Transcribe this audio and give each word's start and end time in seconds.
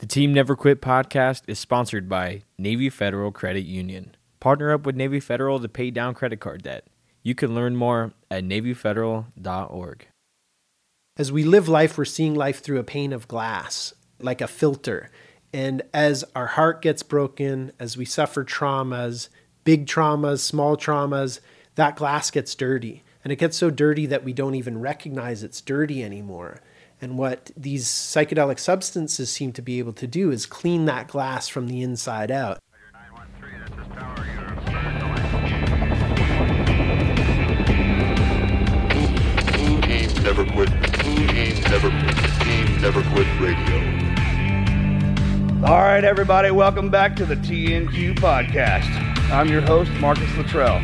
The 0.00 0.06
Team 0.06 0.32
Never 0.32 0.56
Quit 0.56 0.80
podcast 0.80 1.42
is 1.46 1.58
sponsored 1.58 2.08
by 2.08 2.44
Navy 2.56 2.88
Federal 2.88 3.30
Credit 3.32 3.66
Union. 3.66 4.16
Partner 4.40 4.72
up 4.72 4.86
with 4.86 4.96
Navy 4.96 5.20
Federal 5.20 5.60
to 5.60 5.68
pay 5.68 5.90
down 5.90 6.14
credit 6.14 6.40
card 6.40 6.62
debt. 6.62 6.86
You 7.22 7.34
can 7.34 7.54
learn 7.54 7.76
more 7.76 8.14
at 8.30 8.44
NavyFederal.org. 8.44 10.06
As 11.18 11.30
we 11.30 11.44
live 11.44 11.68
life, 11.68 11.98
we're 11.98 12.06
seeing 12.06 12.34
life 12.34 12.62
through 12.62 12.78
a 12.78 12.82
pane 12.82 13.12
of 13.12 13.28
glass, 13.28 13.92
like 14.18 14.40
a 14.40 14.48
filter. 14.48 15.10
And 15.52 15.82
as 15.92 16.24
our 16.34 16.46
heart 16.46 16.80
gets 16.80 17.02
broken, 17.02 17.72
as 17.78 17.98
we 17.98 18.06
suffer 18.06 18.42
traumas, 18.42 19.28
big 19.64 19.84
traumas, 19.84 20.38
small 20.38 20.78
traumas, 20.78 21.40
that 21.74 21.96
glass 21.96 22.30
gets 22.30 22.54
dirty. 22.54 23.04
And 23.22 23.34
it 23.34 23.36
gets 23.36 23.58
so 23.58 23.68
dirty 23.68 24.06
that 24.06 24.24
we 24.24 24.32
don't 24.32 24.54
even 24.54 24.80
recognize 24.80 25.42
it's 25.42 25.60
dirty 25.60 26.02
anymore. 26.02 26.62
And 27.02 27.16
what 27.16 27.50
these 27.56 27.86
psychedelic 27.86 28.58
substances 28.58 29.30
seem 29.30 29.52
to 29.54 29.62
be 29.62 29.78
able 29.78 29.94
to 29.94 30.06
do 30.06 30.30
is 30.30 30.44
clean 30.44 30.84
that 30.84 31.08
glass 31.08 31.48
from 31.48 31.66
the 31.66 31.80
inside 31.80 32.30
out. 32.30 32.58
Never 40.22 40.44
Quit. 40.44 40.70
Never 41.70 41.88
Quit. 41.88 42.82
Never 42.82 43.02
Quit 43.14 43.26
Radio. 43.40 44.10
All 45.66 45.80
right, 45.80 46.04
everybody, 46.04 46.50
welcome 46.50 46.90
back 46.90 47.16
to 47.16 47.24
the 47.24 47.36
TNQ 47.36 48.16
podcast. 48.16 48.88
I'm 49.30 49.48
your 49.48 49.62
host, 49.62 49.90
Marcus 49.92 50.34
Luttrell. 50.36 50.76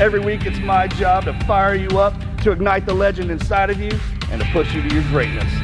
Every 0.00 0.20
week, 0.20 0.46
it's 0.46 0.58
my 0.60 0.86
job 0.86 1.24
to 1.24 1.38
fire 1.46 1.74
you 1.74 1.98
up, 1.98 2.14
to 2.42 2.52
ignite 2.52 2.86
the 2.86 2.94
legend 2.94 3.30
inside 3.30 3.70
of 3.70 3.80
you, 3.80 3.92
and 4.30 4.40
to 4.40 4.48
push 4.52 4.74
you 4.74 4.82
to 4.82 4.94
your 4.94 5.04
greatness. 5.04 5.63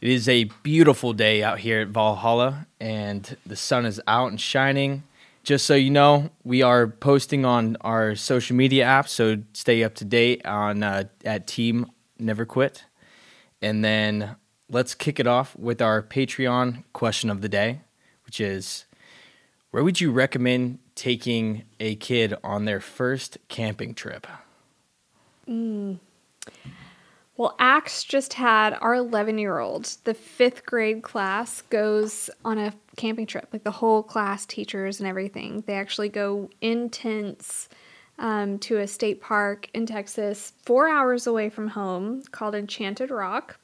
It 0.00 0.08
is 0.08 0.30
a 0.30 0.44
beautiful 0.62 1.12
day 1.12 1.42
out 1.42 1.58
here 1.58 1.80
at 1.80 1.88
Valhalla, 1.88 2.66
and 2.80 3.36
the 3.44 3.56
sun 3.56 3.84
is 3.84 4.00
out 4.06 4.30
and 4.30 4.40
shining. 4.40 5.02
Just 5.42 5.66
so 5.66 5.74
you 5.74 5.90
know, 5.90 6.30
we 6.42 6.62
are 6.62 6.86
posting 6.86 7.44
on 7.44 7.76
our 7.82 8.14
social 8.14 8.56
media 8.56 8.86
apps, 8.86 9.08
so 9.08 9.42
stay 9.52 9.84
up 9.84 9.94
to 9.96 10.06
date 10.06 10.44
on 10.46 10.82
uh, 10.82 11.04
at 11.24 11.46
Team 11.46 11.90
Never 12.18 12.46
Quit. 12.46 12.84
And 13.60 13.84
then 13.84 14.36
let's 14.70 14.94
kick 14.94 15.20
it 15.20 15.26
off 15.26 15.54
with 15.56 15.82
our 15.82 16.02
Patreon 16.02 16.84
question 16.94 17.28
of 17.28 17.42
the 17.42 17.48
day, 17.48 17.80
which 18.24 18.40
is 18.40 18.86
where 19.70 19.84
would 19.84 20.00
you 20.00 20.12
recommend 20.12 20.78
taking 20.94 21.64
a 21.78 21.96
kid 21.96 22.34
on 22.42 22.64
their 22.64 22.80
first 22.80 23.36
camping 23.48 23.94
trip? 23.94 24.26
Well, 27.40 27.56
Axe 27.58 28.04
just 28.04 28.34
had 28.34 28.76
our 28.82 28.94
11 28.94 29.38
year 29.38 29.60
old, 29.60 29.86
the 30.04 30.12
fifth 30.12 30.66
grade 30.66 31.00
class, 31.02 31.62
goes 31.62 32.28
on 32.44 32.58
a 32.58 32.74
camping 32.98 33.24
trip. 33.24 33.48
Like 33.50 33.64
the 33.64 33.70
whole 33.70 34.02
class, 34.02 34.44
teachers 34.44 35.00
and 35.00 35.08
everything. 35.08 35.64
They 35.66 35.72
actually 35.72 36.10
go 36.10 36.50
in 36.60 36.90
tents 36.90 37.70
um, 38.18 38.58
to 38.58 38.76
a 38.76 38.86
state 38.86 39.22
park 39.22 39.70
in 39.72 39.86
Texas, 39.86 40.52
four 40.64 40.86
hours 40.90 41.26
away 41.26 41.48
from 41.48 41.68
home, 41.68 42.24
called 42.30 42.54
Enchanted 42.54 43.10
Rock. 43.10 43.58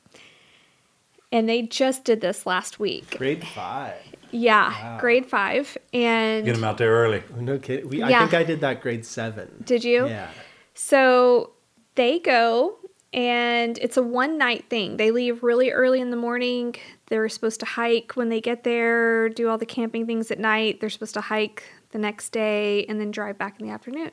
And 1.31 1.47
they 1.47 1.60
just 1.60 2.03
did 2.04 2.22
this 2.22 2.47
last 2.47 2.81
week. 2.81 3.19
Grade 3.19 3.47
five. 3.47 4.00
Yeah, 4.31 4.97
grade 4.98 5.26
five. 5.26 5.76
And 5.93 6.47
Get 6.47 6.54
them 6.54 6.64
out 6.64 6.78
there 6.78 6.93
early. 6.93 7.22
No 7.38 7.58
kidding. 7.58 7.91
We, 7.91 8.03
I 8.03 8.20
think 8.20 8.32
I 8.32 8.43
did 8.43 8.62
that 8.62 8.81
grade 8.81 9.04
seven. 9.04 9.64
did 9.66 9.84
you? 9.84 10.06
Yeah. 10.06 10.31
So 10.72 11.50
they 11.94 12.19
go 12.20 12.78
and 13.12 13.78
it's 13.78 13.97
a 13.97 14.03
one 14.03 14.39
night 14.39 14.69
thing. 14.69 14.97
They 14.97 15.11
leave 15.11 15.43
really 15.43 15.71
early 15.71 16.00
in 16.00 16.11
the 16.11 16.17
morning. 16.17 16.75
They're 17.06 17.28
supposed 17.28 17.61
to 17.61 17.67
hike 17.67 18.12
when 18.15 18.28
they 18.28 18.41
get 18.41 18.65
there, 18.65 19.28
do 19.28 19.49
all 19.49 19.59
the 19.59 19.67
camping 19.67 20.06
things 20.06 20.31
at 20.31 20.39
night. 20.39 20.81
They're 20.81 20.91
supposed 20.91 21.15
to 21.15 21.21
hike 21.21 21.65
the 21.91 21.99
next 21.99 22.31
day 22.31 22.84
and 22.87 23.00
then 23.00 23.11
drive 23.11 23.39
back 23.39 23.59
in 23.61 23.67
the 23.67 23.72
afternoon. 23.72 24.11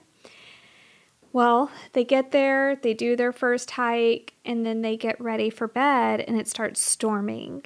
Well, 1.34 1.72
they 1.94 2.04
get 2.04 2.32
there, 2.32 2.76
they 2.76 2.94
do 2.94 3.16
their 3.16 3.32
first 3.32 3.72
hike, 3.72 4.36
and 4.46 4.64
then 4.64 4.84
they 4.84 4.96
get 4.96 5.20
ready 5.20 5.50
for 5.50 5.68
bed 5.68 6.22
and 6.22 6.40
it 6.40 6.48
starts 6.48 6.80
storming. 6.80 7.64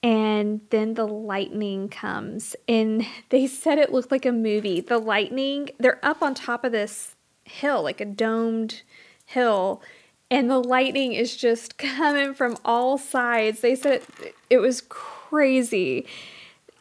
And 0.00 0.60
then 0.70 0.94
the 0.94 1.08
lightning 1.08 1.88
comes, 1.88 2.54
and 2.68 3.04
they 3.30 3.48
said 3.48 3.78
it 3.78 3.92
looked 3.92 4.12
like 4.12 4.24
a 4.24 4.32
movie. 4.32 4.80
The 4.80 4.98
lightning, 4.98 5.70
they're 5.78 6.04
up 6.04 6.22
on 6.22 6.34
top 6.34 6.64
of 6.64 6.70
this 6.70 7.16
hill, 7.44 7.82
like 7.82 8.00
a 8.00 8.04
domed 8.04 8.82
hill, 9.26 9.82
and 10.30 10.50
the 10.50 10.58
lightning 10.58 11.12
is 11.12 11.36
just 11.36 11.78
coming 11.78 12.34
from 12.34 12.56
all 12.64 12.98
sides. 12.98 13.60
They 13.60 13.74
said 13.74 14.02
it, 14.20 14.34
it 14.50 14.58
was 14.58 14.82
crazy. 14.88 16.06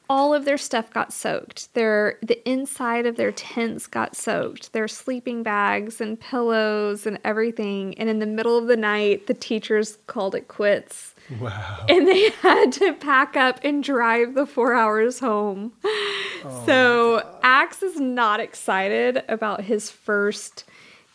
All 0.10 0.34
of 0.34 0.46
their 0.46 0.58
stuff 0.58 0.90
got 0.90 1.12
soaked. 1.12 1.74
Their 1.74 2.18
the 2.22 2.48
inside 2.50 3.06
of 3.06 3.18
their 3.18 3.34
tents 3.34 3.88
got 3.88 4.16
soaked. 4.16 4.72
Their 4.72 4.88
sleeping 4.88 5.44
bags 5.44 6.00
and 6.00 6.20
pillows 6.20 7.06
and 7.06 7.20
everything. 7.26 7.98
And 7.98 8.10
in 8.10 8.20
the 8.20 8.26
middle 8.26 8.58
of 8.58 8.68
the 8.68 8.78
night, 8.78 9.28
the 9.28 9.34
teachers 9.34 9.98
called 10.08 10.34
it 10.34 10.48
quits. 10.48 11.14
Wow. 11.42 11.86
And 11.90 12.08
they 12.08 12.30
had 12.42 12.72
to 12.74 12.94
pack 12.94 13.36
up 13.36 13.60
and 13.64 13.84
drive 13.84 14.34
the 14.34 14.46
four 14.46 14.74
hours 14.74 15.20
home. 15.20 15.74
Oh 15.84 16.64
so 16.66 17.40
Axe 17.44 17.84
is 17.84 18.00
not 18.00 18.40
excited 18.40 19.24
about 19.28 19.66
his 19.66 19.92
first 19.92 20.64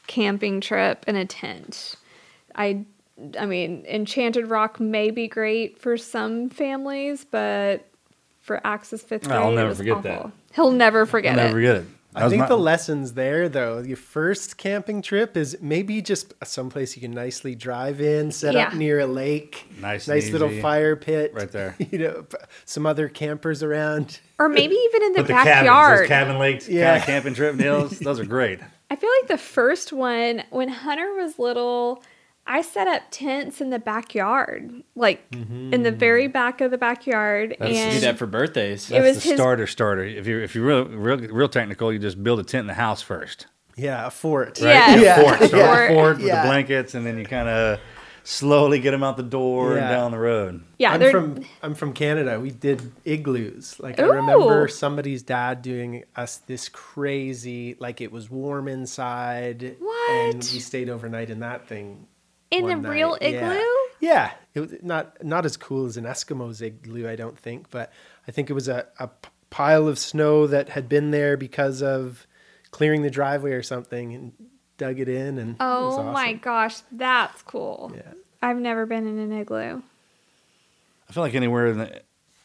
camping 0.06 0.60
trip 0.60 1.04
in 1.06 1.16
a 1.16 1.24
tent. 1.24 1.96
I 2.54 2.84
I 3.38 3.46
mean, 3.46 3.84
Enchanted 3.88 4.48
Rock 4.48 4.80
may 4.80 5.10
be 5.10 5.28
great 5.28 5.78
for 5.78 5.96
some 5.96 6.48
families, 6.48 7.24
but 7.24 7.86
for 8.40 8.60
Axe's 8.66 9.02
fifth 9.02 9.24
grade, 9.28 9.38
I'll 9.38 9.52
it 9.52 9.56
never 9.56 9.68
was 9.68 9.78
forget 9.78 9.92
awful. 9.98 10.10
that. 10.10 10.30
He'll 10.54 10.72
never 10.72 11.06
forget 11.06 11.34
I'll 11.34 11.38
it. 11.38 11.42
never 11.44 11.54
forget 11.54 11.76
it. 11.76 11.84
That 12.14 12.24
I 12.24 12.28
think 12.28 12.40
my- 12.40 12.48
the 12.48 12.58
lessons 12.58 13.14
there, 13.14 13.48
though, 13.48 13.78
your 13.78 13.96
first 13.96 14.58
camping 14.58 15.00
trip 15.00 15.34
is 15.36 15.56
maybe 15.62 16.02
just 16.02 16.34
someplace 16.44 16.94
you 16.94 17.00
can 17.00 17.12
nicely 17.12 17.54
drive 17.54 18.00
in, 18.02 18.30
set 18.32 18.54
up 18.54 18.74
near 18.74 19.00
a 19.00 19.06
lake, 19.06 19.66
Nice 19.80 20.08
nice 20.08 20.30
little 20.30 20.50
fire 20.60 20.94
pit, 20.96 21.32
Right 21.34 21.50
there. 21.50 21.74
You 21.90 21.98
know, 21.98 22.22
p- 22.24 22.36
some 22.66 22.84
other 22.86 23.08
campers 23.08 23.62
around. 23.62 24.20
Or 24.38 24.48
maybe 24.50 24.74
even 24.74 25.02
in 25.04 25.12
the 25.12 25.18
But 25.20 25.26
the 25.28 25.32
cabins, 25.32 25.54
backyard. 25.68 25.98
those 26.00 26.08
cabin 26.08 26.38
lakes, 26.38 26.68
Yeah. 26.68 26.90
kind 26.90 27.00
of 27.00 27.06
camping 27.06 27.34
trip 27.34 27.56
deals, 27.56 27.98
those 28.00 28.20
are 28.20 28.26
great. 28.26 28.58
I 28.90 28.96
feel 28.96 29.10
like 29.20 29.28
the 29.28 29.38
first 29.38 29.90
one, 29.92 30.42
when 30.50 30.68
Hunter 30.68 31.14
was 31.14 31.38
little, 31.38 32.02
I 32.46 32.62
set 32.62 32.88
up 32.88 33.02
tents 33.10 33.60
in 33.60 33.70
the 33.70 33.78
backyard, 33.78 34.82
like 34.96 35.24
in 35.32 35.82
the 35.82 35.92
very 35.92 36.24
mm-hmm. 36.24 36.32
back 36.32 36.60
of 36.60 36.70
the 36.70 36.78
backyard. 36.78 37.56
Do 37.58 37.66
and 37.66 38.02
that 38.02 38.18
for 38.18 38.26
birthdays. 38.26 38.90
It 38.90 39.00
was 39.00 39.22
the 39.22 39.30
his- 39.30 39.38
starter 39.38 39.66
starter. 39.66 40.04
If 40.04 40.26
you're 40.26 40.42
if 40.42 40.54
you're 40.54 40.66
real, 40.66 40.84
real 40.86 41.18
real 41.18 41.48
technical, 41.48 41.92
you 41.92 41.98
just 41.98 42.22
build 42.22 42.40
a 42.40 42.44
tent 42.44 42.62
in 42.62 42.66
the 42.66 42.74
house 42.74 43.00
first. 43.00 43.46
Yeah, 43.76 44.06
a 44.06 44.10
fort. 44.10 44.60
Right? 44.60 44.70
Yeah. 44.70 44.96
Yeah. 44.96 45.22
Fort, 45.22 45.34
start 45.48 45.52
with 45.52 45.90
a 45.90 45.94
fort 45.94 46.16
with 46.18 46.26
Yeah. 46.26 46.42
the 46.42 46.48
blankets, 46.48 46.94
and 46.94 47.06
then 47.06 47.16
you 47.16 47.24
kind 47.24 47.48
of 47.48 47.80
slowly 48.24 48.78
get 48.78 48.92
them 48.92 49.02
out 49.02 49.16
the 49.16 49.22
door 49.22 49.76
and 49.76 49.88
down 49.88 50.10
the 50.10 50.18
road. 50.18 50.62
yeah, 50.78 50.92
I'm 50.92 51.00
they're 51.00 51.10
from 51.10 51.44
I'm 51.62 51.74
from 51.74 51.92
Canada. 51.92 52.40
We 52.40 52.50
did 52.50 52.92
igloos. 53.04 53.78
Like 53.80 53.98
I 53.98 54.04
remember 54.04 54.68
somebody's 54.68 55.22
dad 55.22 55.62
doing 55.62 56.04
us 56.16 56.38
this 56.38 56.68
crazy, 56.68 57.76
like 57.78 58.00
it 58.00 58.12
was 58.12 58.30
warm 58.30 58.68
inside, 58.68 59.76
and 60.10 60.38
we 60.38 60.60
stayed 60.60 60.88
overnight 60.88 61.30
in 61.30 61.40
that 61.40 61.68
thing. 61.68 62.06
In 62.52 62.66
the 62.66 62.72
one 62.74 62.82
real 62.82 63.10
night. 63.12 63.22
Yeah. 63.22 63.52
igloo. 63.52 63.66
Yeah, 64.00 64.32
it 64.54 64.60
was 64.60 64.74
not 64.82 65.22
not 65.24 65.44
as 65.46 65.56
cool 65.56 65.86
as 65.86 65.96
an 65.96 66.04
Eskimo's 66.04 66.60
igloo, 66.60 67.08
I 67.08 67.16
don't 67.16 67.38
think, 67.38 67.70
but 67.70 67.92
I 68.26 68.32
think 68.32 68.50
it 68.50 68.52
was 68.52 68.68
a, 68.68 68.86
a 68.98 69.08
p- 69.08 69.28
pile 69.50 69.86
of 69.86 69.98
snow 69.98 70.46
that 70.48 70.70
had 70.70 70.88
been 70.88 71.10
there 71.12 71.36
because 71.36 71.82
of 71.82 72.26
clearing 72.72 73.02
the 73.02 73.10
driveway 73.10 73.52
or 73.52 73.62
something, 73.62 74.12
and 74.14 74.32
dug 74.78 74.98
it 74.98 75.08
in. 75.08 75.38
And 75.38 75.50
it 75.54 75.58
was 75.60 75.98
Oh 75.98 76.12
my 76.12 76.32
gosh, 76.32 76.80
that's 76.90 77.42
cool. 77.42 77.92
Yeah. 77.94 78.12
I've 78.42 78.58
never 78.58 78.86
been 78.86 79.06
in 79.06 79.18
an 79.18 79.32
igloo. 79.32 79.82
I 81.08 81.12
feel 81.12 81.22
like 81.22 81.34
anywhere 81.34 81.66
in, 81.68 81.78
the, 81.78 82.02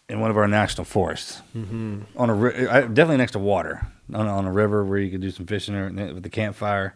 in 0.10 0.20
one 0.20 0.30
of 0.30 0.38
our 0.38 0.48
national 0.48 0.86
forests, 0.86 1.42
Mm-hmm. 1.56 2.02
on 2.18 2.30
a 2.30 2.82
definitely 2.88 3.18
next 3.18 3.32
to 3.32 3.40
water, 3.40 3.88
on, 4.14 4.28
a- 4.28 4.32
on 4.32 4.46
a 4.46 4.52
river 4.52 4.84
where 4.86 5.00
you 5.00 5.10
could 5.10 5.22
do 5.22 5.32
some 5.32 5.46
fishing 5.48 5.74
or, 5.76 5.90
with 6.14 6.24
the 6.24 6.30
campfire, 6.30 6.94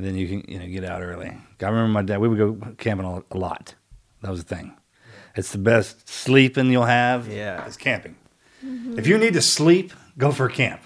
and 0.00 0.08
then 0.08 0.16
you 0.16 0.26
can 0.26 0.50
you 0.50 0.58
know 0.58 0.66
get 0.66 0.82
out 0.82 1.02
early. 1.02 1.26
I 1.28 1.64
remember 1.66 1.88
my 1.88 2.00
dad; 2.00 2.20
we 2.20 2.28
would 2.28 2.38
go 2.38 2.74
camping 2.78 3.06
a, 3.06 3.22
a 3.30 3.36
lot. 3.36 3.74
That 4.22 4.30
was 4.30 4.42
the 4.42 4.56
thing. 4.56 4.74
It's 5.36 5.52
the 5.52 5.58
best 5.58 6.08
sleeping 6.08 6.70
you'll 6.70 6.86
have. 6.86 7.28
Yeah. 7.28 7.66
it's 7.66 7.76
camping. 7.76 8.16
Mm-hmm. 8.64 8.98
If 8.98 9.06
you 9.06 9.18
need 9.18 9.34
to 9.34 9.42
sleep, 9.42 9.92
go 10.16 10.32
for 10.32 10.46
a 10.46 10.52
camp. 10.52 10.80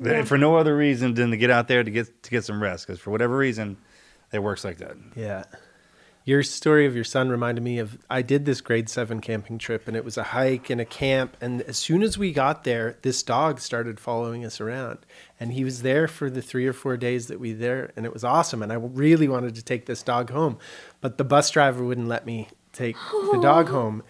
Yeah. 0.00 0.24
For 0.24 0.36
no 0.36 0.56
other 0.56 0.76
reason 0.76 1.14
than 1.14 1.30
to 1.30 1.36
get 1.36 1.50
out 1.50 1.68
there 1.68 1.84
to 1.84 1.90
get 1.90 2.24
to 2.24 2.30
get 2.30 2.44
some 2.44 2.60
rest. 2.60 2.84
Because 2.84 2.98
for 3.00 3.12
whatever 3.12 3.36
reason, 3.36 3.76
it 4.32 4.40
works 4.40 4.64
like 4.64 4.78
that. 4.78 4.96
Yeah. 5.14 5.44
Your 6.24 6.44
story 6.44 6.86
of 6.86 6.94
your 6.94 7.04
son 7.04 7.30
reminded 7.30 7.64
me 7.64 7.78
of 7.78 7.98
I 8.08 8.22
did 8.22 8.44
this 8.44 8.60
grade 8.60 8.88
seven 8.88 9.20
camping 9.20 9.58
trip 9.58 9.88
and 9.88 9.96
it 9.96 10.04
was 10.04 10.16
a 10.16 10.22
hike 10.22 10.70
and 10.70 10.80
a 10.80 10.84
camp. 10.84 11.36
And 11.40 11.62
as 11.62 11.76
soon 11.76 12.02
as 12.02 12.16
we 12.16 12.32
got 12.32 12.62
there, 12.62 12.96
this 13.02 13.24
dog 13.24 13.58
started 13.58 13.98
following 13.98 14.44
us 14.44 14.60
around. 14.60 14.98
And 15.40 15.52
he 15.52 15.64
was 15.64 15.82
there 15.82 16.06
for 16.06 16.30
the 16.30 16.40
three 16.40 16.66
or 16.66 16.72
four 16.72 16.96
days 16.96 17.26
that 17.26 17.40
we 17.40 17.52
there. 17.52 17.92
And 17.96 18.06
it 18.06 18.12
was 18.12 18.22
awesome. 18.22 18.62
And 18.62 18.72
I 18.72 18.76
really 18.76 19.26
wanted 19.26 19.56
to 19.56 19.62
take 19.64 19.86
this 19.86 20.02
dog 20.02 20.30
home. 20.30 20.58
But 21.00 21.18
the 21.18 21.24
bus 21.24 21.50
driver 21.50 21.82
wouldn't 21.82 22.08
let 22.08 22.24
me 22.24 22.48
take 22.72 22.96
the 23.10 23.40
dog 23.42 23.68
home. 23.68 24.04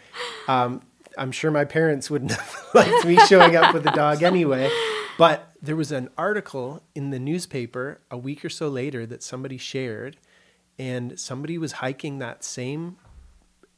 Um, 0.49 0.83
I'm 1.17 1.33
sure 1.33 1.51
my 1.51 1.65
parents 1.65 2.11
wouldn't 2.11 2.33
have 2.33 2.57
liked 2.75 3.07
me 3.07 3.17
showing 3.27 3.57
up 3.57 3.73
with 3.73 3.85
the 3.85 3.91
dog 3.91 4.23
anyway. 4.23 4.71
But 5.19 5.53
there 5.63 5.77
was 5.77 5.93
an 5.93 6.11
article 6.19 6.83
in 6.95 7.11
the 7.11 7.19
newspaper 7.19 8.01
a 8.11 8.19
week 8.19 8.45
or 8.45 8.49
so 8.49 8.69
later 8.69 9.07
that 9.07 9.23
somebody 9.23 9.57
shared, 9.57 10.17
and 10.83 11.19
somebody 11.19 11.59
was 11.59 11.73
hiking 11.73 12.19
that 12.19 12.43
same 12.43 12.97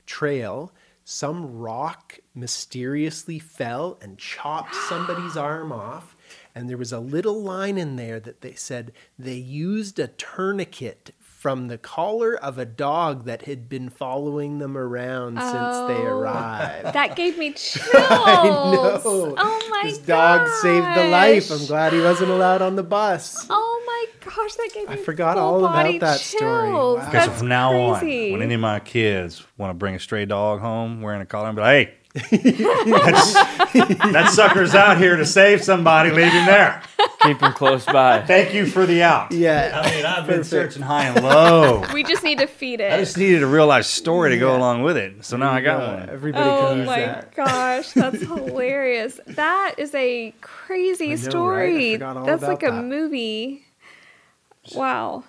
trail. 0.06 0.72
Some 1.04 1.58
rock 1.58 2.18
mysteriously 2.34 3.38
fell 3.38 3.98
and 4.00 4.16
chopped 4.16 4.74
somebody's 4.74 5.36
arm 5.50 5.70
off. 5.70 6.16
And 6.54 6.68
there 6.70 6.78
was 6.78 6.92
a 6.92 7.00
little 7.00 7.42
line 7.42 7.76
in 7.76 7.96
there 7.96 8.18
that 8.20 8.40
they 8.40 8.54
said 8.54 8.92
they 9.18 9.34
used 9.34 9.98
a 9.98 10.08
tourniquet 10.08 11.10
from 11.20 11.68
the 11.68 11.76
collar 11.76 12.34
of 12.36 12.56
a 12.56 12.64
dog 12.64 13.26
that 13.26 13.42
had 13.42 13.68
been 13.68 13.90
following 13.90 14.60
them 14.60 14.78
around 14.78 15.34
since 15.38 15.52
they 15.88 16.02
Oh. 16.08 16.16
arrived. 16.18 16.94
That 16.94 17.16
gave 17.16 17.36
me 17.36 17.52
chills. 17.52 17.86
I 17.94 18.44
know. 18.46 19.34
Oh 19.36 19.68
my 19.70 19.82
god. 19.82 19.90
This 19.90 19.98
dog 19.98 20.48
saved 20.62 20.86
the 20.96 21.08
life. 21.08 21.50
I'm 21.50 21.66
glad 21.66 21.92
he 21.92 22.00
wasn't 22.00 22.30
allowed 22.30 22.62
on 22.62 22.76
the 22.76 22.82
bus. 22.82 23.46
Oh 23.50 23.73
gosh, 24.24 24.54
that 24.54 24.70
gave 24.74 24.88
me 24.88 24.94
I 24.94 24.96
forgot 24.96 25.36
full 25.36 25.44
all 25.44 25.58
about 25.64 25.72
body 25.84 25.98
that 25.98 26.20
story. 26.20 26.70
Because 26.70 26.72
Wow. 26.72 26.90
Okay, 26.96 27.06
so 27.06 27.26
That's 27.26 27.38
from 27.38 27.48
now 27.48 27.98
crazy. 27.98 28.26
on, 28.26 28.32
when 28.32 28.42
any 28.42 28.54
of 28.54 28.60
my 28.60 28.80
kids 28.80 29.44
want 29.58 29.70
to 29.70 29.74
bring 29.74 29.94
a 29.94 29.98
stray 30.00 30.24
dog 30.26 30.60
home 30.60 31.00
wearing 31.02 31.20
a 31.20 31.26
collar, 31.26 31.48
I'm 31.48 31.56
like, 31.56 31.88
hey, 31.88 31.94
that's, 32.14 33.32
that 33.72 34.30
sucker's 34.34 34.74
out 34.74 34.98
here 34.98 35.16
to 35.16 35.26
save 35.26 35.62
somebody. 35.64 36.10
Leave 36.10 36.32
him 36.32 36.46
there. 36.46 36.80
Keep 37.22 37.40
him 37.40 37.52
close 37.54 37.84
by. 37.86 38.22
Thank 38.22 38.54
you 38.54 38.66
for 38.66 38.86
the 38.86 39.02
out. 39.02 39.32
Yeah. 39.32 39.80
I 39.82 39.90
mean, 39.94 40.04
I've 40.04 40.26
been 40.26 40.36
Perfect. 40.40 40.46
searching 40.46 40.82
high 40.82 41.06
and 41.06 41.24
low. 41.24 41.82
we 41.92 42.04
just 42.04 42.22
need 42.22 42.38
to 42.38 42.46
feed 42.46 42.80
it. 42.80 42.92
I 42.92 42.98
just 42.98 43.16
needed 43.18 43.42
a 43.42 43.46
real 43.46 43.66
life 43.66 43.86
story 43.86 44.30
to 44.30 44.38
go 44.38 44.56
along 44.56 44.82
with 44.82 44.96
it. 44.96 45.24
So 45.24 45.36
now 45.36 45.50
I 45.52 45.60
got 45.60 45.80
one. 45.80 46.10
Everybody 46.10 46.48
Oh 46.48 46.68
can 46.68 46.78
use 46.78 46.86
my 46.86 47.00
that. 47.00 47.34
gosh, 47.34 47.92
that's 47.92 48.20
hilarious. 48.20 49.18
That 49.26 49.74
is 49.78 49.94
a 49.94 50.32
crazy 50.40 51.06
I 51.06 51.08
know, 51.08 51.12
right? 51.14 51.18
I 51.26 51.30
story. 51.30 51.92
forgot 51.94 52.16
all 52.18 52.26
That's 52.26 52.42
about 52.42 52.50
like 52.50 52.62
a 52.62 52.70
that. 52.72 52.84
movie. 52.84 53.64
Wow. 54.74 55.24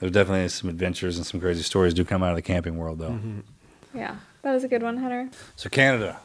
There's 0.00 0.12
definitely 0.12 0.48
some 0.48 0.70
adventures 0.70 1.16
and 1.16 1.26
some 1.26 1.40
crazy 1.40 1.62
stories 1.62 1.94
do 1.94 2.04
come 2.04 2.22
out 2.22 2.30
of 2.30 2.36
the 2.36 2.42
camping 2.42 2.78
world, 2.78 2.98
though. 2.98 3.10
Mm-hmm. 3.10 3.40
Yeah. 3.94 4.16
That 4.42 4.52
was 4.52 4.64
a 4.64 4.68
good 4.68 4.82
one, 4.82 4.98
Hunter. 4.98 5.30
So 5.56 5.68
Canada, 5.68 6.20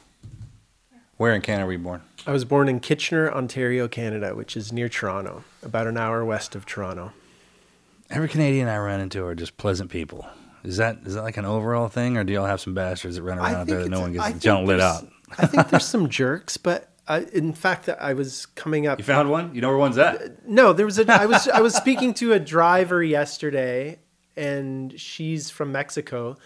where 1.17 1.33
in 1.33 1.41
Canada 1.41 1.65
were 1.65 1.71
you 1.73 1.79
born? 1.79 2.03
I 2.25 2.31
was 2.31 2.45
born 2.45 2.69
in 2.69 2.79
Kitchener, 2.79 3.31
Ontario, 3.31 3.87
Canada, 3.87 4.35
which 4.35 4.55
is 4.55 4.71
near 4.71 4.87
Toronto, 4.87 5.43
about 5.61 5.87
an 5.87 5.97
hour 5.97 6.23
west 6.23 6.55
of 6.55 6.65
Toronto. 6.65 7.11
Every 8.09 8.29
Canadian 8.29 8.67
I 8.67 8.77
run 8.77 8.99
into 9.01 9.25
are 9.25 9.35
just 9.35 9.57
pleasant 9.57 9.89
people. 9.89 10.25
Is 10.63 10.77
that 10.77 10.99
is 11.05 11.15
that 11.15 11.23
like 11.23 11.35
an 11.35 11.45
overall 11.45 11.89
thing, 11.89 12.15
or 12.15 12.23
do 12.23 12.31
y'all 12.31 12.45
have 12.45 12.61
some 12.61 12.73
bastards 12.73 13.15
that 13.15 13.23
run 13.23 13.39
around 13.39 13.55
out 13.55 13.67
there 13.67 13.83
that 13.83 13.89
no 13.89 13.99
one 13.99 14.13
gets 14.13 14.27
think 14.27 14.41
junk 14.41 14.67
lit 14.67 14.79
up? 14.79 15.03
I 15.37 15.47
think 15.47 15.69
there's 15.69 15.85
some 15.85 16.07
jerks, 16.07 16.55
but 16.55 16.92
I, 17.07 17.21
in 17.33 17.53
fact, 17.53 17.89
I 17.89 18.13
was 18.13 18.45
coming 18.45 18.87
up. 18.87 18.97
You 18.99 19.03
found 19.03 19.29
one? 19.29 19.53
You 19.53 19.61
know 19.61 19.67
where 19.69 19.77
one's 19.77 19.97
at? 19.97 20.47
No, 20.47 20.71
there 20.73 20.85
was 20.85 20.97
a. 20.99 21.11
I 21.11 21.25
was 21.25 21.47
I 21.47 21.59
was 21.61 21.75
speaking 21.83 22.13
to 22.15 22.33
a 22.33 22.39
driver 22.39 23.03
yesterday, 23.03 23.99
and 24.37 24.97
she's 24.99 25.49
from 25.49 25.71
Mexico, 25.71 26.37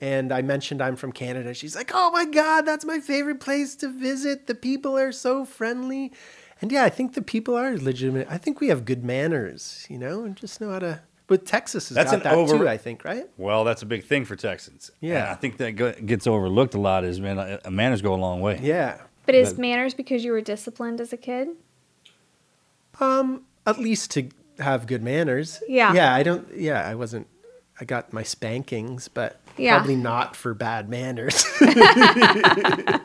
and 0.00 0.32
I 0.32 0.42
mentioned 0.42 0.80
I'm 0.80 0.96
from 0.96 1.12
Canada. 1.12 1.52
She's 1.54 1.76
like, 1.76 1.90
"Oh 1.94 2.10
my 2.12 2.24
God, 2.24 2.62
that's 2.62 2.84
my 2.84 2.98
favorite 2.98 3.40
place 3.40 3.76
to 3.76 3.88
visit. 3.88 4.46
The 4.46 4.54
people 4.54 4.96
are 4.98 5.12
so 5.12 5.44
friendly." 5.44 6.12
And 6.62 6.72
yeah, 6.72 6.84
I 6.84 6.88
think 6.88 7.12
the 7.12 7.20
people 7.20 7.54
are 7.54 7.76
legitimate. 7.76 8.28
I 8.30 8.38
think 8.38 8.60
we 8.60 8.68
have 8.68 8.86
good 8.86 9.04
manners, 9.04 9.86
you 9.90 9.98
know, 9.98 10.24
and 10.24 10.34
just 10.34 10.58
know 10.60 10.70
how 10.70 10.78
to. 10.78 11.00
But 11.26 11.44
Texas 11.44 11.88
has 11.90 11.96
That's 11.96 12.12
got 12.12 12.22
that 12.22 12.32
over- 12.34 12.56
too. 12.58 12.68
I 12.68 12.78
think, 12.78 13.04
right? 13.04 13.28
Well, 13.36 13.64
that's 13.64 13.82
a 13.82 13.86
big 13.86 14.04
thing 14.04 14.24
for 14.24 14.36
Texans. 14.36 14.90
Yeah. 15.00 15.24
And 15.24 15.28
I 15.28 15.34
think 15.34 15.58
that 15.58 16.06
gets 16.06 16.26
overlooked 16.26 16.74
a 16.74 16.80
lot. 16.80 17.04
Is 17.04 17.20
man, 17.20 17.58
manners 17.68 18.00
go 18.00 18.14
a 18.14 18.16
long 18.16 18.40
way. 18.40 18.58
Yeah. 18.62 19.00
But 19.26 19.34
is 19.34 19.50
But- 19.52 19.60
manners 19.60 19.92
because 19.94 20.24
you 20.24 20.32
were 20.32 20.40
disciplined 20.40 21.00
as 21.00 21.12
a 21.12 21.16
kid? 21.16 21.48
Um, 23.00 23.42
at 23.66 23.78
least 23.78 24.10
to 24.12 24.28
have 24.58 24.86
good 24.86 25.02
manners. 25.02 25.60
Yeah. 25.68 25.92
Yeah, 25.92 26.14
I 26.14 26.22
don't. 26.22 26.48
Yeah, 26.56 26.86
I 26.88 26.94
wasn't. 26.94 27.26
I 27.78 27.84
got 27.84 28.10
my 28.12 28.22
spankings, 28.22 29.08
but 29.08 29.38
Yeah. 29.58 29.76
probably 29.76 29.96
not 29.96 30.34
for 30.34 30.54
bad 30.54 30.88
manners. 30.88 31.44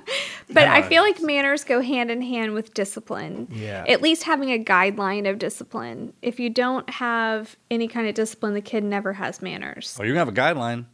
But 0.54 0.68
I 0.68 0.82
feel 0.82 1.02
like 1.02 1.22
manners 1.22 1.64
go 1.64 1.80
hand 1.80 2.12
in 2.12 2.22
hand 2.22 2.54
with 2.54 2.74
discipline. 2.74 3.48
Yeah. 3.54 3.86
At 3.88 4.02
least 4.02 4.24
having 4.24 4.50
a 4.52 4.62
guideline 4.62 5.30
of 5.30 5.40
discipline. 5.40 6.12
If 6.22 6.42
you 6.42 6.50
don't 6.50 6.90
have 6.90 7.56
any 7.70 7.88
kind 7.88 8.08
of 8.10 8.16
discipline, 8.16 8.54
the 8.54 8.60
kid 8.62 8.84
never 8.84 9.14
has 9.14 9.42
manners. 9.42 9.96
Well, 9.98 10.06
you're 10.06 10.18
have 10.18 10.28
a 10.28 10.34
guideline. 10.34 10.88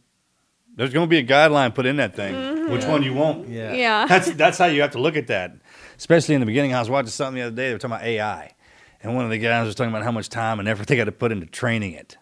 There's 0.78 0.92
gonna 0.92 1.08
be 1.08 1.18
a 1.18 1.24
guideline 1.24 1.74
put 1.74 1.86
in 1.86 1.96
that 1.96 2.14
thing. 2.14 2.32
Mm-hmm. 2.32 2.72
Which 2.72 2.84
one 2.84 3.02
you 3.02 3.12
want? 3.12 3.48
yeah. 3.48 3.72
Yeah. 3.72 4.06
That's 4.08 4.30
that's 4.30 4.58
how 4.58 4.66
you 4.66 4.80
have 4.82 4.92
to 4.92 5.00
look 5.00 5.16
at 5.16 5.26
that. 5.26 5.56
Especially 5.96 6.36
in 6.36 6.40
the 6.40 6.46
beginning, 6.46 6.72
I 6.72 6.78
was 6.78 6.88
watching 6.88 7.10
something 7.10 7.34
the 7.34 7.48
other 7.48 7.56
day. 7.56 7.66
They 7.66 7.72
were 7.72 7.78
talking 7.80 7.96
about 7.96 8.06
AI, 8.06 8.54
and 9.02 9.16
one 9.16 9.24
of 9.24 9.30
the 9.32 9.38
guys 9.38 9.66
was 9.66 9.74
talking 9.74 9.90
about 9.90 10.04
how 10.04 10.12
much 10.12 10.28
time 10.28 10.60
and 10.60 10.68
effort 10.68 10.86
they 10.86 10.96
got 10.96 11.06
to 11.06 11.12
put 11.12 11.32
into 11.32 11.46
training 11.46 11.94
it. 11.94 12.16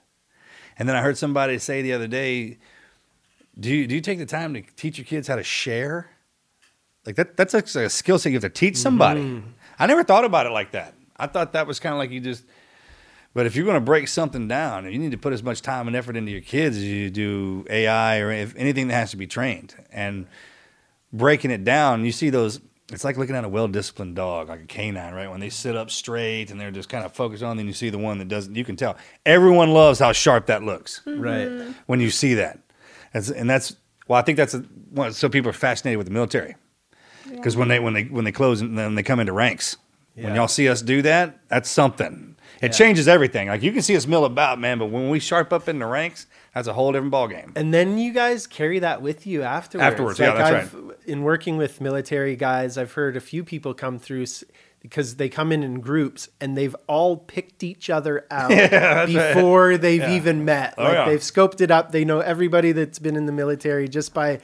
And 0.79 0.88
then 0.88 0.97
I 0.97 1.03
heard 1.03 1.19
somebody 1.19 1.58
say 1.58 1.82
the 1.82 1.93
other 1.93 2.06
day, 2.06 2.56
"Do 3.61 3.69
you 3.69 3.87
do 3.87 3.94
you 3.94 4.00
take 4.00 4.19
the 4.19 4.25
time 4.25 4.55
to 4.55 4.62
teach 4.75 4.97
your 4.97 5.05
kids 5.05 5.29
how 5.29 5.37
to 5.37 5.44
share? 5.44 6.08
Like 7.05 7.17
that 7.17 7.37
that's 7.37 7.53
like 7.53 7.67
a 7.67 7.91
skill 7.91 8.19
set 8.19 8.31
you 8.31 8.37
have 8.37 8.43
to 8.43 8.49
teach 8.49 8.79
somebody." 8.79 9.20
Mm-hmm. 9.20 9.49
I 9.79 9.87
never 9.87 10.03
thought 10.03 10.25
about 10.25 10.47
it 10.47 10.50
like 10.53 10.70
that. 10.70 10.94
I 11.19 11.26
thought 11.26 11.53
that 11.53 11.67
was 11.67 11.79
kind 11.79 11.93
of 11.93 11.99
like 11.99 12.11
you 12.11 12.20
just. 12.20 12.47
But 13.37 13.44
if 13.44 13.55
you're 13.55 13.67
going 13.67 13.75
to 13.75 13.83
break 13.83 14.09
something 14.09 14.49
down, 14.49 14.91
you 14.91 14.99
need 14.99 15.11
to 15.11 15.19
put 15.19 15.35
as 15.35 15.43
much 15.43 15.61
time 15.61 15.88
and 15.88 15.94
effort 15.94 16.17
into 16.17 16.33
your 16.33 16.41
kids 16.41 16.79
as 16.79 16.85
you 16.85 17.11
do 17.11 17.67
AI 17.69 18.21
or 18.21 18.33
if 18.33 18.56
anything 18.56 18.88
that 18.88 18.94
has 18.94 19.11
to 19.11 19.19
be 19.19 19.27
trained. 19.27 19.75
And 19.93 20.27
breaking 21.12 21.50
it 21.50 21.62
down, 21.62 22.06
you 22.06 22.12
see 22.12 22.31
those. 22.31 22.61
It's 22.91 23.05
like 23.05 23.19
looking 23.19 23.37
at 23.37 23.44
a 23.44 23.49
well-disciplined 23.50 24.17
dog, 24.17 24.49
like 24.49 24.62
a 24.62 24.65
canine, 24.65 25.13
right? 25.13 25.31
When 25.31 25.41
they 25.41 25.51
sit 25.51 25.77
up 25.77 25.91
straight 25.91 26.51
and 26.51 26.58
they're 26.58 26.70
just 26.70 26.89
kind 26.89 27.05
of 27.05 27.13
focused 27.13 27.43
on, 27.43 27.58
then 27.58 27.67
you 27.67 27.75
see 27.75 27.91
the 27.91 27.99
one 27.99 28.17
that 28.20 28.29
doesn't. 28.29 28.56
You 28.56 28.65
can 28.65 28.75
tell 28.75 28.96
everyone 29.27 29.75
loves 29.75 29.99
how 29.99 30.13
sharp 30.13 30.46
that 30.46 30.63
looks 30.63 31.03
mm-hmm. 31.05 31.20
Right. 31.20 31.75
when 31.84 32.01
you 32.01 32.08
see 32.08 32.32
that. 32.37 32.60
And 33.13 33.51
that's 33.51 33.77
well, 34.08 34.19
I 34.19 34.22
think 34.22 34.39
that's 34.39 34.55
a, 34.55 34.65
so 35.13 35.29
people 35.29 35.51
are 35.51 35.53
fascinated 35.53 35.99
with 35.99 36.06
the 36.06 36.15
military 36.15 36.56
because 37.31 37.55
when 37.55 37.69
they 37.69 37.81
when 37.81 37.93
they 37.93 38.05
when 38.05 38.25
they 38.25 38.32
close 38.32 38.63
and 38.63 38.79
then 38.79 38.94
they 38.94 39.03
come 39.03 39.20
into 39.20 39.34
ranks, 39.34 39.77
when 40.25 40.35
y'all 40.35 40.49
see 40.49 40.69
us 40.69 40.82
do 40.82 41.03
that, 41.03 41.39
that's 41.49 41.70
something. 41.70 42.37
It 42.63 42.73
changes 42.73 43.06
everything. 43.06 43.49
Like 43.49 43.63
you 43.63 43.73
can 43.73 43.82
see 43.82 43.96
us 43.96 44.06
mill 44.06 44.25
about, 44.25 44.58
man, 44.58 44.79
but 44.79 44.87
when 44.87 45.11
we 45.11 45.20
sharp 45.20 45.53
up 45.53 45.69
in 45.69 45.79
the 45.79 45.87
ranks, 45.87 46.27
that's 46.55 46.69
a 46.69 46.73
whole 46.73 46.91
different 46.93 47.13
ballgame. 47.13 47.53
And 47.55 47.73
then 47.73 47.99
you 47.99 48.13
guys 48.13 48.46
carry 48.46 48.79
that 48.79 49.03
with 49.03 49.27
you 49.27 49.43
afterwards. 49.43 49.93
Afterwards, 49.93 50.19
yeah, 50.19 50.32
that's 50.32 50.75
I've, 50.75 50.94
In 51.05 51.23
working 51.23 51.58
with 51.58 51.81
military 51.81 52.35
guys, 52.35 52.79
I've 52.79 52.93
heard 52.93 53.17
a 53.17 53.20
few 53.20 53.44
people 53.44 53.75
come 53.75 53.99
through 53.99 54.25
because 54.81 55.17
they 55.17 55.29
come 55.29 55.53
in 55.53 55.63
in 55.63 55.81
groups 55.81 56.29
and 56.41 56.56
they've 56.56 56.75
all 56.87 57.17
picked 57.17 57.63
each 57.63 57.91
other 57.91 58.27
out 58.31 59.06
before 59.06 59.77
they've 59.77 60.08
even 60.08 60.44
met. 60.44 60.75
Oh, 60.79 60.85
like 60.85 60.93
yeah. 60.93 61.05
they've 61.06 61.20
scoped 61.20 61.61
it 61.61 61.70
up. 61.70 61.93
They 61.93 62.05
know 62.05 62.20
everybody 62.20 62.73
that's 62.73 62.99
been 62.99 63.17
in 63.17 63.27
the 63.27 63.32
military 63.32 63.89
just 63.89 64.15
by 64.15 64.41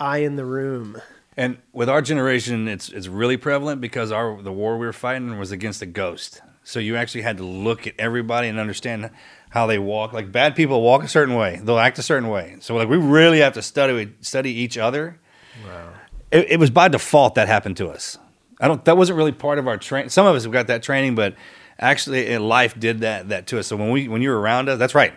eye 0.00 0.18
in 0.18 0.36
the 0.36 0.44
room. 0.44 1.00
And 1.36 1.58
with 1.72 1.88
our 1.88 2.00
generation, 2.00 2.68
it's 2.68 2.88
it's 2.88 3.08
really 3.08 3.36
prevalent 3.36 3.80
because 3.80 4.12
our 4.12 4.40
the 4.40 4.52
war 4.52 4.78
we 4.78 4.86
were 4.86 4.92
fighting 4.92 5.38
was 5.38 5.50
against 5.50 5.82
a 5.82 5.86
ghost. 5.86 6.40
So 6.62 6.78
you 6.78 6.96
actually 6.96 7.22
had 7.22 7.36
to 7.38 7.44
look 7.44 7.86
at 7.86 7.94
everybody 7.98 8.48
and 8.48 8.58
understand 8.58 9.10
how 9.50 9.66
they 9.66 9.78
walk. 9.78 10.12
Like 10.12 10.32
bad 10.32 10.56
people 10.56 10.80
walk 10.80 11.02
a 11.02 11.08
certain 11.08 11.34
way, 11.34 11.60
they'll 11.62 11.78
act 11.78 11.98
a 11.98 12.02
certain 12.02 12.28
way. 12.28 12.56
So 12.60 12.76
like 12.76 12.88
we 12.88 12.96
really 12.96 13.40
have 13.40 13.54
to 13.54 13.62
study 13.62 14.14
study 14.20 14.52
each 14.52 14.78
other. 14.78 15.18
Wow. 15.64 15.92
It, 16.30 16.52
it 16.52 16.60
was 16.60 16.70
by 16.70 16.88
default 16.88 17.34
that 17.36 17.48
happened 17.48 17.76
to 17.78 17.88
us. 17.88 18.18
I 18.60 18.68
don't. 18.68 18.84
That 18.84 18.96
wasn't 18.96 19.18
really 19.18 19.32
part 19.32 19.58
of 19.58 19.66
our 19.66 19.76
training. 19.76 20.10
Some 20.10 20.26
of 20.26 20.36
us 20.36 20.44
have 20.44 20.52
got 20.52 20.68
that 20.68 20.82
training, 20.82 21.16
but 21.16 21.34
actually, 21.78 22.28
in 22.28 22.46
life 22.48 22.78
did 22.78 23.00
that 23.00 23.28
that 23.30 23.46
to 23.48 23.58
us. 23.58 23.66
So 23.66 23.76
when 23.76 23.90
we 23.90 24.08
when 24.08 24.22
you're 24.22 24.38
around 24.38 24.68
us, 24.68 24.78
that's 24.78 24.94
right. 24.94 25.12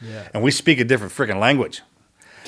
Yeah. 0.00 0.28
And 0.34 0.42
we 0.42 0.50
speak 0.50 0.80
a 0.80 0.84
different 0.84 1.12
freaking 1.12 1.38
language. 1.38 1.82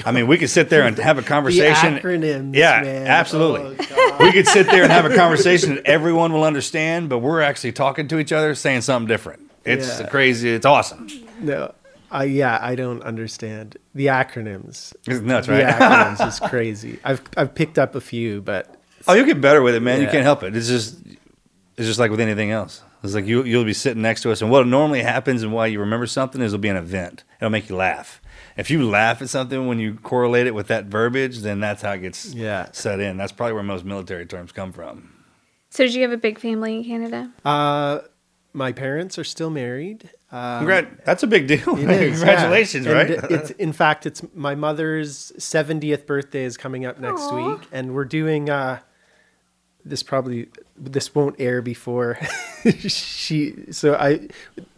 I 0.05 0.13
mean, 0.13 0.27
we 0.27 0.39
could 0.39 0.51
sit 0.51 0.71
there 0.71 0.83
and 0.87 0.97
have 0.99 1.19
a 1.19 1.23
conversation. 1.23 1.99
acronyms, 1.99 2.55
yeah, 2.57 2.81
man. 2.83 3.07
absolutely. 3.07 3.77
Oh, 3.93 4.17
we 4.21 4.33
could 4.33 4.47
sit 4.49 4.67
there 4.67 4.83
and 4.83 4.91
have 4.93 5.05
a 5.05 5.15
conversation 5.15 5.77
that 5.77 5.87
everyone 5.87 6.33
will 6.33 6.45
understand, 6.45 7.09
but 7.09 7.19
we're 7.19 7.41
actually 7.43 7.73
talking 7.73 8.09
to 8.09 8.19
each 8.19 8.33
other, 8.33 8.55
saying 8.55 8.81
something 8.83 9.07
different. 9.09 9.51
It's 9.65 10.01
Yeah. 10.01 10.07
crazy. 10.09 10.51
It's 10.51 10.67
awesome. 10.67 11.09
No, 11.41 11.73
I 12.11 12.25
yeah, 12.25 12.59
I 12.61 12.75
don't 12.75 13.03
understand 13.03 13.77
the 13.95 14.07
acronyms. 14.07 14.95
It's 15.07 15.21
nuts, 15.21 15.47
The 15.47 15.53
right? 15.55 15.67
acronyms 15.67 16.27
is 16.29 16.41
crazy. 16.51 16.99
I've 17.05 17.23
I've 17.37 17.55
picked 17.55 17.79
up 17.79 17.95
a 17.95 18.01
few, 18.01 18.41
but 18.43 18.75
Oh, 19.07 19.15
you 19.15 19.25
get 19.27 19.41
better 19.41 19.63
with 19.63 19.75
it, 19.75 19.81
man. 19.81 20.01
You 20.01 20.07
can't 20.09 20.23
help 20.25 20.43
it. 20.43 20.57
It's 20.57 20.67
just, 20.69 20.97
it's 21.77 21.87
just 21.87 21.99
like 21.99 22.11
with 22.11 22.21
anything 22.21 22.51
else. 22.51 22.83
It's 23.03 23.15
like 23.15 23.27
you 23.27 23.45
you'll 23.45 23.65
be 23.65 23.75
sitting 23.75 24.01
next 24.03 24.23
to 24.23 24.33
us, 24.33 24.41
and 24.43 24.51
what 24.51 24.67
normally 24.67 25.03
happens 25.03 25.43
and 25.43 25.53
why 25.53 25.67
you 25.67 25.79
remember 25.81 26.07
something 26.07 26.41
is 26.41 26.53
it'll 26.55 26.61
be 26.63 26.69
an 26.71 26.77
event. 26.77 27.23
It'll 27.39 27.51
make 27.51 27.69
you 27.69 27.77
laugh. 27.77 28.21
If 28.57 28.71
you 28.71 28.89
laugh 28.89 29.21
at 29.21 29.29
something 29.29 29.67
when 29.67 29.79
you 29.79 29.95
correlate 29.95 30.47
it 30.47 30.55
with 30.55 30.69
that 30.69 30.85
verbiage, 30.87 31.39
then 31.41 31.61
that's 31.61 31.83
how 31.83 31.93
it 31.93 31.99
gets 32.03 32.33
Yeah. 32.35 32.69
set 32.73 33.01
in. 33.01 33.17
That's 33.17 33.33
probably 33.33 33.55
where 33.55 33.63
most 33.63 33.85
military 33.85 34.27
terms 34.27 34.53
come 34.53 34.73
from. 34.73 35.11
So 35.71 35.85
did 35.85 35.95
you 35.95 36.03
have 36.03 36.13
a 36.13 36.17
big 36.17 36.39
family 36.39 36.77
in 36.77 36.85
Canada? 36.85 37.33
Uh, 37.45 38.01
my 38.53 38.71
parents 38.71 39.19
are 39.19 39.25
still 39.25 39.51
married. 39.51 40.09
Um, 40.31 40.65
Congrat- 40.67 41.05
that's 41.05 41.23
a 41.25 41.27
big 41.27 41.49
deal. 41.49 41.77
It 41.77 41.91
is, 41.91 42.19
Congratulations, 42.21 42.87
yeah. 42.87 42.93
right? 42.93 43.11
It's 43.11 43.51
in 43.51 43.73
fact, 43.73 44.07
it's 44.07 44.23
my 44.35 44.55
mother's 44.55 45.33
seventieth 45.39 46.07
birthday 46.07 46.45
is 46.45 46.57
coming 46.57 46.85
up 46.85 47.01
next 47.01 47.23
Aw. 47.23 47.51
week, 47.57 47.69
and 47.73 47.93
we're 47.95 48.05
doing. 48.05 48.51
Uh, 48.51 48.79
this 49.85 50.03
probably 50.03 50.49
this 50.77 51.15
won't 51.15 51.37
air 51.39 51.61
before 51.61 52.19
she. 52.79 53.55
So 53.73 53.95
I 53.97 54.29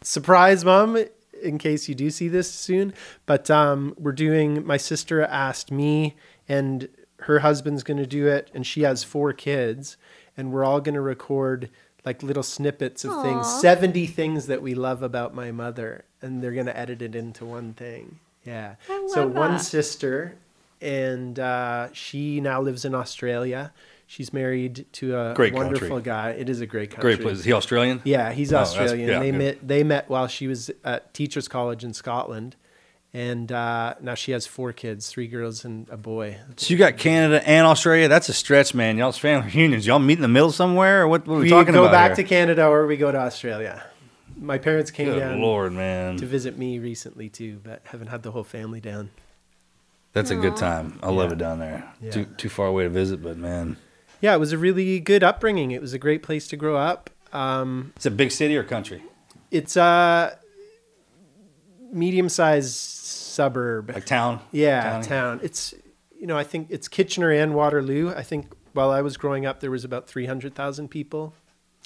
surprise 0.02 0.64
mom 0.64 1.04
in 1.46 1.58
case 1.58 1.88
you 1.88 1.94
do 1.94 2.10
see 2.10 2.28
this 2.28 2.50
soon. 2.50 2.92
But 3.24 3.50
um, 3.50 3.94
we're 3.98 4.12
doing. 4.12 4.66
My 4.66 4.76
sister 4.76 5.22
asked 5.22 5.70
me, 5.70 6.16
and 6.48 6.88
her 7.20 7.38
husband's 7.38 7.82
going 7.82 7.96
to 7.96 8.06
do 8.06 8.26
it, 8.26 8.50
and 8.52 8.66
she 8.66 8.82
has 8.82 9.02
four 9.02 9.32
kids, 9.32 9.96
and 10.36 10.52
we're 10.52 10.64
all 10.64 10.80
going 10.80 10.94
to 10.94 11.00
record 11.00 11.70
like 12.04 12.22
little 12.22 12.42
snippets 12.42 13.04
of 13.04 13.22
things, 13.22 13.60
seventy 13.60 14.06
things 14.06 14.46
that 14.46 14.62
we 14.62 14.74
love 14.74 15.02
about 15.02 15.34
my 15.34 15.50
mother, 15.50 16.04
and 16.22 16.42
they're 16.42 16.52
going 16.52 16.66
to 16.66 16.76
edit 16.76 17.02
it 17.02 17.14
into 17.16 17.44
one 17.44 17.72
thing. 17.72 18.20
Yeah. 18.44 18.76
So 18.86 19.24
love 19.24 19.34
one 19.34 19.58
sister, 19.58 20.36
and 20.80 21.38
uh, 21.38 21.88
she 21.92 22.40
now 22.40 22.60
lives 22.60 22.84
in 22.84 22.94
Australia. 22.94 23.72
She's 24.08 24.32
married 24.32 24.86
to 24.92 25.16
a 25.18 25.34
Great 25.34 25.52
wonderful 25.52 25.88
country. 25.88 26.02
guy. 26.04 26.30
It 26.30 26.48
is 26.48 26.60
a 26.60 26.66
great 26.66 26.90
country. 26.90 27.14
Great 27.16 27.22
place. 27.24 27.38
Is 27.38 27.44
he 27.44 27.52
Australian? 27.52 28.00
Yeah, 28.04 28.32
he's 28.32 28.52
Oh, 28.52 28.58
Australian. 28.58 29.08
yeah, 29.08 29.18
they 29.18 29.30
good. 29.32 29.38
met 29.38 29.66
they 29.68 29.82
met 29.84 30.08
while 30.08 30.28
she 30.28 30.46
was 30.46 30.70
at 30.84 31.12
teachers 31.12 31.48
college 31.48 31.82
in 31.82 31.92
Scotland. 31.92 32.54
And 33.12 33.50
uh, 33.50 33.94
now 34.02 34.14
she 34.14 34.32
has 34.32 34.46
four 34.46 34.72
kids, 34.74 35.08
three 35.08 35.26
girls 35.26 35.64
and 35.64 35.88
a 35.88 35.96
boy. 35.96 36.36
So 36.56 36.72
you 36.72 36.76
got 36.78 36.98
Canada 36.98 37.42
and 37.48 37.66
Australia. 37.66 38.08
That's 38.08 38.28
a 38.28 38.34
stretch, 38.34 38.74
man. 38.74 38.98
Y'all's 38.98 39.16
family 39.16 39.50
reunions. 39.54 39.86
Y'all 39.86 39.98
meet 39.98 40.18
in 40.18 40.22
the 40.22 40.28
middle 40.28 40.52
somewhere, 40.52 41.02
or 41.02 41.08
what? 41.08 41.26
What 41.26 41.34
are 41.34 41.38
we, 41.38 41.44
We 41.44 41.48
talking 41.50 41.72
go 41.72 41.88
back 41.88 42.10
here? 42.10 42.16
to 42.16 42.24
Canada 42.24 42.66
or 42.66 42.86
we 42.86 42.96
go 42.98 43.10
to 43.10 43.18
Australia. 43.18 43.82
My 44.38 44.58
parents 44.58 44.90
came 44.90 45.06
Good 45.08 45.20
down 45.20 45.40
lord, 45.40 45.72
man. 45.72 46.18
to 46.18 46.26
visit 46.26 46.58
me 46.58 46.78
recently 46.78 47.30
too, 47.30 47.58
but 47.64 47.80
haven't 47.84 48.08
had 48.08 48.22
the 48.22 48.30
whole 48.32 48.44
family 48.44 48.80
down. 48.82 49.08
That's 50.12 50.30
a 50.30 50.36
good 50.36 50.56
time. 50.56 50.98
I 51.02 51.10
love 51.10 51.30
Yeah. 51.30 51.32
it 51.32 51.38
down 51.38 51.58
there. 51.58 51.84
Yeah. 52.02 52.10
Too 52.10 52.24
too 52.36 52.48
far 52.50 52.66
away 52.66 52.84
to 52.84 52.90
visit, 52.90 53.22
but 53.22 53.38
man, 53.38 53.78
Yeah, 54.26 54.34
it 54.34 54.38
was 54.40 54.50
a 54.52 54.58
really 54.58 54.98
good 54.98 55.22
upbringing. 55.22 55.70
It 55.70 55.80
was 55.80 55.92
a 55.92 56.00
great 56.00 56.24
place 56.24 56.48
to 56.48 56.56
grow 56.56 56.76
up. 56.76 57.10
Um, 57.32 57.92
it's 57.94 58.06
a 58.06 58.10
big 58.10 58.32
city 58.32 58.56
or 58.56 58.64
country. 58.64 59.00
it's 59.52 59.76
a 59.76 60.36
medium-sized 61.92 62.74
suburb. 62.74 63.92
Like 63.94 64.04
town. 64.04 64.40
Yeah, 64.50 64.82
Towny? 64.82 65.06
town. 65.06 65.40
It's 65.44 65.74
you 66.18 66.26
know 66.26 66.36
I 66.36 66.42
think 66.42 66.68
it's 66.70 66.88
Kitchener 66.88 67.30
and 67.30 67.54
Waterloo. 67.54 68.12
I 68.16 68.22
think 68.24 68.48
while 68.72 68.90
I 68.90 69.00
was 69.00 69.16
growing 69.16 69.46
up, 69.46 69.60
there 69.60 69.70
was 69.70 69.84
about 69.84 70.08
three 70.08 70.26
hundred 70.26 70.56
thousand 70.56 70.88
people 70.88 71.32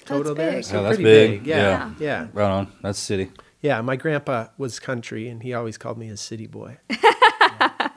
total 0.05 0.33
there. 0.33 0.53
big. 0.53 0.63
So 0.63 0.79
Oh, 0.79 0.83
that's 0.83 0.95
pretty 0.95 1.03
big. 1.03 1.39
big. 1.41 1.47
Yeah, 1.47 1.57
Yeah. 1.57 1.91
yeah, 1.99 2.27
Right 2.33 2.49
on. 2.49 2.71
That's 2.81 2.97
city. 2.97 3.29
yeah. 3.61 3.81
My 3.81 3.95
grandpa 3.97 4.47
was 4.57 4.79
country, 4.79 5.29
and 5.29 5.43
he 5.43 5.53
always 5.53 5.77
called 5.77 5.99
me 5.99 6.09
a 6.09 6.17
city 6.17 6.47
boy. 6.47 6.77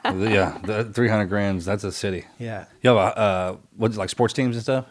yeah, 0.05 0.59
the 0.63 0.85
300 0.85 1.27
grams. 1.27 1.65
That's 1.65 1.85
a 1.85 1.93
city. 1.93 2.25
Yeah. 2.39 2.67
You 2.83 2.91
have 2.91 2.97
a 2.97 3.19
uh, 3.19 3.57
what's 3.77 3.97
it, 3.97 3.99
like 3.99 4.11
sports 4.11 4.35
teams 4.35 4.57
and 4.57 4.63
stuff? 4.63 4.87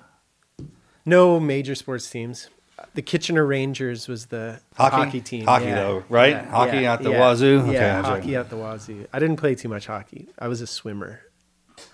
No 1.06 1.40
major 1.40 1.76
sports 1.76 2.10
teams. 2.10 2.50
The 2.96 3.02
Kitchener 3.02 3.46
Rangers 3.46 4.08
was 4.08 4.28
the 4.28 4.60
Hockey? 4.76 4.96
hockey 4.96 5.22
team. 5.22 5.46
Hockey, 5.46 5.66
yeah. 5.66 5.76
though, 5.76 6.04
right? 6.10 6.32
Yeah, 6.32 6.50
Hockey 6.50 6.78
yeah, 6.80 6.94
out 6.94 7.04
the 7.04 7.12
yeah. 7.12 7.20
wazoo? 7.20 7.60
Okay, 7.62 7.74
Yeah, 7.74 7.96
right. 7.98 8.06
hockey 8.06 8.36
out 8.36 8.50
the 8.50 8.58
wazoo. 8.58 9.06
I 9.14 9.20
didn't 9.20 9.38
play 9.38 9.56
too 9.56 9.70
much 9.70 9.88
hockey. 9.88 10.30
I 10.40 10.48
was 10.48 10.62
a 10.62 10.68
swimmer. 10.68 11.22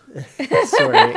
Sorry. 0.65 1.13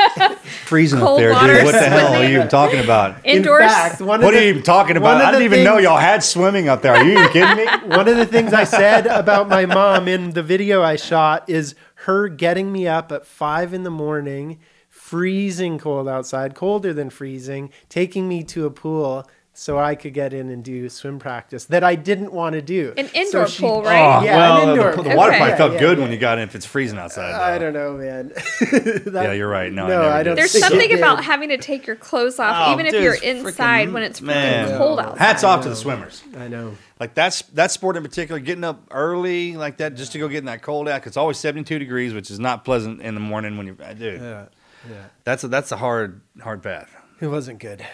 Freezing 0.67 0.99
Cold 0.99 1.21
up 1.23 1.41
there, 1.43 1.57
dude. 1.57 1.65
What 1.65 1.73
the 1.73 1.89
hell 1.89 2.15
are 2.15 2.25
you 2.25 2.37
even 2.37 2.49
talking 2.49 2.81
about? 2.81 3.25
Indoors. 3.25 3.63
In 3.63 3.69
fact, 3.69 4.01
one 4.01 4.21
What 4.21 4.35
of 4.35 4.35
are 4.35 4.41
the, 4.41 4.45
you 4.45 4.51
even 4.51 4.63
talking 4.63 4.97
about? 4.97 5.21
I 5.23 5.31
didn't 5.31 5.51
the 5.51 5.57
even 5.57 5.65
know 5.65 5.79
y'all 5.79 5.97
had 5.99 6.23
swimming 6.23 6.69
up 6.69 6.83
there. 6.83 6.95
Are 6.95 7.05
you 7.05 7.13
even 7.13 7.29
kidding 7.31 7.57
me? 7.57 7.65
One 7.97 8.07
of 8.09 8.17
the 8.17 8.27
things 8.27 8.53
I 8.53 8.65
said 8.65 9.07
about 9.07 9.49
my 9.49 9.67
mom 9.67 10.09
in 10.09 10.31
the 10.31 10.43
video 10.43 10.83
I 10.83 10.97
shot 10.97 11.49
is 11.49 11.75
her 11.95 12.29
getting 12.29 12.71
me 12.73 12.87
up 12.87 13.11
at 13.13 13.25
five 13.27 13.73
in 13.73 13.83
the 13.83 13.91
morning, 13.91 14.59
freezing 14.89 15.79
cold 15.79 16.09
outside, 16.09 16.55
colder 16.55 16.93
than 16.93 17.11
freezing, 17.11 17.71
taking 17.89 18.29
me 18.29 18.43
to 18.45 18.67
a 18.67 18.71
pool 18.71 19.27
so 19.55 19.79
I 19.79 19.95
could 19.97 20.15
get 20.15 20.33
in 20.33 20.49
and 20.49 20.65
do 20.65 20.89
swim 20.89 21.19
practice 21.19 21.67
that 21.67 21.85
I 21.85 21.95
didn't 21.95 22.33
want 22.33 22.55
to 22.55 22.63
do. 22.63 22.95
An 22.97 23.09
So 23.09 23.13
indoor 23.21 23.47
she- 23.49 23.61
pool, 23.63 23.83
right? 23.83 24.21
Oh, 24.21 24.25
Yeah, 24.25 24.37
well, 24.37 24.63
an 24.63 24.69
indoor 24.71 24.97
the, 24.97 25.03
the 25.11 25.17
water 25.17 25.33
Okay. 25.33 25.39
probably 25.41 25.57
felt 25.59 25.73
Yeah, 25.75 25.79
good 25.79 25.99
yeah. 25.99 26.05
when 26.05 26.13
you 26.13 26.19
got 26.19 26.39
in 26.39 26.45
if 26.45 26.55
it's 26.55 26.65
freezing 26.65 26.99
outside. 26.99 27.33
I 27.35 27.59
don't 27.59 27.75
know, 27.75 27.93
man. 27.93 28.29
That- 28.61 29.11
Yeah, 29.27 29.33
you're 29.33 29.49
right. 29.51 29.71
No, 29.71 29.85
I 29.85 29.89
No, 29.89 29.99
never 30.03 30.11
I 30.15 30.23
don't 30.23 30.37
There's 30.37 30.53
think 30.53 30.65
something 30.65 30.89
did. 30.89 30.99
about 30.99 31.23
having 31.23 31.51
to 31.51 31.59
take 31.59 31.87
your 31.87 31.97
clothes 31.97 32.39
off, 32.39 32.69
Oh, 32.69 32.73
even 32.73 32.87
if 32.87 32.95
you're 32.95 33.15
inside 33.15 33.89
freaking- 33.89 33.93
when 33.93 34.03
it's 34.05 34.21
freaking 34.21 34.79
cold 34.79 34.99
outside. 35.01 35.19
Hats 35.19 35.45
off 35.45 35.63
to 35.65 35.69
the 35.69 35.77
swimmers. 35.77 36.23
I 36.39 36.49
know. 36.49 36.77
Like 36.99 37.15
that's 37.15 37.43
that 37.55 37.71
sport 37.73 37.97
in 37.99 38.03
particular, 38.03 38.41
getting 38.41 38.65
up 38.65 38.81
early 38.91 39.57
like 39.57 39.77
that 39.79 39.97
just 39.97 40.13
to 40.13 40.19
go 40.19 40.29
get 40.29 40.39
in 40.39 40.45
that 40.47 40.63
cold 40.63 40.89
out. 40.89 41.03
'cause 41.03 41.09
it's 41.09 41.17
always 41.17 41.37
72 41.37 41.79
degrees, 41.79 42.15
which 42.15 42.31
is 42.31 42.39
not 42.39 42.65
pleasant 42.65 43.03
in 43.03 43.15
the 43.15 43.21
morning 43.21 43.57
when 43.59 43.67
you're, 43.67 43.75
dude. 43.75 44.21
Yeah, 44.21 44.45
yeah. 44.89 44.95
That's 45.25 45.43
a, 45.45 45.49
that's 45.49 45.73
a 45.73 45.77
hard 45.77 46.21
hard 46.41 46.63
path. 46.63 46.95
It 47.21 47.27
wasn't 47.27 47.59
good. 47.59 47.85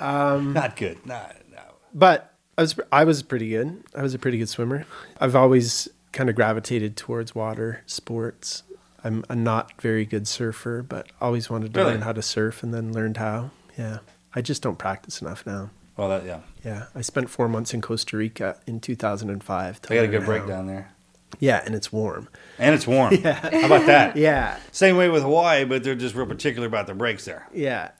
Um, 0.00 0.52
not 0.54 0.76
good. 0.76 1.04
Not 1.06 1.36
no. 1.52 1.60
but 1.94 2.34
I 2.56 2.62
was 2.62 2.78
I 2.92 3.04
was 3.04 3.22
pretty 3.22 3.48
good. 3.50 3.82
I 3.94 4.02
was 4.02 4.14
a 4.14 4.18
pretty 4.18 4.38
good 4.38 4.48
swimmer. 4.48 4.84
I've 5.20 5.36
always 5.36 5.88
kind 6.12 6.28
of 6.30 6.36
gravitated 6.36 6.96
towards 6.96 7.34
water 7.34 7.82
sports. 7.86 8.62
I'm 9.04 9.24
a 9.28 9.36
not 9.36 9.80
very 9.80 10.04
good 10.04 10.26
surfer, 10.26 10.82
but 10.82 11.06
always 11.20 11.48
wanted 11.48 11.72
to 11.74 11.80
Really? 11.80 11.92
learn 11.92 12.02
how 12.02 12.12
to 12.12 12.22
surf 12.22 12.62
and 12.62 12.74
then 12.74 12.92
learned 12.92 13.18
how. 13.18 13.50
Yeah. 13.78 13.98
I 14.34 14.42
just 14.42 14.60
don't 14.62 14.76
practice 14.78 15.22
enough 15.22 15.46
now. 15.46 15.70
Well, 15.96 16.08
that 16.08 16.24
yeah. 16.24 16.40
Yeah. 16.64 16.86
I 16.94 17.00
spent 17.02 17.30
4 17.30 17.48
months 17.48 17.72
in 17.74 17.80
Costa 17.80 18.16
Rica 18.16 18.58
in 18.66 18.80
2005. 18.80 19.80
to 19.82 19.88
They 19.88 19.94
got 19.96 20.04
a 20.04 20.08
good 20.08 20.24
break 20.24 20.46
down 20.46 20.66
there, 20.66 20.92
Yeah, 21.38 21.62
and 21.64 21.74
it's 21.74 21.92
warm. 21.92 22.28
and 22.58 22.74
it's 22.74 22.86
warm. 22.86 23.14
yeah. 23.22 23.34
How 23.34 23.66
about 23.66 23.86
that? 23.86 24.16
Yeah. 24.16 24.58
Same 24.72 24.96
way 24.96 25.08
with 25.08 25.22
Hawaii, 25.22 25.64
but 25.64 25.84
they're 25.84 25.94
just 25.94 26.14
real 26.14 26.26
particular 26.26 26.66
about 26.66 26.86
their 26.86 26.94
breaks 26.96 27.24
there. 27.24 27.46
Yeah. 27.52 27.90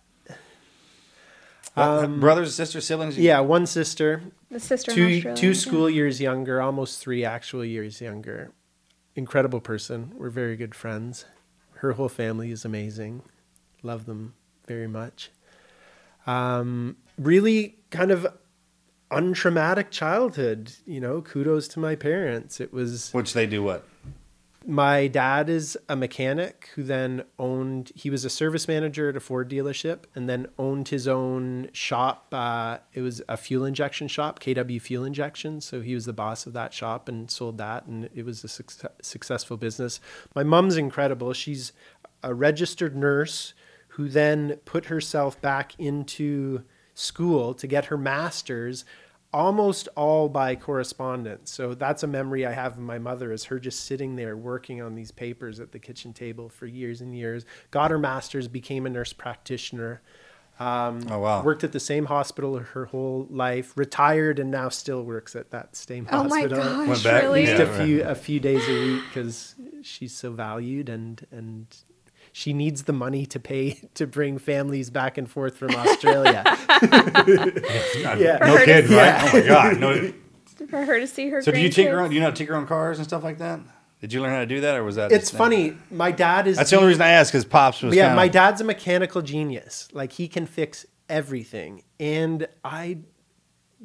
Uh, 1.78 2.06
brothers, 2.06 2.54
sisters, 2.54 2.84
siblings. 2.86 3.16
Um, 3.16 3.22
Yeah, 3.22 3.40
one 3.40 3.66
sister, 3.66 4.22
The 4.50 4.60
sister 4.60 4.92
two 4.92 5.06
Australia. 5.06 5.36
two 5.36 5.54
school 5.54 5.88
years 5.90 6.20
younger, 6.20 6.60
almost 6.60 7.00
three 7.00 7.24
actual 7.24 7.64
years 7.64 8.00
younger. 8.00 8.52
Incredible 9.14 9.60
person. 9.60 10.12
We're 10.16 10.30
very 10.30 10.56
good 10.56 10.74
friends. 10.74 11.24
Her 11.74 11.92
whole 11.92 12.08
family 12.08 12.50
is 12.50 12.64
amazing. 12.64 13.22
Love 13.82 14.06
them 14.06 14.34
very 14.66 14.86
much. 14.88 15.30
Um, 16.26 16.96
really 17.18 17.76
kind 17.90 18.10
of 18.10 18.26
untraumatic 19.10 19.90
childhood. 19.90 20.72
You 20.86 21.00
know, 21.00 21.22
kudos 21.22 21.68
to 21.68 21.80
my 21.80 21.94
parents. 21.94 22.60
It 22.60 22.72
was 22.72 23.10
Which 23.12 23.32
they 23.32 23.46
do 23.46 23.62
what? 23.62 23.86
My 24.68 25.06
dad 25.06 25.48
is 25.48 25.78
a 25.88 25.96
mechanic 25.96 26.68
who 26.74 26.82
then 26.82 27.24
owned 27.38 27.90
he 27.94 28.10
was 28.10 28.26
a 28.26 28.30
service 28.30 28.68
manager 28.68 29.08
at 29.08 29.16
a 29.16 29.20
ford 29.20 29.48
dealership 29.48 30.00
and 30.14 30.28
then 30.28 30.46
owned 30.58 30.88
his 30.88 31.08
own 31.08 31.70
shop 31.72 32.26
uh, 32.32 32.76
it 32.92 33.00
was 33.00 33.22
a 33.30 33.36
fuel 33.38 33.64
injection 33.64 34.06
shop 34.06 34.40
kw 34.40 34.80
fuel 34.82 35.04
injection. 35.04 35.62
So 35.62 35.80
he 35.80 35.94
was 35.94 36.04
the 36.04 36.12
boss 36.12 36.44
of 36.44 36.52
that 36.52 36.74
shop 36.74 37.08
and 37.08 37.30
sold 37.30 37.56
that 37.56 37.86
and 37.86 38.10
it 38.14 38.26
was 38.26 38.44
a 38.44 38.48
suc- 38.48 38.92
successful 39.00 39.56
business. 39.56 40.00
My 40.34 40.42
mom's 40.42 40.76
incredible. 40.76 41.32
She's 41.32 41.72
a 42.22 42.34
registered 42.34 42.94
nurse 42.94 43.54
who 43.92 44.10
then 44.10 44.56
put 44.66 44.86
herself 44.86 45.40
back 45.40 45.72
into 45.78 46.62
school 46.92 47.54
to 47.54 47.66
get 47.66 47.86
her 47.86 47.96
master's 47.96 48.84
almost 49.32 49.88
all 49.96 50.28
by 50.28 50.56
correspondence. 50.56 51.50
So 51.50 51.74
that's 51.74 52.02
a 52.02 52.06
memory 52.06 52.46
I 52.46 52.52
have 52.52 52.72
of 52.72 52.78
my 52.78 52.98
mother 52.98 53.32
is 53.32 53.44
her 53.44 53.58
just 53.58 53.84
sitting 53.84 54.16
there 54.16 54.36
working 54.36 54.80
on 54.80 54.94
these 54.94 55.10
papers 55.10 55.60
at 55.60 55.72
the 55.72 55.78
kitchen 55.78 56.12
table 56.12 56.48
for 56.48 56.66
years 56.66 57.00
and 57.00 57.14
years. 57.16 57.44
Got 57.70 57.90
her 57.90 57.98
master's, 57.98 58.48
became 58.48 58.86
a 58.86 58.90
nurse 58.90 59.12
practitioner. 59.12 60.00
Um, 60.58 61.02
Oh, 61.10 61.20
wow. 61.20 61.44
Worked 61.44 61.62
at 61.62 61.72
the 61.72 61.78
same 61.80 62.06
hospital 62.06 62.58
her 62.58 62.86
whole 62.86 63.26
life. 63.30 63.72
Retired 63.76 64.38
and 64.40 64.50
now 64.50 64.70
still 64.70 65.04
works 65.04 65.36
at 65.36 65.50
that 65.52 65.76
same 65.76 66.08
Oh 66.10 66.24
my 66.24 66.40
hospital. 66.40 66.58
gosh, 66.58 66.88
Went 66.88 67.04
back? 67.04 67.22
really? 67.22 67.46
Just 67.46 67.58
Yeah, 67.58 67.82
a 67.82 67.84
few 67.86 68.02
a 68.04 68.14
few 68.14 68.40
days 68.40 68.66
a 68.68 68.72
week 68.72 69.02
because 69.08 69.54
she's 69.82 70.12
so 70.14 70.32
valued 70.32 70.88
and 70.88 71.24
and 71.30 71.66
she 72.32 72.52
needs 72.52 72.84
the 72.84 72.92
money 72.92 73.26
to 73.26 73.40
pay 73.40 73.80
to 73.94 74.06
bring 74.06 74.38
families 74.38 74.90
back 74.90 75.18
and 75.18 75.30
forth 75.30 75.56
from 75.56 75.74
Australia. 75.74 76.42
yeah. 76.44 78.38
No 78.40 78.56
her 78.56 78.64
kid, 78.64 78.88
see- 78.88 78.96
right? 78.96 79.22
Oh 79.22 79.30
my 79.40 79.46
god. 79.46 79.78
No. 79.80 80.12
For 80.68 80.84
her 80.84 80.98
to 80.98 81.06
see 81.06 81.28
her 81.30 81.40
So 81.40 81.52
do 81.52 81.60
you 81.60 81.68
tinker 81.70 81.92
grandkids. 81.94 82.02
on? 82.02 82.08
Do 82.10 82.14
you 82.16 82.20
know 82.20 82.26
how 82.26 82.30
to 82.32 82.36
tinker 82.36 82.54
on 82.56 82.66
cars 82.66 82.98
and 82.98 83.06
stuff 83.06 83.22
like 83.22 83.38
that? 83.38 83.60
Did 84.00 84.12
you 84.12 84.20
learn 84.20 84.32
how 84.32 84.40
to 84.40 84.46
do 84.46 84.60
that, 84.62 84.76
or 84.76 84.82
was 84.84 84.96
that? 84.96 85.12
It's 85.12 85.26
just- 85.30 85.36
funny. 85.38 85.74
My 85.90 86.10
dad 86.10 86.46
is. 86.48 86.56
That's 86.56 86.70
the 86.70 86.76
only 86.76 86.88
reason 86.88 87.02
I 87.02 87.10
asked 87.10 87.30
because 87.32 87.44
pops 87.44 87.80
was. 87.82 87.94
yeah, 87.94 88.04
kinda- 88.08 88.16
my 88.16 88.28
dad's 88.28 88.60
a 88.60 88.64
mechanical 88.64 89.22
genius. 89.22 89.88
Like 89.92 90.12
he 90.12 90.26
can 90.28 90.46
fix 90.46 90.84
everything, 91.08 91.82
and 92.00 92.48
I 92.64 92.98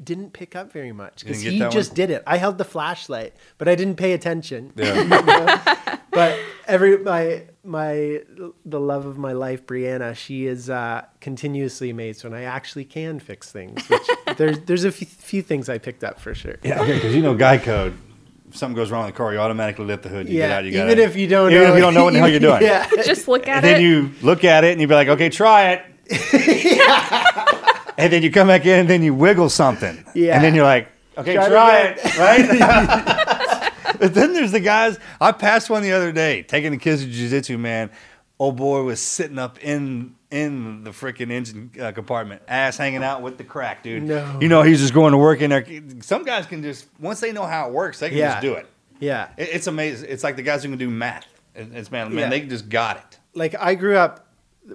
didn't 0.04 0.34
pick 0.34 0.56
up 0.56 0.72
very 0.74 0.92
much 0.92 1.20
because 1.24 1.42
he 1.42 1.60
just 1.70 1.92
one? 1.92 1.96
did 1.96 2.10
it. 2.10 2.24
I 2.26 2.38
held 2.38 2.58
the 2.58 2.66
flashlight, 2.66 3.36
but 3.60 3.68
I 3.68 3.76
didn't 3.76 3.96
pay 3.98 4.14
attention. 4.14 4.74
Yeah. 4.76 5.98
but 6.12 6.40
every 6.68 6.98
my 6.98 7.44
my 7.64 8.22
the 8.66 8.80
love 8.80 9.06
of 9.06 9.18
my 9.18 9.32
life, 9.34 9.66
Brianna, 9.66 10.16
she 10.16 10.46
is 10.46 10.70
uh, 10.70 11.06
continuously 11.22 11.90
amazed 11.90 12.24
when 12.24 12.34
I 12.34 12.44
actually 12.44 12.86
can 12.86 13.20
fix 13.20 13.52
things. 13.52 13.88
Which 13.88 14.02
there's 14.38 14.60
there's 14.62 14.84
a 14.84 14.92
few, 14.92 15.08
few 15.08 15.42
things 15.42 15.70
I 15.70 15.78
picked 15.78 16.04
up 16.04 16.20
for 16.20 16.34
sure. 16.36 16.58
Yeah, 16.64 16.82
okay, 16.82 16.96
because 16.96 17.16
you 17.16 17.22
know 17.22 17.36
guy 17.36 17.58
code. 17.58 17.98
If 18.50 18.58
something 18.58 18.76
goes 18.76 18.92
wrong 18.92 19.06
with 19.06 19.16
the 19.16 19.18
car, 19.18 19.34
you 19.34 19.40
automatically 19.40 19.86
lift 19.86 20.04
the 20.04 20.10
hood. 20.10 20.30
You 20.30 20.38
get 20.38 20.52
out. 20.52 20.64
You 20.64 20.72
even 20.72 20.88
gotta- 20.90 21.02
if 21.02 21.16
you 21.16 21.26
don't 21.28 21.52
even 21.52 21.64
know, 21.64 21.70
if 21.70 21.76
you 21.76 21.82
don't 21.82 21.94
know 21.96 22.04
what 22.04 22.14
the 22.14 22.20
hell 22.20 22.30
you're 22.30 22.40
doing. 22.40 22.62
yeah, 22.62 22.88
Just 23.04 23.28
look 23.28 23.48
at 23.48 23.64
it. 23.64 23.68
Then 23.68 23.82
you 23.82 24.12
look 24.22 24.44
at 24.44 24.64
it 24.64 24.74
and 24.74 24.82
you 24.82 24.88
be 24.88 24.94
like, 24.94 25.08
okay, 25.08 25.30
try 25.30 25.72
it. 25.72 25.82
and 27.98 28.14
then 28.14 28.22
you 28.22 28.30
come 28.30 28.48
back 28.48 28.66
in 28.68 28.82
and 28.82 28.90
then 28.90 29.02
you 29.02 29.16
wiggle 29.16 29.50
something. 29.50 30.06
Yeah. 30.14 30.36
And 30.36 30.44
then 30.44 30.54
you're 30.54 30.66
like, 30.66 30.88
okay, 31.18 31.34
Try 31.34 31.50
try, 31.50 31.80
it 31.82 31.98
it, 32.04 32.18
right? 32.20 33.28
But 34.00 34.14
then 34.14 34.34
there's 34.34 34.52
the 34.52 34.60
guys. 34.60 34.98
I 35.22 35.32
passed 35.32 35.70
one 35.70 35.84
the 35.84 35.92
other 35.94 36.12
day 36.12 36.44
taking 36.44 36.72
the 36.72 36.78
kids 36.78 37.04
to 37.04 37.10
jiu-jitsu, 37.10 37.58
man. 37.58 37.90
Old 38.40 38.58
boy 38.58 38.82
was 38.84 39.00
sitting 39.00 39.40
up 39.40 39.64
in 39.64 40.16
in 40.32 40.84
the 40.84 40.90
freaking 40.90 41.32
engine 41.32 41.72
uh, 41.80 41.92
compartment, 41.92 42.42
ass 42.48 42.76
hanging 42.78 43.04
out 43.04 43.22
with 43.22 43.38
the 43.38 43.44
crack, 43.44 43.84
dude. 43.84 44.04
No. 44.04 44.40
You 44.42 44.48
know, 44.50 44.64
he's 44.64 44.80
just 44.82 44.94
going 44.94 45.12
to 45.12 45.18
work 45.18 45.42
in 45.42 45.52
there. 45.52 45.64
Some 46.02 46.24
guys 46.24 46.46
can 46.48 46.64
just 46.64 46.88
once 47.00 47.20
they 47.20 47.32
know 47.32 47.46
how 47.46 47.68
it 47.68 47.74
works, 47.74 48.00
they 48.00 48.10
can 48.10 48.18
Yeah. 48.18 48.32
just 48.34 48.42
do 48.42 48.54
it. 48.54 48.66
yeah. 49.00 49.30
It- 49.38 49.50
It's 49.54 49.68
amazing. 49.68 50.10
It's 50.10 50.24
like 50.24 50.36
the 50.36 50.42
guys 50.42 50.64
who 50.64 50.70
can 50.70 50.80
do 50.80 50.90
math. 50.90 51.28
It's 51.56 51.92
man, 51.92 52.10
man, 52.10 52.18
Yeah. 52.18 52.30
they 52.30 52.42
just 52.42 52.68
got 52.70 52.98
it. 52.98 53.20
like 53.36 53.54
I 53.60 53.76
grew 53.76 53.96
up, 53.98 54.28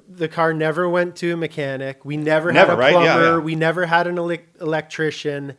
the 0.08 0.28
car 0.28 0.52
never 0.54 0.88
went 0.88 1.16
to 1.16 1.32
a 1.32 1.37
mechanic. 1.37 2.04
We 2.04 2.16
never, 2.16 2.52
Never, 2.52 2.70
had 2.70 2.78
a 2.78 2.80
right? 2.80 3.04
Yeah, 3.04 3.20
yeah. 3.22 3.38
We 3.38 3.54
never 3.56 3.87
had 3.87 4.06
an 4.06 4.16
elec 4.16 4.42
electrician. 4.60 5.56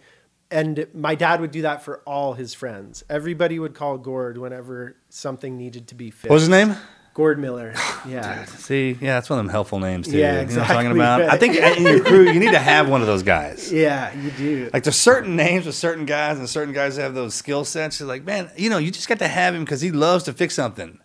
And 0.51 0.87
my 0.93 1.15
dad 1.15 1.41
would 1.41 1.51
do 1.51 1.61
that 1.63 1.83
for 1.83 1.99
all 2.05 2.33
his 2.33 2.53
friends. 2.53 3.03
Everybody 3.09 3.59
would 3.59 3.75
call 3.75 3.97
Gord 3.97 4.37
whenever 4.37 4.95
something 5.09 5.57
needed 5.57 5.87
to 5.89 5.95
be 5.95 6.09
fixed. 6.09 6.29
What 6.29 6.35
was 6.35 6.43
his 6.43 6.49
name? 6.49 6.75
Gord 7.13 7.37
Millar. 7.39 7.73
Yeah. 8.07 8.45
See, 8.45 8.97
yeah, 9.01 9.15
that's 9.15 9.29
one 9.29 9.39
of 9.39 9.45
them 9.45 9.51
helpful 9.51 9.77
names 9.77 10.07
too. 10.07 10.17
Yeah, 10.17 10.39
exactly. 10.39 10.85
You 10.85 10.93
know 10.93 10.95
what 10.95 11.09
I'm 11.09 11.19
talking 11.19 11.27
about? 11.27 11.33
I 11.33 11.37
think 11.37 11.55
in 11.77 11.83
your 11.83 12.03
crew, 12.03 12.31
you 12.31 12.39
need 12.39 12.53
to 12.53 12.59
have 12.59 12.87
one 12.87 13.01
of 13.01 13.07
those 13.07 13.23
guys. 13.23 13.71
Yeah, 13.79 14.13
you 14.15 14.31
do. 14.31 14.69
Like 14.71 14.83
there's 14.83 14.95
certain 14.95 15.35
names 15.35 15.65
with 15.65 15.75
certain 15.75 16.05
guys, 16.05 16.39
and 16.39 16.47
certain 16.49 16.73
guys 16.73 16.95
have 16.95 17.13
those 17.13 17.35
skill 17.35 17.65
sets. 17.65 17.99
You're 17.99 18.07
like, 18.07 18.23
man, 18.23 18.49
you 18.55 18.69
know, 18.69 18.77
you 18.77 18.89
just 18.89 19.09
got 19.09 19.19
to 19.19 19.27
have 19.27 19.53
him 19.53 19.65
because 19.65 19.81
he 19.81 19.91
loves 19.91 20.23
to 20.23 20.33
fix 20.33 20.55
something. 20.55 20.97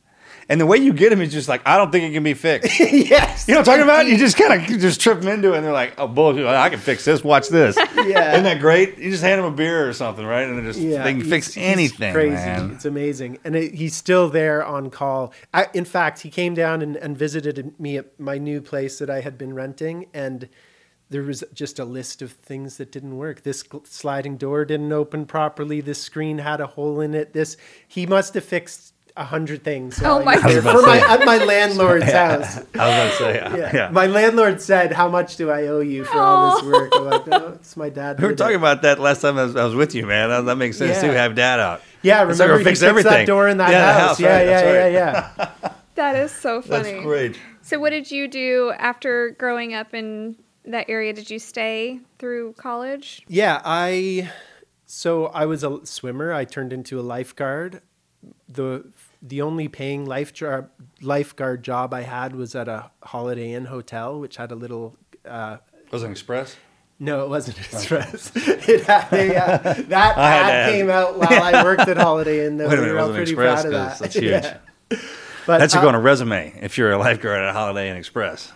And 0.49 0.61
the 0.61 0.67
way 0.67 0.77
you 0.77 0.93
get 0.93 1.13
him 1.13 1.21
is 1.21 1.33
just 1.33 1.49
like, 1.49 1.63
I 1.67 1.77
don't 1.77 1.91
think 1.91 2.05
it 2.05 2.13
can 2.13 2.23
be 2.23 2.35
fixed. 2.35 2.79
Yes. 2.81 3.47
You 3.49 3.55
know 3.55 3.61
what 3.61 3.69
I'm 3.69 3.73
talking 3.79 3.83
about? 3.85 4.07
You 4.07 4.17
just 4.19 4.37
kind 4.37 4.53
of 4.61 4.67
just 4.81 5.01
trip 5.01 5.21
them 5.21 5.29
into 5.29 5.53
it, 5.53 5.57
and 5.57 5.65
they're 5.67 5.73
like, 5.73 5.95
oh, 5.99 6.07
bullshit, 6.09 6.47
I 6.47 6.69
can 6.71 6.79
fix 6.79 7.05
this. 7.05 7.23
Watch 7.25 7.49
this. 7.49 7.77
Yeah. 8.05 8.33
Isn't 8.33 8.45
that 8.45 8.61
great? 8.61 8.99
You 8.99 9.11
just 9.11 9.23
hand 9.23 9.39
them 9.43 9.51
a 9.51 9.57
beer 9.57 9.89
or 9.89 9.95
something, 9.95 10.27
right? 10.27 10.43
And 10.47 10.59
they 10.59 10.63
just 10.63 10.79
Yeah, 10.79 11.03
they 11.05 11.15
can 11.15 11.25
fix 11.25 11.57
anything, 11.57 12.13
crazy. 12.13 12.35
man. 12.35 12.73
It's 12.73 12.85
amazing, 12.85 13.39
and 13.45 13.57
it, 13.57 13.73
he's 13.73 13.95
still 13.97 14.29
there 14.29 14.63
on 14.63 14.91
call. 14.91 15.33
I, 15.55 15.69
in 15.73 15.87
fact, 15.87 16.21
he 16.21 16.29
came 16.29 16.53
down 16.55 16.83
and, 16.83 16.97
and 16.97 17.17
visited 17.17 17.79
me 17.81 17.97
at 17.97 18.21
my 18.21 18.37
new 18.37 18.61
place 18.61 18.99
that 18.99 19.09
I 19.09 19.23
had 19.23 19.39
been 19.39 19.55
renting, 19.55 20.07
and 20.13 20.51
there 21.09 21.23
was 21.23 21.45
just 21.55 21.79
a 21.79 21.85
list 21.85 22.21
of 22.23 22.33
things 22.33 22.77
that 22.77 22.91
didn't 22.93 23.17
work. 23.17 23.43
This 23.43 23.65
sliding 23.85 24.37
door 24.37 24.65
didn't 24.65 24.93
open 24.93 25.25
properly. 25.27 25.81
This 25.81 26.01
screen 26.03 26.39
had 26.39 26.61
a 26.61 26.67
hole 26.67 27.01
in 27.01 27.15
it. 27.15 27.33
This 27.33 27.57
he 27.89 28.05
must 28.07 28.35
have 28.35 28.45
fixed 28.45 28.94
a 29.17 29.25
hundred 29.25 29.63
things. 29.63 30.01
Oh 30.03 30.23
my 30.25 30.37
he 30.37 30.43
was 30.45 30.55
there 30.55 30.63
God. 30.63 30.81
for 30.81 30.87
my 30.87 30.99
at 30.99 31.25
my 31.25 31.39
landlord's 31.45 32.11
house. 32.11 32.57
I 32.59 32.61
was 32.61 32.65
about 32.75 33.11
to 33.11 33.17
say, 33.19 33.35
yeah. 33.37 33.57
Yeah. 33.57 33.71
yeah. 33.75 33.91
My 33.91 34.07
landlord 34.07 34.61
said, 34.61 34.93
"How 34.93 35.09
much 35.09 35.37
do 35.37 35.51
I 35.51 35.69
owe 35.69 35.81
you 35.81 36.05
for 36.05 36.19
all 36.19 36.57
this 36.57 36.65
work?" 36.65 36.93
I'm 36.97 37.05
like, 37.05 37.27
"No, 37.29 37.49
it's 37.55 37.77
my 37.77 37.91
dad." 37.91 38.21
We 38.21 38.27
were 38.27 38.35
talking 38.35 38.55
it." 38.55 38.59
about 38.59 38.83
that 38.83 38.99
last 38.99 39.21
time 39.21 39.39
I 39.39 39.45
was, 39.45 39.55
I 39.57 39.65
was 39.65 39.75
with 39.77 39.95
you, 39.95 40.05
man. 40.07 40.31
That, 40.31 40.41
that 40.47 40.57
makes 40.57 40.79
sense 40.79 40.97
Yeah. 41.03 41.11
too. 41.11 41.17
Have 41.17 41.35
dad 41.37 41.61
out. 41.61 41.83
Yeah, 42.03 42.23
It's 42.29 42.39
remember 42.39 42.57
or 42.57 42.59
he 42.59 42.65
fix 42.65 42.81
fixed 42.81 42.89
everything. 42.89 43.13
that 43.13 43.27
door 43.27 43.49
in 43.49 43.59
that 43.59 43.71
Yeah, 43.71 43.93
house. 43.93 44.09
house, 44.11 44.21
Yeah, 44.21 44.37
right, 44.37 44.47
yeah, 44.47 44.61
that's 44.61 44.99
yeah, 44.99 45.43
right. 45.45 45.53
yeah. 45.63 45.73
that 45.95 46.17
is 46.17 46.33
so 46.33 46.61
funny. 46.61 46.93
That's 46.93 47.05
great. 47.05 47.39
So, 47.63 47.79
what 47.79 47.91
did 47.91 48.11
you 48.11 48.27
do 48.29 48.73
after 48.79 49.31
growing 49.39 49.75
up 49.75 49.95
in 49.95 50.37
that 50.65 50.87
area? 50.91 51.13
Did 51.13 51.31
you 51.31 51.39
stay 51.39 52.01
through 52.19 52.55
college? 52.55 53.23
Yeah, 53.29 53.63
I 53.65 54.29
so 54.87 55.27
I 55.27 55.47
was 55.47 55.63
a 55.63 55.87
swimmer. 55.87 56.33
I 56.33 56.45
turned 56.45 56.73
into 56.73 56.99
a 56.99 57.03
lifeguard. 57.03 57.81
The 58.49 58.85
the 59.27 59.41
only 59.43 59.69
paying 59.69 60.05
life 60.05 60.33
job, 60.35 60.69
lifeguard 61.01 61.63
job 61.65 61.95
I 61.95 62.03
had 62.03 62.37
was 62.37 62.55
at 62.55 62.69
a 62.69 62.91
Holiday 63.03 63.53
Inn 63.55 63.65
hotel, 63.65 64.21
which 64.21 64.37
had 64.37 64.53
a 64.53 64.55
little. 64.55 64.97
Uh, 65.25 65.57
Was 65.91 66.03
it 66.03 66.07
an 66.07 66.13
express? 66.13 66.57
no, 67.01 67.25
it 67.25 67.29
wasn't 67.29 67.59
Express. 67.59 68.31
it 68.37 68.83
had 68.85 69.13
a, 69.13 69.37
uh, 69.37 69.59
that 69.89 70.17
ad 70.19 70.73
came 70.73 70.89
out 70.91 71.19
while 71.19 71.43
I 71.43 71.65
worked 71.65 71.89
at 71.89 71.97
Holiday 71.97 72.47
Inn. 72.47 72.57
though. 72.59 72.69
Wait 72.69 72.79
a 72.79 72.83
We 72.83 72.93
were 72.93 72.99
all 73.01 73.09
pretty 73.13 73.33
Express? 73.33 73.63
proud 73.63 73.67
of 73.67 73.73
that. 73.73 73.99
that's 73.99 74.15
huge. 74.15 74.25
Yeah. 74.31 74.59
But, 75.47 75.59
That 75.59 75.71
should 75.71 75.83
go 75.83 75.89
on 75.89 75.95
a 75.95 76.01
resume 76.01 76.59
if 76.63 76.79
you're 76.79 76.93
a 76.93 76.97
lifeguard 76.97 77.39
at 77.43 77.51
a 77.51 77.53
Holiday 77.53 77.91
Inn 77.91 77.97
Express. 77.99 78.51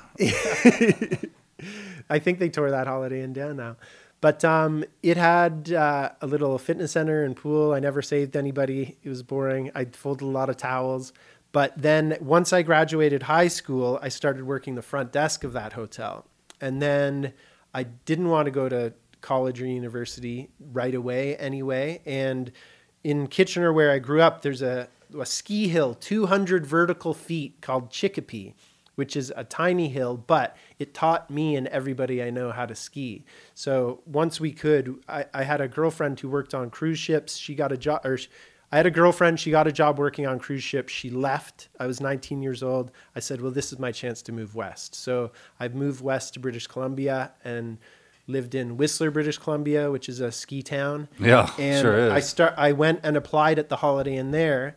I 2.09 2.18
think 2.18 2.38
they 2.38 2.48
tore 2.48 2.70
that 2.70 2.87
Holiday 2.87 3.22
Inn 3.22 3.33
down 3.35 3.57
now. 3.57 3.76
But 4.20 4.44
um, 4.44 4.85
it 5.02 5.16
had 5.16 5.72
uh, 5.72 6.11
a 6.20 6.26
little 6.26 6.59
fitness 6.59 6.92
center 6.92 7.22
and 7.24 7.37
pool. 7.37 7.72
I 7.72 7.78
never 7.78 8.02
saved 8.02 8.37
anybody. 8.37 8.98
It 9.02 9.09
was 9.09 9.22
boring. 9.22 9.70
I 9.74 9.85
folded 9.87 10.24
a 10.24 10.26
lot 10.26 10.50
of 10.50 10.57
towels. 10.57 11.12
But 11.52 11.72
then 11.76 12.16
once 12.20 12.52
I 12.52 12.62
graduated 12.62 13.24
high 13.24 13.48
school, 13.48 13.98
I 14.02 14.09
started 14.09 14.44
working 14.44 14.74
the 14.74 14.83
front 14.83 15.12
desk 15.12 15.44
of 15.44 15.52
that 15.52 15.72
hotel. 15.72 16.26
And 16.61 16.83
then 16.83 17.33
I 17.72 17.85
didn't 17.85 18.28
want 18.28 18.46
to 18.46 18.50
go 18.50 18.68
to 18.68 18.92
college 19.20 19.62
or 19.62 19.66
university 19.66 20.50
right 20.72 20.94
away 20.94 21.37
anyway. 21.37 22.00
And 22.04 22.52
in 23.04 23.28
Kitchener, 23.28 23.72
where 23.72 23.90
I 23.90 23.98
grew 23.98 24.20
up, 24.20 24.42
there's 24.42 24.62
a, 24.62 24.88
a 25.18 25.24
ski 25.24 25.68
hill, 25.68 25.94
200 25.94 26.66
vertical 26.66 27.14
feet 27.14 27.61
called 27.61 27.90
Chicopee 27.90 28.54
which 28.98 29.16
is 29.16 29.32
a 29.37 29.44
tiny 29.44 29.88
hill, 29.88 30.16
but 30.16 30.56
it 30.80 30.92
taught 30.92 31.30
me 31.30 31.54
and 31.54 31.68
everybody 31.68 32.20
I 32.20 32.30
know 32.30 32.50
how 32.50 32.66
to 32.66 32.74
ski. 32.74 33.24
So 33.54 34.00
once 34.06 34.40
we 34.40 34.50
could, 34.50 35.00
I, 35.08 35.24
I 35.32 35.44
had 35.44 35.61
a 35.61 35.68
girlfriend 35.68 36.18
who 36.18 36.28
worked 36.28 36.52
on 36.52 36.68
cruise 36.68 36.98
ships. 36.98 37.37
She 37.37 37.54
got 37.54 37.70
a 37.70 37.76
job, 37.76 38.04
or 38.04 38.16
sh- 38.16 38.26
I 38.72 38.76
had 38.76 38.87
a 38.87 38.90
girlfriend. 38.90 39.38
She 39.38 39.52
got 39.52 39.68
a 39.68 39.72
job 39.72 40.00
working 40.00 40.26
on 40.26 40.40
cruise 40.40 40.64
ships. 40.64 40.92
She 40.92 41.11
left. 41.11 41.68
I 41.78 41.87
was 41.87 42.00
19 42.00 42.42
years 42.42 42.61
old. 42.61 42.90
I 43.14 43.20
said, 43.20 43.40
"Well, 43.40 43.52
this 43.52 43.72
is 43.72 43.78
my 43.78 43.92
chance 43.92 44.20
to 44.22 44.32
move 44.32 44.56
west." 44.56 44.96
So 44.96 45.30
I've 45.61 45.76
moved 45.76 46.00
west 46.00 46.34
to 46.34 46.40
British 46.40 46.66
Columbia 46.66 47.30
and 47.44 47.78
lived 48.26 48.56
in 48.56 48.76
Whistler, 48.76 49.12
British 49.12 49.38
Columbia, 49.38 49.92
which 49.92 50.08
is 50.08 50.18
a 50.18 50.32
ski 50.32 50.61
town. 50.61 51.06
Yeah, 51.20 51.52
and 51.56 51.80
sure 51.80 51.96
is. 51.96 52.12
I 52.12 52.18
start. 52.18 52.54
I 52.56 52.72
went 52.72 52.98
and 53.04 53.16
applied 53.16 53.61
at 53.61 53.68
the 53.68 53.76
Holiday 53.76 54.16
Inn 54.16 54.32
there, 54.32 54.76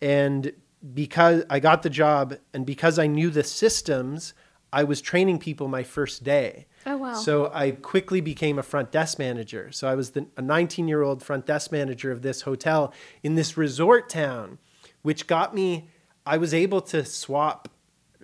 and 0.00 0.52
because 0.94 1.44
I 1.50 1.60
got 1.60 1.82
the 1.82 1.90
job 1.90 2.36
and 2.52 2.64
because 2.66 2.98
I 2.98 3.06
knew 3.06 3.30
the 3.30 3.44
systems, 3.44 4.34
I 4.72 4.84
was 4.84 5.00
training 5.00 5.38
people 5.38 5.68
my 5.68 5.82
first 5.82 6.22
day. 6.24 6.66
Oh, 6.84 6.96
wow. 6.96 7.14
So 7.14 7.50
I 7.52 7.72
quickly 7.72 8.20
became 8.20 8.58
a 8.58 8.62
front 8.62 8.92
desk 8.92 9.18
manager. 9.18 9.72
So 9.72 9.88
I 9.88 9.94
was 9.94 10.10
the, 10.10 10.26
a 10.36 10.42
19 10.42 10.86
year 10.88 11.02
old 11.02 11.22
front 11.22 11.46
desk 11.46 11.72
manager 11.72 12.10
of 12.12 12.22
this 12.22 12.42
hotel 12.42 12.92
in 13.22 13.34
this 13.34 13.56
resort 13.56 14.08
town, 14.08 14.58
which 15.02 15.26
got 15.26 15.54
me, 15.54 15.88
I 16.24 16.36
was 16.36 16.52
able 16.54 16.80
to 16.82 17.04
swap, 17.04 17.68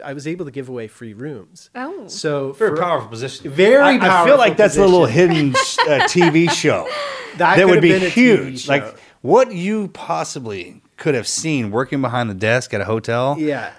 I 0.04 0.12
was 0.12 0.26
able 0.26 0.44
to 0.44 0.50
give 0.50 0.68
away 0.68 0.88
free 0.88 1.14
rooms. 1.14 1.70
Oh. 1.74 2.06
So 2.08 2.52
Very 2.52 2.70
for- 2.76 2.82
powerful 2.82 3.08
position. 3.08 3.50
Very 3.50 3.82
I, 3.82 3.88
I 3.88 3.92
feel 3.98 4.08
powerful 4.08 4.38
like 4.38 4.56
that's 4.56 4.76
a 4.76 4.80
little 4.84 5.06
hidden 5.06 5.50
uh, 5.50 6.06
TV 6.08 6.50
show 6.50 6.88
That 7.38 7.38
that, 7.38 7.56
could 7.56 7.64
would 7.66 7.74
have 7.76 7.82
be 7.82 7.88
been 7.92 8.02
a 8.02 8.06
TV 8.06 8.10
huge. 8.12 8.60
show. 8.64 8.72
Like 8.72 8.96
what 9.22 9.52
you 9.52 9.88
possibly 9.88 10.81
could 11.02 11.16
have 11.16 11.26
seen 11.26 11.72
working 11.72 12.00
behind 12.00 12.30
the 12.30 12.34
desk 12.34 12.72
at 12.72 12.80
a 12.80 12.84
hotel. 12.84 13.34
Yeah. 13.36 13.72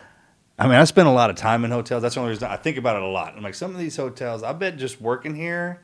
I 0.60 0.66
mean, 0.66 0.76
I 0.76 0.84
spend 0.84 1.08
a 1.08 1.12
lot 1.12 1.30
of 1.30 1.38
time 1.38 1.64
in 1.64 1.72
hotels. 1.72 2.02
That's 2.02 2.16
the 2.16 2.20
only 2.22 2.32
reason 2.32 2.50
I 2.50 2.58
think 2.58 2.76
about 2.76 2.98
it 2.98 3.02
a 3.02 3.08
lot. 3.08 3.34
I'm 3.38 3.42
like, 3.42 3.56
some 3.56 3.72
of 3.72 3.78
these 3.78 3.96
hotels, 3.96 4.44
I 4.44 4.52
bet 4.52 4.76
just 4.76 5.00
working 5.00 5.34
here, 5.34 5.82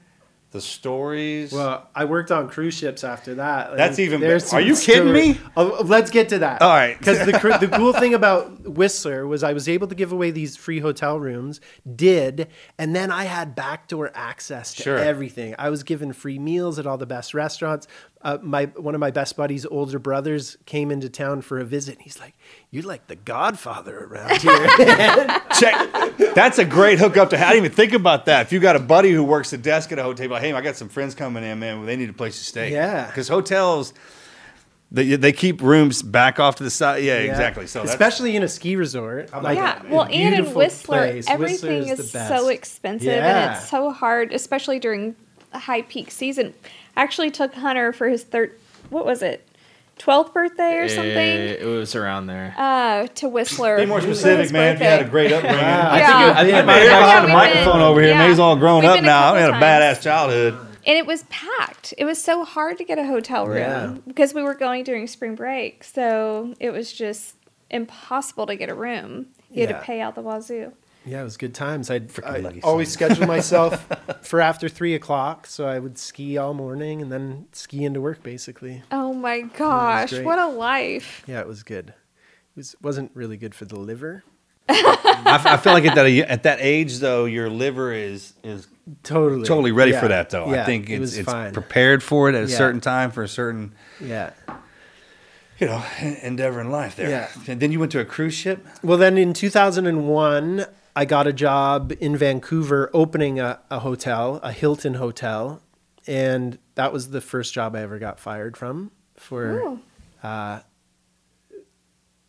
the 0.51 0.59
stories. 0.59 1.53
Well, 1.53 1.87
I 1.95 2.05
worked 2.05 2.31
on 2.31 2.49
cruise 2.49 2.73
ships 2.73 3.03
after 3.03 3.35
that. 3.35 3.77
That's 3.77 3.99
even. 3.99 4.23
Are 4.23 4.59
you 4.59 4.75
kidding 4.75 5.13
me? 5.13 5.39
Oh, 5.55 5.77
oh, 5.79 5.83
let's 5.83 6.09
get 6.09 6.29
to 6.29 6.39
that. 6.39 6.61
All 6.61 6.69
right. 6.69 6.97
Because 6.97 7.19
the 7.19 7.31
the 7.67 7.67
cool 7.77 7.93
thing 7.93 8.13
about 8.15 8.67
Whistler 8.67 9.27
was 9.27 9.43
I 9.43 9.53
was 9.53 9.69
able 9.69 9.87
to 9.87 9.95
give 9.95 10.11
away 10.11 10.31
these 10.31 10.57
free 10.57 10.79
hotel 10.79 11.19
rooms, 11.19 11.61
did, 11.95 12.47
and 12.77 12.95
then 12.95 13.11
I 13.11 13.25
had 13.25 13.55
backdoor 13.55 14.11
access 14.15 14.73
to 14.75 14.83
Sure. 14.83 14.97
everything. 14.97 15.55
I 15.59 15.69
was 15.69 15.83
given 15.83 16.13
free 16.13 16.39
meals 16.39 16.79
at 16.79 16.87
all 16.87 16.97
the 16.97 17.05
best 17.05 17.33
restaurants. 17.33 17.87
Uh, 18.21 18.37
my 18.41 18.65
one 18.75 18.93
of 18.95 18.99
my 18.99 19.11
best 19.11 19.37
buddies' 19.37 19.65
older 19.65 19.97
brothers 19.97 20.57
came 20.65 20.91
into 20.91 21.09
town 21.09 21.41
for 21.41 21.57
a 21.59 21.63
visit. 21.63 21.95
And 21.95 22.01
he's 22.03 22.19
like, 22.19 22.33
"You're 22.69 22.83
like 22.83 23.07
the 23.07 23.15
Godfather 23.15 23.97
around 23.97 24.41
here." 24.41 24.67
Check. 25.57 26.35
That's 26.35 26.57
a 26.59 26.65
great 26.65 26.99
hookup 26.99 27.29
to 27.29 27.37
have. 27.37 27.47
I 27.47 27.53
didn't 27.53 27.65
even 27.67 27.75
think 27.77 27.93
about 27.93 28.25
that. 28.25 28.41
If 28.47 28.51
you 28.51 28.59
got 28.59 28.75
a 28.75 28.79
buddy 28.79 29.11
who 29.11 29.23
works 29.23 29.51
the 29.51 29.57
desk 29.57 29.93
at 29.93 29.99
a 29.99 30.03
hotel, 30.03 30.27
like, 30.29 30.41
hey, 30.41 30.51
I 30.51 30.59
got 30.61 30.75
some 30.75 30.89
friends 30.89 31.15
coming 31.15 31.43
in, 31.45 31.59
man. 31.59 31.85
They 31.85 31.95
need 31.95 32.09
a 32.09 32.13
place 32.13 32.37
to 32.39 32.43
stay. 32.43 32.73
Yeah. 32.73 33.07
Because 33.07 33.29
hotels, 33.29 33.93
They, 34.91 35.15
they 35.15 35.31
keep 35.31 35.61
rooms 35.61 36.01
back 36.01 36.39
off 36.41 36.55
to 36.57 36.63
the 36.63 36.69
side. 36.69 37.03
Yeah, 37.03 37.19
Yeah. 37.19 37.29
exactly. 37.31 37.67
So 37.67 37.79
that's, 37.79 37.91
especially 37.91 38.35
in 38.35 38.43
a 38.43 38.47
ski 38.49 38.75
resort, 38.75 39.31
like 39.31 39.55
yeah, 39.57 39.81
a 39.87 39.89
well, 39.89 40.03
and 40.03 40.13
in 40.13 40.33
beautiful 40.33 40.55
Whistler, 40.59 40.97
place. 41.11 41.25
everything 41.29 41.79
Whistler's 41.79 41.99
is 41.99 42.11
the 42.11 42.27
so 42.27 42.49
expensive 42.49 43.07
Yeah. 43.07 43.43
and 43.51 43.55
it's 43.55 43.69
so 43.69 43.91
hard, 43.91 44.33
especially 44.33 44.79
during 44.79 45.15
high 45.53 45.83
peak 45.83 46.11
season. 46.11 46.53
I 46.99 47.03
actually 47.03 47.31
took 47.31 47.53
Hunter 47.53 47.93
for 47.93 48.09
his 48.09 48.23
third, 48.25 48.59
what 48.89 49.05
was 49.05 49.21
it, 49.21 49.47
twelfth 49.97 50.33
birthday 50.33 50.75
or 50.79 50.89
something, 50.89 51.07
It, 51.15 51.61
it 51.61 51.65
was 51.65 51.95
around 51.95 52.27
there. 52.27 52.53
uh, 52.57 53.07
to 53.15 53.29
Whistler. 53.29 53.77
be 53.77 53.85
more 53.85 54.01
specific, 54.01 54.51
man. 54.51 54.75
If 54.75 54.81
you 54.81 54.85
had 54.85 55.01
a 55.05 55.09
great 55.09 55.31
upbringing. 55.31 55.59
Wow. 55.61 55.89
I 55.91 55.97
Yeah. 55.99 56.07
think, 56.07 56.19
it- 56.19 56.35
I 56.35 56.43
think 56.43 56.51
Yeah, 56.51 56.59
I 56.59 56.65
might 56.65 56.75
have 56.79 56.89
got 57.01 57.21
the 57.21 57.33
microphone 57.33 57.73
been- 57.75 57.81
over 57.83 58.01
here. 58.01 58.09
yeah. 58.09 58.27
May's 58.27 58.37
all 58.39 58.57
grown 58.57 58.81
We've 58.81 58.91
up 58.91 59.01
now. 59.01 59.33
We 59.33 59.39
had 59.39 59.49
a 59.51 59.53
badass 59.53 60.01
childhood. 60.01 60.57
And 60.85 60.97
it 60.97 61.05
was 61.05 61.23
packed. 61.29 61.93
It 61.97 62.03
was 62.03 62.21
so 62.21 62.43
hard 62.43 62.77
to 62.79 62.83
get 62.83 62.97
a 62.97 63.05
hotel 63.05 63.47
room 63.47 63.57
Yeah. 63.59 63.93
because 64.05 64.33
we 64.33 64.43
were 64.43 64.53
going 64.55 64.83
during 64.83 65.07
spring 65.07 65.35
break. 65.35 65.85
So 65.85 66.53
it 66.59 66.71
was 66.71 66.91
just 66.91 67.35
impossible 67.69 68.45
to 68.47 68.57
get 68.57 68.67
a 68.69 68.73
room. 68.75 69.27
You 69.51 69.65
had 69.67 69.73
to 69.75 69.81
pay 69.85 70.01
out 70.01 70.15
the 70.15 70.21
wazoo. 70.21 70.73
Yeah, 71.05 71.21
it 71.21 71.23
was 71.23 71.37
good 71.37 71.53
times. 71.55 71.89
I'd, 71.89 72.09
Freaking 72.09 72.45
I'd 72.57 72.63
always 72.63 72.89
son. 72.89 73.09
schedule 73.09 73.25
myself 73.27 73.87
for 74.21 74.41
after 74.41 74.67
three 74.69 74.93
o'clock, 74.95 75.47
so 75.47 75.65
I 75.67 75.79
would 75.79 75.97
ski 75.97 76.37
all 76.37 76.53
morning 76.53 77.01
and 77.01 77.11
then 77.11 77.47
ski 77.51 77.85
into 77.85 78.01
work. 78.01 78.21
Basically, 78.21 78.83
Oh 78.91 79.13
my 79.13 79.41
gosh, 79.41 80.13
what 80.19 80.37
a 80.37 80.47
life. 80.47 81.23
yeah, 81.25 81.39
it 81.39 81.47
was 81.47 81.63
good. 81.63 81.89
It 81.89 81.95
was 82.57 82.75
wasn't 82.81 83.11
really 83.15 83.37
good 83.37 83.55
for 83.55 83.65
the 83.65 83.79
liver. 83.79 84.23
I, 84.71 85.23
f- 85.25 85.45
I 85.47 85.57
feel 85.57 85.73
like 85.73 85.85
at 85.85 85.95
that 85.95 86.05
at 86.05 86.43
that 86.43 86.59
age 86.61 86.99
though, 86.99 87.25
your 87.25 87.49
liver 87.49 87.91
is 87.93 88.33
is 88.43 88.67
Totally, 89.03 89.43
totally 89.45 89.71
ready 89.71 89.91
Yeah. 89.91 90.01
for 90.01 90.07
that 90.09 90.29
though. 90.31 90.51
Yeah, 90.51 90.63
I 90.63 90.65
think 90.65 90.89
it's, 90.89 90.99
was 90.99 91.17
it's 91.17 91.31
fine. 91.31 91.53
prepared 91.53 92.01
for 92.03 92.27
it 92.29 92.35
at 92.35 92.43
a 92.43 92.47
Yeah. 92.51 92.57
certain 92.57 92.81
time 92.81 93.11
for 93.11 93.23
a 93.23 93.27
certain 93.27 93.73
Yeah. 94.01 94.31
you 95.59 95.67
know 95.67 95.83
endeavor 96.21 96.59
in 96.61 96.71
life 96.71 96.95
there. 96.95 97.09
Yeah. 97.09 97.29
And 97.47 97.59
then 97.59 97.71
you 97.71 97.79
went 97.79 97.91
to 97.93 97.99
a 97.99 98.05
cruise 98.05 98.33
ship. 98.33 98.65
Well, 98.83 98.97
then 98.97 99.17
in 99.17 99.33
2001, 99.33 100.65
I 100.99 101.05
got 101.05 101.27
a 101.27 101.31
job 101.31 101.93
in 102.01 102.17
Vancouver 102.17 102.89
opening 102.93 103.39
a, 103.39 103.61
a 103.71 103.79
hotel, 103.79 104.41
a 104.43 104.51
Hilton 104.51 104.95
hotel. 104.95 105.61
And 106.05 106.59
that 106.75 106.91
was 106.91 107.11
the 107.11 107.21
first 107.21 107.53
job 107.53 107.73
I 107.73 107.83
ever 107.83 107.99
got 107.99 108.19
fired 108.19 108.57
from. 108.57 108.91
For 109.15 109.79
uh, 110.21 110.59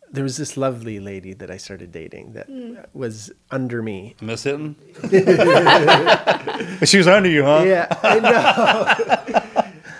there 0.09 0.23
was 0.23 0.37
this 0.37 0.55
lovely 0.55 1.01
lady 1.01 1.33
that 1.33 1.51
I 1.51 1.57
started 1.57 1.91
dating 1.91 2.31
that 2.31 2.47
was 2.93 3.29
under 3.49 3.83
me. 3.83 4.15
Miss 4.21 4.45
Hitton. 4.45 4.75
she 6.87 6.97
was 6.97 7.07
under 7.07 7.29
you, 7.29 7.43
huh? 7.43 7.63
Yeah, 7.65 7.87
I 8.01 8.19
know. 8.19 9.15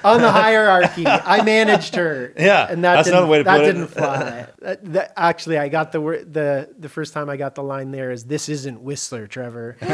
On 0.04 0.20
the 0.22 0.32
hierarchy, 0.32 1.06
I 1.08 1.44
managed 1.44 1.96
her. 1.96 2.34
Yeah, 2.38 2.68
and 2.70 2.84
that 2.84 2.96
that's 2.96 3.08
another 3.10 3.28
way 3.28 3.38
to 3.40 3.44
that 3.44 3.58
put 3.58 3.66
it. 3.70 3.74
didn't 3.74 3.88
fly. 3.92 4.48
That- 4.60 4.94
that- 4.94 5.14
actually, 5.18 5.58
I 5.58 5.70
got 5.70 5.92
the 5.92 6.02
word 6.02 6.34
the 6.34 6.70
the 6.80 6.90
first 6.90 7.14
time 7.14 7.30
I 7.30 7.38
got 7.38 7.56
the 7.56 7.64
line 7.64 7.92
there 7.92 8.12
is 8.12 8.24
this 8.26 8.50
isn't 8.50 8.82
Whistler, 8.82 9.28
Trevor. 9.28 9.78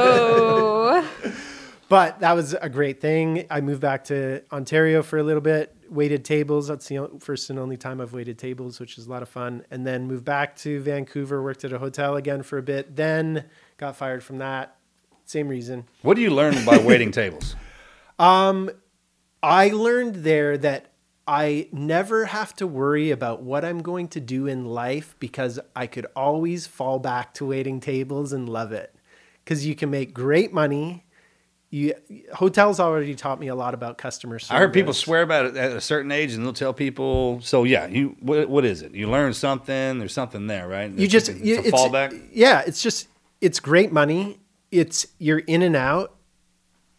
Oh. 0.00 1.08
but 1.88 2.20
that 2.20 2.32
was 2.34 2.54
a 2.54 2.68
great 2.68 3.00
thing. 3.00 3.46
I 3.50 3.60
moved 3.60 3.80
back 3.80 4.04
to 4.04 4.42
Ontario 4.52 5.02
for 5.02 5.18
a 5.18 5.22
little 5.22 5.40
bit, 5.40 5.74
waited 5.88 6.24
tables. 6.24 6.68
That's 6.68 6.86
the 6.88 7.08
first 7.20 7.50
and 7.50 7.58
only 7.58 7.76
time 7.76 8.00
I've 8.00 8.12
waited 8.12 8.38
tables, 8.38 8.78
which 8.80 8.98
is 8.98 9.06
a 9.06 9.10
lot 9.10 9.22
of 9.22 9.28
fun. 9.28 9.64
And 9.70 9.86
then 9.86 10.06
moved 10.06 10.24
back 10.24 10.56
to 10.58 10.80
Vancouver, 10.80 11.42
worked 11.42 11.64
at 11.64 11.72
a 11.72 11.78
hotel 11.78 12.16
again 12.16 12.42
for 12.42 12.58
a 12.58 12.62
bit. 12.62 12.94
Then 12.96 13.44
got 13.78 13.96
fired 13.96 14.22
from 14.22 14.38
that. 14.38 14.76
Same 15.24 15.48
reason. 15.48 15.84
What 16.02 16.14
do 16.14 16.22
you 16.22 16.30
learn 16.30 16.64
by 16.64 16.78
waiting 16.78 17.10
tables? 17.10 17.54
Um, 18.18 18.70
I 19.42 19.68
learned 19.68 20.16
there 20.16 20.58
that 20.58 20.92
I 21.28 21.68
never 21.72 22.24
have 22.24 22.56
to 22.56 22.66
worry 22.66 23.10
about 23.10 23.42
what 23.42 23.62
I'm 23.64 23.82
going 23.82 24.08
to 24.08 24.20
do 24.20 24.46
in 24.46 24.64
life 24.64 25.14
because 25.18 25.60
I 25.76 25.86
could 25.86 26.06
always 26.16 26.66
fall 26.66 26.98
back 26.98 27.34
to 27.34 27.44
waiting 27.44 27.80
tables 27.80 28.32
and 28.32 28.48
love 28.48 28.72
it. 28.72 28.94
Because 29.44 29.66
you 29.66 29.76
can 29.76 29.90
make 29.90 30.14
great 30.14 30.54
money. 30.54 31.04
You 31.70 31.92
hotels 32.34 32.80
already 32.80 33.14
taught 33.14 33.38
me 33.38 33.48
a 33.48 33.54
lot 33.54 33.74
about 33.74 33.98
customer 33.98 34.38
service. 34.38 34.50
I 34.50 34.58
heard 34.58 34.72
people 34.72 34.94
swear 34.94 35.20
about 35.20 35.44
it 35.44 35.56
at 35.56 35.72
a 35.72 35.82
certain 35.82 36.10
age, 36.10 36.32
and 36.32 36.42
they'll 36.42 36.54
tell 36.54 36.72
people. 36.72 37.40
So 37.42 37.64
yeah, 37.64 37.86
you 37.86 38.16
what, 38.20 38.48
what 38.48 38.64
is 38.64 38.80
it? 38.80 38.94
You 38.94 39.10
learn 39.10 39.34
something. 39.34 39.98
There's 39.98 40.14
something 40.14 40.46
there, 40.46 40.66
right? 40.66 40.90
You 40.90 41.06
just 41.06 41.28
it's, 41.28 41.40
you, 41.40 41.58
a 41.58 41.62
fallback. 41.64 42.28
Yeah, 42.32 42.62
it's 42.66 42.82
just 42.82 43.08
it's 43.42 43.60
great 43.60 43.92
money. 43.92 44.40
It's 44.70 45.06
you're 45.18 45.40
in 45.40 45.60
and 45.60 45.76
out. 45.76 46.16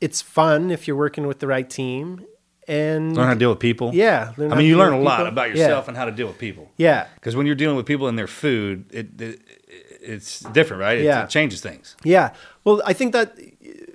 It's 0.02 0.22
fun 0.22 0.70
if 0.70 0.88
you're 0.88 0.98
working 0.98 1.26
with 1.26 1.40
the 1.40 1.48
right 1.48 1.70
team. 1.70 2.26
And 2.70 3.16
Learn 3.18 3.28
how 3.28 3.34
to 3.34 3.40
deal 3.40 3.50
with 3.50 3.60
people. 3.60 3.92
yeah, 3.94 4.32
I 4.38 4.56
mean, 4.56 4.68
you 4.68 4.78
learn 4.78 4.94
a 4.94 5.00
lot 5.00 5.18
people. 5.18 5.28
about 5.28 5.50
Yeah. 5.50 5.64
yourself 5.64 5.88
and 5.88 5.98
how 5.98 6.06
to 6.06 6.12
deal 6.12 6.28
with 6.28 6.38
people. 6.38 6.70
Yeah. 6.78 7.08
Because 7.16 7.36
when 7.36 7.46
you're 7.48 7.56
dealing 7.56 7.76
with 7.78 7.86
people 7.88 8.08
and 8.08 8.18
their 8.18 8.28
food, 8.28 8.86
it, 8.92 9.20
it 9.22 9.40
it's 10.02 10.40
different, 10.54 10.82
right? 10.82 11.00
It, 11.00 11.04
Yeah. 11.06 11.24
it 11.24 11.30
changes 11.30 11.62
things. 11.62 11.96
Yeah. 12.04 12.32
Well, 12.64 12.82
I 12.86 12.94
think 12.94 13.12
that 13.14 13.34
uh, 13.40 13.42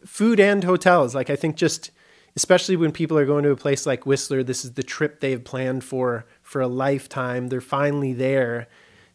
food 0.05 0.39
and 0.41 0.63
hotels, 0.65 1.15
like 1.15 1.31
I 1.31 1.37
think 1.37 1.57
just 1.57 1.91
especially 2.37 2.75
when 2.77 2.91
people 2.91 3.17
are 3.17 3.25
going 3.25 3.45
to 3.45 3.51
a 3.51 3.57
place 3.57 3.87
like 3.87 4.05
Whistler, 4.07 4.43
this 4.43 4.65
is 4.65 4.73
the 4.73 4.83
trip 4.83 5.21
they've 5.21 5.43
planned 5.45 5.85
for 5.85 6.25
for 6.43 6.61
a 6.61 6.67
lifetime. 6.69 7.49
They're 7.49 7.61
finally 7.61 8.13
there. 8.13 8.67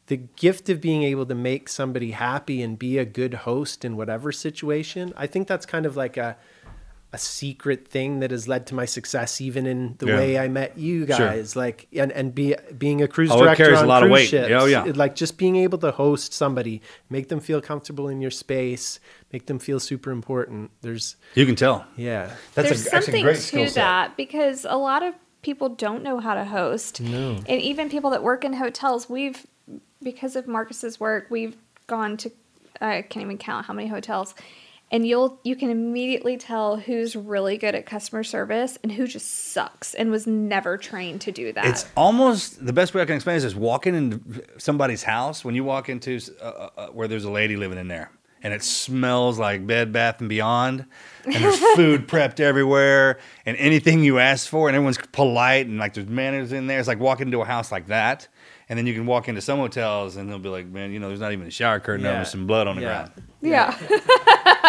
The 0.08 0.18
gift 0.18 0.70
of 0.70 0.82
being 0.82 1.04
able 1.04 1.26
to 1.28 1.36
make 1.36 1.70
somebody 1.70 2.12
happy 2.12 2.64
and 2.64 2.80
be 2.80 2.98
a 2.98 3.06
good 3.06 3.34
host 3.46 3.86
in 3.86 3.96
whatever 3.96 4.32
situation, 4.32 5.14
I 5.16 5.28
think 5.28 5.48
that's 5.48 5.68
kind 5.68 5.86
of 5.86 5.96
like 5.96 6.18
a 6.18 6.36
a 7.12 7.18
secret 7.18 7.88
thing 7.88 8.20
that 8.20 8.30
has 8.30 8.48
led 8.48 8.68
to 8.68 8.76
my 8.76 8.86
success 8.86 9.42
even 9.42 9.66
in 9.66 9.96
the 9.98 10.06
Yeah. 10.06 10.18
way 10.18 10.38
I 10.38 10.48
met 10.48 10.78
you 10.78 11.08
Sure. 11.08 11.18
guys 11.18 11.56
like 11.56 11.88
and 11.92 12.12
and 12.12 12.36
be 12.36 12.56
being 12.78 13.02
a 13.02 13.08
cruise 13.08 13.32
Oh, 13.32 13.40
director 13.42 13.64
carries 13.64 13.80
a 13.80 13.82
on 13.82 13.88
lot 13.88 14.02
cruise 14.02 14.12
weight. 14.12 14.30
ships 14.30 14.52
Oh, 14.54 14.66
yeah. 14.66 14.84
like 14.96 15.16
just 15.16 15.38
being 15.38 15.56
able 15.56 15.80
to 15.80 15.90
host 15.92 16.34
somebody 16.34 16.82
make 17.10 17.30
them 17.30 17.40
feel 17.40 17.62
comfortable 17.62 18.08
in 18.10 18.22
your 18.22 18.30
space 18.30 19.00
make 19.34 19.48
them 19.48 19.58
feel 19.58 19.80
super 19.80 20.12
important 20.12 20.70
there's 20.82 21.16
You 21.34 21.48
can 21.48 21.56
tell. 21.56 21.86
yeah 21.96 22.32
That's 22.54 22.70
There's 22.70 22.82
a, 22.88 22.90
that's 22.92 23.08
a 23.08 23.12
something 23.12 23.24
great 23.24 23.36
to 23.38 23.42
skill 23.42 23.70
that 23.72 24.16
because 24.16 24.64
a 24.70 24.78
lot 24.78 25.02
of 25.02 25.16
people 25.42 25.70
don't 25.70 26.04
know 26.04 26.20
how 26.20 26.36
to 26.36 26.44
host. 26.44 27.00
No. 27.02 27.40
And 27.48 27.62
even 27.62 27.90
people 27.90 28.10
that 28.12 28.22
work 28.22 28.44
in 28.44 28.52
hotels, 28.54 29.10
we've, 29.10 29.48
because 30.04 30.36
of 30.36 30.48
Marcus's 30.48 31.00
work, 31.00 31.28
we've 31.30 31.56
gone 31.88 32.18
to, 32.18 32.30
I 32.82 33.04
can't 33.04 33.24
even 33.24 33.38
count 33.38 33.66
how 33.66 33.74
many 33.74 33.88
hotels. 33.88 34.36
And 34.92 35.06
you'll 35.06 35.40
you 35.44 35.56
can 35.56 35.70
immediately 35.70 36.36
tell 36.36 36.78
who's 36.78 37.16
really 37.16 37.58
good 37.58 37.76
at 37.76 37.86
customer 37.86 38.24
service 38.24 38.78
and 38.82 38.92
who 38.92 39.06
just 39.06 39.52
sucks 39.54 39.94
and 39.94 40.10
was 40.10 40.26
never 40.26 40.78
trained 40.78 41.22
to 41.22 41.32
do 41.32 41.54
that. 41.54 41.66
It's 41.66 41.86
almost 41.96 42.66
the 42.66 42.74
best 42.74 42.94
way 42.96 43.02
I 43.04 43.06
can 43.06 43.16
explain 43.16 43.36
it 43.38 43.44
is 43.44 43.56
walking 43.56 43.94
into 43.94 44.44
somebody's 44.58 45.04
house 45.04 45.46
when 45.46 45.54
you 45.54 45.64
walk 45.64 45.90
into 45.90 46.20
uh, 46.42 46.44
uh, 46.44 46.70
uh, 46.76 46.88
where 46.88 47.08
there's 47.08 47.24
a 47.26 47.30
lady 47.30 47.56
living 47.56 47.78
in 47.78 47.88
there 47.88 48.10
and 48.42 48.52
it 48.54 48.64
smells 48.64 49.38
like 49.38 49.68
Bed 49.68 49.92
Bath 49.94 50.22
and 50.22 50.30
Beyond 50.30 50.86
and 51.26 51.36
there's 51.36 51.60
food 51.76 52.08
prepped 52.08 52.40
everywhere 52.40 53.20
and 53.46 53.56
anything 53.58 54.04
you 54.04 54.18
ask 54.18 54.48
for 54.50 54.70
and 54.70 54.76
everyone's 54.76 54.98
polite 55.12 55.68
and 55.68 55.78
like 55.78 55.94
there's 55.94 56.08
manners 56.08 56.52
in 56.52 56.66
there. 56.66 56.80
It's 56.80 56.88
like 56.88 57.00
walking 57.00 57.28
into 57.28 57.42
a 57.42 57.46
house 57.46 57.72
like 57.72 57.88
that. 57.88 58.28
And 58.70 58.78
then 58.78 58.86
you 58.86 58.94
can 58.94 59.06
walk 59.08 59.28
into 59.28 59.42
some 59.42 59.58
hotels 59.60 60.16
and 60.16 60.30
they'll 60.30 60.38
be 60.40 60.48
like, 60.50 60.68
man, 60.68 60.92
you 60.92 61.00
know, 61.00 61.08
there's 61.10 61.20
not 61.20 61.32
even 61.34 61.48
a 61.48 61.52
shower 61.52 61.80
curtain 61.80 62.06
Yeah. 62.06 62.14
over 62.16 62.26
some 62.26 62.46
blood 62.48 62.68
on 62.68 62.76
the 62.76 62.84
Yeah. 62.84 63.08
ground. 63.42 63.78
yeah. 63.92 64.69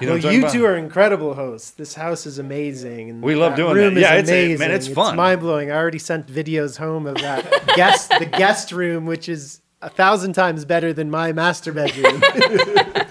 You 0.00 0.06
know 0.08 0.16
well, 0.22 0.32
you 0.32 0.40
about? 0.40 0.52
two 0.52 0.64
are 0.64 0.76
incredible 0.76 1.34
hosts. 1.34 1.70
This 1.70 1.94
house 1.94 2.26
is 2.26 2.38
amazing. 2.38 3.10
And 3.10 3.22
We 3.22 3.34
love 3.34 3.52
that 3.52 3.56
doing 3.56 3.74
room 3.74 3.94
that. 3.94 4.00
Yeah, 4.00 4.14
is 4.14 4.20
it's 4.22 4.30
a- 4.30 4.44
amazing. 4.44 4.58
man, 4.58 4.70
it's 4.70 4.88
fun. 4.88 5.08
It's 5.14 5.16
mind 5.16 5.40
blowing. 5.40 5.70
I 5.70 5.76
already 5.76 5.98
sent 5.98 6.26
videos 6.26 6.76
home 6.76 7.06
of 7.06 7.16
that 7.16 7.44
guest, 7.76 8.10
the 8.18 8.26
guest 8.26 8.72
room, 8.72 9.06
which 9.06 9.28
is 9.28 9.60
a 9.82 9.88
thousand 9.88 10.32
times 10.34 10.64
better 10.64 10.92
than 10.92 11.10
my 11.10 11.32
master 11.32 11.72
bedroom. 11.72 12.22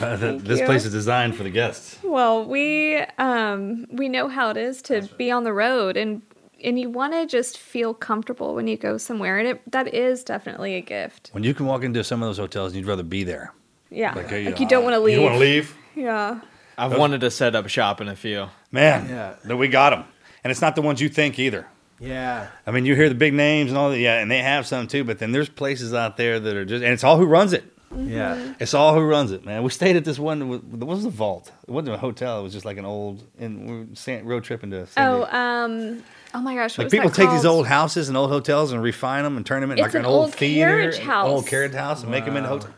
Uh, 0.00 0.16
th- 0.18 0.42
this 0.42 0.60
you. 0.60 0.66
place 0.66 0.84
is 0.84 0.92
designed 0.92 1.34
for 1.34 1.44
the 1.44 1.50
guests. 1.50 1.98
Well, 2.02 2.44
we 2.44 2.96
um 3.16 3.86
we 3.90 4.08
know 4.08 4.28
how 4.28 4.50
it 4.50 4.56
is 4.56 4.82
to 4.82 5.08
be 5.16 5.30
on 5.30 5.44
the 5.44 5.52
road 5.52 5.96
and 5.96 6.20
and 6.62 6.78
you 6.78 6.90
want 6.90 7.12
to 7.14 7.26
just 7.26 7.56
feel 7.56 7.94
comfortable 7.94 8.54
when 8.54 8.66
you 8.66 8.76
go 8.76 8.98
somewhere 8.98 9.38
and 9.38 9.48
it 9.48 9.62
that 9.70 9.94
is 9.94 10.22
definitely 10.24 10.74
a 10.74 10.80
gift. 10.82 11.30
When 11.32 11.44
you 11.44 11.54
can 11.54 11.64
walk 11.66 11.84
into 11.84 12.02
some 12.04 12.22
of 12.22 12.28
those 12.28 12.36
hotels 12.38 12.72
and 12.72 12.80
you'd 12.80 12.88
rather 12.88 13.02
be 13.04 13.24
there. 13.24 13.54
Yeah. 13.94 14.14
Like, 14.14 14.30
Like, 14.30 14.46
uh, 14.46 14.56
you, 14.60 14.68
don't 14.68 14.84
want 14.84 14.94
to 14.94 15.00
leave. 15.00 15.16
You 15.18 15.22
want 15.22 15.34
to 15.34 15.38
leave? 15.40 15.74
Yeah. 15.94 16.40
I've 16.76 16.96
wanted 16.98 17.20
to 17.20 17.30
set 17.30 17.54
up 17.54 17.68
shop 17.68 18.00
in 18.00 18.08
a 18.08 18.16
few. 18.16 18.48
Man, 18.72 19.08
Yeah. 19.08 19.34
that 19.44 19.56
we 19.56 19.68
got 19.68 19.90
them, 19.90 20.04
and 20.42 20.50
it's 20.50 20.60
not 20.60 20.74
the 20.74 20.82
ones 20.82 21.00
you 21.00 21.08
think 21.08 21.38
either. 21.38 21.66
yeah. 22.00 22.48
I 22.66 22.72
mean, 22.72 22.84
you 22.84 22.96
hear 22.96 23.08
the 23.08 23.14
big 23.14 23.32
names 23.32 23.70
and 23.70 23.78
all 23.78 23.90
that, 23.90 23.98
yeah, 23.98 24.18
and 24.20 24.28
they 24.30 24.40
have 24.40 24.66
some 24.66 24.88
too. 24.88 25.04
But 25.04 25.18
then 25.20 25.30
there's 25.32 25.48
places 25.48 25.94
out 25.94 26.16
there 26.16 26.40
that 26.40 26.56
are 26.56 26.64
just, 26.64 26.82
and 26.82 26.92
it's 26.92 27.04
all 27.04 27.16
who 27.16 27.26
runs 27.26 27.52
it. 27.52 27.64
Yeah. 27.96 28.54
It's 28.58 28.74
all 28.74 28.92
who 28.94 29.02
runs 29.02 29.30
it, 29.30 29.44
man. 29.46 29.62
We 29.62 29.70
stayed 29.70 29.94
at 29.94 30.04
this 30.04 30.18
one. 30.18 30.48
What 30.48 30.88
was 30.88 31.04
the 31.04 31.10
vault? 31.10 31.52
It 31.68 31.70
wasn't 31.70 31.94
a 31.94 31.98
hotel. 31.98 32.40
It 32.40 32.42
was 32.42 32.52
just 32.52 32.64
like 32.64 32.76
an 32.76 32.84
old, 32.84 33.22
and 33.38 33.70
we 33.70 34.14
were 34.16 34.22
road 34.24 34.42
tripping 34.42 34.72
to. 34.72 34.88
San 34.88 35.06
Oh, 35.08 35.18
Diego. 35.20 35.36
um 35.36 36.02
oh 36.34 36.40
my 36.40 36.56
gosh, 36.56 36.76
what 36.76 36.86
like 36.86 36.86
was 36.86 36.92
people 36.92 37.10
that 37.10 37.16
take 37.16 37.30
these 37.30 37.44
old 37.46 37.68
houses 37.68 38.08
and 38.08 38.16
old 38.18 38.30
hotels 38.30 38.72
and 38.72 38.82
refine 38.82 39.22
them 39.22 39.36
and 39.36 39.46
turn 39.46 39.60
them 39.60 39.70
into 39.70 39.84
It's 39.84 39.94
like 39.94 40.00
an, 40.00 40.06
an 40.06 40.10
old, 40.12 40.24
old 40.24 40.34
theater, 40.34 40.68
carriage 40.72 40.98
house. 40.98 41.28
old 41.28 41.46
carriage 41.46 41.74
house, 41.74 42.02
and 42.02 42.10
make 42.10 42.24
them 42.24 42.36
into 42.36 42.48
hotel. 42.48 42.70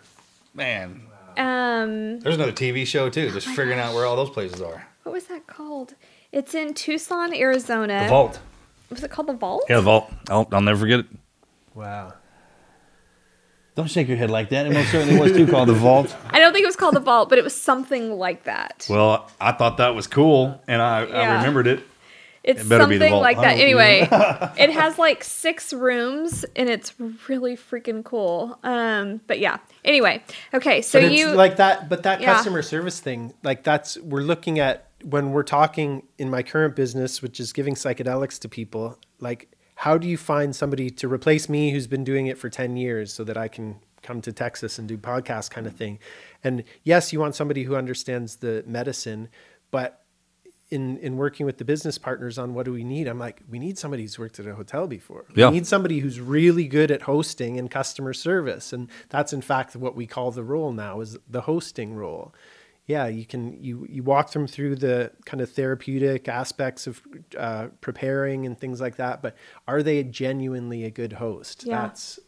Man, 0.57 1.03
um 1.37 2.19
there's 2.21 2.35
another 2.37 2.53
TV 2.53 2.87
show 2.87 3.11
too, 3.11 3.31
just 3.31 3.47
figuring 3.47 3.79
out 3.79 3.95
where 3.95 4.07
all 4.07 4.17
those 4.17 4.31
places 4.31 4.61
are. 4.63 4.87
what 5.03 5.13
was 5.13 5.25
that 5.27 5.47
called? 5.47 5.95
It's 6.33 6.55
in 6.55 6.75
Tucson, 6.75 7.33
Arizona. 7.35 8.05
The 8.05 8.09
vault. 8.09 8.39
Was 8.91 9.03
it 9.03 9.11
called 9.11 9.29
the 9.29 9.33
Vault? 9.35 9.65
Yeah, 9.69 9.77
the 9.77 9.83
vault. 9.83 10.13
I'll, 10.31 10.49
I'll 10.53 10.61
never 10.61 10.79
forget 10.81 11.01
it. 11.01 11.07
Wow. 11.75 12.15
Don't 13.75 13.91
shake 13.91 14.09
your 14.09 14.17
head 14.17 14.31
like 14.31 14.49
that. 14.51 14.67
It 14.67 14.73
most 14.73 14.91
certainly 14.91 15.21
was 15.21 15.33
too 15.33 15.47
called 15.47 15.69
the 15.69 15.75
vault. 15.75 16.17
I 16.31 16.39
don't 16.41 16.53
think 16.55 16.63
it 16.63 16.67
was 16.67 16.77
called 16.77 16.95
the 16.95 17.01
Vault, 17.01 17.29
but 17.29 17.37
it 17.37 17.45
was 17.45 17.55
something 17.55 18.13
like 18.13 18.45
that. 18.45 18.87
Well, 18.89 19.31
I 19.39 19.53
thought 19.53 19.77
that 19.77 19.95
was 19.95 20.07
cool, 20.07 20.63
and 20.67 20.81
I, 20.81 21.01
I 21.05 21.37
remembered 21.37 21.67
it. 21.67 21.81
It's 22.47 22.63
it 22.63 22.69
better 22.69 22.87
be 22.87 22.97
the 22.97 23.07
something 23.09 23.21
like 23.21 23.41
that. 23.41 23.59
Anyway, 23.59 24.01
it 24.57 24.71
has 24.71 24.99
like 24.99 25.23
six 25.25 25.73
rooms 25.73 26.45
and 26.55 26.69
it's 26.69 26.95
really 27.29 27.57
freaking 27.57 28.05
cool. 28.05 28.59
Um, 28.63 29.21
but 29.27 29.39
yeah. 29.39 29.59
Anyway, 29.85 30.23
okay, 30.55 30.81
so 30.81 30.99
it's 30.99 31.15
you 31.15 31.33
like 31.33 31.57
that 31.57 31.89
but 31.89 32.05
that 32.05 32.21
Yeah. 32.21 32.35
customer 32.35 32.63
service 32.63 33.01
thing 33.01 33.35
like 33.43 33.65
that's 33.65 33.99
we're 33.99 34.23
looking 34.23 34.59
at 34.59 34.89
when 35.03 35.33
we're 35.33 35.43
talking 35.43 36.03
in 36.19 36.31
my 36.31 36.43
current 36.43 36.75
business 36.75 37.21
which 37.21 37.39
is 37.39 37.53
giving 37.53 37.75
psychedelics 37.75 38.39
to 38.41 38.49
people 38.49 38.99
like 39.21 39.51
how 39.75 39.99
do 39.99 40.09
you 40.09 40.17
find 40.17 40.57
somebody 40.57 40.89
to 40.89 41.07
replace 41.07 41.49
me 41.49 41.71
who's 41.71 41.87
been 41.87 42.03
doing 42.03 42.27
it 42.29 42.39
for 42.39 42.49
10 42.49 42.77
years 42.79 43.13
so 43.13 43.23
that 43.23 43.37
i 43.37 43.47
can 43.47 43.77
come 44.03 44.21
to 44.23 44.33
texas 44.33 44.79
and 44.79 44.89
do 44.89 44.97
podcast 44.97 45.51
kind 45.51 45.67
of 45.67 45.77
thing 45.77 45.99
and 46.43 46.65
yes 46.83 47.13
you 47.13 47.21
want 47.21 47.35
somebody 47.35 47.65
who 47.65 47.77
understands 47.77 48.37
the 48.37 48.65
medicine 48.67 49.29
but 49.71 50.06
in 50.71 50.97
in 50.99 51.17
working 51.17 51.47
with 51.47 51.59
the 51.59 51.65
business 51.65 51.97
partners 51.99 52.39
on 52.39 52.53
what 52.55 52.65
do 52.65 52.73
we 52.73 52.83
need 52.83 53.07
i'm 53.07 53.19
like 53.19 53.41
we 53.49 53.59
need 53.59 53.79
somebody 53.79 54.03
who's 54.03 54.19
worked 54.19 54.41
at 54.41 54.47
a 54.47 54.55
hotel 54.55 54.87
before 54.89 55.25
Yeah. 55.35 55.47
we 55.49 55.55
need 55.55 55.67
somebody 55.67 56.01
who's 56.01 56.19
really 56.21 56.67
good 56.67 56.91
at 56.91 57.03
hosting 57.03 57.59
and 57.59 57.71
customer 57.71 58.13
service 58.13 58.73
and 58.73 58.89
that's 59.09 59.33
in 59.33 59.43
fact 59.43 59.77
what 59.77 59.95
we 59.95 60.07
call 60.07 60.31
the 60.33 60.43
role 60.45 60.73
now 60.73 61.01
is 61.01 61.17
the 61.29 61.43
hosting 61.43 61.95
role 61.95 62.35
yeah 62.87 63.07
you 63.07 63.25
can 63.25 63.63
you 63.63 63.87
you 63.89 64.03
walk 64.03 64.33
them 64.33 64.47
through 64.49 64.75
the 64.75 65.13
kind 65.25 65.41
of 65.41 65.51
therapeutic 65.51 66.29
aspects 66.29 66.87
of 66.89 67.01
uh, 67.39 67.69
preparing 67.81 68.45
and 68.47 68.59
things 68.59 68.81
like 68.81 68.97
that 68.97 69.23
but 69.23 69.37
are 69.69 69.83
they 69.85 70.03
genuinely 70.03 70.85
a 70.85 70.91
good 70.91 71.13
host 71.15 71.65
Yeah. 71.65 71.83
that's 71.83 72.19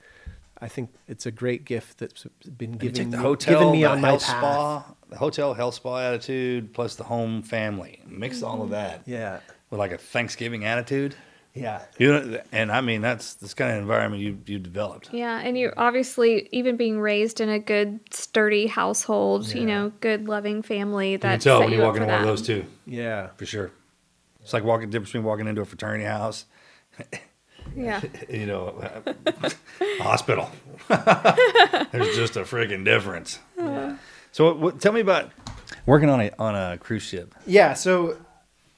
I 0.60 0.68
think 0.68 0.90
it's 1.06 1.24
a 1.26 1.30
great 1.30 1.64
gift 1.64 1.98
that's 1.98 2.24
been 2.56 2.72
You 2.74 2.78
given 2.78 2.94
take 2.94 3.10
the 3.12 3.16
me, 3.18 3.22
hotel, 3.22 3.58
given 3.58 3.72
me 3.72 3.82
the 3.82 3.90
on 3.90 4.00
my 4.00 4.08
health 4.08 4.24
path. 4.24 4.38
spa, 4.38 4.94
the 5.08 5.16
hotel 5.16 5.54
health 5.54 5.74
spa 5.74 5.98
attitude, 5.98 6.74
plus 6.74 6.96
the 6.96 7.04
home 7.04 7.42
family. 7.42 8.02
Mix 8.06 8.42
all 8.42 8.62
of 8.62 8.68
mm. 8.68 8.72
that 8.72 9.02
Yeah, 9.06 9.38
with 9.70 9.78
like 9.78 9.92
a 9.92 9.98
Thanksgiving 9.98 10.64
attitude. 10.64 11.14
yeah. 11.54 11.82
You 11.98 12.08
know, 12.12 12.40
and 12.52 12.72
I 12.72 12.80
mean 12.80 13.02
that's 13.02 13.34
this 13.34 13.54
kind 13.54 13.70
of 13.72 13.78
environment 13.78 14.20
you 14.22 14.38
you 14.46 14.58
developed. 14.58 15.10
Yeah, 15.12 15.38
and 15.38 15.56
you 15.56 15.72
obviously 15.76 16.48
even 16.50 16.76
being 16.76 16.98
raised 16.98 17.40
in 17.40 17.48
a 17.48 17.58
good, 17.60 18.00
sturdy 18.12 18.66
household, 18.66 19.52
you 19.54 19.64
know, 19.64 19.92
good, 20.00 20.26
loving 20.28 20.62
family. 20.62 21.12
You 21.12 21.18
can 21.20 21.38
tell 21.38 21.60
when 21.60 21.70
you 21.70 21.76
you 21.76 21.82
up 21.82 21.86
walk 21.88 21.96
for 21.96 22.02
into 22.02 22.12
one 22.12 22.20
of 22.22 22.26
those 22.26 22.42
too, 22.42 22.64
Yeah. 22.84 23.28
for 23.36 23.46
sure. 23.46 23.70
It's 24.42 24.52
like 24.52 24.64
walking 24.64 24.90
difference 24.90 25.10
between 25.10 25.24
walking 25.24 25.46
into 25.46 25.60
a 25.60 25.64
fraternity 25.64 26.04
house, 26.04 26.46
Yeah, 27.76 28.00
you 28.28 28.46
know, 28.46 28.68
uh, 29.26 29.30
hospital. 30.00 30.50
There's 30.88 32.16
just 32.16 32.36
a 32.36 32.42
freaking 32.42 32.84
difference. 32.84 33.38
Uh-huh. 33.58 33.94
So, 34.32 34.44
what, 34.46 34.58
what, 34.58 34.80
tell 34.80 34.92
me 34.92 35.00
about 35.00 35.30
working 35.86 36.08
on 36.08 36.20
a 36.20 36.30
on 36.38 36.54
a 36.54 36.78
cruise 36.78 37.02
ship. 37.02 37.34
Yeah. 37.46 37.74
So, 37.74 38.16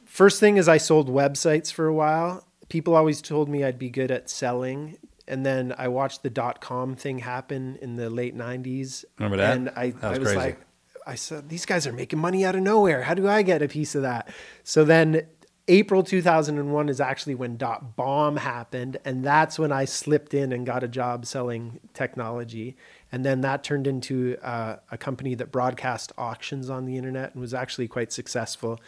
first 0.04 0.40
thing 0.40 0.56
is 0.56 0.68
I 0.68 0.76
sold 0.78 1.08
websites 1.08 1.72
for 1.72 1.86
a 1.86 1.94
while. 1.94 2.44
People 2.68 2.94
always 2.94 3.20
told 3.20 3.48
me 3.48 3.64
I'd 3.64 3.78
be 3.78 3.90
good 3.90 4.10
at 4.10 4.30
selling. 4.30 4.96
And 5.26 5.46
then 5.46 5.72
I 5.78 5.86
watched 5.88 6.24
the 6.24 6.30
dot 6.30 6.60
com 6.60 6.96
thing 6.96 7.20
happen 7.20 7.78
in 7.80 7.94
the 7.94 8.10
late 8.10 8.36
90s. 8.36 9.04
Remember 9.18 9.36
that? 9.36 9.56
And 9.56 9.68
I, 9.76 9.90
That 9.90 9.94
was 9.94 10.02
I 10.02 10.18
was 10.18 10.18
crazy. 10.26 10.36
like, 10.38 10.60
I 11.06 11.14
said, 11.14 11.48
these 11.48 11.64
guys 11.66 11.86
are 11.86 11.92
making 11.92 12.18
money 12.18 12.44
out 12.44 12.56
of 12.56 12.62
nowhere. 12.62 13.02
How 13.02 13.14
do 13.14 13.28
I 13.28 13.42
get 13.42 13.62
a 13.62 13.68
piece 13.68 13.94
of 13.94 14.02
that? 14.02 14.28
So 14.64 14.84
then 14.84 15.26
April 15.70 16.02
2001 16.02 16.88
is 16.88 17.00
actually 17.00 17.36
when 17.36 17.56
dot 17.56 17.94
bomb 17.94 18.38
happened. 18.38 18.96
And 19.04 19.24
that's 19.24 19.56
when 19.56 19.70
I 19.70 19.84
slipped 19.84 20.34
in 20.34 20.52
and 20.52 20.66
got 20.66 20.82
a 20.82 20.88
job 20.88 21.24
selling 21.24 21.78
technology. 21.94 22.76
And 23.12 23.24
then 23.24 23.40
that 23.42 23.62
turned 23.62 23.86
into 23.86 24.36
uh, 24.42 24.76
a 24.90 24.98
company 24.98 25.36
that 25.36 25.52
broadcast 25.52 26.10
auctions 26.18 26.68
on 26.68 26.86
the 26.86 26.96
internet 26.96 27.34
and 27.34 27.40
was 27.40 27.54
actually 27.54 27.86
quite 27.86 28.12
successful. 28.12 28.80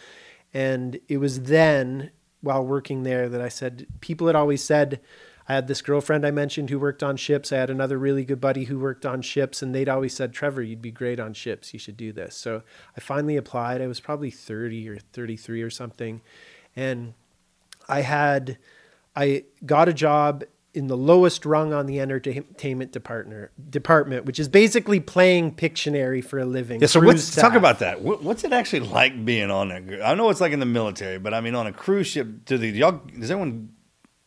And 0.52 0.98
it 1.06 1.18
was 1.18 1.42
then, 1.42 2.10
while 2.40 2.66
working 2.66 3.04
there, 3.04 3.28
that 3.28 3.40
I 3.40 3.48
said, 3.48 3.86
people 4.00 4.26
had 4.26 4.34
always 4.34 4.64
said, 4.64 5.00
I 5.48 5.54
had 5.54 5.68
this 5.68 5.82
girlfriend 5.82 6.26
I 6.26 6.32
mentioned 6.32 6.68
who 6.68 6.80
worked 6.80 7.04
on 7.04 7.16
ships. 7.16 7.52
I 7.52 7.58
had 7.58 7.70
another 7.70 7.96
really 7.96 8.24
good 8.24 8.40
buddy 8.40 8.64
who 8.64 8.80
worked 8.80 9.06
on 9.06 9.22
ships, 9.22 9.62
and 9.62 9.72
they'd 9.72 9.88
always 9.88 10.14
said, 10.14 10.32
Trevor, 10.32 10.62
you'd 10.62 10.82
be 10.82 10.90
great 10.90 11.20
on 11.20 11.32
ships. 11.32 11.72
You 11.72 11.78
should 11.78 11.96
do 11.96 12.12
this. 12.12 12.34
So 12.34 12.62
I 12.96 13.00
finally 13.00 13.36
applied. 13.36 13.80
I 13.80 13.86
was 13.86 14.00
probably 14.00 14.32
30 14.32 14.88
or 14.88 14.98
33 14.98 15.62
or 15.62 15.70
something. 15.70 16.22
And 16.76 17.14
I 17.88 18.00
had, 18.00 18.58
I 19.14 19.44
got 19.64 19.88
a 19.88 19.92
job 19.92 20.44
in 20.74 20.86
the 20.86 20.96
lowest 20.96 21.44
rung 21.44 21.74
on 21.74 21.84
the 21.84 22.00
entertainment 22.00 22.92
department, 22.92 23.50
department, 23.70 24.24
which 24.24 24.38
is 24.40 24.48
basically 24.48 25.00
playing 25.00 25.54
Pictionary 25.54 26.24
for 26.24 26.38
a 26.38 26.46
living. 26.46 26.80
Yeah, 26.80 26.86
so 26.86 27.00
talk 27.40 27.52
about 27.54 27.80
that. 27.80 28.00
What, 28.00 28.22
what's 28.22 28.42
it 28.42 28.54
actually 28.54 28.80
like 28.80 29.22
being 29.24 29.50
on 29.50 29.70
a? 29.70 30.02
I 30.02 30.14
know 30.14 30.30
it's 30.30 30.40
like 30.40 30.52
in 30.52 30.60
the 30.60 30.66
military, 30.66 31.18
but 31.18 31.34
I 31.34 31.42
mean 31.42 31.54
on 31.54 31.66
a 31.66 31.72
cruise 31.72 32.06
ship. 32.06 32.46
Do 32.46 32.56
the 32.56 32.68
y'all? 32.70 33.02
Does 33.18 33.30
everyone? 33.30 33.68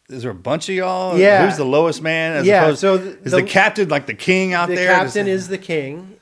Is 0.07 0.21
there 0.21 0.29
a 0.29 0.35
bunch 0.35 0.69
of 0.69 0.75
y'all? 0.75 1.17
Yeah. 1.17 1.47
Who's 1.47 1.57
the 1.57 1.65
lowest 1.65 2.03
man? 2.03 2.33
As 2.37 2.45
Yeah, 2.45 2.61
opposed, 2.65 2.79
so 2.79 2.97
the- 2.99 3.17
is 3.23 3.31
the, 3.31 3.37
the- 3.37 3.43
captain 3.43 3.89
like 3.89 4.05
the 4.05 4.13
king 4.13 4.53
out 4.53 4.69
the 4.69 4.75
there? 4.75 4.89
The 4.89 5.03
captain 5.05 5.27
is 5.27 5.47
the 5.47 5.57
king 5.57 6.14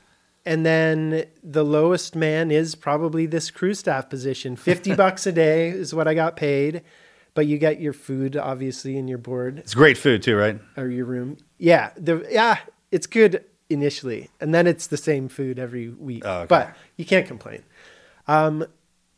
and 0.46 0.64
then 0.66 1.24
the 1.42 1.64
lowest 1.64 2.14
man 2.14 2.50
is 2.50 2.74
probably 2.74 3.26
this 3.26 3.50
crew 3.50 3.74
staff 3.74 4.08
position 4.08 4.56
50 4.70 4.94
bucks 4.94 5.26
a 5.26 5.32
day 5.32 5.68
is 5.68 5.94
what 5.94 6.06
i 6.08 6.14
got 6.14 6.36
paid 6.36 6.82
but 7.34 7.46
you 7.46 7.58
get 7.58 7.80
your 7.80 7.92
food 7.92 8.36
obviously 8.36 8.96
in 8.96 9.08
your 9.08 9.18
board 9.18 9.58
It's 9.58 9.74
great 9.74 9.98
food 9.98 10.22
too, 10.22 10.36
right? 10.36 10.60
or 10.76 10.88
your 10.88 11.04
room 11.06 11.36
yeah 11.58 11.90
the 11.96 12.26
yeah 12.30 12.58
it's 12.90 13.06
good 13.06 13.44
initially 13.70 14.30
and 14.40 14.54
then 14.54 14.66
it's 14.66 14.86
the 14.88 14.96
same 14.96 15.28
food 15.28 15.58
every 15.58 15.88
week 15.88 16.22
Oh, 16.26 16.40
okay. 16.40 16.46
but 16.48 16.76
you 16.96 17.04
can't 17.04 17.26
complain 17.26 17.62
um 18.28 18.64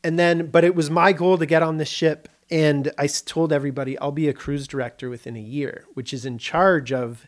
and 0.05 0.19
then 0.19 0.47
but 0.47 0.63
it 0.65 0.75
was 0.75 0.91
my 0.91 1.13
goal 1.13 1.37
to 1.39 1.47
get 1.47 1.63
on 1.63 1.79
the 1.79 1.85
ship 1.85 2.29
and 2.49 2.93
I 2.97 3.09
told 3.09 3.53
everybody 3.53 3.99
i'll 3.99 4.13
be 4.13 4.29
a 4.29 4.33
cruise 4.33 4.69
director 4.69 5.11
within 5.11 5.37
a 5.37 5.41
year 5.41 5.85
which 5.95 6.15
is 6.15 6.25
in 6.25 6.39
charge 6.39 6.93
of 6.93 7.27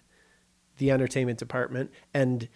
the 0.79 0.93
entertainment 0.93 1.41
department 1.41 1.91
and 2.15 2.49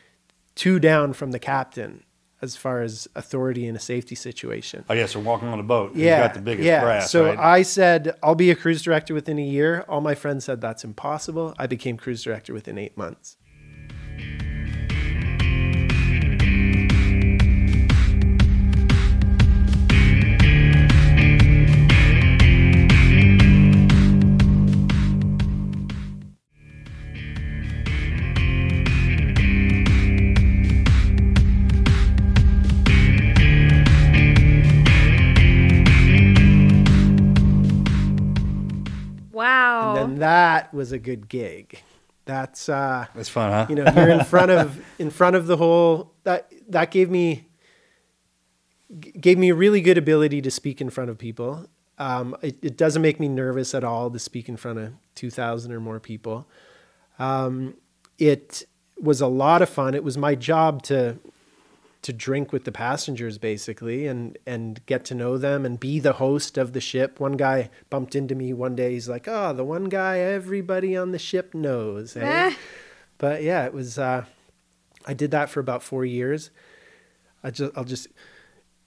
two 0.54 0.78
down 0.78 1.12
from 1.12 1.30
the 1.30 1.38
captain 1.38 2.04
as 2.40 2.56
far 2.56 2.82
as 2.82 3.06
authority 3.14 3.66
in 3.66 3.76
a 3.76 3.78
safety 3.78 4.16
situation. 4.16 4.84
I 4.88 4.96
guess 4.96 5.14
we're 5.14 5.22
walking 5.22 5.48
on 5.48 5.60
a 5.60 5.62
boat. 5.62 5.94
Yeah, 5.94 6.16
He's 6.16 6.26
got 6.26 6.34
the 6.34 6.40
biggest 6.40 6.66
yeah. 6.66 6.82
brass, 6.82 7.10
so 7.10 7.26
right? 7.26 7.38
I 7.38 7.62
said 7.62 8.16
I'll 8.22 8.34
be 8.34 8.50
a 8.50 8.56
cruise 8.56 8.82
director 8.82 9.14
within 9.14 9.38
a 9.38 9.44
year. 9.44 9.84
All 9.88 10.00
my 10.00 10.14
friends 10.14 10.44
said 10.46 10.60
that's 10.60 10.84
impossible. 10.84 11.54
I 11.58 11.66
became 11.66 11.96
cruise 11.96 12.22
director 12.22 12.52
within 12.52 12.78
eight 12.78 12.96
months. 12.96 13.36
That 40.22 40.72
was 40.72 40.92
a 40.92 40.98
good 40.98 41.28
gig. 41.28 41.82
That's 42.24 42.68
uh, 42.68 43.06
That's 43.14 43.28
fun, 43.28 43.50
huh? 43.50 43.66
you 43.68 43.74
know 43.74 43.85
you're 43.96 44.11
in 44.11 44.24
front 44.24 44.52
of 44.52 44.80
in 44.98 45.11
front 45.11 45.35
of 45.35 45.48
the 45.48 45.56
whole 45.56 46.12
that 46.22 46.52
that 46.68 46.92
gave 46.92 47.11
me 47.11 47.48
gave 49.20 49.37
me 49.38 49.48
a 49.48 49.54
really 49.54 49.80
good 49.80 49.98
ability 49.98 50.40
to 50.42 50.50
speak 50.50 50.80
in 50.80 50.90
front 50.90 51.11
of 51.11 51.18
people 51.18 51.66
um, 51.98 52.37
it, 52.42 52.56
it 52.62 52.76
doesn't 52.76 53.02
make 53.02 53.18
me 53.18 53.26
nervous 53.26 53.74
at 53.74 53.82
all 53.82 54.11
to 54.11 54.18
speak 54.18 54.48
in 54.48 54.56
front 54.56 54.78
of 54.78 54.92
2000 55.14 55.72
or 55.72 55.80
more 55.80 55.98
people 55.98 56.46
um, 57.18 57.74
it 58.18 58.64
was 59.00 59.20
a 59.20 59.26
lot 59.26 59.62
of 59.62 59.68
fun 59.68 59.94
it 59.94 60.04
was 60.04 60.16
my 60.16 60.35
job 60.35 60.82
to 60.82 61.18
to 62.02 62.12
drink 62.12 62.52
with 62.52 62.64
the 62.64 62.72
passengers 62.72 63.38
basically 63.38 64.06
and 64.06 64.36
and 64.46 64.84
get 64.86 65.04
to 65.04 65.14
know 65.14 65.38
them 65.38 65.64
and 65.64 65.78
be 65.80 66.00
the 66.00 66.14
host 66.14 66.58
of 66.58 66.72
the 66.72 66.80
ship 66.80 67.20
one 67.20 67.32
guy 67.32 67.70
bumped 67.90 68.14
into 68.14 68.34
me 68.34 68.52
one 68.52 68.74
day 68.74 68.92
he's 68.92 69.08
like 69.08 69.26
oh 69.28 69.52
the 69.52 69.64
one 69.64 69.84
guy 69.84 70.18
everybody 70.18 70.96
on 70.96 71.12
the 71.12 71.18
ship 71.18 71.54
knows 71.54 72.16
eh?" 72.16 72.50
Ah. 72.52 72.56
but 73.18 73.42
yeah 73.42 73.64
it 73.64 73.72
was 73.72 73.98
uh, 73.98 74.24
i 75.06 75.14
did 75.14 75.30
that 75.30 75.48
for 75.48 75.60
about 75.60 75.82
four 75.82 76.04
years 76.04 76.50
i 77.42 77.50
just 77.50 77.72
i'll 77.76 77.84
just 77.84 78.08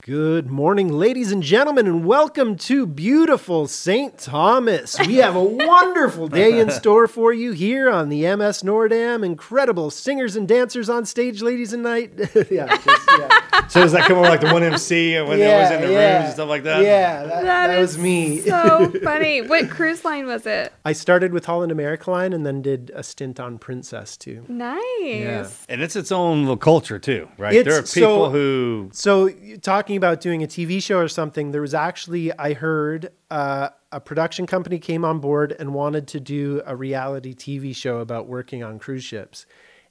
Good 0.05 0.51
morning, 0.51 0.89
ladies 0.89 1.31
and 1.31 1.41
gentlemen, 1.41 1.87
and 1.87 2.05
welcome 2.05 2.57
to 2.57 2.85
beautiful 2.85 3.67
St. 3.67 4.15
Thomas. 4.19 4.99
We 4.99 5.15
have 5.15 5.35
a 5.35 5.43
wonderful 5.43 6.27
day 6.27 6.59
in 6.59 6.69
store 6.79 7.07
for 7.07 7.33
you 7.33 7.53
here 7.53 7.89
on 7.89 8.09
the 8.09 8.21
MS 8.35 8.61
Noordam. 8.61 9.25
Incredible 9.25 9.89
singers 9.89 10.35
and 10.35 10.47
dancers 10.47 10.89
on 10.89 11.07
stage, 11.07 11.41
ladies 11.41 11.73
and 11.73 11.81
night. 11.81 12.11
yeah, 12.51 12.77
just, 12.77 13.09
yeah. 13.17 13.67
So 13.67 13.81
does 13.81 13.93
that 13.93 14.07
come 14.07 14.19
on 14.19 14.25
like 14.25 14.41
the 14.41 14.53
one 14.53 14.61
MC 14.61 15.19
when 15.21 15.39
they 15.39 15.47
was 15.47 15.71
in 15.71 15.81
the 15.81 15.91
yeah. 15.91 16.17
rooms 16.17 16.25
and 16.25 16.33
stuff 16.33 16.49
like 16.49 16.61
that? 16.65 16.83
Yeah, 16.83 17.23
that, 17.23 17.43
that 17.43 17.79
was 17.79 17.97
me. 17.97 18.41
So 18.41 18.91
funny. 19.03 19.41
What 19.41 19.71
cruise 19.71 20.05
line 20.05 20.27
was 20.27 20.45
it? 20.45 20.71
I 20.85 20.93
started 20.93 21.33
with 21.33 21.45
Holland 21.45 21.71
America 21.71 22.11
Line 22.11 22.31
and 22.31 22.45
then 22.45 22.61
did 22.61 22.91
a 22.93 23.01
stint 23.01 23.39
on 23.39 23.57
Princess 23.57 24.17
too. 24.17 24.45
Nice. 24.47 24.79
Yeah. 25.01 25.49
And 25.67 25.81
it's 25.81 25.95
its 25.95 26.11
own 26.11 26.41
little 26.41 26.57
culture 26.57 26.99
too, 26.99 27.27
right? 27.39 27.55
It's 27.55 27.67
there 27.67 27.79
are 27.79 27.81
people 27.81 28.27
so- 28.27 28.29
who 28.29 28.89
So, 28.93 29.25
you- 29.25 29.57
talking 29.95 30.09
about 30.09 30.21
doing 30.21 30.43
a 30.43 30.47
TV 30.47 30.81
show 30.83 30.99
or 30.99 31.07
something, 31.07 31.51
there 31.51 31.61
was 31.61 31.73
actually, 31.73 32.37
I 32.37 32.53
heard 32.53 33.11
uh, 33.31 33.69
a 33.91 33.99
production 34.01 34.45
company 34.45 34.77
came 34.77 35.05
on 35.05 35.19
board 35.19 35.55
and 35.57 35.73
wanted 35.73 36.07
to 36.09 36.19
do 36.19 36.61
a 36.65 36.75
reality 36.75 37.33
TV 37.33 37.73
show 37.73 37.99
about 37.99 38.27
working 38.27 38.61
on 38.61 38.77
cruise 38.77 39.03
ships. 39.03 39.45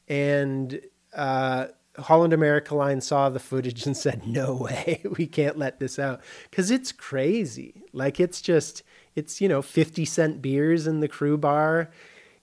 And 0.06 0.80
uh, 1.14 1.68
Holland 1.96 2.34
America 2.34 2.74
Line 2.74 3.00
saw 3.00 3.30
the 3.30 3.38
footage 3.38 3.86
and 3.86 3.96
said, 4.04 4.26
No 4.26 4.54
way, 4.54 5.02
we 5.16 5.26
can't 5.26 5.56
let 5.56 5.80
this 5.80 5.98
out. 5.98 6.20
Because 6.50 6.70
it's 6.70 6.92
crazy. 6.92 7.82
Like, 7.92 8.20
it's 8.20 8.42
just, 8.42 8.82
it's, 9.14 9.40
you 9.40 9.48
know, 9.48 9.62
50 9.62 10.04
cent 10.04 10.42
beers 10.42 10.86
in 10.86 11.00
the 11.00 11.08
crew 11.08 11.38
bar. 11.38 11.90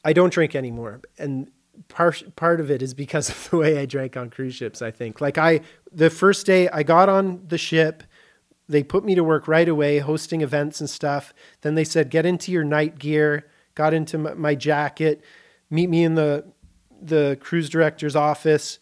I 0.04 0.13
don't 0.13 0.34
drink 0.34 0.56
anymore. 0.56 1.02
And 1.19 1.52
part 1.87 2.35
part 2.35 2.59
of 2.59 2.69
it 2.69 2.81
is 2.81 2.93
because 2.93 3.29
of 3.29 3.49
the 3.49 3.57
way 3.57 3.77
I 3.77 3.85
drank 3.85 4.17
on 4.17 4.29
cruise 4.29 4.55
ships, 4.55 4.81
I 4.81 4.91
think. 4.91 5.21
Like 5.21 5.37
I 5.37 5.61
the 5.91 6.09
first 6.09 6.45
day 6.45 6.69
I 6.69 6.83
got 6.83 7.09
on 7.09 7.43
the 7.47 7.57
ship, 7.57 8.03
they 8.67 8.83
put 8.83 9.03
me 9.03 9.15
to 9.15 9.23
work 9.23 9.47
right 9.47 9.67
away 9.67 9.99
hosting 9.99 10.41
events 10.41 10.79
and 10.79 10.89
stuff. 10.89 11.33
Then 11.61 11.75
they 11.75 11.83
said 11.83 12.09
get 12.09 12.25
into 12.25 12.51
your 12.51 12.63
night 12.63 12.99
gear, 12.99 13.47
got 13.75 13.93
into 13.93 14.17
my, 14.17 14.33
my 14.33 14.55
jacket, 14.55 15.23
meet 15.69 15.89
me 15.89 16.03
in 16.03 16.15
the 16.15 16.45
the 17.01 17.37
cruise 17.41 17.69
director's 17.69 18.15
office. 18.15 18.79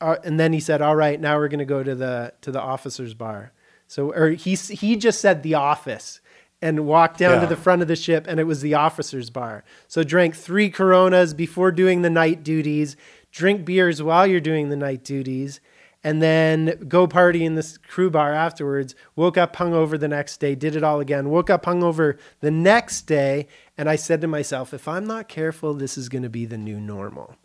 Uh, 0.00 0.16
and 0.24 0.40
then 0.40 0.52
he 0.52 0.60
said, 0.60 0.82
"All 0.82 0.96
right, 0.96 1.20
now 1.20 1.38
we're 1.38 1.48
going 1.48 1.60
to 1.60 1.64
go 1.64 1.82
to 1.82 1.94
the 1.94 2.32
to 2.40 2.50
the 2.50 2.60
officers 2.60 3.14
bar." 3.14 3.52
So 3.86 4.12
or 4.12 4.30
he 4.30 4.54
he 4.54 4.96
just 4.96 5.20
said 5.20 5.42
the 5.42 5.54
office 5.54 6.20
and 6.62 6.86
walked 6.86 7.18
down 7.18 7.40
to 7.40 7.46
the 7.46 7.56
front 7.56 7.82
of 7.82 7.88
the 7.88 7.96
ship 7.96 8.26
and 8.28 8.38
it 8.38 8.44
was 8.44 8.62
the 8.62 8.74
officers 8.74 9.28
bar. 9.28 9.64
So 9.88 10.04
drank 10.04 10.36
3 10.36 10.70
coronas 10.70 11.34
before 11.34 11.72
doing 11.72 12.02
the 12.02 12.10
night 12.10 12.44
duties, 12.44 12.96
drink 13.32 13.64
beers 13.64 14.00
while 14.00 14.26
you're 14.26 14.40
doing 14.40 14.68
the 14.68 14.76
night 14.76 15.02
duties, 15.02 15.60
and 16.04 16.22
then 16.22 16.86
go 16.88 17.06
party 17.06 17.44
in 17.44 17.56
this 17.56 17.78
crew 17.78 18.10
bar 18.10 18.32
afterwards. 18.32 18.94
Woke 19.16 19.36
up 19.36 19.56
hungover 19.56 19.98
the 19.98 20.08
next 20.08 20.38
day, 20.38 20.54
did 20.54 20.76
it 20.76 20.84
all 20.84 21.00
again. 21.00 21.30
Woke 21.30 21.50
up 21.50 21.64
hungover 21.64 22.18
the 22.40 22.50
next 22.50 23.02
day 23.02 23.48
and 23.76 23.88
I 23.90 23.96
said 23.96 24.20
to 24.20 24.28
myself, 24.28 24.72
if 24.72 24.86
I'm 24.86 25.06
not 25.06 25.28
careful, 25.28 25.74
this 25.74 25.98
is 25.98 26.08
going 26.08 26.22
to 26.22 26.30
be 26.30 26.44
the 26.44 26.58
new 26.58 26.80
normal. 26.80 27.36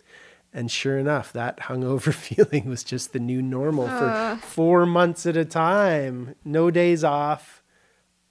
And 0.54 0.72
sure 0.72 0.98
enough, 0.98 1.34
that 1.34 1.60
hungover 1.62 2.14
feeling 2.14 2.70
was 2.70 2.84
just 2.84 3.14
the 3.14 3.20
new 3.20 3.42
normal 3.42 3.88
for 3.88 4.40
four 4.42 4.86
months 4.86 5.26
at 5.26 5.38
a 5.38 5.46
time. 5.46 6.36
No 6.44 6.72
days 6.72 7.04
off, 7.04 7.57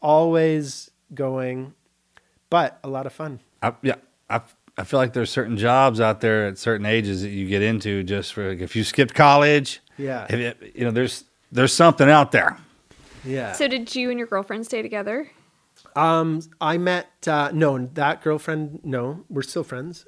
always 0.01 0.91
going, 1.15 1.75
but 2.51 2.79
a 2.85 2.89
lot 2.89 3.07
of 3.07 3.13
fun. 3.13 3.41
I, 3.63 3.75
yeah, 3.83 3.97
I, 4.29 4.41
I 4.77 4.85
feel 4.85 4.99
like 4.99 5.13
there's 5.13 5.31
certain 5.31 5.57
jobs 5.57 6.01
out 6.01 6.21
there 6.21 6.47
at 6.47 6.59
certain 6.59 6.87
ages 6.87 7.23
that 7.23 7.31
you 7.31 7.49
get 7.49 7.63
into 7.63 8.03
just 8.03 8.35
for 8.35 8.51
like, 8.51 8.61
if 8.61 8.77
you 8.77 8.85
skipped 8.85 9.15
college. 9.15 9.81
Yeah. 9.99 10.27
if 10.29 10.39
you, 10.39 10.71
you 10.75 10.85
know, 10.85 10.91
there's 10.91 11.25
there's 11.51 11.73
something 11.73 12.09
out 12.09 12.33
there. 12.33 12.59
Yeah. 13.25 13.53
So 13.53 13.69
did 13.69 13.95
you 13.95 14.11
and 14.11 14.19
your 14.19 14.29
girlfriend 14.29 14.67
stay 14.67 14.83
together? 14.83 15.31
Um, 15.95 16.43
I 16.61 16.79
met 16.79 17.09
uh, 17.27 17.51
no 17.53 17.79
that 17.95 18.23
girlfriend. 18.23 18.81
No, 18.85 19.25
we're 19.29 19.43
still 19.43 19.65
friends. 19.65 20.07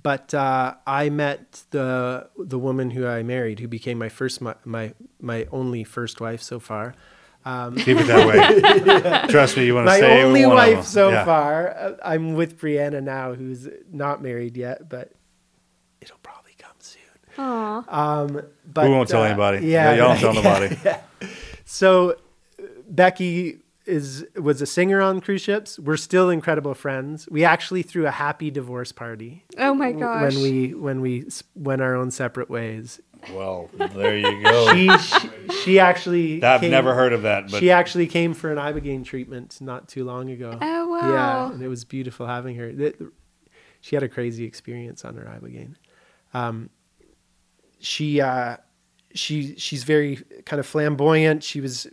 But 0.00 0.32
uh, 0.32 0.74
I 0.86 1.10
met 1.10 1.64
the 1.70 2.30
the 2.38 2.58
woman 2.58 2.92
who 2.92 3.06
I 3.06 3.22
married, 3.22 3.60
who 3.60 3.68
became 3.68 3.98
my 3.98 4.08
first 4.08 4.40
my 4.40 4.54
my, 4.64 4.94
my 5.20 5.46
only 5.52 5.84
first 5.84 6.20
wife 6.20 6.42
so 6.42 6.58
far. 6.58 6.94
Keep 7.76 7.98
it 7.98 8.06
that 8.06 8.26
way. 8.26 9.28
Trust 9.32 9.56
me, 9.56 9.66
you 9.66 9.74
want 9.74 9.86
to 9.86 9.90
My 9.92 10.00
say 10.00 10.22
only 10.22 10.44
one 10.46 10.58
of 10.58 10.76
wife 10.76 10.84
so 10.86 11.10
Yeah. 11.10 11.24
far. 11.24 11.70
Uh, 11.70 11.92
I'm 12.04 12.34
with 12.34 12.58
Brianna 12.60 13.02
now, 13.02 13.34
who's 13.34 13.68
not 13.92 14.22
married 14.22 14.56
yet, 14.56 14.88
but 14.88 15.12
it'll 16.00 16.18
probably 16.22 16.52
come 16.58 16.76
soon. 16.78 17.02
Aw. 17.38 17.84
Um, 18.22 18.42
but 18.72 18.84
we 18.84 18.90
won't 18.90 19.08
tell 19.08 19.22
uh, 19.22 19.26
anybody. 19.26 19.66
Yeah, 19.66 19.94
y'all 19.94 20.18
don't 20.20 20.34
tell 20.34 20.42
right. 20.60 20.70
nobody. 20.70 20.98
So 21.64 22.12
uh, 22.12 22.64
Becky 22.88 23.58
is 23.84 24.26
was 24.36 24.60
a 24.62 24.66
singer 24.66 25.00
on 25.00 25.20
cruise 25.20 25.42
ships. 25.42 25.78
We're 25.78 25.96
still 25.98 26.30
incredible 26.30 26.74
friends. 26.74 27.28
We 27.30 27.44
actually 27.44 27.82
threw 27.82 28.06
a 28.06 28.10
happy 28.10 28.50
divorce 28.50 28.92
party 28.92 29.44
Oh 29.58 29.74
my 29.74 29.92
w- 29.92 30.04
gosh. 30.04 30.34
when 30.34 30.42
we 30.42 30.74
when 30.74 31.00
we 31.00 31.26
went 31.54 31.82
our 31.82 31.94
own 31.94 32.10
separate 32.10 32.48
ways. 32.50 33.00
Well, 33.32 33.68
there 33.74 34.16
you 34.16 34.42
go. 34.42 34.72
She 34.74 34.88
she, 34.98 35.28
she 35.64 35.78
actually 35.80 36.42
I've 36.42 36.60
came- 36.60 36.70
never 36.70 36.94
heard 36.94 37.12
of 37.12 37.22
that, 37.22 37.50
but 37.50 37.60
she 37.60 37.70
actually 37.70 38.06
came 38.06 38.32
for 38.34 38.50
an 38.52 38.58
ibogaine 38.58 39.04
treatment 39.04 39.60
not 39.60 39.88
too 39.88 40.04
long 40.04 40.30
ago. 40.30 40.56
Oh 40.60 40.88
wow. 40.88 41.10
Yeah, 41.12 41.52
and 41.52 41.62
it 41.62 41.68
was 41.68 41.84
beautiful 41.84 42.26
having 42.26 42.56
her. 42.56 42.72
Th- 42.72 42.96
She 43.80 43.96
had 43.96 44.02
a 44.02 44.08
crazy 44.08 44.44
experience 44.44 45.04
on 45.04 45.14
her 45.16 45.24
ibogaine. 45.24 45.74
Um, 46.34 46.70
she 47.80 48.20
uh, 48.20 48.56
she 49.14 49.56
she's 49.56 49.84
very 49.84 50.16
kind 50.44 50.60
of 50.60 50.66
flamboyant. 50.66 51.42
She 51.44 51.60
was 51.60 51.86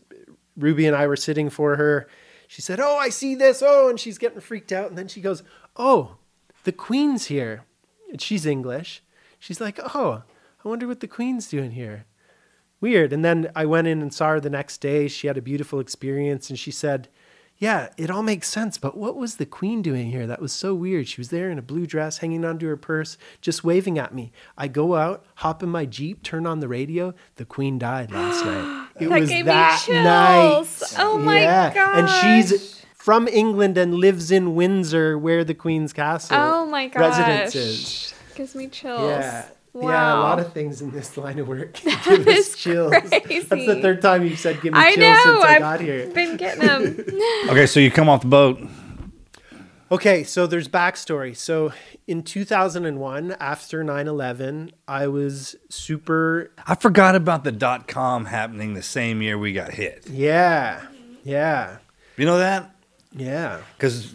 Ruby 0.58 0.86
and 0.86 0.96
I 0.96 1.08
were 1.08 1.16
sitting 1.16 1.50
for 1.50 1.76
her. 1.76 2.08
She 2.48 2.62
said, 2.62 2.80
"Oh, 2.80 2.98
I 2.98 3.10
see 3.10 3.36
this." 3.36 3.62
Oh, 3.66 3.90
and 3.90 4.00
she's 4.00 4.18
getting 4.18 4.40
freaked 4.40 4.72
out. 4.72 4.90
And 4.90 4.98
then 4.98 5.08
she 5.08 5.22
goes, 5.22 5.44
"Oh, 5.76 6.18
the 6.64 6.72
Queen's 6.72 7.26
here." 7.26 7.64
And 8.12 8.22
she's 8.22 8.46
English. 8.46 9.02
She's 9.40 9.60
like, 9.62 9.80
"Oh, 9.96 10.24
I 10.66 10.70
wonder 10.70 10.88
what 10.88 11.00
the 11.00 11.08
Queen's 11.08 11.48
doing 11.48 11.72
here." 11.72 12.06
Weird. 12.82 13.14
And 13.14 13.24
then 13.24 13.50
I 13.56 13.66
went 13.66 13.88
in 13.88 14.02
and 14.02 14.14
saw 14.14 14.30
her 14.32 14.40
the 14.40 14.50
next 14.50 14.80
day. 14.80 15.08
She 15.08 15.28
had 15.28 15.38
a 15.38 15.42
beautiful 15.42 15.80
experience, 15.80 16.50
and 16.50 16.60
she 16.60 16.72
said, 16.72 17.08
"Yeah, 17.58 17.90
it 17.98 18.10
all 18.12 18.22
makes 18.22 18.50
sense, 18.50 18.78
but 18.78 18.98
what 18.98 19.16
was 19.16 19.36
the 19.38 19.46
Queen 19.46 19.82
doing 19.82 20.12
here? 20.12 20.28
That 20.28 20.42
was 20.42 20.52
so 20.52 20.76
weird. 20.76 21.08
She 21.08 21.22
was 21.22 21.30
there 21.30 21.50
in 21.50 21.58
a 21.58 21.62
blue 21.64 21.88
dress, 21.88 22.18
hanging 22.18 22.44
onto 22.44 22.68
her 22.68 22.76
purse, 22.78 23.18
just 23.42 23.64
waving 23.64 23.98
at 23.98 24.14
me. 24.14 24.32
I 24.58 24.68
go 24.68 24.96
out, 24.96 25.24
hop 25.36 25.64
in 25.64 25.70
my 25.70 25.86
jeep, 25.86 26.22
turn 26.22 26.46
on 26.46 26.60
the 26.60 26.68
radio. 26.68 27.14
The 27.38 27.46
Queen 27.46 27.80
died 27.80 28.12
last 28.12 28.44
night. 28.46 28.88
It 29.00 29.10
That 29.10 29.20
was 29.22 29.30
gave 29.30 29.46
me 29.46 29.52
that 29.52 29.82
chills. 29.86 30.82
night. 30.82 30.96
Oh 31.02 31.18
my 31.18 31.42
god. 31.74 31.98
And 32.00 32.10
she's 32.10 32.86
from 32.94 33.28
England 33.30 33.78
and 33.78 33.96
lives 33.96 34.32
in 34.32 34.54
Windsor, 34.54 35.18
where 35.18 35.44
the 35.46 35.54
Queen's 35.54 35.94
Castle 35.94 36.38
Oh 36.40 36.66
my 36.66 36.88
gosh. 36.88 37.00
residence 37.02 37.56
is. 37.56 38.14
Gives 38.36 38.54
me 38.54 38.68
chills. 38.68 39.02
Yeah. 39.10 39.46
Wow. 39.76 39.90
Yeah, 39.90 40.14
a 40.16 40.22
lot 40.22 40.40
of 40.40 40.54
things 40.54 40.82
in 40.82 40.92
this 40.92 41.18
line 41.18 41.38
of 41.38 41.50
work 41.50 41.74
give 41.84 41.98
us 42.28 42.28
is 42.28 42.56
chills. 42.56 42.92
That's 42.92 43.10
the 43.50 43.80
third 43.82 44.02
time 44.02 44.24
you've 44.24 44.40
said 44.40 44.62
give 44.62 44.72
me 44.74 44.80
I 44.80 44.96
chills 44.96 45.00
know. 45.26 45.34
since 45.34 45.44
I 45.44 45.54
I've 45.56 45.60
got 45.60 45.82
here. 45.82 46.08
been 46.08 46.38
getting 46.38 46.66
them. 46.66 47.06
okay. 47.50 47.66
So 47.68 47.82
you 47.82 47.92
come 47.92 48.08
off 48.08 48.22
the 48.22 48.28
boat. 48.28 48.60
Okay, 49.92 50.24
so 50.24 50.48
there's 50.48 50.68
backstory. 50.68 51.36
So 51.38 51.72
in 52.08 52.24
2001, 52.24 53.34
after 53.40 53.84
9 53.84 54.08
11, 54.08 54.72
I 54.88 55.08
was 55.08 55.56
super. 55.70 56.52
I 56.66 56.76
forgot 56.76 57.16
about 57.16 57.44
the 57.44 57.52
dot 57.52 57.88
com 57.88 58.26
happening 58.26 58.74
the 58.74 58.82
same 58.82 59.22
year 59.22 59.38
we 59.38 59.54
got 59.54 59.72
hit. 59.74 60.08
Yeah, 60.10 60.82
yeah, 61.24 61.78
You 62.18 62.26
know 62.26 62.38
that? 62.40 62.72
yeah. 63.12 63.60
Because 63.78 64.12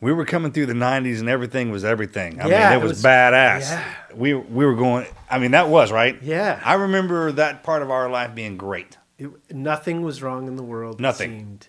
we 0.00 0.12
were 0.12 0.24
coming 0.24 0.52
through 0.52 0.66
the 0.66 0.72
'90s 0.74 1.20
and 1.20 1.28
everything 1.28 1.70
was 1.70 1.84
everything. 1.84 2.40
I 2.40 2.48
Yeah, 2.48 2.70
mean, 2.70 2.72
it 2.72 2.76
it 2.76 2.82
was, 2.82 2.90
was- 2.92 3.02
badass. 3.02 3.60
yeah. 3.70 3.84
We 4.14 4.34
we 4.34 4.64
were 4.64 4.74
going. 4.74 5.06
I 5.30 5.38
mean, 5.38 5.52
that 5.52 5.68
was 5.68 5.92
right. 5.92 6.20
Yeah. 6.22 6.60
I 6.64 6.74
remember 6.74 7.32
that 7.32 7.62
part 7.62 7.82
of 7.82 7.90
our 7.90 8.10
life 8.10 8.34
being 8.34 8.56
great. 8.56 8.98
It, 9.18 9.30
nothing 9.54 10.02
was 10.02 10.22
wrong 10.22 10.48
in 10.48 10.56
the 10.56 10.62
world. 10.62 11.00
Nothing. 11.00 11.30
seemed. 11.38 11.68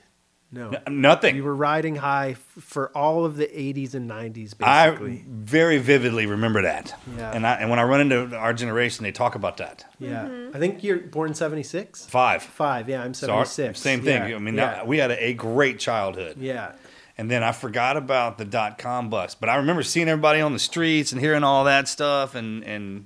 No. 0.54 0.70
N- 0.86 1.02
nothing. 1.02 1.36
We 1.36 1.42
were 1.42 1.56
riding 1.56 1.96
high 1.96 2.32
f- 2.32 2.40
for 2.64 2.90
all 2.98 3.24
of 3.24 3.38
the 3.38 3.46
80s 3.48 3.94
and 3.94 4.10
90s, 4.12 4.54
I 4.62 4.90
very 5.26 5.78
vividly 5.78 6.26
remember 6.26 6.64
that. 6.64 6.94
Yeah. 7.18 7.32
And 7.32 7.48
I, 7.48 7.54
and 7.56 7.70
when 7.70 7.80
I 7.80 7.84
run 7.84 8.02
into 8.02 8.36
our 8.36 8.54
generation, 8.54 9.04
they 9.04 9.14
talk 9.14 9.36
about 9.36 9.58
that. 9.58 9.86
yeah. 9.98 10.26
Mm-hmm. 10.26 10.54
I 10.56 10.60
think 10.60 10.84
you're 10.84 10.98
born 10.98 11.34
76? 11.34 12.06
Five. 12.06 12.44
Five, 12.44 12.90
yeah, 12.90 13.02
I'm 13.02 13.14
So 13.14 13.32
our- 13.32 13.46
76. 13.46 13.80
same 13.80 14.02
thing. 14.02 14.30
Yeah, 14.30 14.36
I 14.36 14.40
mean, 14.40 14.56
yeah. 14.56 14.66
that- 14.74 14.88
we 14.88 14.98
had 14.98 15.12
a, 15.12 15.28
a 15.28 15.34
great 15.34 15.80
childhood. 15.80 16.36
yeah. 16.38 16.74
And 17.22 17.30
then 17.30 17.44
I 17.44 17.52
forgot 17.52 17.98
about 17.98 18.40
the 18.40 18.46
dot 18.46 18.80
com 18.80 19.12
bust, 19.12 19.40
but 19.40 19.48
I 19.48 19.58
remember 19.58 19.84
seeing 19.84 20.10
everybody 20.10 20.42
on 20.42 20.54
the 20.54 20.60
streets 20.60 21.12
and 21.12 21.22
hearing 21.22 21.44
all 21.44 21.66
that 21.66 21.88
stuff, 21.88 22.34
and 22.34 22.64
and 22.64 23.06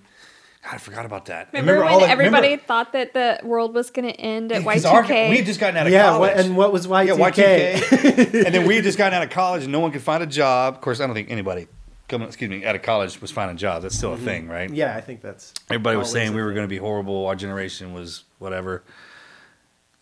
God, 0.63 0.75
I 0.75 0.77
forgot 0.77 1.05
about 1.05 1.25
that. 1.25 1.49
Remember, 1.51 1.83
all 1.83 1.97
when 1.97 2.07
that- 2.07 2.11
everybody 2.11 2.47
remember- 2.47 2.63
thought 2.63 2.93
that 2.93 3.13
the 3.13 3.41
world 3.43 3.73
was 3.73 3.91
going 3.91 4.07
to 4.07 4.17
end 4.17 4.53
at 4.53 4.61
Y2K? 4.61 5.29
we 5.31 5.35
had 5.35 5.45
just 5.45 5.59
gotten 5.59 5.75
out 5.75 5.87
of 5.87 5.91
Yeah, 5.91 6.11
college. 6.11 6.19
what, 6.33 6.45
and 6.45 6.55
what 6.55 6.71
was 6.71 6.87
Y2K? 6.87 7.07
yeah, 7.07 7.77
Y2K. 7.77 8.45
and 8.45 8.55
then 8.55 8.65
we 8.65 8.75
had 8.75 8.85
just 8.85 8.97
gotten 9.01 9.13
out 9.13 9.21
of 9.23 9.31
college, 9.31 9.63
and 9.63 9.73
no 9.73 9.81
one 9.81 9.91
could 9.91 10.01
find 10.01 10.23
a 10.23 10.27
job. 10.27 10.75
Of 10.75 10.79
course, 10.79 11.01
I 11.01 11.07
don't 11.07 11.13
think 11.13 11.29
anybody, 11.29 11.67
coming, 12.07 12.25
excuse 12.25 12.49
me, 12.49 12.63
out 12.63 12.73
of 12.75 12.83
college 12.83 13.19
was 13.19 13.31
finding 13.31 13.57
jobs. 13.57 13.83
That's 13.83 13.97
still 13.97 14.13
a 14.13 14.15
mm-hmm. 14.15 14.23
thing, 14.23 14.47
right? 14.47 14.69
Yeah, 14.69 14.95
I 14.95 15.01
think 15.01 15.19
that's. 15.19 15.53
Everybody 15.69 15.97
was 15.97 16.09
saying 16.09 16.33
we 16.33 16.41
were 16.41 16.53
going 16.53 16.63
to 16.63 16.69
be 16.69 16.77
horrible. 16.77 17.25
Our 17.25 17.35
generation 17.35 17.93
was 17.93 18.23
whatever. 18.39 18.85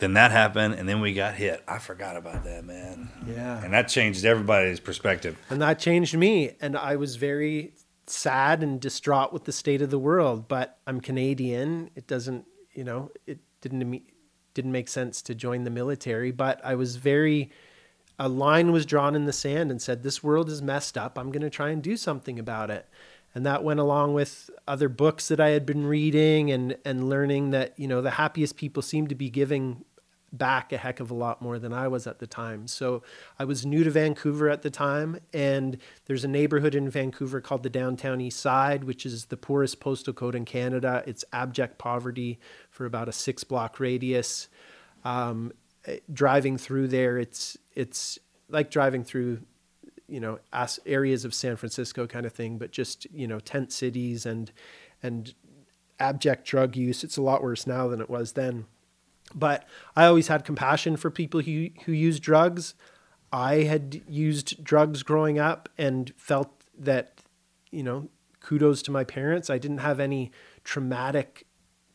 Then 0.04 0.14
that 0.16 0.32
happened, 0.32 0.74
and 0.74 0.88
then 0.88 1.00
we 1.00 1.14
got 1.14 1.34
hit. 1.36 1.64
I 1.66 1.80
forgot 1.80 2.18
about 2.18 2.44
that, 2.44 2.66
man. 2.66 3.10
Yeah. 3.26 3.64
And 3.64 3.74
that 3.74 3.88
changed 3.88 4.26
everybody's 4.26 4.82
perspective. 4.82 5.38
And 5.50 5.62
that 5.62 5.80
changed 5.80 6.18
me. 6.18 6.58
And 6.60 6.76
I 6.76 6.98
was 6.98 7.16
very 7.16 7.74
sad 8.06 8.62
and 8.62 8.82
distraught 8.82 9.32
with 9.32 9.46
the 9.46 9.54
state 9.54 9.82
of 9.82 9.92
the 9.92 9.98
world. 9.98 10.50
But 10.50 10.78
I'm 10.86 11.00
Canadian. 11.00 11.90
It 11.96 12.06
doesn't, 12.06 12.46
you 12.74 12.84
know, 12.84 13.12
it 13.26 13.40
didn't 13.62 14.04
didn't 14.54 14.72
make 14.74 14.90
sense 14.90 15.22
to 15.24 15.34
join 15.34 15.64
the 15.64 15.70
military. 15.72 16.32
But 16.32 16.60
I 16.66 16.76
was 16.76 16.98
very. 16.98 17.50
A 18.20 18.28
line 18.28 18.72
was 18.72 18.86
drawn 18.86 19.16
in 19.16 19.26
the 19.26 19.34
sand 19.34 19.72
and 19.72 19.82
said, 19.82 20.04
"This 20.04 20.22
world 20.22 20.50
is 20.50 20.62
messed 20.62 20.98
up. 20.98 21.18
I'm 21.18 21.32
going 21.32 21.42
to 21.42 21.50
try 21.50 21.70
and 21.70 21.82
do 21.82 21.96
something 21.96 22.38
about 22.38 22.70
it." 22.70 22.88
And 23.34 23.46
that 23.46 23.64
went 23.64 23.80
along 23.80 24.14
with 24.14 24.52
other 24.68 24.90
books 24.90 25.30
that 25.30 25.40
I 25.40 25.50
had 25.50 25.66
been 25.66 25.88
reading 25.88 26.52
and 26.52 26.76
and 26.84 27.10
learning 27.10 27.52
that 27.52 27.74
you 27.80 27.88
know 27.88 28.02
the 28.02 28.12
happiest 28.12 28.58
people 28.58 28.84
seem 28.84 29.08
to 29.08 29.16
be 29.16 29.30
giving 29.30 29.86
back 30.34 30.74
a 30.74 30.78
heck 30.78 31.00
of 31.00 31.12
a 31.12 31.14
lot 31.14 31.42
more 31.42 31.60
than 31.60 31.72
I 31.72 31.88
was 31.88 32.08
at 32.08 32.20
the 32.20 32.28
time. 32.28 32.68
So 32.68 33.04
I 33.38 33.46
was 33.46 33.66
new 33.66 33.84
to 33.84 33.92
Vancouver 33.92 34.50
at 34.50 34.64
the 34.64 34.72
time, 34.72 35.20
and 35.32 35.78
there's 36.06 36.24
a 36.24 36.28
neighborhood 36.28 36.76
in 36.76 36.90
Vancouver 36.90 37.40
called 37.40 37.64
the 37.64 37.70
Downtown 37.70 38.20
East 38.20 38.40
Side, 38.40 38.84
which 38.84 39.06
is 39.06 39.26
the 39.26 39.38
poorest 39.38 39.80
postal 39.80 40.14
code 40.14 40.36
in 40.36 40.44
Canada. 40.44 41.04
It's 41.06 41.24
abject 41.32 41.78
poverty 41.78 42.40
for 42.72 42.86
about 42.86 43.08
a 43.08 43.12
six 43.12 43.44
block 43.44 43.80
radius. 43.80 44.50
Um, 45.06 45.54
eh, 45.86 46.00
driving 46.12 46.58
through 46.58 46.88
there, 46.88 47.20
it's 47.20 47.56
it's 47.76 48.18
like 48.50 48.72
driving 48.72 49.04
through 49.04 49.42
you 50.08 50.20
know 50.20 50.40
as 50.52 50.80
areas 50.86 51.26
of 51.26 51.34
San 51.34 51.56
Francisco 51.56 52.08
kind 52.08 52.26
of 52.26 52.34
thing, 52.34 52.58
but 52.58 52.72
just 52.72 53.06
you 53.14 53.28
know 53.28 53.40
tent 53.40 53.72
cities 53.72 54.26
and 54.26 54.52
and 55.04 55.36
abject 56.00 56.46
drug 56.48 56.76
use. 56.76 57.04
It's 57.04 57.18
a 57.18 57.22
lot 57.22 57.44
worse 57.44 57.68
now 57.68 57.88
than 57.88 58.02
it 58.02 58.10
was 58.10 58.32
then. 58.32 58.66
But 59.36 59.68
I 59.96 60.06
always 60.06 60.28
had 60.28 60.46
compassion 60.46 60.98
for 60.98 61.10
people 61.10 61.42
who 61.42 61.70
who 61.86 61.92
use 61.92 62.20
drugs. 62.20 62.76
I 63.32 63.64
had 63.64 64.02
used 64.08 64.64
drugs 64.64 65.04
growing 65.04 65.40
up 65.40 65.70
and 65.78 66.14
felt 66.18 66.50
that 66.78 67.22
you 67.72 67.84
know 67.84 68.10
kudos 68.40 68.82
to 68.84 68.92
my 68.92 69.04
parents. 69.04 69.50
I 69.50 69.58
didn't 69.58 69.80
have 69.80 70.00
any 70.00 70.32
traumatic 70.64 71.48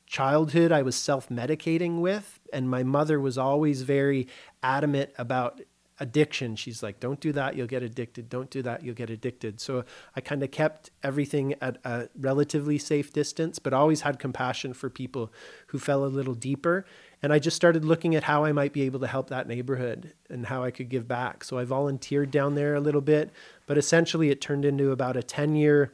childhood 0.08 0.72
I 0.72 0.82
was 0.82 0.96
self 0.96 1.28
medicating 1.28 2.00
with. 2.00 2.40
And 2.52 2.68
my 2.68 2.82
mother 2.82 3.20
was 3.20 3.38
always 3.38 3.82
very 3.82 4.26
adamant 4.62 5.10
about 5.18 5.60
addiction. 6.00 6.56
She's 6.56 6.82
like, 6.82 7.00
don't 7.00 7.20
do 7.20 7.32
that, 7.32 7.56
you'll 7.56 7.66
get 7.66 7.82
addicted. 7.82 8.28
Don't 8.28 8.50
do 8.50 8.62
that, 8.62 8.82
you'll 8.82 8.94
get 8.94 9.10
addicted. 9.10 9.60
So 9.60 9.84
I 10.14 10.20
kind 10.20 10.42
of 10.42 10.50
kept 10.50 10.90
everything 11.02 11.54
at 11.60 11.78
a 11.84 12.08
relatively 12.18 12.78
safe 12.78 13.12
distance, 13.12 13.58
but 13.58 13.72
always 13.72 14.02
had 14.02 14.18
compassion 14.18 14.72
for 14.72 14.88
people 14.88 15.32
who 15.68 15.78
fell 15.78 16.04
a 16.04 16.06
little 16.06 16.34
deeper. 16.34 16.86
And 17.22 17.32
I 17.32 17.38
just 17.38 17.56
started 17.56 17.84
looking 17.84 18.14
at 18.14 18.24
how 18.24 18.44
I 18.44 18.52
might 18.52 18.72
be 18.72 18.82
able 18.82 19.00
to 19.00 19.06
help 19.06 19.28
that 19.30 19.48
neighborhood 19.48 20.14
and 20.30 20.46
how 20.46 20.62
I 20.62 20.70
could 20.70 20.88
give 20.88 21.08
back. 21.08 21.42
So 21.42 21.58
I 21.58 21.64
volunteered 21.64 22.30
down 22.30 22.54
there 22.54 22.74
a 22.74 22.80
little 22.80 23.00
bit, 23.00 23.30
but 23.66 23.76
essentially 23.78 24.30
it 24.30 24.40
turned 24.40 24.64
into 24.64 24.92
about 24.92 25.16
a 25.16 25.22
10 25.22 25.56
year 25.56 25.92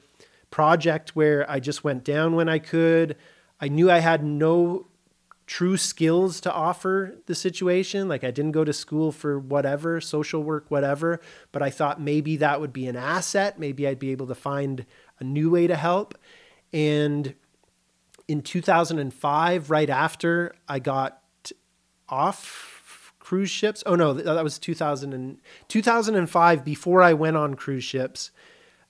project 0.50 1.16
where 1.16 1.50
I 1.50 1.60
just 1.60 1.82
went 1.82 2.04
down 2.04 2.36
when 2.36 2.48
I 2.48 2.58
could. 2.58 3.16
I 3.60 3.68
knew 3.68 3.90
I 3.90 3.98
had 3.98 4.22
no 4.22 4.86
true 5.46 5.76
skills 5.76 6.40
to 6.40 6.52
offer 6.52 7.16
the 7.26 7.34
situation. 7.34 8.08
Like 8.08 8.24
I 8.24 8.30
didn't 8.30 8.52
go 8.52 8.64
to 8.64 8.72
school 8.72 9.12
for 9.12 9.38
whatever, 9.38 10.00
social 10.00 10.42
work, 10.42 10.66
whatever, 10.70 11.20
but 11.52 11.62
I 11.62 11.70
thought 11.70 12.00
maybe 12.00 12.36
that 12.38 12.60
would 12.60 12.72
be 12.72 12.86
an 12.86 12.96
asset. 12.96 13.58
Maybe 13.58 13.86
I'd 13.86 13.98
be 13.98 14.12
able 14.12 14.26
to 14.28 14.34
find 14.34 14.86
a 15.20 15.24
new 15.24 15.50
way 15.50 15.66
to 15.66 15.76
help. 15.76 16.16
And 16.72 17.34
in 18.28 18.42
2005, 18.42 19.70
right 19.70 19.90
after 19.90 20.54
I 20.68 20.78
got 20.78 21.20
off 22.08 23.12
cruise 23.18 23.50
ships, 23.50 23.82
oh 23.86 23.94
no, 23.94 24.12
that 24.12 24.44
was 24.44 24.58
2000 24.58 25.12
and, 25.12 25.40
2005, 25.68 26.64
before 26.64 27.02
I 27.02 27.12
went 27.12 27.36
on 27.36 27.54
cruise 27.54 27.84
ships, 27.84 28.30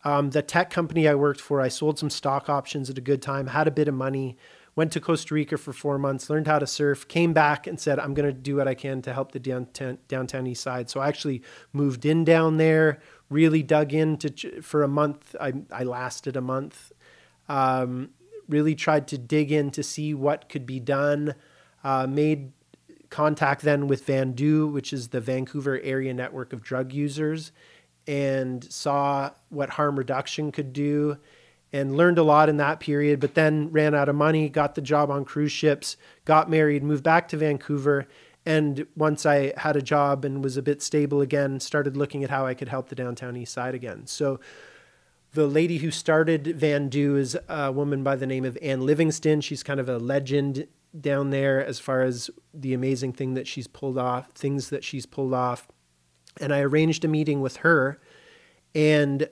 um, 0.04 0.30
the 0.30 0.42
tech 0.42 0.70
company 0.70 1.08
I 1.08 1.14
worked 1.14 1.40
for, 1.40 1.60
I 1.60 1.68
sold 1.68 1.98
some 1.98 2.10
stock 2.10 2.48
options 2.48 2.90
at 2.90 2.98
a 2.98 3.00
good 3.00 3.22
time, 3.22 3.48
had 3.48 3.68
a 3.68 3.70
bit 3.70 3.88
of 3.88 3.94
money 3.94 4.36
went 4.76 4.92
to 4.92 5.00
Costa 5.00 5.34
Rica 5.34 5.56
for 5.56 5.72
four 5.72 5.98
months, 5.98 6.28
learned 6.28 6.46
how 6.46 6.58
to 6.58 6.66
surf, 6.66 7.06
came 7.06 7.32
back 7.32 7.66
and 7.66 7.78
said, 7.78 7.98
I'm 7.98 8.14
going 8.14 8.26
to 8.26 8.32
do 8.32 8.56
what 8.56 8.66
I 8.66 8.74
can 8.74 9.02
to 9.02 9.12
help 9.12 9.32
the 9.32 9.38
downtown, 9.38 9.98
downtown 10.08 10.46
east 10.46 10.62
side. 10.62 10.90
So 10.90 11.00
I 11.00 11.08
actually 11.08 11.42
moved 11.72 12.04
in 12.04 12.24
down 12.24 12.56
there, 12.56 13.00
really 13.30 13.62
dug 13.62 13.92
into 13.92 14.62
for 14.62 14.82
a 14.82 14.88
month. 14.88 15.36
I, 15.40 15.52
I 15.70 15.84
lasted 15.84 16.36
a 16.36 16.40
month. 16.40 16.92
Um, 17.48 18.10
really 18.48 18.74
tried 18.74 19.08
to 19.08 19.18
dig 19.18 19.52
in 19.52 19.70
to 19.72 19.82
see 19.82 20.14
what 20.14 20.48
could 20.48 20.66
be 20.66 20.80
done. 20.80 21.34
Uh, 21.82 22.06
made 22.06 22.52
contact 23.10 23.62
then 23.62 23.86
with 23.86 24.06
VANDU, 24.06 24.72
which 24.72 24.92
is 24.92 25.08
the 25.08 25.20
Vancouver 25.20 25.80
Area 25.82 26.12
Network 26.12 26.52
of 26.52 26.62
Drug 26.62 26.92
Users, 26.92 27.52
and 28.06 28.64
saw 28.64 29.30
what 29.50 29.70
harm 29.70 29.96
reduction 29.96 30.50
could 30.50 30.72
do 30.72 31.18
and 31.72 31.96
learned 31.96 32.18
a 32.18 32.22
lot 32.22 32.48
in 32.48 32.56
that 32.58 32.78
period, 32.78 33.18
but 33.18 33.34
then 33.34 33.70
ran 33.72 33.94
out 33.94 34.08
of 34.08 34.14
money, 34.14 34.48
got 34.48 34.74
the 34.74 34.80
job 34.80 35.10
on 35.10 35.24
cruise 35.24 35.52
ships, 35.52 35.96
got 36.24 36.48
married, 36.48 36.84
moved 36.84 37.02
back 37.02 37.28
to 37.28 37.36
Vancouver. 37.36 38.06
And 38.46 38.86
once 38.94 39.26
I 39.26 39.52
had 39.56 39.74
a 39.74 39.82
job 39.82 40.24
and 40.24 40.44
was 40.44 40.56
a 40.56 40.62
bit 40.62 40.82
stable 40.82 41.20
again, 41.20 41.58
started 41.60 41.96
looking 41.96 42.22
at 42.22 42.30
how 42.30 42.46
I 42.46 42.54
could 42.54 42.68
help 42.68 42.88
the 42.88 42.94
downtown 42.94 43.36
east 43.36 43.52
side 43.52 43.74
again. 43.74 44.06
So 44.06 44.38
the 45.34 45.46
lady 45.46 45.78
who 45.78 45.90
started 45.90 46.44
VANDU 46.44 47.18
is 47.18 47.36
a 47.48 47.70
woman 47.70 48.02
by 48.02 48.16
the 48.16 48.26
name 48.26 48.44
of 48.44 48.56
Ann 48.62 48.86
Livingston. 48.86 49.40
She's 49.40 49.62
kind 49.62 49.80
of 49.80 49.88
a 49.88 49.98
legend 49.98 50.68
down 50.98 51.30
there 51.30 51.64
as 51.64 51.80
far 51.80 52.02
as 52.02 52.30
the 52.52 52.72
amazing 52.72 53.12
thing 53.12 53.34
that 53.34 53.48
she's 53.48 53.66
pulled 53.66 53.98
off, 53.98 54.30
things 54.30 54.70
that 54.70 54.84
she's 54.84 55.06
pulled 55.06 55.34
off. 55.34 55.66
And 56.40 56.54
I 56.54 56.60
arranged 56.60 57.04
a 57.04 57.08
meeting 57.08 57.40
with 57.40 57.58
her. 57.58 58.00
And 58.74 59.28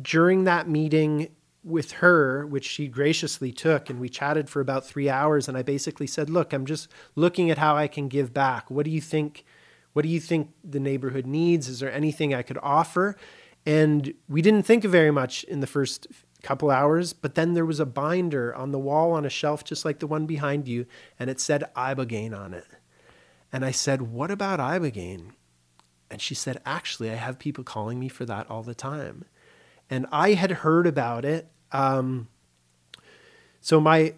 during 0.00 0.44
that 0.44 0.68
meeting, 0.68 1.28
with 1.64 1.92
her, 1.92 2.44
which 2.44 2.64
she 2.66 2.88
graciously 2.88 3.52
took, 3.52 3.88
and 3.88 4.00
we 4.00 4.08
chatted 4.08 4.50
for 4.50 4.60
about 4.60 4.84
three 4.84 5.08
hours. 5.08 5.48
And 5.48 5.56
I 5.56 5.62
basically 5.62 6.06
said, 6.08 6.28
"Look, 6.28 6.52
I'm 6.52 6.66
just 6.66 6.88
looking 7.14 7.50
at 7.50 7.58
how 7.58 7.76
I 7.76 7.86
can 7.86 8.08
give 8.08 8.34
back. 8.34 8.70
What 8.70 8.84
do 8.84 8.90
you 8.90 9.00
think? 9.00 9.44
What 9.92 10.02
do 10.02 10.08
you 10.08 10.18
think 10.20 10.50
the 10.64 10.80
neighborhood 10.80 11.26
needs? 11.26 11.68
Is 11.68 11.78
there 11.78 11.92
anything 11.92 12.34
I 12.34 12.42
could 12.42 12.58
offer?" 12.62 13.16
And 13.64 14.14
we 14.28 14.42
didn't 14.42 14.64
think 14.64 14.84
very 14.84 15.10
much 15.10 15.44
in 15.44 15.60
the 15.60 15.66
first 15.66 16.06
couple 16.42 16.70
hours, 16.70 17.12
but 17.12 17.36
then 17.36 17.54
there 17.54 17.64
was 17.64 17.78
a 17.78 17.86
binder 17.86 18.54
on 18.54 18.72
the 18.72 18.78
wall 18.78 19.12
on 19.12 19.24
a 19.24 19.30
shelf 19.30 19.62
just 19.64 19.84
like 19.84 20.00
the 20.00 20.06
one 20.08 20.26
behind 20.26 20.66
you, 20.66 20.86
and 21.18 21.30
it 21.30 21.38
said 21.38 21.70
Ibogaine 21.76 22.36
on 22.36 22.52
it. 22.52 22.66
And 23.52 23.64
I 23.64 23.70
said, 23.70 24.02
"What 24.02 24.30
about 24.30 24.58
Ibogaine?" 24.58 25.32
And 26.10 26.20
she 26.20 26.34
said, 26.34 26.60
"Actually, 26.66 27.10
I 27.10 27.14
have 27.14 27.38
people 27.38 27.62
calling 27.62 28.00
me 28.00 28.08
for 28.08 28.24
that 28.24 28.50
all 28.50 28.62
the 28.62 28.74
time." 28.74 29.24
and 29.92 30.06
I 30.10 30.32
had 30.32 30.50
heard 30.50 30.86
about 30.86 31.26
it. 31.26 31.48
Um, 31.70 32.28
so 33.60 33.78
my 33.78 34.14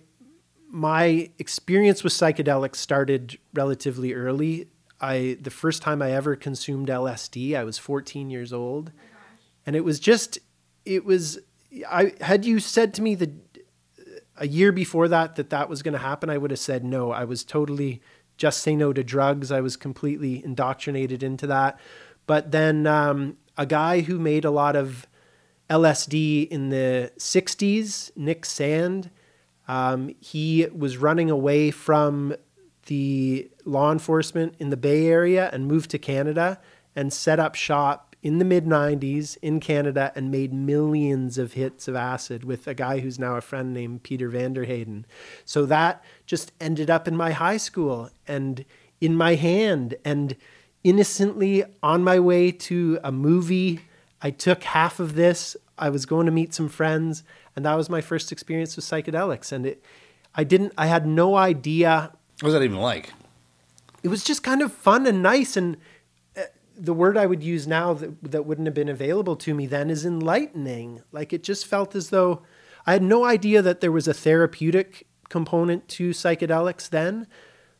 my 0.68 1.30
experience 1.36 2.04
with 2.04 2.12
psychedelics 2.12 2.76
started 2.76 3.38
relatively 3.52 4.14
early. 4.14 4.68
I 5.00 5.36
the 5.40 5.50
first 5.50 5.82
time 5.82 6.00
I 6.00 6.12
ever 6.12 6.36
consumed 6.36 6.88
LSD, 6.88 7.56
I 7.56 7.64
was 7.64 7.76
14 7.76 8.30
years 8.30 8.52
old, 8.52 8.92
and 9.66 9.76
it 9.76 9.84
was 9.84 10.00
just 10.00 10.38
it 10.84 11.04
was 11.04 11.38
I 11.88 12.12
had 12.20 12.44
you 12.44 12.60
said 12.60 12.94
to 12.94 13.02
me 13.02 13.14
that 13.16 13.30
a 14.36 14.46
year 14.46 14.72
before 14.72 15.08
that 15.08 15.36
that 15.36 15.50
that 15.50 15.68
was 15.68 15.82
going 15.82 15.92
to 15.92 15.98
happen, 15.98 16.30
I 16.30 16.38
would 16.38 16.50
have 16.50 16.60
said 16.60 16.84
no. 16.84 17.12
I 17.12 17.24
was 17.24 17.44
totally 17.44 18.00
just 18.36 18.60
say 18.60 18.74
no 18.74 18.92
to 18.92 19.04
drugs. 19.04 19.52
I 19.52 19.60
was 19.60 19.76
completely 19.76 20.44
indoctrinated 20.44 21.22
into 21.22 21.46
that. 21.46 21.78
But 22.26 22.50
then 22.50 22.86
um, 22.86 23.36
a 23.56 23.66
guy 23.66 24.00
who 24.00 24.18
made 24.18 24.44
a 24.44 24.50
lot 24.50 24.76
of 24.76 25.06
LSD 25.70 26.48
in 26.48 26.70
the 26.70 27.12
60s, 27.18 28.10
Nick 28.16 28.44
Sand. 28.44 29.10
Um, 29.66 30.14
he 30.20 30.66
was 30.74 30.96
running 30.98 31.30
away 31.30 31.70
from 31.70 32.34
the 32.86 33.50
law 33.64 33.90
enforcement 33.90 34.54
in 34.58 34.70
the 34.70 34.76
Bay 34.76 35.06
Area 35.06 35.48
and 35.52 35.66
moved 35.66 35.90
to 35.90 35.98
Canada 35.98 36.60
and 36.94 37.12
set 37.12 37.40
up 37.40 37.54
shop 37.54 38.13
in 38.24 38.38
the 38.38 38.44
mid 38.44 38.64
90s 38.64 39.36
in 39.42 39.60
Canada 39.60 40.10
and 40.16 40.32
made 40.32 40.52
millions 40.52 41.38
of 41.38 41.52
hits 41.52 41.86
of 41.86 41.94
acid 41.94 42.42
with 42.42 42.66
a 42.66 42.74
guy 42.74 42.98
who's 42.98 43.18
now 43.18 43.36
a 43.36 43.40
friend 43.40 43.72
named 43.72 44.02
Peter 44.02 44.28
Vanderhayden. 44.28 45.04
So 45.44 45.64
that 45.66 46.02
just 46.26 46.50
ended 46.60 46.90
up 46.90 47.06
in 47.06 47.16
my 47.16 47.30
high 47.30 47.58
school 47.58 48.10
and 48.26 48.64
in 49.00 49.14
my 49.14 49.36
hand 49.36 49.94
and 50.04 50.34
innocently 50.82 51.64
on 51.82 52.02
my 52.02 52.18
way 52.18 52.50
to 52.50 52.98
a 53.04 53.12
movie 53.12 53.80
I 54.24 54.30
took 54.30 54.62
half 54.62 55.00
of 55.00 55.16
this. 55.16 55.54
I 55.76 55.90
was 55.90 56.06
going 56.06 56.24
to 56.24 56.32
meet 56.32 56.54
some 56.54 56.70
friends, 56.70 57.24
and 57.54 57.64
that 57.66 57.74
was 57.74 57.90
my 57.90 58.00
first 58.00 58.32
experience 58.32 58.74
with 58.74 58.86
psychedelics. 58.86 59.52
And 59.52 59.66
it, 59.66 59.84
I 60.34 60.44
didn't, 60.44 60.72
I 60.78 60.86
had 60.86 61.06
no 61.06 61.36
idea. 61.36 62.10
What 62.40 62.44
was 62.44 62.54
that 62.54 62.62
even 62.62 62.78
like? 62.78 63.12
It 64.02 64.08
was 64.08 64.24
just 64.24 64.42
kind 64.42 64.62
of 64.62 64.72
fun 64.72 65.06
and 65.06 65.22
nice. 65.22 65.58
And 65.58 65.76
the 66.76 66.94
word 66.94 67.16
I 67.16 67.26
would 67.26 67.42
use 67.42 67.66
now 67.66 67.94
that, 67.94 68.22
that 68.30 68.46
wouldn't 68.46 68.66
have 68.66 68.74
been 68.74 68.88
available 68.88 69.36
to 69.36 69.54
me 69.54 69.66
then 69.66 69.90
is 69.90 70.04
enlightening. 70.04 71.02
Like 71.12 71.32
it 71.32 71.42
just 71.42 71.66
felt 71.66 71.94
as 71.94 72.10
though 72.10 72.42
I 72.86 72.92
had 72.92 73.02
no 73.02 73.24
idea 73.24 73.62
that 73.62 73.80
there 73.80 73.92
was 73.92 74.08
a 74.08 74.14
therapeutic 74.14 75.06
component 75.28 75.88
to 75.88 76.10
psychedelics 76.10 76.88
then, 76.88 77.26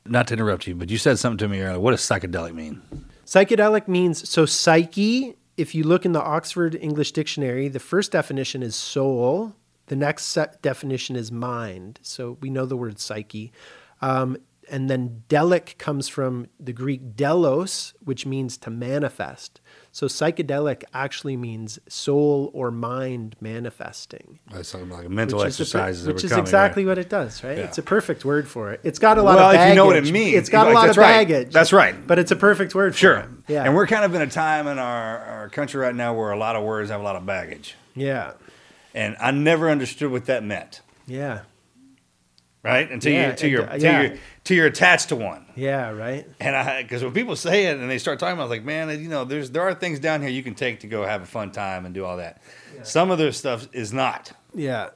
Not 0.07 0.29
to 0.29 0.35
interrupt 0.35 0.67
you, 0.67 0.75
but 0.75 0.91
you 0.91 0.99
said 0.99 1.19
something 1.19 1.39
to 1.39 1.49
me 1.49 1.61
earlier. 1.61 1.81
What 1.81 1.93
does 1.93 2.01
psychedelic 2.01 2.55
mean? 2.55 2.83
Psychedelic 3.27 3.89
means 3.89 4.29
so 4.29 4.47
psyche. 4.47 5.37
If 5.57 5.75
you 5.75 5.85
look 5.85 6.05
in 6.05 6.13
the 6.13 6.23
Oxford 6.23 6.75
English 6.75 7.13
Dictionary, 7.13 7.69
the 7.69 7.81
first 7.81 8.13
definition 8.13 8.63
is 8.63 8.75
soul. 8.75 9.55
The 9.87 9.97
next 9.97 10.27
set 10.27 10.63
definition 10.63 11.17
is 11.17 11.31
mind. 11.31 12.01
So 12.03 12.39
we 12.41 12.51
know 12.51 12.67
the 12.67 12.77
word 12.77 12.99
psyche. 12.99 13.53
Um, 14.01 14.37
and 14.71 14.89
then 14.91 15.23
delic 15.29 15.79
comes 15.79 16.09
from 16.09 16.47
the 16.59 16.73
Greek 16.73 17.17
delos, 17.17 17.95
which 18.01 18.25
means 18.27 18.57
to 18.59 18.71
manifest. 18.71 19.61
So 19.93 20.07
psychedelic 20.09 20.83
actually 20.93 21.37
means 21.37 21.79
soul 21.89 22.51
or 22.53 22.71
mind 22.73 23.37
manifesting. 23.41 24.41
That's 24.51 24.69
something 24.69 24.91
like 24.91 25.07
a 25.07 25.09
mental 25.09 25.39
which 25.39 25.49
is 25.49 25.59
the 25.59 25.79
per- 25.79 25.85
exercise. 25.85 26.01
is 26.01 26.07
which 26.09 26.25
is 26.25 26.33
exactly 26.33 26.85
right? 26.85 26.91
what 26.91 26.99
it 26.99 27.09
does, 27.09 27.45
right? 27.45 27.59
Yeah. 27.59 27.65
It's 27.65 27.79
a 27.79 27.83
perfect 27.83 28.25
word 28.25 28.49
for 28.49 28.73
it. 28.73 28.81
It's 28.83 28.99
got 28.99 29.19
a 29.19 29.23
lot 29.23 29.37
Well, 29.37 29.49
of 29.51 29.55
if 29.55 29.59
baggage. 29.59 29.71
you 29.71 29.77
know 29.77 29.87
what 29.87 29.97
it 29.97 30.11
means. 30.11 30.37
It's 30.37 30.49
got 30.49 30.67
a 30.69 30.73
lot 30.73 30.89
of 30.89 30.97
right. 30.97 31.29
baggage. 31.29 31.53
That's 31.53 31.73
right. 31.73 31.95
But 32.07 32.19
it's 32.19 32.33
a 32.33 32.37
perfect 32.37 32.75
word 32.75 32.95
for 32.95 32.99
Sure. 32.99 33.17
it. 33.19 33.29
Yeah. 33.49 33.65
And 33.65 33.75
we're 33.77 33.87
kind 33.87 34.05
of 34.05 34.15
in 34.15 34.23
a 34.23 34.27
time 34.27 34.67
in 34.67 34.79
our, 34.81 35.19
our 35.19 35.49
country 35.51 35.81
right 35.81 35.95
now 35.95 36.13
where 36.15 36.33
a 36.33 36.39
lot 36.39 36.57
of 36.57 36.65
words 36.65 36.91
have 36.91 37.01
a 37.01 37.05
lot 37.05 37.17
of 37.17 37.25
baggage. 37.27 37.77
yeah. 37.95 38.33
And 38.97 39.17
I 39.21 39.33
never 39.33 39.71
understood 39.71 40.11
what 40.13 40.27
that 40.27 40.45
meant. 40.45 40.81
Yeah. 41.07 41.41
Right? 42.63 42.91
Until 42.91 43.13
Yeah, 43.13 43.25
you 43.27 43.31
until 43.31 43.63
until 43.65 43.81
yeah. 43.93 44.03
you're 44.03 44.17
till 44.45 44.57
you're 44.57 44.67
attached 44.67 45.09
to 45.09 45.17
one. 45.17 45.47
Yeah, 45.57 45.91
right? 45.91 46.29
And 46.39 46.55
I 46.55 46.83
because 46.83 47.03
when 47.03 47.13
people 47.13 47.35
say 47.37 47.67
it 47.67 47.79
and 47.79 47.91
they 47.91 47.99
start 47.99 48.19
talking 48.19 48.35
about 48.35 48.45
it, 48.45 48.47
I 48.47 48.49
was 48.49 48.59
like, 48.59 48.65
man, 48.65 49.03
you 49.03 49.09
know, 49.09 49.25
there's 49.25 49.51
there 49.51 49.63
are 49.63 49.75
things 49.75 49.99
down 49.99 50.21
here 50.21 50.31
you 50.31 50.43
can 50.43 50.55
take 50.55 50.81
to 50.81 50.87
go 50.87 51.05
have 51.05 51.23
a 51.23 51.27
fun 51.27 51.51
time 51.51 51.87
and 51.87 51.95
do 51.95 52.05
all 52.05 52.19
that. 52.19 52.41
Some 52.83 53.11
of 53.11 53.19
their 53.19 53.33
stuff 53.33 53.69
is 53.73 53.93
not. 53.93 54.33
Yeah. 54.55 54.91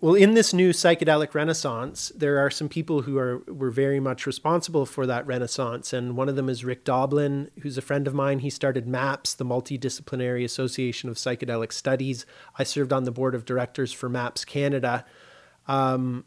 Well, 0.00 0.14
in 0.14 0.34
this 0.34 0.52
new 0.52 0.70
psychedelic 0.70 1.32
renaissance, 1.32 2.10
there 2.16 2.38
are 2.38 2.50
some 2.50 2.68
people 2.68 3.02
who 3.02 3.18
are 3.18 3.38
were 3.46 3.70
very 3.70 4.00
much 4.00 4.26
responsible 4.26 4.84
for 4.84 5.06
that 5.06 5.24
renaissance, 5.26 5.92
and 5.92 6.16
one 6.16 6.28
of 6.28 6.34
them 6.34 6.48
is 6.48 6.64
Rick 6.64 6.84
Doblin, 6.84 7.50
who's 7.62 7.78
a 7.78 7.82
friend 7.82 8.08
of 8.08 8.14
mine. 8.14 8.40
He 8.40 8.50
started 8.50 8.88
MAPS, 8.88 9.34
the 9.34 9.44
Multidisciplinary 9.44 10.44
Association 10.44 11.08
of 11.08 11.16
Psychedelic 11.16 11.72
Studies. 11.72 12.26
I 12.58 12.64
served 12.64 12.92
on 12.92 13.04
the 13.04 13.12
board 13.12 13.36
of 13.36 13.44
directors 13.44 13.92
for 13.92 14.08
MAPS 14.08 14.44
Canada. 14.44 15.04
Um, 15.68 16.24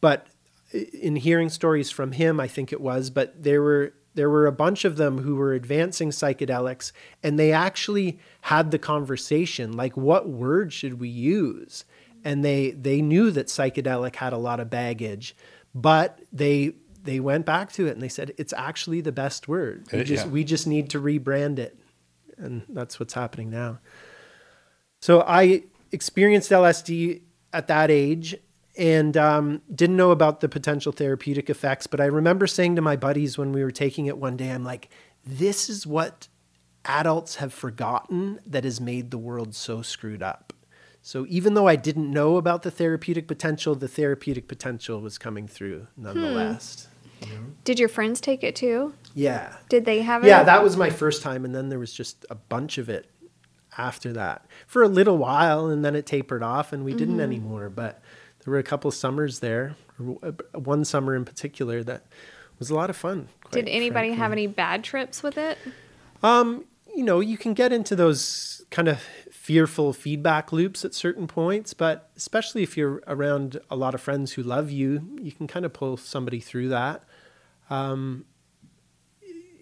but 0.00 0.28
in 0.74 1.16
hearing 1.16 1.48
stories 1.48 1.90
from 1.90 2.12
him, 2.12 2.40
I 2.40 2.48
think 2.48 2.72
it 2.72 2.80
was, 2.80 3.10
but 3.10 3.42
there 3.42 3.62
were 3.62 3.94
there 4.14 4.30
were 4.30 4.46
a 4.46 4.52
bunch 4.52 4.84
of 4.84 4.96
them 4.96 5.18
who 5.18 5.34
were 5.36 5.52
advancing 5.54 6.10
psychedelics, 6.10 6.92
and 7.22 7.36
they 7.38 7.50
actually 7.52 8.18
had 8.42 8.70
the 8.70 8.78
conversation 8.78 9.72
like, 9.72 9.96
what 9.96 10.28
word 10.28 10.72
should 10.72 11.00
we 11.00 11.08
use? 11.08 11.84
And 12.24 12.44
they 12.44 12.70
they 12.70 13.02
knew 13.02 13.30
that 13.32 13.46
psychedelic 13.48 14.16
had 14.16 14.32
a 14.32 14.38
lot 14.38 14.60
of 14.60 14.70
baggage, 14.70 15.36
but 15.74 16.20
they 16.32 16.74
they 17.02 17.20
went 17.20 17.44
back 17.44 17.70
to 17.72 17.86
it 17.86 17.90
and 17.90 18.02
they 18.02 18.08
said 18.08 18.32
it's 18.38 18.52
actually 18.54 19.00
the 19.00 19.12
best 19.12 19.46
word. 19.46 19.86
We 19.92 19.98
It- 20.00 20.04
just 20.04 20.26
yeah. 20.26 20.30
we 20.32 20.42
just 20.44 20.66
need 20.66 20.90
to 20.90 21.00
rebrand 21.00 21.58
it, 21.58 21.78
and 22.38 22.62
that's 22.68 22.98
what's 22.98 23.14
happening 23.14 23.50
now. 23.50 23.78
So 25.00 25.20
I 25.26 25.64
experienced 25.92 26.50
LSD 26.50 27.22
at 27.52 27.68
that 27.68 27.90
age 27.90 28.36
and 28.76 29.16
um, 29.16 29.62
didn't 29.72 29.96
know 29.96 30.10
about 30.10 30.40
the 30.40 30.48
potential 30.48 30.92
therapeutic 30.92 31.48
effects. 31.48 31.86
But 31.86 32.00
I 32.00 32.06
remember 32.06 32.46
saying 32.46 32.76
to 32.76 32.82
my 32.82 32.96
buddies 32.96 33.38
when 33.38 33.52
we 33.52 33.62
were 33.62 33.70
taking 33.70 34.06
it 34.06 34.18
one 34.18 34.36
day, 34.36 34.50
I'm 34.50 34.64
like, 34.64 34.88
this 35.24 35.68
is 35.68 35.86
what 35.86 36.28
adults 36.84 37.36
have 37.36 37.52
forgotten 37.52 38.40
that 38.46 38.64
has 38.64 38.80
made 38.80 39.10
the 39.10 39.18
world 39.18 39.54
so 39.54 39.82
screwed 39.82 40.22
up. 40.22 40.52
So 41.02 41.26
even 41.28 41.54
though 41.54 41.68
I 41.68 41.76
didn't 41.76 42.10
know 42.10 42.36
about 42.36 42.62
the 42.62 42.70
therapeutic 42.70 43.28
potential, 43.28 43.74
the 43.74 43.88
therapeutic 43.88 44.48
potential 44.48 45.00
was 45.00 45.18
coming 45.18 45.46
through 45.46 45.86
nonetheless. 45.96 46.88
Hmm. 46.88 46.90
Mm-hmm. 47.24 47.44
Did 47.64 47.78
your 47.78 47.88
friends 47.88 48.20
take 48.20 48.42
it 48.42 48.56
too? 48.56 48.94
Yeah. 49.14 49.56
Did 49.68 49.84
they 49.84 50.02
have 50.02 50.24
it? 50.24 50.28
Yeah, 50.28 50.42
that 50.42 50.62
was 50.62 50.76
my 50.76 50.90
first 50.90 51.22
time, 51.22 51.44
and 51.44 51.54
then 51.54 51.68
there 51.68 51.78
was 51.78 51.92
just 51.92 52.26
a 52.28 52.34
bunch 52.34 52.76
of 52.76 52.88
it 52.88 53.10
after 53.78 54.12
that 54.12 54.46
for 54.66 54.82
a 54.82 54.88
little 54.88 55.16
while, 55.16 55.66
and 55.66 55.84
then 55.84 55.94
it 55.94 56.06
tapered 56.06 56.42
off, 56.42 56.72
and 56.72 56.84
we 56.84 56.92
didn't 56.92 57.14
mm-hmm. 57.14 57.22
anymore. 57.22 57.70
But 57.70 58.02
there 58.44 58.52
were 58.52 58.58
a 58.58 58.64
couple 58.64 58.90
summers 58.90 59.40
there, 59.40 59.76
uh, 60.00 60.32
one 60.52 60.84
summer 60.84 61.14
in 61.16 61.24
particular 61.24 61.82
that 61.82 62.04
was 62.58 62.70
a 62.70 62.74
lot 62.74 62.90
of 62.90 62.96
fun. 62.96 63.28
Did 63.50 63.68
anybody 63.68 64.08
frankly. 64.08 64.18
have 64.18 64.32
any 64.32 64.46
bad 64.46 64.84
trips 64.84 65.22
with 65.22 65.38
it? 65.38 65.58
you 66.94 67.02
know, 67.02 67.20
you 67.20 67.36
can 67.36 67.54
get 67.54 67.72
into 67.72 67.96
those 67.96 68.64
kind 68.70 68.88
of 68.88 69.00
fearful 69.30 69.92
feedback 69.92 70.52
loops 70.52 70.84
at 70.84 70.94
certain 70.94 71.26
points, 71.26 71.74
but 71.74 72.10
especially 72.16 72.62
if 72.62 72.76
you're 72.76 73.02
around 73.06 73.60
a 73.70 73.76
lot 73.76 73.94
of 73.94 74.00
friends 74.00 74.32
who 74.32 74.42
love 74.42 74.70
you, 74.70 75.18
you 75.20 75.32
can 75.32 75.46
kind 75.46 75.66
of 75.66 75.72
pull 75.72 75.96
somebody 75.96 76.40
through 76.40 76.68
that. 76.68 77.02
Um, 77.68 78.24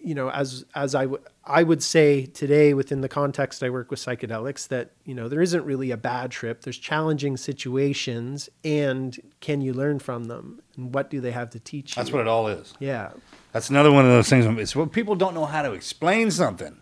you 0.03 0.13
know, 0.13 0.29
as 0.29 0.65
as 0.75 0.93
I 0.95 1.05
would 1.05 1.21
I 1.45 1.63
would 1.63 1.81
say 1.81 2.25
today 2.25 2.73
within 2.73 3.01
the 3.01 3.09
context 3.09 3.63
I 3.63 3.69
work 3.69 3.89
with 3.89 3.99
psychedelics 3.99 4.67
that 4.67 4.91
you 5.05 5.15
know 5.15 5.27
there 5.29 5.41
isn't 5.41 5.63
really 5.65 5.91
a 5.91 5.97
bad 5.97 6.31
trip. 6.31 6.61
There's 6.61 6.77
challenging 6.77 7.37
situations, 7.37 8.49
and 8.63 9.17
can 9.39 9.61
you 9.61 9.73
learn 9.73 9.99
from 9.99 10.25
them? 10.25 10.61
And 10.75 10.93
what 10.93 11.09
do 11.09 11.21
they 11.21 11.31
have 11.31 11.49
to 11.51 11.59
teach 11.59 11.95
you? 11.95 12.01
That's 12.01 12.11
what 12.11 12.21
it 12.21 12.27
all 12.27 12.47
is. 12.47 12.73
Yeah, 12.79 13.11
That's 13.51 13.69
another 13.69 13.91
one 13.91 14.05
of 14.05 14.11
those 14.11 14.29
things. 14.29 14.45
It's 14.59 14.75
what 14.75 14.91
people 14.91 15.15
don't 15.15 15.33
know 15.33 15.45
how 15.45 15.61
to 15.61 15.71
explain 15.73 16.31
something. 16.31 16.77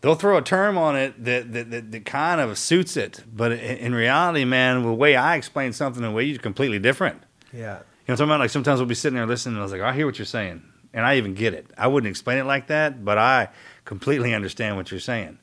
They'll 0.00 0.14
throw 0.14 0.36
a 0.38 0.42
term 0.42 0.78
on 0.78 0.94
it 0.96 1.24
that 1.24 1.52
that, 1.52 1.70
that, 1.70 1.90
that 1.92 2.04
kind 2.06 2.40
of 2.40 2.56
suits 2.56 2.96
it, 2.96 3.24
but 3.32 3.52
in, 3.52 3.58
in 3.58 3.94
reality, 3.94 4.44
man, 4.44 4.82
the 4.82 4.92
way 4.92 5.16
I 5.16 5.36
explain 5.36 5.72
something, 5.72 6.02
the 6.02 6.10
way 6.10 6.24
you 6.24 6.38
completely 6.38 6.78
different. 6.78 7.22
yeah, 7.52 7.58
You 7.58 7.64
know 7.64 7.70
what 7.70 7.82
I'm 8.08 8.16
talking 8.16 8.24
about? 8.30 8.40
Like 8.40 8.50
sometimes 8.50 8.78
we'll 8.80 8.86
be 8.86 8.94
sitting 8.94 9.16
there 9.16 9.26
listening, 9.26 9.54
and 9.54 9.60
I 9.60 9.64
was 9.64 9.72
like, 9.72 9.80
I 9.80 9.92
hear 9.92 10.06
what 10.06 10.18
you're 10.18 10.26
saying, 10.26 10.62
and 10.92 11.04
I 11.06 11.16
even 11.16 11.34
get 11.34 11.54
it. 11.54 11.66
I 11.76 11.86
wouldn't 11.86 12.10
explain 12.10 12.38
it 12.38 12.44
like 12.44 12.68
that, 12.68 13.04
but 13.04 13.18
I 13.18 13.48
completely 13.84 14.34
understand 14.34 14.76
what 14.76 14.90
you're 14.90 15.00
saying. 15.00 15.38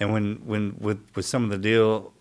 And 0.00 0.12
when 0.12 0.36
when 0.44 0.76
with 0.78 1.00
with 1.14 1.24
some 1.26 1.44
of 1.44 1.50
the 1.50 1.58
deal, 1.58 2.12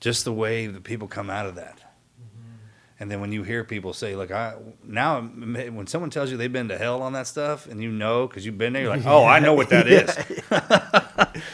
just 0.00 0.24
the 0.24 0.32
way 0.32 0.66
that 0.66 0.84
people 0.84 1.08
come 1.08 1.30
out 1.30 1.46
of 1.46 1.54
that. 1.54 1.78
Mm-hmm. 1.78 2.56
And 3.00 3.10
then 3.10 3.20
when 3.22 3.32
you 3.32 3.42
hear 3.42 3.64
people 3.64 3.92
say, 3.94 4.14
"Look, 4.14 4.30
I 4.30 4.54
now 4.84 5.22
when 5.22 5.86
someone 5.86 6.10
tells 6.10 6.30
you 6.30 6.36
they've 6.36 6.52
been 6.52 6.68
to 6.68 6.76
hell 6.78 7.02
on 7.02 7.14
that 7.14 7.26
stuff, 7.26 7.66
and 7.66 7.82
you 7.82 7.90
know 7.90 8.26
because 8.26 8.44
you've 8.44 8.58
been 8.58 8.74
there, 8.74 8.82
you're 8.82 8.96
like, 8.96 9.06
oh, 9.06 9.24
I 9.24 9.38
know 9.38 9.54
what 9.54 9.70
that 9.70 9.86
is. 9.88 10.10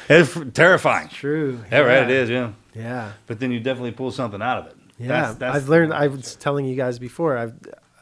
it's 0.08 0.38
terrifying. 0.54 1.08
true. 1.08 1.60
Yeah, 1.70 1.78
right. 1.80 2.02
It 2.04 2.10
is. 2.10 2.30
Yeah. 2.30 2.52
Yeah. 2.74 3.12
But 3.26 3.38
then 3.40 3.52
you 3.52 3.60
definitely 3.60 3.92
pull 3.92 4.10
something 4.10 4.42
out 4.42 4.58
of 4.58 4.66
it. 4.66 4.76
Yeah, 4.98 5.08
That's- 5.08 5.34
that's- 5.36 5.56
I've 5.62 5.68
learned. 5.68 5.92
I 5.92 6.06
was 6.08 6.34
telling 6.36 6.64
you 6.64 6.74
guys 6.76 6.98
before. 6.98 7.36
I've 7.36 7.54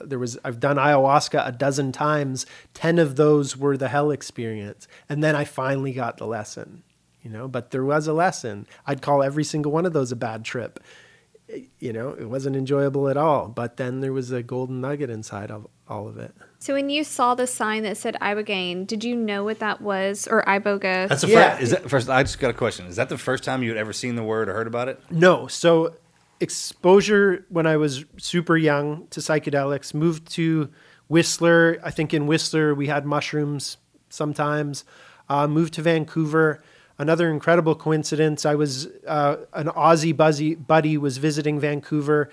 there 0.05 0.19
was 0.19 0.39
I've 0.45 0.61
done 0.61 0.77
ayahuasca 0.77 1.47
a 1.47 1.53
dozen 1.53 1.93
times. 1.93 2.47
Ten 2.75 2.99
of 2.99 3.17
those 3.17 3.57
were 3.57 3.77
the 3.77 3.89
hell 3.89 4.11
experience, 4.11 4.89
and 5.09 5.23
then 5.23 5.35
I 5.37 5.45
finally 5.45 5.93
got 5.93 6.17
the 6.19 6.27
lesson. 6.27 6.83
You 7.23 7.31
know, 7.31 7.49
but 7.49 7.71
there 7.71 7.85
was 7.85 8.07
a 8.07 8.13
lesson. 8.15 8.67
I'd 8.87 9.03
call 9.03 9.23
every 9.23 9.45
single 9.45 9.73
one 9.73 9.85
of 9.85 9.93
those 9.93 10.11
a 10.11 10.17
bad 10.17 10.45
trip. 10.45 10.81
You 11.81 11.93
know, 11.93 12.11
it 12.11 12.29
wasn't 12.31 12.55
enjoyable 12.57 13.09
at 13.09 13.17
all. 13.17 13.49
But 13.49 13.77
then 13.77 14.01
there 14.01 14.13
was 14.13 14.31
a 14.31 14.43
golden 14.43 14.81
nugget 14.81 15.11
inside 15.11 15.51
of 15.51 15.67
all 15.89 16.07
of 16.07 16.17
it. 16.17 16.33
So 16.61 16.75
when 16.75 16.89
you 16.89 17.03
saw 17.03 17.35
the 17.35 17.47
sign 17.47 17.83
that 17.83 17.97
said 17.97 18.17
ibogaine, 18.23 18.87
did 18.87 19.03
you 19.03 19.17
know 19.17 19.43
what 19.45 19.59
that 19.59 19.81
was 19.83 20.29
or 20.29 20.45
iboga? 20.45 21.09
That's 21.09 21.23
the 21.23 21.29
Yeah. 21.29 21.51
first. 21.51 21.63
Is 21.63 21.71
that 21.71 21.91
first? 21.91 22.09
I 22.09 22.23
just 22.23 22.39
got 22.39 22.51
a 22.51 22.55
question. 22.55 22.87
Is 22.87 22.97
that 22.97 23.09
the 23.09 23.19
first 23.19 23.43
time 23.43 23.63
you 23.65 23.71
had 23.71 23.79
ever 23.79 23.93
seen 23.93 24.15
the 24.15 24.23
word 24.23 24.49
or 24.49 24.55
heard 24.55 24.69
about 24.69 24.89
it? 24.89 25.01
No. 25.11 25.47
So 25.49 25.95
exposure 26.41 27.45
when 27.49 27.67
I 27.67 27.77
was 27.77 28.05
super 28.17 28.57
young 28.57 29.07
to 29.09 29.21
psychedelics, 29.21 29.95
moved 29.95 30.31
to 30.33 30.71
Whistler. 31.09 31.79
I 31.85 31.91
think 31.91 32.15
in 32.15 32.27
Whistler 32.27 32.75
we 32.75 32.87
had 32.87 33.05
mushrooms 33.05 33.77
sometimes. 34.09 34.85
Uh, 35.29 35.47
moved 35.47 35.75
to 35.75 35.83
Vancouver. 35.83 36.63
Another 36.99 37.31
incredible 37.31 37.75
coincidence. 37.75 38.45
I 38.45 38.55
was 38.55 38.89
uh, 39.07 39.37
an 39.53 39.69
Aussie 39.69 40.17
buzzy 40.17 40.55
buddy 40.55 40.99
was 40.99 41.19
visiting 41.19 41.61
Vancouver. 41.61 42.31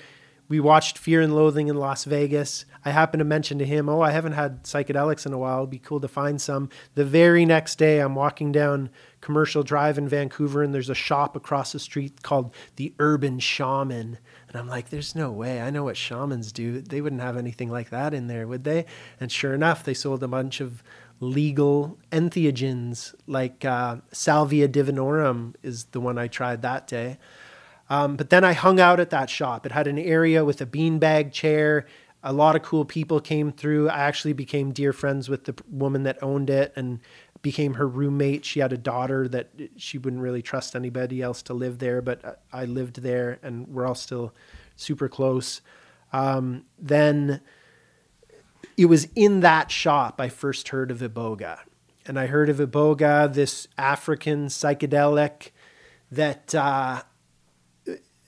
We 0.50 0.60
watched 0.60 0.98
Fear 0.98 1.22
and 1.22 1.36
Loathing 1.36 1.68
in 1.68 1.76
Las 1.76 2.06
Vegas. 2.06 2.66
I 2.84 2.92
happened 2.92 3.20
to 3.20 3.26
mention 3.26 3.60
to 3.60 3.66
him, 3.66 3.88
"Oh, 3.90 4.02
I 4.02 4.12
haven't 4.12 4.34
had 4.34 4.64
psychedelics 4.64 5.26
in 5.26 5.34
a 5.34 5.38
while. 5.38 5.60
It'd 5.60 5.70
be 5.70 5.80
cool 5.80 6.00
to 6.00 6.08
find 6.08 6.42
some." 6.42 6.70
The 6.96 7.06
very 7.06 7.46
next 7.46 7.78
day, 7.78 8.00
I'm 8.00 8.16
walking 8.16 8.52
down 8.52 8.90
Commercial 9.28 9.62
Drive 9.62 9.98
in 9.98 10.08
Vancouver, 10.08 10.64
and 10.64 10.74
there's 10.74 10.90
a 10.90 10.96
shop 10.96 11.36
across 11.36 11.74
the 11.74 11.80
street 11.80 12.24
called 12.24 12.54
the 12.78 12.94
Urban 12.98 13.40
Shaman. 13.40 14.20
And 14.48 14.56
I'm 14.56 14.70
like, 14.70 14.88
"There's 14.88 15.16
no 15.16 15.34
way. 15.34 15.60
I 15.60 15.70
know 15.70 15.84
what 15.84 15.98
shamans 15.98 16.54
do. 16.54 16.80
They 16.80 17.02
wouldn't 17.02 17.22
have 17.22 17.36
anything 17.36 17.70
like 17.70 17.90
that 17.90 18.14
in 18.14 18.28
there, 18.28 18.48
would 18.48 18.64
they?" 18.64 18.86
And 19.20 19.30
sure 19.30 19.54
enough, 19.54 19.84
they 19.84 19.94
sold 19.94 20.24
a 20.24 20.30
bunch 20.30 20.62
of 20.62 20.82
legal 21.20 21.98
entheogens, 22.10 23.16
like 23.28 23.66
uh, 23.66 23.98
Salvia 24.14 24.70
divinorum 24.70 25.56
is 25.62 25.84
the 25.92 26.00
one 26.00 26.18
I 26.18 26.30
tried 26.30 26.62
that 26.62 26.88
day. 26.88 27.18
Um, 27.90 28.16
but 28.16 28.30
then 28.30 28.46
I 28.46 28.54
hung 28.54 28.80
out 28.80 29.02
at 29.02 29.10
that 29.10 29.30
shop. 29.30 29.66
It 29.66 29.74
had 29.74 29.88
an 29.88 30.00
area 30.00 30.46
with 30.46 30.62
a 30.62 30.66
beanbag 30.66 31.34
chair. 31.34 31.86
A 32.24 32.32
lot 32.32 32.56
of 32.56 32.62
cool 32.62 32.86
people 32.86 33.20
came 33.20 33.52
through. 33.52 33.90
I 33.90 34.00
actually 34.00 34.34
became 34.34 34.72
dear 34.72 34.94
friends 34.94 35.30
with 35.30 35.46
the 35.46 35.56
woman 35.70 36.04
that 36.04 36.22
owned 36.24 36.50
it 36.50 36.72
and 36.78 37.00
became 37.42 37.76
her 37.76 37.88
roommate. 37.88 38.46
She 38.46 38.60
had 38.60 38.74
a 38.74 38.78
daughter 38.78 39.28
that 39.28 39.50
she 39.78 39.98
wouldn't 39.98 40.22
really 40.22 40.42
trust 40.42 40.76
anybody 40.76 41.22
else 41.22 41.42
to 41.44 41.54
live 41.54 41.80
there, 41.80 42.02
but 42.02 42.42
I 42.52 42.66
lived 42.66 43.02
there 43.02 43.40
and 43.44 43.68
we're 43.68 43.86
all 43.86 43.96
still 43.96 44.34
super 44.76 45.10
close. 45.10 45.62
Um, 46.14 46.66
then 46.80 47.42
it 48.78 48.86
was 48.86 49.08
in 49.16 49.42
that 49.42 49.72
shop 49.72 50.20
I 50.20 50.30
first 50.30 50.70
heard 50.70 50.92
of 50.92 51.00
Iboga. 51.00 51.60
And 52.06 52.18
I 52.18 52.28
heard 52.28 52.50
of 52.50 52.58
Iboga, 52.58 53.34
this 53.34 53.68
African 53.78 54.48
psychedelic 54.48 55.50
that 56.10 56.56
uh, 56.56 57.02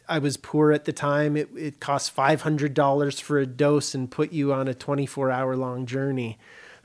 I 0.10 0.20
was 0.20 0.38
poor 0.38 0.72
at 0.72 0.86
the 0.86 0.92
time. 0.92 1.38
It, 1.38 1.50
it 1.56 1.80
cost 1.80 2.16
$500 2.16 3.22
for 3.22 3.38
a 3.38 3.46
dose 3.46 3.94
and 3.94 4.10
put 4.12 4.34
you 4.34 4.52
on 4.52 4.68
a 4.68 4.74
24 4.74 5.32
hour 5.32 5.56
long 5.56 5.86
journey. 5.86 6.38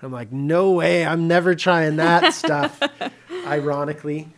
I'm 0.04 0.12
like, 0.12 0.32
no 0.32 0.72
way, 0.72 1.04
I'm 1.04 1.28
never 1.28 1.54
trying 1.54 1.96
that 1.96 2.34
stuff, 2.34 2.80
ironically. 3.46 4.28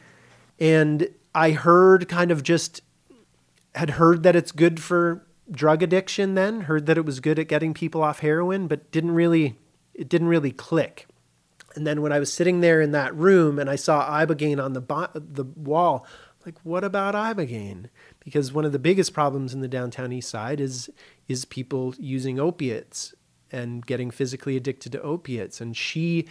And 0.59 1.09
I 1.35 1.51
heard 1.51 2.09
kind 2.09 2.31
of 2.31 2.43
just, 2.43 2.83
had 3.75 3.91
heard 3.91 4.23
that 4.23 4.37
it's 4.37 4.53
good 4.53 4.81
for 4.81 5.27
drug 5.51 5.83
addiction 5.83 6.35
then, 6.35 6.63
heard 6.63 6.87
that 6.87 6.99
it 6.99 7.05
was 7.05 7.21
good 7.21 7.39
at 7.39 7.49
getting 7.49 7.75
people 7.75 8.03
off 8.03 8.21
heroin, 8.21 8.67
but 8.67 8.91
didn't 8.91 9.13
really, 9.13 9.59
it 9.95 10.09
didn't 10.09 10.29
really 10.29 10.53
click. 10.53 11.07
And 11.75 11.87
then 11.87 12.01
when 12.01 12.13
I 12.13 12.19
was 12.19 12.33
sitting 12.33 12.61
there 12.61 12.81
in 12.81 12.93
that 12.93 13.15
room 13.15 13.59
and 13.59 13.69
I 13.69 13.77
saw 13.77 14.09
Ibogaine 14.09 14.63
on 14.63 14.73
the, 14.73 14.81
bo- 14.81 15.11
the 15.15 15.45
wall, 15.45 16.07
like, 16.47 16.59
what 16.63 16.85
about 16.85 17.15
Ibogaine? 17.15 17.87
Because 18.21 18.53
one 18.53 18.65
of 18.65 18.73
the 18.73 18.79
biggest 18.79 19.13
problems 19.13 19.53
in 19.53 19.61
the 19.61 19.69
downtown 19.69 20.13
east 20.13 20.31
side 20.31 20.61
is, 20.61 20.89
is 21.29 21.45
people 21.45 21.95
using 21.99 22.39
opiates 22.39 23.15
and 23.53 23.85
getting 23.87 24.11
physically 24.11 24.57
addicted 24.57 24.93
to 24.93 25.03
opiates. 25.03 25.61
And 25.61 25.77
she 25.77 26.27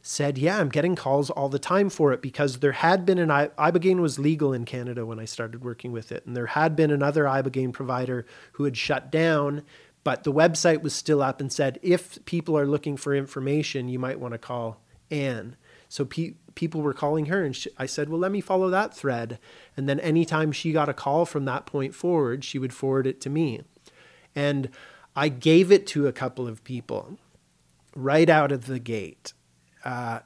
said, 0.00 0.38
"Yeah, 0.38 0.58
I'm 0.58 0.68
getting 0.68 0.94
calls 0.94 1.28
all 1.28 1.48
the 1.48 1.58
time 1.58 1.90
for 1.90 2.12
it 2.12 2.22
because 2.22 2.58
there 2.58 2.72
had 2.72 3.04
been 3.04 3.18
an 3.18 3.28
ibogaine 3.28 4.00
was 4.00 4.18
legal 4.18 4.52
in 4.52 4.64
Canada 4.64 5.04
when 5.04 5.18
I 5.18 5.24
started 5.24 5.64
working 5.64 5.92
with 5.92 6.12
it, 6.12 6.24
and 6.24 6.36
there 6.36 6.46
had 6.46 6.76
been 6.76 6.90
another 6.90 7.24
ibogaine 7.24 7.72
provider 7.72 8.24
who 8.52 8.64
had 8.64 8.76
shut 8.76 9.10
down, 9.10 9.62
but 10.04 10.24
the 10.24 10.32
website 10.32 10.82
was 10.82 10.94
still 10.94 11.20
up 11.20 11.40
and 11.40 11.52
said 11.52 11.78
if 11.82 12.24
people 12.24 12.56
are 12.56 12.66
looking 12.66 12.96
for 12.96 13.14
information, 13.14 13.88
you 13.88 13.98
might 13.98 14.20
want 14.20 14.32
to 14.34 14.38
call 14.38 14.80
Ann." 15.10 15.56
So 15.88 16.04
pe- 16.04 16.34
people 16.54 16.80
were 16.82 16.94
calling 16.94 17.26
her, 17.26 17.42
and 17.42 17.56
she, 17.56 17.70
I 17.76 17.86
said, 17.86 18.08
"Well, 18.08 18.20
let 18.20 18.32
me 18.32 18.40
follow 18.40 18.70
that 18.70 18.94
thread." 18.94 19.38
And 19.76 19.88
then 19.88 19.98
anytime 20.00 20.52
she 20.52 20.72
got 20.72 20.88
a 20.88 20.94
call 20.94 21.24
from 21.24 21.44
that 21.46 21.66
point 21.66 21.94
forward, 21.94 22.44
she 22.44 22.58
would 22.58 22.72
forward 22.72 23.06
it 23.06 23.20
to 23.22 23.30
me, 23.30 23.62
and 24.34 24.70
I 25.18 25.28
gave 25.28 25.72
it 25.72 25.86
to 25.88 26.06
a 26.06 26.12
couple 26.12 26.46
of 26.46 26.62
people 26.64 27.18
right 27.94 28.28
out 28.28 28.52
of 28.52 28.66
the 28.66 28.78
gate 28.78 29.32
uh, 29.84 30.20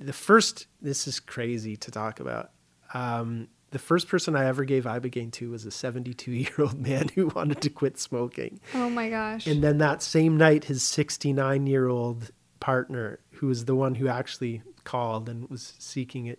the 0.00 0.12
first, 0.12 0.66
this 0.80 1.06
is 1.06 1.20
crazy 1.20 1.76
to 1.76 1.90
talk 1.90 2.20
about. 2.20 2.50
Um, 2.94 3.48
the 3.70 3.78
first 3.78 4.08
person 4.08 4.34
I 4.34 4.46
ever 4.46 4.64
gave 4.64 4.84
Ibogaine 4.84 5.32
to 5.32 5.50
was 5.50 5.64
a 5.64 5.70
72 5.70 6.30
year 6.30 6.52
old 6.58 6.80
man 6.80 7.08
who 7.14 7.26
wanted 7.34 7.60
to 7.62 7.70
quit 7.70 7.98
smoking. 7.98 8.60
Oh 8.74 8.88
my 8.88 9.10
gosh. 9.10 9.46
And 9.46 9.62
then 9.62 9.78
that 9.78 10.02
same 10.02 10.36
night, 10.36 10.64
his 10.64 10.82
69 10.82 11.66
year 11.66 11.88
old 11.88 12.30
partner, 12.60 13.20
who 13.32 13.48
was 13.48 13.66
the 13.66 13.74
one 13.74 13.96
who 13.96 14.08
actually 14.08 14.62
called 14.84 15.28
and 15.28 15.48
was 15.50 15.74
seeking 15.78 16.26
it. 16.26 16.38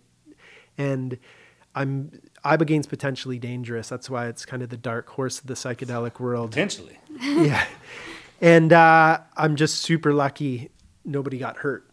And 0.76 1.18
I'm 1.74 2.20
Ibogaine's 2.44 2.86
potentially 2.86 3.38
dangerous. 3.38 3.88
That's 3.88 4.10
why 4.10 4.26
it's 4.26 4.44
kind 4.44 4.62
of 4.62 4.70
the 4.70 4.76
dark 4.76 5.08
horse 5.10 5.38
of 5.38 5.46
the 5.46 5.54
psychedelic 5.54 6.18
world. 6.18 6.50
Potentially. 6.50 6.98
yeah. 7.20 7.66
And 8.40 8.72
uh, 8.72 9.20
I'm 9.36 9.56
just 9.56 9.82
super 9.82 10.12
lucky 10.12 10.70
nobody 11.04 11.38
got 11.38 11.58
hurt 11.58 11.90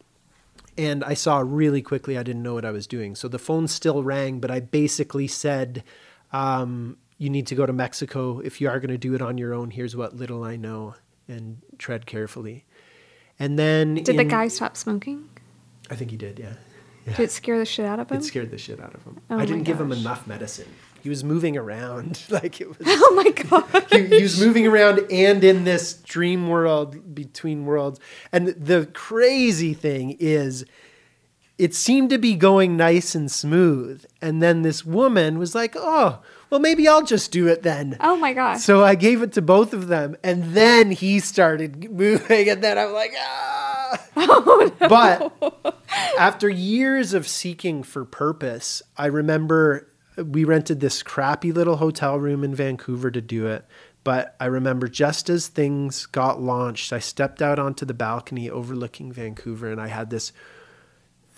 and 0.77 1.03
I 1.03 1.15
saw 1.15 1.39
really 1.39 1.81
quickly 1.81 2.17
I 2.17 2.23
didn't 2.23 2.43
know 2.43 2.53
what 2.53 2.65
I 2.65 2.71
was 2.71 2.87
doing. 2.87 3.15
So 3.15 3.27
the 3.27 3.39
phone 3.39 3.67
still 3.67 4.03
rang, 4.03 4.39
but 4.39 4.51
I 4.51 4.59
basically 4.59 5.27
said, 5.27 5.83
um, 6.31 6.97
"You 7.17 7.29
need 7.29 7.47
to 7.47 7.55
go 7.55 7.65
to 7.65 7.73
Mexico 7.73 8.39
if 8.39 8.61
you 8.61 8.69
are 8.69 8.79
going 8.79 8.91
to 8.91 8.97
do 8.97 9.15
it 9.15 9.21
on 9.21 9.37
your 9.37 9.53
own. 9.53 9.71
Here's 9.71 9.95
what 9.95 10.15
little 10.15 10.43
I 10.43 10.55
know, 10.55 10.95
and 11.27 11.61
tread 11.77 12.05
carefully." 12.05 12.65
And 13.39 13.57
then 13.57 13.95
did 13.95 14.09
in, 14.09 14.17
the 14.17 14.23
guy 14.23 14.47
stop 14.47 14.77
smoking? 14.77 15.29
I 15.89 15.95
think 15.95 16.11
he 16.11 16.17
did. 16.17 16.39
Yeah. 16.39 16.53
Yeah. 17.07 17.15
Did 17.15 17.23
it 17.23 17.31
scare 17.31 17.57
the 17.57 17.65
shit 17.65 17.85
out 17.85 17.99
of 17.99 18.11
him? 18.11 18.17
It 18.17 18.23
scared 18.23 18.51
the 18.51 18.57
shit 18.57 18.79
out 18.79 18.93
of 18.93 19.03
him. 19.03 19.21
Oh 19.29 19.39
I 19.39 19.45
didn't 19.45 19.63
give 19.63 19.79
him 19.79 19.91
enough 19.91 20.27
medicine. 20.27 20.67
He 21.01 21.09
was 21.09 21.23
moving 21.23 21.55
around 21.55 22.23
like 22.29 22.59
it 22.59 22.67
was. 22.67 22.77
Oh 22.85 23.13
my 23.15 23.31
god! 23.31 23.85
he, 23.91 24.17
he, 24.17 24.23
was 24.23 24.39
moving 24.39 24.67
around 24.67 25.09
and 25.09 25.43
in 25.43 25.63
this 25.63 25.93
dream 25.93 26.49
world 26.49 27.15
between 27.15 27.65
worlds. 27.65 27.99
And 28.31 28.49
the 28.49 28.89
crazy 28.93 29.73
thing 29.73 30.17
is, 30.19 30.65
it 31.57 31.73
seemed 31.73 32.09
to 32.09 32.17
be 32.17 32.35
going 32.35 32.75
nice 32.75 33.15
and 33.15 33.31
smooth. 33.31 34.05
And 34.21 34.41
then 34.43 34.63
this 34.63 34.85
woman 34.85 35.39
was 35.39 35.55
like, 35.55 35.75
"Oh, 35.77 36.19
well, 36.49 36.59
maybe 36.59 36.87
I'll 36.87 37.05
just 37.05 37.31
do 37.31 37.47
it 37.47 37.63
then." 37.63 37.95
Oh 38.01 38.17
my 38.17 38.33
god! 38.33 38.57
So 38.57 38.83
I 38.83 38.95
gave 38.95 39.21
it 39.21 39.31
to 39.33 39.41
both 39.41 39.73
of 39.73 39.87
them, 39.87 40.17
and 40.23 40.55
then 40.55 40.91
he 40.91 41.21
started 41.21 41.89
moving, 41.91 42.49
and 42.49 42.61
then 42.61 42.77
I'm 42.77 42.91
like, 42.91 43.13
"Ah!" 43.17 43.56
Oh, 44.15 44.71
no. 44.79 44.87
But 44.89 45.75
after 46.19 46.49
years 46.49 47.13
of 47.13 47.27
seeking 47.27 47.83
for 47.83 48.05
purpose, 48.05 48.81
I 48.97 49.07
remember 49.07 49.87
we 50.17 50.43
rented 50.43 50.79
this 50.79 51.03
crappy 51.03 51.51
little 51.51 51.77
hotel 51.77 52.19
room 52.19 52.43
in 52.43 52.55
Vancouver 52.55 53.11
to 53.11 53.21
do 53.21 53.47
it. 53.47 53.65
But 54.03 54.35
I 54.39 54.45
remember 54.45 54.87
just 54.87 55.29
as 55.29 55.47
things 55.47 56.05
got 56.05 56.41
launched, 56.41 56.93
I 56.93 56.99
stepped 56.99 57.41
out 57.41 57.59
onto 57.59 57.85
the 57.85 57.93
balcony 57.93 58.49
overlooking 58.49 59.11
Vancouver 59.11 59.69
and 59.71 59.81
I 59.81 59.87
had 59.87 60.09
this 60.09 60.31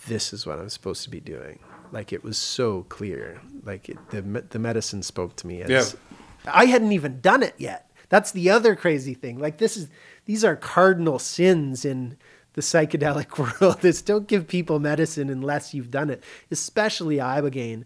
this 0.07 0.31
is 0.31 0.45
what 0.45 0.59
I'm 0.59 0.69
supposed 0.69 1.03
to 1.03 1.09
be 1.09 1.19
doing. 1.19 1.59
Like 1.91 2.13
it 2.13 2.23
was 2.23 2.37
so 2.37 2.83
clear. 2.83 3.41
Like 3.63 3.89
it, 3.89 3.97
the 4.11 4.21
the 4.21 4.59
medicine 4.59 5.03
spoke 5.03 5.35
to 5.37 5.47
me 5.47 5.61
as 5.61 5.69
Yeah. 5.69 6.51
I 6.53 6.65
hadn't 6.65 6.91
even 6.91 7.21
done 7.21 7.43
it 7.43 7.55
yet. 7.57 7.89
That's 8.09 8.31
the 8.31 8.49
other 8.49 8.75
crazy 8.75 9.13
thing. 9.13 9.39
Like 9.39 9.57
this 9.57 9.75
is 9.75 9.89
these 10.25 10.43
are 10.45 10.55
cardinal 10.55 11.19
sins 11.19 11.83
in 11.85 12.17
the 12.53 12.61
psychedelic 12.61 13.37
world. 13.61 13.83
Is 13.83 14.01
don't 14.01 14.27
give 14.27 14.47
people 14.47 14.79
medicine 14.79 15.29
unless 15.29 15.73
you've 15.73 15.91
done 15.91 16.09
it, 16.09 16.23
especially 16.51 17.17
ibogaine. 17.17 17.83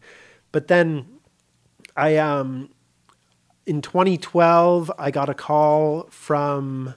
But 0.51 0.67
then 0.67 1.07
I 1.95 2.17
um 2.17 2.69
in 3.65 3.81
2012 3.81 4.91
I 4.97 5.11
got 5.11 5.29
a 5.29 5.33
call 5.33 6.07
from 6.09 6.95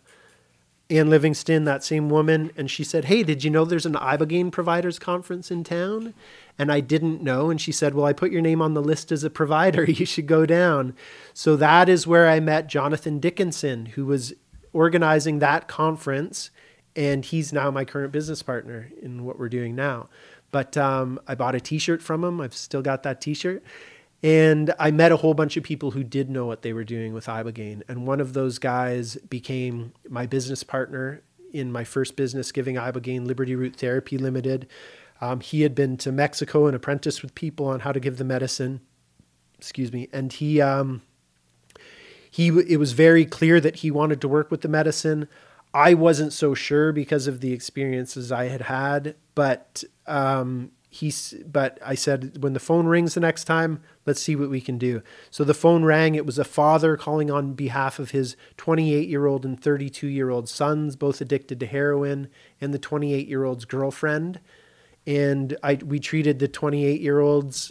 Ann 0.89 1.11
Livingston, 1.11 1.65
that 1.65 1.83
same 1.83 2.09
woman, 2.09 2.53
and 2.57 2.71
she 2.71 2.85
said, 2.85 3.07
"Hey, 3.07 3.25
did 3.25 3.43
you 3.43 3.51
know 3.51 3.65
there's 3.65 3.87
an 3.87 3.95
ibogaine 3.95 4.53
providers 4.53 5.01
conference 5.01 5.51
in 5.51 5.65
town?" 5.65 6.15
And 6.59 6.71
I 6.71 6.79
didn't 6.79 7.23
know, 7.23 7.51
and 7.51 7.61
she 7.61 7.73
said, 7.73 7.93
"Well, 7.95 8.07
I 8.07 8.13
put 8.13 8.31
your 8.31 8.41
name 8.41 8.63
on 8.63 8.75
the 8.75 8.83
list 8.83 9.11
as 9.11 9.25
a 9.25 9.31
provider. 9.31 9.85
You 9.91 10.07
should 10.07 10.29
go 10.29 10.47
down." 10.47 10.95
So 11.35 11.57
that 11.57 11.89
is 11.89 12.07
where 12.07 12.29
I 12.29 12.39
met 12.39 12.69
Jonathan 12.69 13.19
Dickinson, 13.19 13.87
who 13.87 14.07
was 14.07 14.33
organizing 14.73 15.41
that 15.41 15.67
conference, 15.67 16.51
and 16.97 17.25
he's 17.25 17.53
now 17.53 17.71
my 17.71 17.85
current 17.85 18.11
business 18.11 18.43
partner 18.43 18.91
in 19.01 19.25
what 19.25 19.39
we're 19.39 19.51
doing 19.51 19.77
now. 19.77 20.09
But 20.51 20.77
um, 20.77 21.21
I 21.27 21.35
bought 21.35 21.55
a 21.55 21.61
T-shirt 21.61 22.03
from 22.03 22.25
him. 22.25 22.41
I've 22.41 22.55
still 22.55 22.83
got 22.83 23.03
that 23.03 23.21
T-shirt. 23.21 23.63
And 24.23 24.73
I 24.79 24.91
met 24.91 25.13
a 25.13 25.17
whole 25.17 25.35
bunch 25.35 25.59
of 25.59 25.63
people 25.63 25.91
who 25.91 26.03
did 26.03 26.31
know 26.31 26.47
what 26.47 26.63
they 26.63 26.73
were 26.73 26.85
doing 26.85 27.13
with 27.13 27.27
Ibogaine. 27.27 27.83
And 27.87 28.07
one 28.07 28.21
of 28.21 28.33
those 28.33 28.59
guys 28.59 29.17
became 29.29 29.93
my 30.09 30.27
business 30.27 30.63
partner 30.63 31.23
in 31.53 31.71
my 31.71 31.85
first 31.85 32.17
business, 32.17 32.51
giving 32.51 32.77
Ibogaine 32.77 33.27
Liberty 33.27 33.55
Root 33.55 33.77
Therapy 33.77 34.17
Limited. 34.17 34.67
Um, 35.21 35.41
he 35.41 35.63
had 35.63 35.75
been 35.75 35.97
to 35.99 36.13
Mexico 36.13 36.67
and 36.67 36.75
apprenticed 36.75 37.23
with 37.23 37.35
people 37.35 37.67
on 37.67 37.81
how 37.81 37.93
to 37.93 38.01
give 38.01 38.17
the 38.17 38.25
medicine. 38.25 38.81
Excuse 39.59 39.93
me. 39.93 40.09
And 40.13 40.33
he, 40.33 40.61
um, 40.61 41.03
he, 42.31 42.49
it 42.49 42.79
was 42.79 42.93
very 42.93 43.27
clear 43.27 43.61
that 43.61 43.77
he 43.77 43.91
wanted 43.91 44.21
to 44.23 44.29
work 44.29 44.51
with 44.51 44.63
the 44.63 44.69
medicine. 44.69 45.29
I 45.77 45.93
wasn't 45.93 46.33
so 46.33 46.55
sure 46.55 46.91
because 46.91 47.27
of 47.27 47.41
the 47.41 47.53
experiences 47.53 48.33
I 48.33 48.47
had 48.47 48.63
had, 48.63 49.15
but 49.35 49.85
um, 50.07 50.71
he's. 50.89 51.35
But 51.47 51.79
I 51.85 51.95
said 51.95 52.43
when 52.43 52.55
the 52.55 52.61
phone 52.61 52.87
rings 52.87 53.13
the 53.13 53.21
next 53.21 53.45
time, 53.45 53.83
let's 54.07 54.23
see 54.23 54.35
what 54.35 54.49
we 54.49 54.63
can 54.63 54.79
do. 54.79 55.03
So 55.31 55.45
the 55.45 55.53
phone 55.53 55.85
rang. 55.85 56.15
It 56.15 56.25
was 56.25 56.39
a 56.39 56.45
father 56.45 56.97
calling 56.97 57.31
on 57.31 57.53
behalf 57.53 57.99
of 57.99 58.13
his 58.13 58.39
28 58.57 59.07
year 59.07 59.27
old 59.27 59.45
and 59.45 59.61
32 59.63 60.07
year 60.07 60.31
old 60.31 60.49
sons, 60.49 60.97
both 60.97 61.21
addicted 61.21 61.61
to 61.61 61.67
heroin, 61.67 62.29
and 62.59 62.73
the 62.73 62.79
28 62.79 63.29
year 63.29 63.45
old's 63.45 63.67
girlfriend. 63.67 64.41
And 65.07 65.59
I 65.63 65.75
we 65.75 66.01
treated 66.01 66.39
the 66.39 66.49
28 66.49 67.03
year 67.03 67.21
old's 67.21 67.71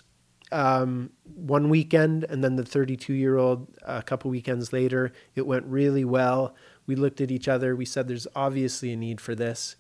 um, 0.52 1.10
one 1.24 1.70
weekend, 1.70 2.24
and 2.26 2.44
then 2.44 2.56
the 2.56 2.64
32 2.64 3.14
year 3.14 3.38
old 3.38 3.68
a 3.82 4.04
couple 4.04 4.30
weekends 4.30 4.72
later. 4.72 5.12
It 5.34 5.48
went 5.48 5.66
really 5.66 6.06
well. 6.06 6.56
We 6.88 6.96
looked 6.96 7.22
at 7.22 7.32
each 7.32 7.48
other. 7.48 7.76
We 7.76 7.86
said, 7.86 8.08
"There's 8.08 8.28
obviously 8.36 8.94
a 8.94 8.96
need 8.96 9.20
for 9.22 9.36
this," 9.36 9.76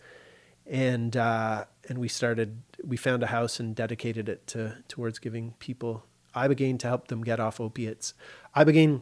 and 0.66 1.16
uh, 1.16 1.66
and 1.88 1.98
we 1.98 2.08
started. 2.08 2.62
We 2.84 2.98
found 2.98 3.24
a 3.24 3.28
house 3.28 3.60
and 3.60 3.76
dedicated 3.76 4.30
it 4.30 4.48
to 4.48 4.78
towards 4.88 5.20
giving 5.20 5.54
people 5.60 6.06
ibogaine 6.36 6.78
to 6.80 6.88
help 6.88 7.08
them 7.08 7.24
get 7.24 7.40
off 7.40 7.60
opiates. 7.60 8.14
Ibogaine 8.56 9.02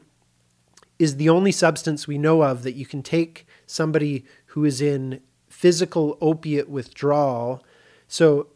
is 1.00 1.18
the 1.18 1.30
only 1.30 1.52
substance 1.52 2.08
we 2.08 2.18
know 2.18 2.44
of 2.44 2.64
that 2.64 2.76
you 2.76 2.86
can 2.86 3.02
take 3.02 3.48
somebody 3.66 4.26
who 4.48 4.64
is 4.64 4.82
in 4.82 5.22
physical 5.48 6.18
opiate 6.22 6.70
withdrawal. 6.70 7.64
So 8.08 8.48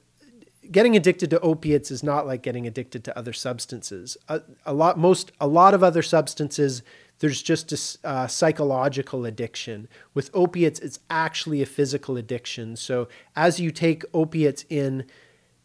getting 0.71 0.95
addicted 0.95 1.29
to 1.31 1.39
opiates 1.39 1.91
is 1.91 2.03
not 2.03 2.27
like 2.27 2.41
getting 2.41 2.67
addicted 2.67 3.03
to 3.05 3.17
other 3.17 3.33
substances. 3.33 4.17
A, 4.27 4.41
a 4.65 4.73
lot 4.73 4.97
most 4.97 5.31
a 5.39 5.47
lot 5.47 5.73
of 5.73 5.83
other 5.83 6.01
substances 6.01 6.83
there's 7.19 7.41
just 7.41 7.71
a 7.71 8.07
uh, 8.07 8.27
psychological 8.27 9.25
addiction. 9.25 9.87
With 10.13 10.29
opiates, 10.33 10.79
it's 10.79 10.99
actually 11.09 11.61
a 11.61 11.65
physical 11.65 12.17
addiction. 12.17 12.75
So 12.75 13.07
as 13.35 13.59
you 13.59 13.71
take 13.71 14.03
opiates 14.13 14.65
in, 14.69 15.05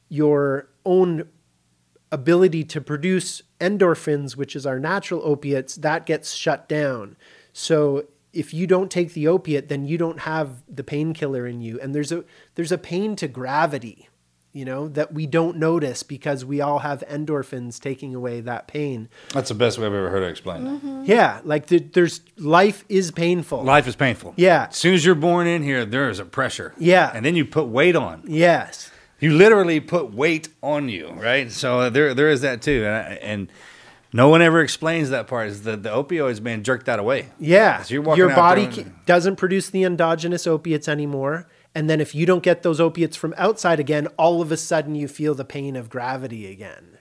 your 0.08 0.68
own 0.84 1.26
ability 2.10 2.64
to 2.64 2.80
produce 2.80 3.42
endorphins, 3.60 4.36
which 4.36 4.54
is 4.54 4.66
our 4.66 4.78
natural 4.78 5.22
opiates, 5.24 5.76
that 5.76 6.04
gets 6.04 6.34
shut 6.34 6.68
down. 6.68 7.16
So 7.54 8.06
if 8.34 8.52
you 8.52 8.66
don't 8.66 8.90
take 8.90 9.14
the 9.14 9.26
opiate, 9.26 9.68
then 9.68 9.86
you 9.86 9.96
don't 9.96 10.20
have 10.20 10.62
the 10.68 10.84
painkiller 10.84 11.46
in 11.46 11.62
you. 11.62 11.80
And 11.80 11.94
there's 11.94 12.12
a 12.12 12.24
there's 12.54 12.72
a 12.72 12.78
pain 12.78 13.16
to 13.16 13.28
gravity, 13.28 14.08
you 14.52 14.64
know, 14.64 14.88
that 14.88 15.12
we 15.14 15.26
don't 15.26 15.56
notice 15.56 16.02
because 16.02 16.44
we 16.44 16.60
all 16.60 16.80
have 16.80 17.02
endorphins 17.10 17.80
taking 17.80 18.14
away 18.14 18.40
that 18.42 18.66
pain. 18.68 19.08
That's 19.32 19.48
the 19.48 19.54
best 19.54 19.78
way 19.78 19.86
I've 19.86 19.94
ever 19.94 20.10
heard 20.10 20.22
it 20.22 20.28
explained. 20.30 21.06
Yeah, 21.06 21.40
like 21.44 21.66
the, 21.66 21.78
there's 21.78 22.20
life 22.36 22.84
is 22.88 23.10
painful. 23.10 23.62
Life 23.62 23.86
is 23.88 23.96
painful. 23.96 24.34
Yeah. 24.36 24.66
As 24.70 24.76
soon 24.76 24.94
as 24.94 25.04
you're 25.04 25.14
born 25.14 25.46
in 25.46 25.62
here, 25.62 25.84
there 25.86 26.10
is 26.10 26.18
a 26.18 26.24
pressure. 26.24 26.74
Yeah. 26.78 27.10
And 27.14 27.24
then 27.24 27.34
you 27.34 27.44
put 27.44 27.64
weight 27.68 27.96
on. 27.96 28.24
Yes. 28.26 28.90
You 29.20 29.32
literally 29.32 29.80
put 29.80 30.12
weight 30.12 30.48
on 30.62 30.88
you, 30.88 31.08
right? 31.10 31.50
So 31.50 31.78
uh, 31.80 31.90
there, 31.90 32.12
there 32.12 32.28
is 32.28 32.40
that 32.42 32.60
too, 32.60 32.84
and, 32.84 32.94
I- 32.94 33.18
and 33.22 33.48
no 34.12 34.28
one 34.28 34.42
ever 34.42 34.60
explains 34.60 35.08
that 35.08 35.26
part. 35.28 35.48
Is 35.48 35.62
the 35.62 35.74
the 35.74 35.88
opioids 35.88 36.42
being 36.42 36.62
jerked 36.62 36.84
that 36.84 36.98
away? 36.98 37.30
Yeah. 37.38 37.82
So 37.82 37.94
you're 37.94 38.02
walking 38.02 38.18
Your 38.18 38.34
body 38.34 38.84
doesn't 39.06 39.36
produce 39.36 39.70
the 39.70 39.84
endogenous 39.84 40.46
opiates 40.46 40.86
anymore. 40.86 41.46
And 41.74 41.88
then 41.88 42.00
if 42.00 42.14
you 42.14 42.26
don't 42.26 42.42
get 42.42 42.62
those 42.62 42.80
opiates 42.80 43.16
from 43.16 43.34
outside 43.36 43.80
again, 43.80 44.06
all 44.18 44.42
of 44.42 44.52
a 44.52 44.56
sudden 44.56 44.94
you 44.94 45.08
feel 45.08 45.34
the 45.34 45.44
pain 45.44 45.74
of 45.76 45.88
gravity 45.88 46.50
again. 46.50 46.98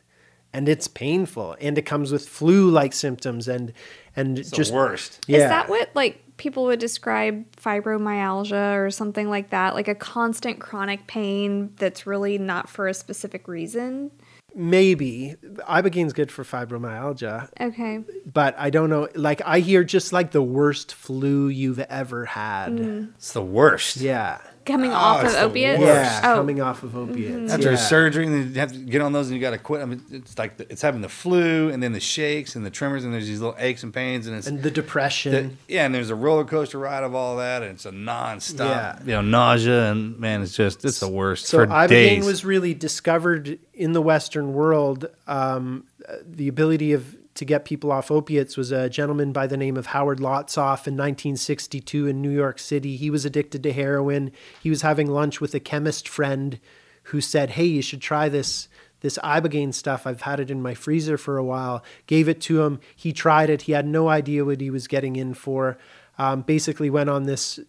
And 0.53 0.67
it's 0.67 0.87
painful. 0.87 1.55
And 1.61 1.77
it 1.77 1.83
comes 1.83 2.11
with 2.11 2.27
flu 2.27 2.69
like 2.69 2.93
symptoms 2.93 3.47
and 3.47 3.73
and 4.15 4.37
It's 4.39 4.51
just 4.51 4.71
the 4.71 4.77
worst. 4.77 5.23
Yeah. 5.27 5.37
Is 5.37 5.43
that 5.43 5.69
what 5.69 5.89
like 5.93 6.21
people 6.37 6.65
would 6.65 6.79
describe 6.79 7.49
fibromyalgia 7.55 8.77
or 8.77 8.91
something 8.91 9.29
like 9.29 9.49
that? 9.51 9.75
Like 9.75 9.87
a 9.87 9.95
constant 9.95 10.59
chronic 10.59 11.07
pain 11.07 11.71
that's 11.77 12.05
really 12.05 12.37
not 12.37 12.69
for 12.69 12.87
a 12.87 12.93
specific 12.93 13.47
reason? 13.47 14.11
maybe 14.53 15.35
Ibogaine's 15.69 16.11
good 16.11 16.29
for 16.29 16.43
fibromyalgia, 16.43 17.49
Okay. 17.59 18.03
but 18.25 18.53
I 18.57 18.69
don't 18.69 18.89
know. 18.89 19.07
Like 19.15 19.41
I 19.45 19.59
hear 19.59 19.83
just 19.83 20.11
like 20.11 20.31
the 20.31 20.41
worst 20.41 20.93
flu 20.93 21.47
you've 21.47 21.79
ever 21.79 22.25
had. 22.25 22.73
Mm. 22.73 23.13
It's 23.15 23.31
the 23.31 23.41
worst. 23.41 23.97
Yeah. 23.97 24.39
Coming 24.65 24.91
Oh, 24.91 24.95
off 24.95 25.23
of 25.25 25.31
the 25.31 25.41
opiates? 25.41 25.79
worst. 25.79 25.89
Yeah, 26.23 26.31
Oh. 26.33 26.35
coming 26.37 26.61
off 26.61 26.83
of 26.83 26.95
opiates. 26.95 27.51
After 27.51 27.71
yeah. 27.71 27.77
surgery, 27.77 28.27
and 28.27 28.53
you 28.53 28.59
have 28.59 28.71
to 28.71 28.77
get 28.77 29.01
on 29.01 29.11
those, 29.11 29.27
and 29.27 29.35
you 29.35 29.41
got 29.41 29.51
to 29.51 29.57
quit. 29.57 29.81
I 29.81 29.85
mean, 29.85 30.03
it's 30.11 30.37
like 30.37 30.57
the, 30.57 30.71
it's 30.71 30.81
having 30.83 31.01
the 31.01 31.09
flu, 31.09 31.69
and 31.69 31.81
then 31.81 31.93
the 31.93 31.99
shakes, 31.99 32.55
and 32.55 32.63
the 32.65 32.69
tremors, 32.69 33.03
and 33.03 33.11
there's 33.13 33.25
these 33.27 33.39
little 33.39 33.55
aches 33.57 33.81
and 33.81 33.91
pains, 33.93 34.27
and 34.27 34.35
it's 34.37 34.45
and 34.45 34.61
the 34.61 34.69
depression. 34.69 35.31
the- 35.67 35.73
yeah, 35.73 35.85
and 35.85 35.95
there's 35.95 36.11
a 36.11 36.15
roller 36.15 36.45
coaster 36.45 36.77
ride 36.77 37.03
of 37.03 37.15
all 37.15 37.37
that, 37.37 37.63
and 37.63 37.71
it's 37.71 37.85
a 37.87 37.91
nonstop, 37.91 38.59
Yeah. 38.59 38.99
you 39.03 39.11
know, 39.13 39.21
nausea, 39.21 39.91
and 39.91 40.19
man, 40.19 40.43
it's 40.43 40.55
just 40.55 40.85
it's 40.85 40.99
the 40.99 41.07
worst 41.09 41.47
So 41.47 41.57
for 41.57 41.67
ibogaine 41.67 41.87
days. 41.87 42.25
was 42.25 42.45
really 42.45 42.73
discovered 42.75 43.57
in 43.73 43.93
the 43.93 44.01
Western 44.01 44.53
world. 44.53 45.07
Um, 45.27 45.85
the 46.27 46.47
ability 46.47 46.93
of 46.93 47.15
to 47.41 47.45
get 47.45 47.65
people 47.65 47.91
off 47.91 48.11
opiates 48.11 48.55
was 48.55 48.71
a 48.71 48.87
gentleman 48.87 49.31
by 49.31 49.47
the 49.47 49.57
name 49.57 49.75
of 49.75 49.87
Howard 49.87 50.19
Lotsof 50.19 50.85
in 50.85 50.95
1962 50.95 52.05
in 52.05 52.21
New 52.21 52.29
York 52.29 52.59
City. 52.59 52.97
He 52.97 53.09
was 53.09 53.25
addicted 53.25 53.63
to 53.63 53.73
heroin. 53.73 54.31
He 54.61 54.69
was 54.69 54.83
having 54.83 55.09
lunch 55.09 55.41
with 55.41 55.55
a 55.55 55.59
chemist 55.59 56.07
friend 56.07 56.59
who 57.05 57.19
said, 57.19 57.51
"Hey, 57.51 57.65
you 57.65 57.81
should 57.81 58.01
try 58.01 58.29
this." 58.29 58.69
This 58.99 59.17
ibogaine 59.23 59.73
stuff, 59.73 60.05
I've 60.05 60.21
had 60.21 60.39
it 60.39 60.51
in 60.51 60.61
my 60.61 60.75
freezer 60.75 61.17
for 61.17 61.39
a 61.39 61.43
while. 61.43 61.83
Gave 62.05 62.29
it 62.29 62.39
to 62.41 62.61
him. 62.61 62.79
He 62.95 63.11
tried 63.11 63.49
it. 63.49 63.63
He 63.63 63.71
had 63.71 63.87
no 63.87 64.09
idea 64.09 64.45
what 64.45 64.61
he 64.61 64.69
was 64.69 64.87
getting 64.87 65.15
in 65.15 65.33
for. 65.33 65.79
Um, 66.19 66.43
basically, 66.43 66.91
went 66.91 67.09
on 67.09 67.23
this 67.23 67.59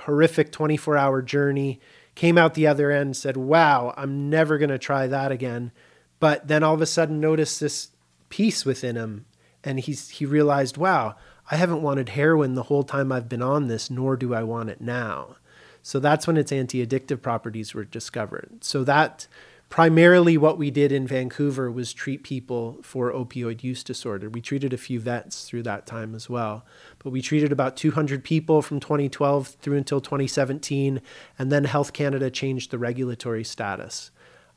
horrific 0.00 0.50
24 0.50 0.96
hour 0.96 1.22
journey, 1.22 1.78
came 2.16 2.36
out 2.36 2.54
the 2.54 2.66
other 2.66 2.90
end, 2.90 3.16
said, 3.16 3.36
Wow, 3.36 3.94
I'm 3.96 4.28
never 4.28 4.58
going 4.58 4.70
to 4.70 4.78
try 4.78 5.06
that 5.06 5.30
again. 5.30 5.70
But 6.18 6.48
then 6.48 6.64
all 6.64 6.74
of 6.74 6.82
a 6.82 6.86
sudden 6.86 7.20
noticed 7.20 7.60
this 7.60 7.92
peace 8.32 8.64
within 8.64 8.96
him. 8.96 9.26
And 9.62 9.78
he's, 9.78 10.08
he 10.08 10.24
realized, 10.24 10.78
Wow, 10.78 11.16
I 11.50 11.56
haven't 11.56 11.82
wanted 11.82 12.08
heroin 12.08 12.54
the 12.54 12.64
whole 12.64 12.82
time 12.82 13.12
I've 13.12 13.28
been 13.28 13.42
on 13.42 13.68
this, 13.68 13.90
nor 13.90 14.16
do 14.16 14.34
I 14.34 14.42
want 14.42 14.70
it 14.70 14.80
now. 14.80 15.36
So 15.82 16.00
that's 16.00 16.26
when 16.26 16.38
its 16.38 16.50
anti 16.50 16.84
addictive 16.84 17.20
properties 17.20 17.74
were 17.74 17.84
discovered. 17.84 18.64
So 18.64 18.84
that 18.84 19.26
primarily 19.68 20.38
what 20.38 20.56
we 20.56 20.70
did 20.70 20.92
in 20.92 21.06
Vancouver 21.06 21.70
was 21.70 21.92
treat 21.92 22.22
people 22.22 22.78
for 22.82 23.12
opioid 23.12 23.62
use 23.62 23.84
disorder. 23.84 24.30
We 24.30 24.40
treated 24.40 24.72
a 24.72 24.78
few 24.78 24.98
vets 24.98 25.44
through 25.44 25.64
that 25.64 25.86
time 25.86 26.14
as 26.14 26.30
well. 26.30 26.64
But 27.00 27.10
we 27.10 27.20
treated 27.20 27.52
about 27.52 27.76
200 27.76 28.24
people 28.24 28.62
from 28.62 28.80
2012 28.80 29.48
through 29.60 29.76
until 29.76 30.00
2017. 30.00 31.02
And 31.38 31.52
then 31.52 31.64
Health 31.64 31.92
Canada 31.92 32.30
changed 32.30 32.70
the 32.70 32.78
regulatory 32.78 33.44
status 33.44 34.10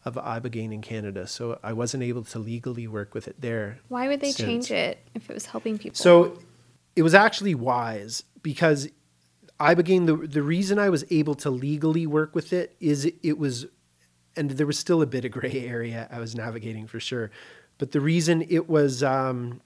of 0.06 0.16
Ibogaine 0.16 0.72
in 0.72 0.82
Canada. 0.82 1.28
So 1.28 1.60
I 1.64 1.74
wasn't 1.74 2.04
able 2.04 2.24
to 2.26 2.40
legally 2.40 2.88
work 2.88 3.14
with 3.14 3.28
it 3.28 3.42
there. 3.42 3.80
Why 3.88 4.08
would 4.08 4.22
they 4.22 4.32
Since- 4.32 4.48
change 4.48 4.72
it 4.72 5.00
if 5.16 5.30
it 5.30 5.34
was 5.34 5.48
helping 5.48 5.78
people? 5.78 5.96
So 5.96 6.40
it 6.96 7.02
was 7.02 7.16
actually 7.16 7.56
wise 7.56 8.24
because 8.44 8.88
Ibogaine, 9.60 10.06
the, 10.06 10.16
the 10.28 10.44
reason 10.44 10.78
I 10.78 10.90
was 10.90 11.04
able 11.10 11.34
to 11.36 11.50
legally 11.50 12.06
work 12.06 12.36
with 12.36 12.54
it 12.54 12.76
is 12.80 13.06
it, 13.06 13.16
it 13.24 13.38
was, 13.40 13.66
and 14.36 14.52
there 14.52 14.68
was 14.68 14.78
still 14.78 15.02
a 15.02 15.08
bit 15.08 15.26
of 15.26 15.32
gray 15.32 15.66
area 15.68 16.08
I 16.12 16.20
was 16.20 16.36
navigating 16.36 16.86
for 16.88 17.00
sure. 17.00 17.32
But 17.78 17.92
the 17.92 18.00
reason 18.00 18.46
it 18.48 18.70
was, 18.70 19.02
um, 19.02 19.62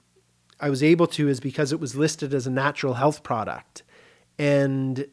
I 0.58 0.70
was 0.70 0.82
able 0.82 1.06
to 1.08 1.28
is 1.28 1.38
because 1.40 1.72
it 1.72 1.80
was 1.80 1.94
listed 1.96 2.34
as 2.34 2.46
a 2.46 2.50
natural 2.50 2.94
health 2.94 3.22
product. 3.22 3.82
And 4.38 5.06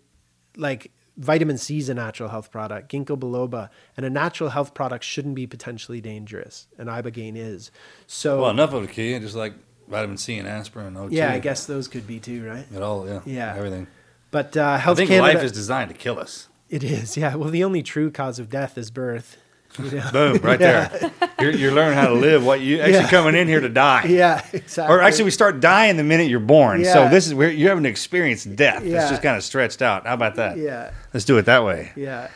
like 0.56 0.92
vitamin 1.18 1.58
C 1.58 1.80
is 1.80 1.90
a 1.90 1.94
natural 1.94 2.30
health 2.30 2.52
product, 2.52 2.92
ginkgo 2.92 3.18
biloba, 3.18 3.70
and 3.96 4.06
a 4.06 4.10
natural 4.10 4.52
health 4.52 4.74
product 4.74 5.04
shouldn't 5.04 5.36
be 5.36 5.48
potentially 5.48 6.00
dangerous. 6.02 6.68
And 6.78 6.88
Ibogaine 6.90 7.36
is. 7.36 7.72
So, 8.06 8.42
well, 8.42 8.52
enough 8.52 8.74
of 8.74 8.84
a 8.84 8.88
key, 8.88 9.18
just 9.20 9.36
like 9.36 9.54
vitamin 9.88 10.18
C 10.18 10.38
and 10.38 10.48
aspirin 10.48 10.88
and 10.88 10.98
O2. 10.98 11.10
yeah, 11.12 11.32
I 11.34 11.40
guess 11.40 11.66
those 11.66 11.88
could 11.88 12.06
be 12.08 12.20
too, 12.20 12.46
right? 12.46 12.66
it 12.74 12.82
all, 12.82 13.08
yeah, 13.08 13.22
Yeah. 13.26 13.56
everything. 13.56 13.88
But 14.32 14.56
uh, 14.58 14.64
I 14.64 14.78
Health 14.78 14.98
think 14.98 15.10
Canada, 15.10 15.34
life 15.36 15.44
is 15.44 15.52
designed 15.52 15.90
to 15.90 15.96
kill 15.96 16.20
us. 16.20 16.50
it 16.70 16.84
is, 16.84 17.16
yeah. 17.18 17.36
Well, 17.36 17.50
the 17.50 17.64
only 17.64 17.82
true 17.82 18.12
cause 18.12 18.40
of 18.40 18.50
death 18.50 18.78
is 18.78 18.92
birth. 18.92 19.38
Know? 19.80 20.12
Boom, 20.12 20.38
right 20.44 20.60
Yeah. 20.60 20.88
there. 20.88 21.12
You're, 21.40 21.52
you're 21.52 21.72
learning 21.72 21.94
how 21.98 22.08
to 22.08 22.14
live. 22.14 22.46
What 22.46 22.62
you 22.62 22.80
actually 22.80 22.94
Yeah. 22.96 23.10
coming 23.10 23.36
in 23.36 23.48
here 23.48 23.60
to 23.60 23.70
die. 23.70 24.06
Yeah, 24.08 24.44
exactly. 24.54 24.96
Or 24.96 25.02
actually, 25.02 25.26
we 25.26 25.32
start 25.32 25.60
dying 25.60 25.98
the 25.98 26.04
minute 26.04 26.28
you're 26.30 26.40
born. 26.40 26.84
So 26.86 27.08
this 27.10 27.28
is 27.28 27.34
where 27.34 27.50
you 27.52 27.68
haven't 27.70 27.86
experienced 27.86 28.56
death. 28.56 28.84
Yeah. 28.84 29.02
It's 29.02 29.10
just 29.10 29.22
kind 29.22 29.38
of 29.38 29.44
stretched 29.44 29.82
out. 29.82 30.06
How 30.08 30.14
about 30.14 30.36
that? 30.36 30.58
yeah, 30.58 30.92
Let's 31.14 31.26
do 31.26 31.38
it 31.38 31.44
that 31.46 31.64
way. 31.64 31.92
yeah. 31.96 32.30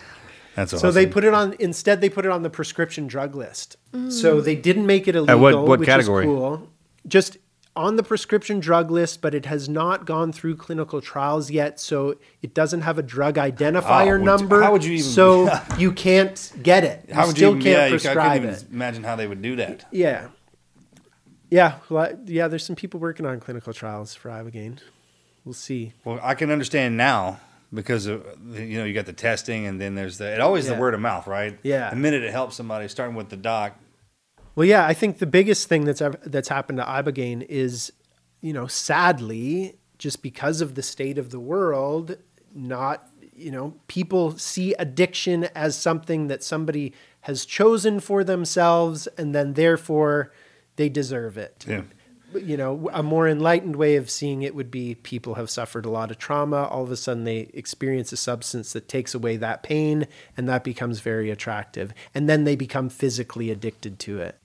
That's 0.55 0.77
So 0.79 0.91
they 0.91 1.07
put 1.07 1.23
it 1.23 1.33
on. 1.33 1.55
Instead, 1.59 2.01
they 2.01 2.09
put 2.09 2.25
it 2.25 2.31
on 2.31 2.43
the 2.43 2.49
prescription 2.49 3.07
drug 3.07 3.35
list. 3.35 3.77
So 4.09 4.41
mm. 4.41 4.43
they 4.43 4.55
didn't 4.55 4.85
make 4.85 5.07
it 5.07 5.15
At 5.15 5.19
illegal. 5.19 5.39
what- 5.39 5.67
what 5.67 5.79
which 5.79 5.87
category? 5.87 6.25
Is 6.25 6.27
cool. 6.29 6.67
Just 7.07 7.37
on 7.75 7.95
the 7.95 8.03
prescription 8.03 8.59
drug 8.59 8.91
list, 8.91 9.21
but 9.21 9.33
it 9.33 9.45
has 9.45 9.69
not 9.69 10.05
gone 10.05 10.31
through 10.33 10.57
clinical 10.57 10.99
trials 11.01 11.49
yet. 11.49 11.79
So 11.79 12.15
it 12.41 12.53
doesn't 12.53 12.81
have 12.81 12.97
a 12.97 13.03
drug 13.03 13.35
identifier 13.35 14.17
would- 14.19 14.25
number. 14.25 14.61
how 14.61 14.71
would 14.73 14.83
you 14.83 14.93
even- 14.93 15.05
So 15.05 15.49
you 15.77 15.91
can't 15.93 16.51
get 16.61 16.83
it. 16.83 17.05
You 17.07 17.13
How 17.13 17.27
would 17.27 17.35
still 17.35 17.55
you? 17.55 17.61
can't 17.61 17.65
yeah, 17.65 17.79
you, 17.87 17.95
I 17.95 17.99
prescribe 17.99 18.43
it. 18.43 18.45
even 18.47 18.73
imagine 18.73 19.03
how 19.03 19.15
they 19.15 19.27
would 19.27 19.41
do 19.41 19.55
that. 19.55 19.85
Yeah. 19.91 20.27
Yeah. 21.49 21.75
Well, 21.89 22.17
yeah, 22.25 22.47
there's 22.47 22.65
some 22.65 22.75
people 22.75 22.99
working 22.99 23.25
on 23.25 23.39
clinical 23.39 23.73
trials 23.73 24.15
for 24.15 24.29
Ibogaine. 24.29 24.79
We'll 25.45 25.53
see. 25.53 25.93
Well, 26.05 26.19
I 26.21 26.35
can 26.35 26.51
understand 26.51 26.97
now 26.97 27.39
because 27.73 28.05
of, 28.05 28.25
you 28.53 28.77
know 28.79 28.83
you 28.85 28.93
got 28.93 29.05
the 29.05 29.13
testing 29.13 29.65
and 29.65 29.79
then 29.81 29.95
there's 29.95 30.17
the 30.17 30.33
it 30.33 30.39
always 30.41 30.67
Yeah. 30.67 30.73
the 30.75 30.79
word 30.79 30.93
of 30.93 30.99
mouth, 30.99 31.25
right? 31.25 31.57
Yeah. 31.63 31.89
The 31.89 31.95
minute 31.95 32.21
it 32.23 32.31
helps 32.31 32.55
somebody, 32.57 32.87
starting 32.89 33.15
with 33.15 33.29
the 33.29 33.37
doc. 33.37 33.75
Well, 34.55 34.65
yeah, 34.65 34.85
I 34.85 34.93
think 34.93 35.19
the 35.19 35.25
biggest 35.25 35.67
thing 35.69 35.85
that's 35.85 36.01
ever, 36.01 36.19
that's 36.25 36.49
happened 36.49 36.79
to 36.79 36.83
Ibogaine 36.83 37.45
is, 37.47 37.93
you 38.41 38.53
know, 38.53 38.67
sadly, 38.67 39.77
just 39.97 40.21
because 40.21 40.61
of 40.61 40.75
the 40.75 40.83
state 40.83 41.17
of 41.17 41.29
the 41.29 41.39
world, 41.39 42.17
not, 42.53 43.07
you 43.33 43.51
know, 43.51 43.75
people 43.87 44.37
see 44.37 44.73
addiction 44.73 45.45
as 45.55 45.77
something 45.77 46.27
that 46.27 46.43
somebody 46.43 46.93
has 47.21 47.45
chosen 47.45 47.99
for 47.99 48.23
themselves 48.23 49.07
and 49.17 49.33
then 49.33 49.53
therefore 49.53 50.31
they 50.75 50.89
deserve 50.89 51.37
it. 51.37 51.63
Yeah. 51.67 51.83
you 52.33 52.57
know, 52.57 52.89
a 52.93 53.03
more 53.03 53.27
enlightened 53.27 53.75
way 53.75 53.95
of 53.95 54.09
seeing 54.09 54.41
it 54.41 54.55
would 54.55 54.71
be 54.71 54.95
people 54.95 55.35
have 55.35 55.49
suffered 55.49 55.85
a 55.85 55.89
lot 55.89 56.11
of 56.11 56.17
trauma. 56.17 56.63
All 56.63 56.83
of 56.83 56.91
a 56.91 56.97
sudden, 56.97 57.23
they 57.25 57.51
experience 57.53 58.11
a 58.11 58.17
substance 58.17 58.73
that 58.73 58.87
takes 58.87 59.13
away 59.13 59.37
that 59.37 59.63
pain, 59.63 60.07
and 60.37 60.47
that 60.47 60.63
becomes 60.63 60.99
very 61.01 61.29
attractive. 61.29 61.93
And 62.13 62.29
then 62.29 62.43
they 62.43 62.55
become 62.55 62.89
physically 62.89 63.51
addicted 63.51 63.99
to 63.99 64.19
it. 64.19 64.40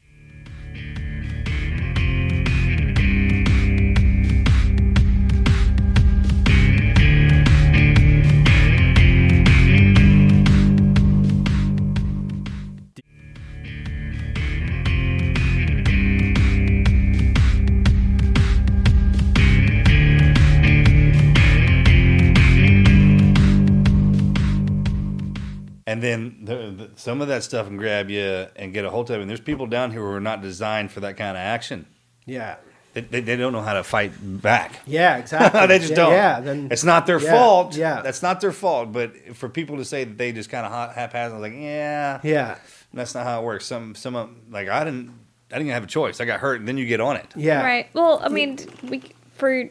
And 25.86 26.02
then 26.02 26.38
the, 26.42 26.54
the, 26.54 26.90
some 26.96 27.22
of 27.22 27.28
that 27.28 27.44
stuff 27.44 27.66
can 27.66 27.76
grab 27.76 28.10
you 28.10 28.46
and 28.56 28.74
get 28.74 28.84
a 28.84 28.90
hold 28.90 29.10
of 29.10 29.16
you. 29.16 29.22
And 29.22 29.30
there's 29.30 29.40
people 29.40 29.66
down 29.66 29.92
here 29.92 30.00
who 30.00 30.10
are 30.10 30.20
not 30.20 30.42
designed 30.42 30.90
for 30.90 31.00
that 31.00 31.16
kind 31.16 31.36
of 31.36 31.40
action. 31.40 31.86
Yeah. 32.24 32.56
They, 32.94 33.02
they, 33.02 33.20
they 33.20 33.36
don't 33.36 33.52
know 33.52 33.60
how 33.60 33.74
to 33.74 33.84
fight 33.84 34.12
back. 34.20 34.80
Yeah, 34.86 35.18
exactly. 35.18 35.66
they 35.66 35.78
just 35.78 35.90
yeah, 35.90 35.96
don't. 35.96 36.12
Yeah, 36.12 36.40
then 36.40 36.68
it's 36.70 36.82
not 36.82 37.06
their 37.06 37.20
yeah, 37.20 37.30
fault. 37.30 37.76
Yeah. 37.76 38.00
that's 38.00 38.22
not 38.22 38.40
their 38.40 38.52
fault. 38.52 38.90
But 38.90 39.36
for 39.36 39.48
people 39.48 39.76
to 39.76 39.84
say 39.84 40.04
that 40.04 40.16
they 40.16 40.32
just 40.32 40.48
kind 40.48 40.66
of 40.66 40.94
haphazard, 40.94 41.40
like, 41.40 41.52
yeah, 41.52 42.20
yeah. 42.24 42.56
that's 42.94 43.14
not 43.14 43.24
how 43.24 43.42
it 43.42 43.44
works. 43.44 43.66
Some 43.66 43.94
some 43.94 44.16
of- 44.16 44.30
like 44.50 44.68
I 44.68 44.82
didn't 44.82 45.12
I 45.52 45.58
didn't 45.58 45.72
have 45.72 45.84
a 45.84 45.88
choice. 45.88 46.20
I 46.20 46.24
got 46.24 46.40
hurt, 46.40 46.58
and 46.58 46.66
then 46.66 46.78
you 46.78 46.86
get 46.86 47.00
on 47.00 47.16
it. 47.16 47.26
Yeah. 47.36 47.62
Right. 47.62 47.88
Well, 47.92 48.20
I 48.22 48.28
mean, 48.28 48.58
we 48.82 49.02
for 49.34 49.68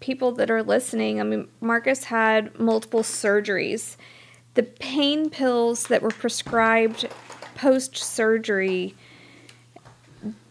people 0.00 0.32
that 0.32 0.50
are 0.50 0.62
listening, 0.62 1.20
I 1.20 1.24
mean, 1.24 1.46
Marcus 1.60 2.04
had 2.04 2.58
multiple 2.58 3.02
surgeries. 3.02 3.96
The 4.60 4.66
pain 4.66 5.30
pills 5.30 5.84
that 5.86 6.02
were 6.02 6.10
prescribed 6.10 7.08
post 7.54 7.96
surgery, 7.96 8.94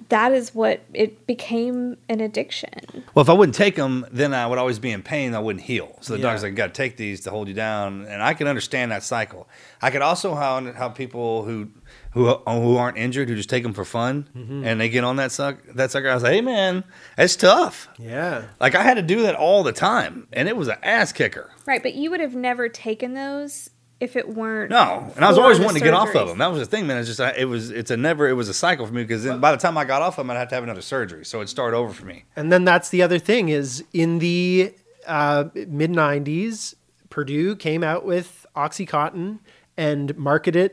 that 0.09 0.31
is 0.31 0.55
what 0.55 0.81
it 0.95 1.27
became 1.27 1.95
an 2.09 2.19
addiction. 2.19 3.03
Well, 3.13 3.21
if 3.21 3.29
I 3.29 3.33
wouldn't 3.33 3.53
take 3.53 3.75
them, 3.75 4.07
then 4.11 4.33
I 4.33 4.47
would 4.47 4.57
always 4.57 4.79
be 4.79 4.91
in 4.91 5.03
pain. 5.03 5.35
I 5.35 5.39
wouldn't 5.39 5.65
heal. 5.65 5.95
So 6.01 6.13
the 6.13 6.19
Yeah. 6.19 6.23
doctor's 6.23 6.41
like, 6.41 6.55
"Got 6.55 6.67
to 6.67 6.73
take 6.73 6.97
these 6.97 7.21
to 7.21 7.29
hold 7.29 7.47
you 7.49 7.53
down," 7.53 8.07
and 8.07 8.23
I 8.23 8.33
can 8.33 8.47
understand 8.47 8.91
that 8.91 9.03
cycle. 9.03 9.47
I 9.79 9.91
could 9.91 10.01
also 10.01 10.33
how 10.33 10.73
how 10.73 10.89
people 10.89 11.43
who 11.43 11.67
who 12.13 12.29
who 12.47 12.77
aren't 12.77 12.97
injured 12.97 13.29
who 13.29 13.35
just 13.35 13.49
take 13.51 13.61
them 13.61 13.73
for 13.73 13.85
fun 13.85 14.27
Mm-hmm. 14.35 14.63
and 14.65 14.81
they 14.81 14.89
get 14.89 15.03
on 15.03 15.17
that 15.17 15.31
suck 15.31 15.57
that 15.75 15.91
sucker. 15.91 16.09
I 16.09 16.15
was 16.15 16.23
like, 16.23 16.33
"Hey, 16.33 16.41
man, 16.41 16.83
it's 17.15 17.35
tough." 17.35 17.87
Yeah. 17.99 18.45
Like 18.59 18.73
I 18.73 18.81
had 18.81 18.95
to 18.95 19.03
do 19.03 19.21
that 19.21 19.35
all 19.35 19.61
the 19.61 19.71
time, 19.73 20.27
and 20.33 20.49
it 20.49 20.57
was 20.57 20.67
an 20.67 20.77
ass 20.81 21.11
kicker. 21.11 21.51
Right. 21.67 21.83
But 21.83 21.93
you 21.93 22.09
would 22.09 22.21
have 22.21 22.33
never 22.33 22.67
taken 22.69 23.13
those 23.13 23.69
if 23.99 24.15
it 24.15 24.27
weren't. 24.29 24.69
No, 24.71 25.11
and 25.15 25.25
I 25.25 25.29
was 25.29 25.37
always 25.37 25.57
the 25.59 25.65
wanting 25.65 25.81
to 25.81 25.85
get 25.85 25.93
off 25.93 26.13
of 26.15 26.27
them. 26.27 26.37
That 26.37 26.47
was 26.51 26.59
the 26.59 26.65
thing, 26.65 26.87
man. 26.87 26.97
It's 26.97 27.07
just 27.07 27.19
I- 27.19 27.33
it 27.37 27.45
was 27.45 27.69
it's 27.71 27.91
a 27.91 27.97
never 27.97 28.27
it 28.29 28.33
was 28.33 28.49
a 28.49 28.53
cycle 28.53 28.85
for 28.85 28.93
me 28.93 29.03
because 29.03 29.23
then 29.23 29.39
by 29.39 29.51
the 29.51 29.57
time 29.57 29.77
I 29.77 29.85
got 29.85 30.01
off 30.01 30.15
them, 30.15 30.29
I'd 30.29 30.37
have 30.37 30.49
to 30.49 30.55
have 30.55 30.63
another 30.63 30.81
surgery, 30.81 31.25
so 31.25 31.41
it 31.41 31.49
started 31.49 31.75
over 31.77 31.93
for 31.93 32.05
me. 32.05 32.25
And 32.35 32.51
then 32.51 32.63
that's 32.65 32.89
the 32.89 33.01
other 33.01 33.19
thing 33.19 33.49
is 33.49 33.83
in 33.93 34.19
the 34.19 34.73
uh, 35.07 35.45
mid 35.53 35.91
90s, 35.91 36.75
Purdue 37.09 37.55
came 37.55 37.83
out 37.83 38.05
with 38.05 38.45
OxyContin 38.55 39.39
and 39.77 40.15
marketed 40.17 40.71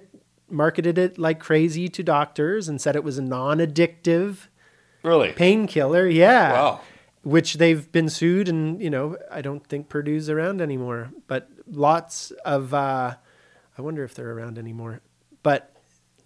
marketed 0.49 0.97
it 0.97 1.19
like 1.19 1.41
crazy 1.41 1.89
to 1.89 2.03
doctors 2.05 2.69
and 2.69 2.81
said 2.81 2.95
it 2.95 3.03
was 3.03 3.19
a 3.19 3.23
non-addictive 3.23 4.47
Really? 5.03 5.33
painkiller. 5.33 6.07
Yeah. 6.09 6.53
Wow. 6.53 6.81
Which 7.27 7.55
they've 7.55 7.91
been 7.91 8.09
sued, 8.09 8.49
and 8.49 8.81
you 8.81 8.89
know, 8.89 9.17
I 9.33 9.41
don't 9.43 9.67
think 9.67 9.89
Purdue's 9.89 10.31
around 10.31 10.61
anymore. 10.61 11.11
But 11.27 11.49
lots 11.69 12.31
of, 12.45 12.73
uh, 12.73 13.15
I 13.77 13.83
wonder 13.83 14.05
if 14.05 14.15
they're 14.15 14.31
around 14.31 14.59
anymore. 14.59 15.01
But 15.43 15.75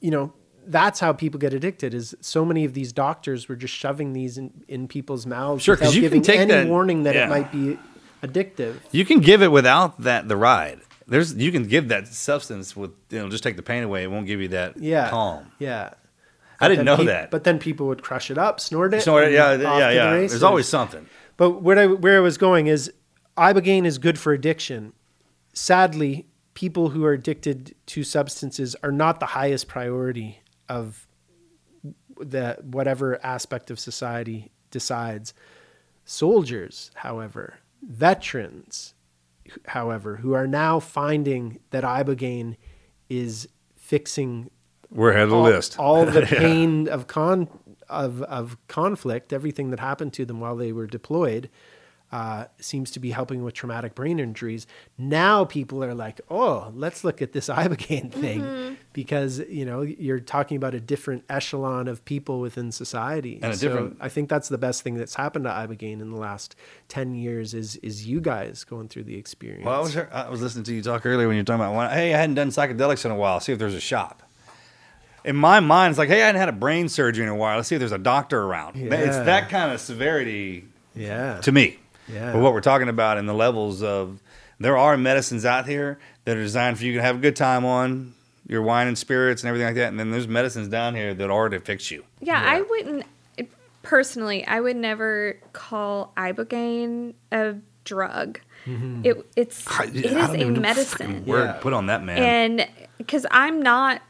you 0.03 0.11
know, 0.11 0.35
that's 0.67 1.01
how 1.01 1.15
people 1.15 1.41
get 1.41 1.55
addicted. 1.55 1.95
Is 1.95 2.15
so 2.21 2.45
many 2.45 2.67
of 2.67 2.75
these 2.75 2.93
doctors 2.93 3.49
were 3.49 3.57
just 3.57 3.73
shoving 3.73 4.13
these 4.13 4.37
in, 4.37 4.63
in 4.69 4.89
people's 4.89 5.25
mouths 5.25 5.63
Sure, 5.63 5.75
without 5.75 5.95
you 5.95 6.01
can 6.03 6.03
giving 6.03 6.23
take 6.23 6.39
any 6.39 6.53
that- 6.53 6.67
warning 6.69 7.05
that 7.05 7.15
yeah. 7.15 7.25
it 7.25 7.31
might 7.31 7.51
be 7.51 7.79
addictive. 8.23 8.77
You 8.93 9.07
can 9.07 9.21
give 9.21 9.41
it 9.41 9.51
without 9.51 10.03
that 10.03 10.29
the 10.29 10.37
ride. 10.37 10.81
There's 11.09 11.35
you 11.35 11.51
can 11.51 11.63
give 11.65 11.89
that 11.89 12.09
substance 12.09 12.77
with 12.77 12.91
you 13.09 13.21
know 13.21 13.31
just 13.31 13.43
take 13.43 13.57
the 13.57 13.63
pain 13.63 13.83
away. 13.85 14.03
It 14.05 14.11
won't 14.11 14.27
give 14.27 14.41
you 14.43 14.49
that 14.49 14.77
Yeah. 14.77 15.09
calm. 15.09 15.51
Yeah. 15.59 15.95
I 16.61 16.69
didn't 16.69 16.85
know 16.85 16.97
peop- 16.97 17.07
that. 17.07 17.31
But 17.31 17.45
then 17.45 17.59
people 17.59 17.87
would 17.89 18.03
crush 18.03 18.31
it 18.31 18.39
up, 18.39 18.61
snort 18.61 18.95
it. 18.95 19.03
So 19.03 19.19
yeah, 19.19 19.25
and 19.25 19.63
yeah, 19.63 19.69
off 19.69 19.79
the 19.79 19.95
yeah. 19.95 20.11
There's 20.17 20.43
always 20.43 20.69
something. 20.69 21.07
But 21.37 21.63
where 21.63 21.79
I, 21.79 21.87
where 21.87 22.19
I 22.19 22.21
was 22.21 22.37
going 22.37 22.67
is 22.67 22.93
ibogaine 23.37 23.87
is 23.87 23.99
good 23.99 24.19
for 24.19 24.33
addiction. 24.33 24.93
Sadly, 25.55 26.27
people 26.55 26.91
who 26.91 27.05
are 27.05 27.13
addicted 27.13 27.75
to 27.87 28.05
substances 28.05 28.77
are 28.83 28.93
not 28.93 29.21
the 29.21 29.27
highest 29.27 29.67
priority 29.67 30.41
of 30.69 31.07
the 32.19 32.59
whatever 32.63 33.19
aspect 33.25 33.71
of 33.71 33.81
society 33.81 34.51
decides. 34.71 35.33
Soldiers, 36.05 36.91
however, 36.97 37.55
veterans, 37.83 38.95
however, 39.69 40.17
who 40.17 40.33
are 40.35 40.47
now 40.47 40.79
finding 40.79 41.61
that 41.71 41.85
ibogaine 41.85 42.57
is 43.09 43.49
fixing 43.77 44.51
We're 44.91 45.11
ahead 45.11 45.23
of 45.25 45.31
the 45.31 45.37
all, 45.37 45.43
list. 45.43 45.79
all 45.79 46.05
the 46.07 46.21
Yeah. 46.33 46.39
pain 46.39 46.89
of 46.89 47.07
con 47.07 47.49
of 47.89 48.23
of 48.23 48.57
conflict, 48.69 49.33
everything 49.33 49.71
that 49.71 49.81
happened 49.81 50.13
to 50.15 50.25
them 50.25 50.41
while 50.41 50.57
they 50.57 50.73
were 50.73 50.87
deployed, 50.87 51.49
uh, 52.13 52.47
seems 52.61 52.91
to 52.93 52.99
be 53.01 53.11
helping 53.13 53.45
with 53.45 53.55
traumatic 53.55 53.95
brain 53.95 54.19
injuries. 54.19 54.67
Now 54.99 55.45
people 55.45 55.83
are 55.85 55.95
like, 55.95 56.21
oh, 56.29 56.73
let's 56.75 57.05
look 57.05 57.23
at 57.23 57.33
this 57.33 57.49
ibogaine 57.63 58.11
thing 58.13 58.41
Mm-hmm. 58.43 58.75
because 58.93 59.39
you 59.49 59.65
know 59.65 59.83
you're 59.83 60.19
talking 60.21 60.57
about 60.57 60.75
a 60.75 60.81
different 60.81 61.23
echelon 61.29 61.87
of 61.89 62.05
people 62.05 62.41
within 62.41 62.73
society. 62.73 63.39
And 63.43 63.53
a 63.53 63.57
So 63.57 63.69
different- 63.69 63.97
I 64.01 64.09
think 64.09 64.29
that's 64.29 64.49
the 64.49 64.59
best 64.59 64.83
thing 64.83 64.95
that's 64.95 65.15
happened 65.15 65.45
to 65.45 65.51
ibogaine 65.51 66.01
in 66.01 66.11
the 66.11 66.19
last 66.19 66.57
ten 66.89 67.15
years 67.15 67.55
is 67.55 67.77
is 67.77 68.07
you 68.09 68.21
guys 68.21 68.65
going 68.65 68.89
through 68.89 69.05
the 69.05 69.17
experience. 69.17 69.65
Well, 69.67 69.77
I 69.77 69.81
was 69.81 69.97
I 69.97 70.29
was 70.29 70.43
listening 70.43 70.65
to 70.65 70.75
you 70.75 70.83
talk 70.83 71.07
earlier 71.07 71.29
when 71.29 71.37
you 71.37 71.43
were 71.43 71.45
talking 71.45 71.65
about 71.65 71.93
hey, 71.93 72.13
I 72.15 72.19
hadn't 72.19 72.35
done 72.37 72.49
psychedelics 72.51 73.05
in 73.05 73.11
a 73.13 73.17
while. 73.17 73.39
See 73.41 73.53
if 73.53 73.59
there's 73.61 73.75
a 73.75 73.81
shop. 73.81 74.23
In 75.25 75.37
my 75.37 75.61
mind, 75.61 75.91
it's 75.93 75.99
like, 75.99 76.09
hey, 76.09 76.23
I 76.23 76.27
hadn't 76.27 76.41
had 76.41 76.49
a 76.49 76.53
brain 76.53 76.89
surgery 76.89 77.25
in 77.25 77.31
a 77.31 77.35
while. 77.35 77.57
Let's 77.57 77.69
see 77.69 77.75
if 77.75 77.79
there's 77.81 77.93
a 77.93 77.99
doctor 77.99 78.41
around. 78.43 78.77
It's 78.77 79.17
that 79.17 79.49
kind 79.49 79.73
of 79.73 79.81
severity 79.81 80.65
yeah, 80.95 81.41
to 81.43 81.53
me. 81.53 81.79
Yeah. 82.09 82.33
But 82.33 82.41
what 82.41 82.53
we're 82.53 82.61
talking 82.61 82.89
about 82.89 83.19
in 83.19 83.27
the 83.27 83.35
levels 83.35 83.83
of 83.83 84.21
there 84.59 84.77
are 84.77 84.97
medicines 84.97 85.45
out 85.45 85.67
here 85.67 85.99
that 86.25 86.37
are 86.37 86.43
designed 86.43 86.79
for 86.79 86.85
you 86.85 86.95
to 86.95 87.03
have 87.03 87.17
a 87.17 87.19
good 87.19 87.37
time 87.37 87.65
on 87.65 88.15
your 88.47 88.63
wine 88.63 88.89
and 88.89 88.99
spirits 88.99 89.43
and 89.43 89.49
everything 89.49 89.67
like 89.67 89.77
that. 89.77 89.89
And 89.89 90.01
then 90.01 90.11
there's 90.11 90.27
medicines 90.29 90.69
down 90.69 90.95
here 90.95 91.15
that 91.15 91.31
are 91.31 91.49
to 91.49 91.61
fix 91.61 91.91
you. 91.91 92.05
Yeah, 92.21 92.41
I 92.45 92.63
wouldn't 92.63 93.05
personally. 93.83 94.45
I 94.47 94.61
would 94.61 94.77
never 94.77 95.39
call 95.53 96.13
ibogaine 96.17 97.15
a 97.33 97.55
drug. 97.85 98.41
Mm-hmm. 98.67 99.03
It 99.05 99.27
it's 99.37 99.67
I- 99.71 99.85
it 99.85 99.97
is 100.05 100.13
I 100.15 100.37
don't 100.37 100.57
a 100.57 100.61
medicine, 100.61 100.99
fucking 100.99 101.27
Word 101.27 101.45
Yeah. 101.47 101.53
put 101.61 101.73
on 101.73 101.87
that 101.87 102.03
man. 102.03 102.19
and 102.61 102.69
because 102.99 103.25
I'm 103.31 103.63
not 103.63 104.03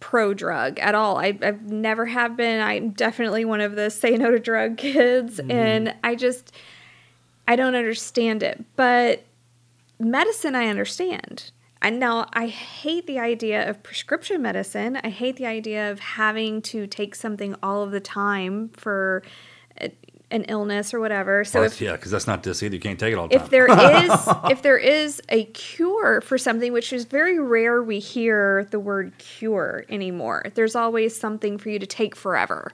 pro 0.00 0.34
drug 0.34 0.78
at 0.78 0.94
all. 0.94 1.18
I, 1.18 1.38
I've 1.42 1.70
never 1.70 2.06
have 2.06 2.36
been. 2.36 2.60
I'm 2.60 2.90
definitely 2.90 3.44
one 3.44 3.60
of 3.60 3.76
the 3.76 3.90
say 3.90 4.16
no 4.16 4.30
to 4.30 4.38
drug 4.38 4.76
kids, 4.76 5.38
mm-hmm. 5.38 5.50
and 5.50 5.94
I 6.02 6.14
just 6.14 6.52
I 7.46 7.56
don't 7.56 7.74
understand 7.74 8.42
it. 8.42 8.64
But 8.76 9.24
medicine, 9.98 10.54
I 10.54 10.66
understand. 10.66 11.52
And 11.82 11.98
now 11.98 12.28
I 12.32 12.46
hate 12.46 13.06
the 13.06 13.18
idea 13.18 13.68
of 13.68 13.82
prescription 13.82 14.42
medicine. 14.42 14.98
I 15.02 15.08
hate 15.08 15.36
the 15.36 15.46
idea 15.46 15.90
of 15.90 15.98
having 15.98 16.60
to 16.62 16.86
take 16.86 17.14
something 17.14 17.56
all 17.62 17.82
of 17.82 17.90
the 17.90 18.00
time 18.00 18.68
for 18.70 19.22
a, 19.80 19.90
an 20.30 20.44
illness 20.44 20.94
or 20.94 21.00
whatever. 21.00 21.44
So 21.44 21.60
Well, 21.60 21.66
if 21.66 21.80
yeah, 21.80 21.92
because 21.92 22.10
that's 22.10 22.26
not 22.26 22.42
this 22.42 22.62
either. 22.62 22.74
You 22.74 22.80
can't 22.80 22.98
take 22.98 23.12
it 23.12 23.16
all 23.16 23.28
the 23.28 23.36
time. 23.36 23.44
if 23.44 23.50
there 23.50 23.66
is 24.04 24.28
if 24.50 24.62
there 24.62 24.78
is 24.78 25.20
a 25.28 25.44
cure 25.46 26.20
for 26.20 26.38
something 26.38 26.72
which 26.72 26.92
is 26.92 27.04
very 27.04 27.38
rare 27.38 27.82
we 27.82 27.98
hear 27.98 28.66
the 28.70 28.78
word 28.80 29.12
cure 29.18 29.84
anymore 29.88 30.44
there's 30.54 30.74
always 30.74 31.18
something 31.18 31.58
for 31.58 31.68
you 31.70 31.78
to 31.78 31.86
take 31.86 32.14
forever 32.16 32.70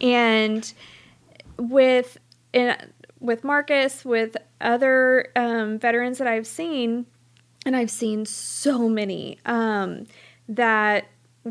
and 0.00 0.72
with 1.58 2.18
in, 2.52 2.74
with 3.20 3.44
marcus 3.44 4.04
with 4.04 4.36
other 4.60 5.30
um, 5.36 5.78
veterans 5.78 6.18
that 6.18 6.26
i've 6.26 6.46
seen 6.46 7.06
and 7.64 7.76
i've 7.76 7.90
seen 7.90 8.24
so 8.26 8.88
many 8.88 9.38
um, 9.46 10.06
that 10.48 11.06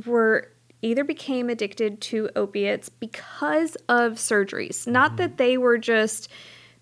were 0.06 0.50
either 0.82 1.04
became 1.04 1.50
addicted 1.50 2.02
to 2.02 2.30
opiates 2.36 2.90
because 2.90 3.76
of 3.88 4.14
surgeries. 4.14 4.88
Not 4.88 5.18
that 5.18 5.38
they 5.38 5.58
were 5.58 5.78
just 5.78 6.30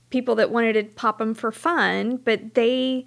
people 0.09 0.35
that 0.35 0.51
wanted 0.51 0.73
to 0.73 0.83
pop 0.95 1.17
them 1.17 1.33
for 1.33 1.51
fun, 1.51 2.17
but 2.17 2.55
they 2.55 3.05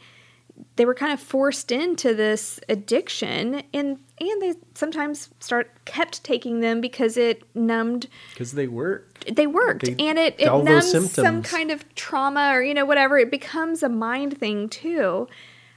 they 0.76 0.84
were 0.84 0.94
kind 0.94 1.12
of 1.12 1.18
forced 1.20 1.72
into 1.72 2.14
this 2.14 2.60
addiction 2.68 3.62
and 3.72 3.98
and 4.20 4.42
they 4.42 4.54
sometimes 4.74 5.30
start 5.40 5.84
kept 5.84 6.22
taking 6.22 6.60
them 6.60 6.80
because 6.80 7.16
it 7.16 7.42
numbed 7.56 8.06
because 8.32 8.52
they 8.52 8.68
work. 8.68 9.24
they 9.32 9.46
worked 9.46 9.86
They 9.86 9.96
and 9.98 10.18
it, 10.18 10.36
it 10.38 10.62
numbs 10.62 11.12
some 11.12 11.42
kind 11.42 11.70
of 11.70 11.92
trauma 11.94 12.50
or 12.52 12.62
you 12.62 12.74
know 12.74 12.84
whatever. 12.84 13.18
It 13.18 13.30
becomes 13.30 13.82
a 13.82 13.88
mind 13.88 14.38
thing 14.38 14.68
too 14.68 15.28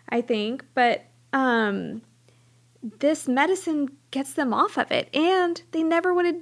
i 0.10 0.22
think. 0.22 0.64
But 0.74 1.06
um 1.34 2.02
this 3.00 3.28
medicine 3.28 3.90
gets 4.12 4.34
them 4.34 4.54
off 4.54 4.78
of 4.78 4.92
it 4.92 5.10
and 5.16 5.62
they 5.72 5.84
never 5.84 6.14
would 6.14 6.26
have 6.26 6.42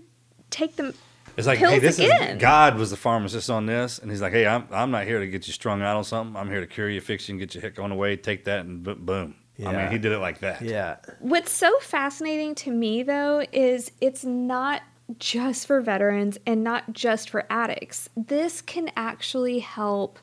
take 0.49 0.75
them 0.75 0.93
It's 1.37 1.47
like, 1.47 1.57
pills 1.59 1.73
hey, 1.73 1.79
this 1.79 1.97
again. 1.99 2.37
is 2.37 2.41
God 2.41 2.77
was 2.77 2.91
the 2.91 2.97
pharmacist 2.97 3.49
on 3.49 3.65
this, 3.65 3.97
and 3.99 4.11
he's 4.11 4.21
like, 4.21 4.33
hey, 4.33 4.45
I'm 4.45 4.67
I'm 4.71 4.91
not 4.91 5.05
here 5.05 5.19
to 5.19 5.27
get 5.27 5.47
you 5.47 5.53
strung 5.53 5.81
out 5.81 5.95
on 5.97 6.03
something. 6.03 6.35
I'm 6.35 6.49
here 6.49 6.59
to 6.59 6.67
cure 6.67 6.89
you, 6.89 7.01
fix 7.01 7.27
you, 7.27 7.33
and 7.33 7.39
get 7.39 7.55
your 7.55 7.61
hick 7.61 7.79
on 7.79 7.89
the 7.89 7.95
way. 7.95 8.15
Take 8.17 8.43
that, 8.45 8.65
and 8.65 8.83
bo- 8.83 8.95
boom. 8.95 9.35
I 9.65 9.71
mean, 9.71 9.91
he 9.91 9.97
did 9.99 10.11
it 10.11 10.17
like 10.17 10.39
that. 10.39 10.61
Yeah. 10.61 10.97
What's 11.19 11.51
so 11.51 11.77
fascinating 11.79 12.55
to 12.55 12.71
me, 12.71 13.03
though, 13.03 13.45
is 13.51 13.91
it's 14.01 14.25
not 14.25 14.81
just 15.19 15.67
for 15.67 15.79
veterans 15.79 16.37
and 16.45 16.63
not 16.63 16.91
just 16.91 17.29
for 17.29 17.45
addicts. 17.51 18.09
This 18.17 18.61
can 18.61 18.89
actually 18.97 19.59
help 19.59 20.17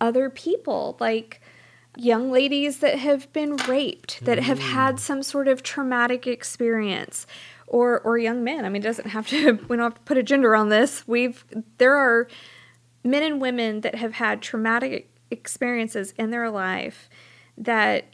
other 0.00 0.28
people. 0.30 0.96
Like, 1.00 1.39
young 2.00 2.30
ladies 2.30 2.78
that 2.78 2.98
have 2.98 3.32
been 3.32 3.56
raped, 3.56 4.24
that 4.24 4.38
have 4.38 4.58
mm. 4.58 4.72
had 4.72 4.98
some 4.98 5.22
sort 5.22 5.48
of 5.48 5.62
traumatic 5.62 6.26
experience, 6.26 7.26
or 7.66 8.00
or 8.00 8.18
young 8.18 8.42
men. 8.42 8.64
I 8.64 8.68
mean, 8.68 8.82
it 8.82 8.84
doesn't 8.84 9.10
have 9.10 9.26
to. 9.28 9.52
We 9.68 9.76
don't 9.76 9.84
have 9.84 9.94
to 9.94 10.00
put 10.00 10.18
a 10.18 10.22
gender 10.22 10.54
on 10.54 10.68
this. 10.68 11.06
We've 11.06 11.44
there 11.78 11.96
are 11.96 12.28
men 13.04 13.22
and 13.22 13.40
women 13.40 13.80
that 13.82 13.94
have 13.94 14.14
had 14.14 14.42
traumatic 14.42 15.10
experiences 15.30 16.12
in 16.18 16.30
their 16.30 16.50
life 16.50 17.08
that 17.56 18.06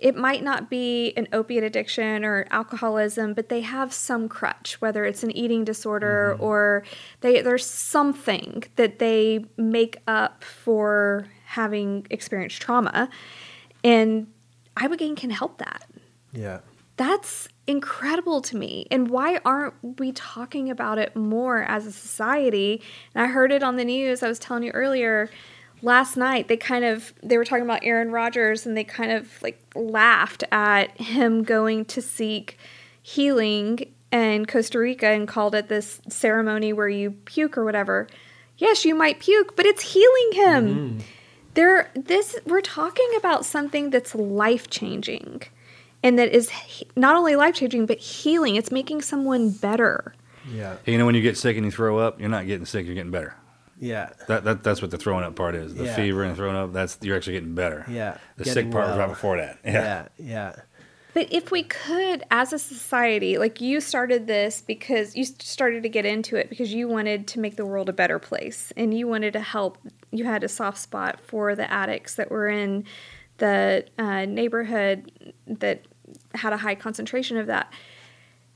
it 0.00 0.16
might 0.16 0.42
not 0.42 0.70
be 0.70 1.12
an 1.16 1.28
opiate 1.32 1.62
addiction 1.62 2.24
or 2.24 2.46
alcoholism, 2.50 3.34
but 3.34 3.50
they 3.50 3.60
have 3.60 3.92
some 3.92 4.28
crutch, 4.28 4.80
whether 4.80 5.04
it's 5.04 5.22
an 5.22 5.30
eating 5.30 5.62
disorder 5.62 6.32
mm-hmm. 6.34 6.44
or 6.44 6.84
they 7.20 7.42
there's 7.42 7.66
something 7.66 8.64
that 8.76 8.98
they 8.98 9.44
make 9.58 9.98
up 10.06 10.42
for 10.42 11.26
having 11.44 12.06
experienced 12.08 12.60
trauma. 12.62 13.10
And 13.84 14.28
Ibogaine 14.76 15.16
can 15.16 15.30
help 15.30 15.58
that. 15.58 15.86
Yeah. 16.32 16.60
That's 16.96 17.48
incredible 17.66 18.40
to 18.42 18.56
me. 18.56 18.86
And 18.90 19.08
why 19.08 19.40
aren't 19.44 19.74
we 19.98 20.12
talking 20.12 20.70
about 20.70 20.98
it 20.98 21.14
more 21.14 21.62
as 21.62 21.86
a 21.86 21.92
society? 21.92 22.82
And 23.14 23.24
I 23.24 23.26
heard 23.26 23.52
it 23.52 23.62
on 23.62 23.76
the 23.76 23.84
news. 23.84 24.22
I 24.22 24.28
was 24.28 24.38
telling 24.38 24.62
you 24.62 24.70
earlier 24.70 25.30
last 25.82 26.16
night 26.16 26.48
they 26.48 26.56
kind 26.56 26.84
of 26.84 27.12
they 27.22 27.38
were 27.38 27.44
talking 27.44 27.64
about 27.64 27.80
Aaron 27.84 28.10
Rodgers 28.10 28.66
and 28.66 28.76
they 28.76 28.84
kind 28.84 29.12
of 29.12 29.42
like 29.42 29.60
laughed 29.74 30.44
at 30.52 30.98
him 31.00 31.42
going 31.42 31.84
to 31.86 32.02
seek 32.02 32.58
healing 33.02 33.92
in 34.12 34.44
Costa 34.46 34.78
Rica 34.78 35.06
and 35.06 35.26
called 35.26 35.54
it 35.54 35.68
this 35.68 36.00
ceremony 36.08 36.72
where 36.72 36.88
you 36.88 37.12
puke 37.12 37.56
or 37.56 37.64
whatever. 37.64 38.08
Yes, 38.58 38.84
you 38.84 38.94
might 38.94 39.20
puke, 39.20 39.56
but 39.56 39.66
it's 39.66 39.82
healing 39.82 40.30
him. 40.32 40.68
Mm-hmm. 40.68 40.98
There 41.54 41.90
this 41.94 42.36
we're 42.46 42.60
talking 42.60 43.08
about 43.16 43.44
something 43.44 43.90
that's 43.90 44.14
life-changing 44.14 45.42
and 46.02 46.18
that 46.18 46.34
is 46.34 46.50
not 46.96 47.16
only 47.16 47.36
life-changing 47.36 47.86
but 47.86 47.98
healing. 47.98 48.56
It's 48.56 48.70
making 48.70 49.02
someone 49.02 49.50
better. 49.50 50.14
Yeah. 50.50 50.76
You 50.86 50.98
know, 50.98 51.06
when 51.06 51.14
you 51.14 51.22
get 51.22 51.36
sick 51.36 51.56
and 51.56 51.64
you 51.64 51.72
throw 51.72 51.98
up, 51.98 52.20
you're 52.20 52.28
not 52.28 52.46
getting 52.46 52.66
sick, 52.66 52.86
you're 52.86 52.94
getting 52.94 53.10
better. 53.10 53.34
Yeah. 53.80 54.10
That, 54.28 54.44
that 54.44 54.62
that's 54.62 54.82
what 54.82 54.90
the 54.90 54.98
throwing 54.98 55.24
up 55.24 55.34
part 55.34 55.54
is. 55.54 55.74
The 55.74 55.84
Yeah. 55.84 55.96
fever 55.96 56.22
and 56.22 56.36
throwing 56.36 56.54
up. 56.56 56.72
That's 56.72 56.98
you're 57.00 57.16
actually 57.16 57.32
getting 57.34 57.54
better. 57.54 57.84
Yeah. 57.88 58.18
The 58.36 58.44
Getting 58.44 58.64
sick 58.64 58.72
part 58.72 58.88
was 58.88 58.98
right 58.98 59.08
before 59.08 59.38
that. 59.38 59.58
Yeah. 59.64 60.08
Yeah. 60.18 60.56
But 61.12 61.32
if 61.32 61.50
we 61.50 61.64
could, 61.64 62.22
as 62.30 62.52
a 62.52 62.58
society, 62.58 63.36
like 63.36 63.60
you 63.60 63.80
started 63.80 64.28
this 64.28 64.62
because 64.64 65.16
you 65.16 65.24
started 65.24 65.82
to 65.82 65.88
get 65.88 66.06
into 66.06 66.36
it 66.36 66.48
because 66.48 66.72
you 66.72 66.86
wanted 66.86 67.26
to 67.28 67.40
make 67.40 67.56
the 67.56 67.66
world 67.66 67.88
a 67.88 67.92
better 67.92 68.20
place 68.20 68.72
and 68.76 68.96
you 68.96 69.08
wanted 69.08 69.32
to 69.32 69.40
help. 69.40 69.78
You 70.12 70.24
had 70.24 70.44
a 70.44 70.48
soft 70.48 70.78
spot 70.78 71.18
for 71.20 71.56
the 71.56 71.68
addicts 71.72 72.14
that 72.14 72.30
were 72.30 72.48
in 72.48 72.84
the 73.38 73.86
uh, 73.98 74.26
neighborhood 74.26 75.32
that 75.46 75.86
had 76.34 76.52
a 76.52 76.58
high 76.58 76.74
concentration 76.76 77.36
of 77.38 77.46
that. 77.48 77.72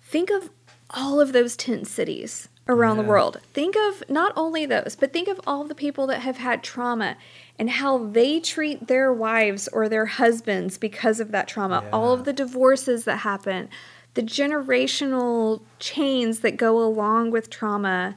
Think 0.02 0.30
of 0.30 0.50
all 0.90 1.20
of 1.20 1.32
those 1.32 1.56
tent 1.56 1.86
cities 1.88 2.48
around 2.66 2.96
the 2.96 3.02
world. 3.02 3.40
Think 3.52 3.76
of 3.76 4.02
not 4.08 4.32
only 4.36 4.64
those, 4.66 4.96
but 4.98 5.12
think 5.12 5.28
of 5.28 5.40
all 5.46 5.64
the 5.64 5.74
people 5.74 6.06
that 6.06 6.20
have 6.20 6.38
had 6.38 6.62
trauma 6.62 7.16
and 7.58 7.68
how 7.68 7.98
they 7.98 8.40
treat 8.40 8.88
their 8.88 9.12
wives 9.12 9.68
or 9.68 9.88
their 9.88 10.06
husbands 10.06 10.78
because 10.78 11.20
of 11.20 11.30
that 11.32 11.46
trauma. 11.46 11.84
All 11.92 12.12
of 12.12 12.24
the 12.24 12.32
divorces 12.32 13.04
that 13.04 13.18
happen, 13.18 13.68
the 14.14 14.22
generational 14.22 15.62
chains 15.78 16.40
that 16.40 16.56
go 16.56 16.82
along 16.82 17.30
with 17.30 17.50
trauma. 17.50 18.16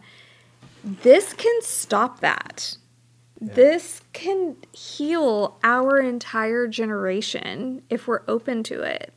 This 0.84 1.34
can 1.34 1.62
stop 1.62 2.22
that. 2.22 2.78
This 3.40 4.02
can 4.14 4.56
heal 4.72 5.60
our 5.64 6.00
entire 6.00 6.68
generation 6.68 7.84
if 7.90 8.08
we're 8.08 8.24
open 8.28 8.64
to 8.64 8.82
it. 8.82 9.14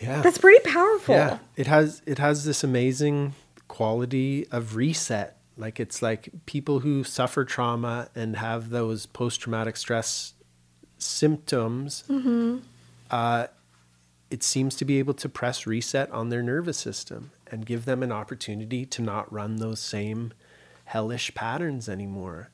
Yeah. 0.00 0.22
That's 0.22 0.38
pretty 0.38 0.60
powerful. 0.68 1.14
Yeah, 1.14 1.38
it 1.56 1.66
has 1.66 2.02
it 2.06 2.18
has 2.18 2.44
this 2.44 2.62
amazing 2.62 3.34
quality 3.78 4.44
of 4.50 4.74
reset. 4.74 5.36
Like 5.56 5.78
it's 5.78 6.02
like 6.02 6.30
people 6.46 6.80
who 6.80 7.04
suffer 7.04 7.44
trauma 7.44 8.08
and 8.14 8.34
have 8.36 8.70
those 8.70 9.06
post 9.06 9.40
traumatic 9.40 9.76
stress 9.76 10.34
symptoms. 10.98 12.02
Uh, 13.10 13.46
it 14.30 14.42
seems 14.42 14.74
to 14.76 14.84
be 14.84 14.98
able 14.98 15.14
to 15.14 15.28
press 15.28 15.64
reset 15.66 16.10
on 16.10 16.28
their 16.28 16.42
nervous 16.42 16.76
system 16.76 17.30
and 17.50 17.64
give 17.64 17.84
them 17.84 18.02
an 18.02 18.10
opportunity 18.12 18.84
to 18.84 19.00
not 19.00 19.32
run 19.32 19.56
those 19.56 19.80
same 19.80 20.32
hellish 20.86 21.32
patterns 21.34 21.88
anymore. 21.88 22.50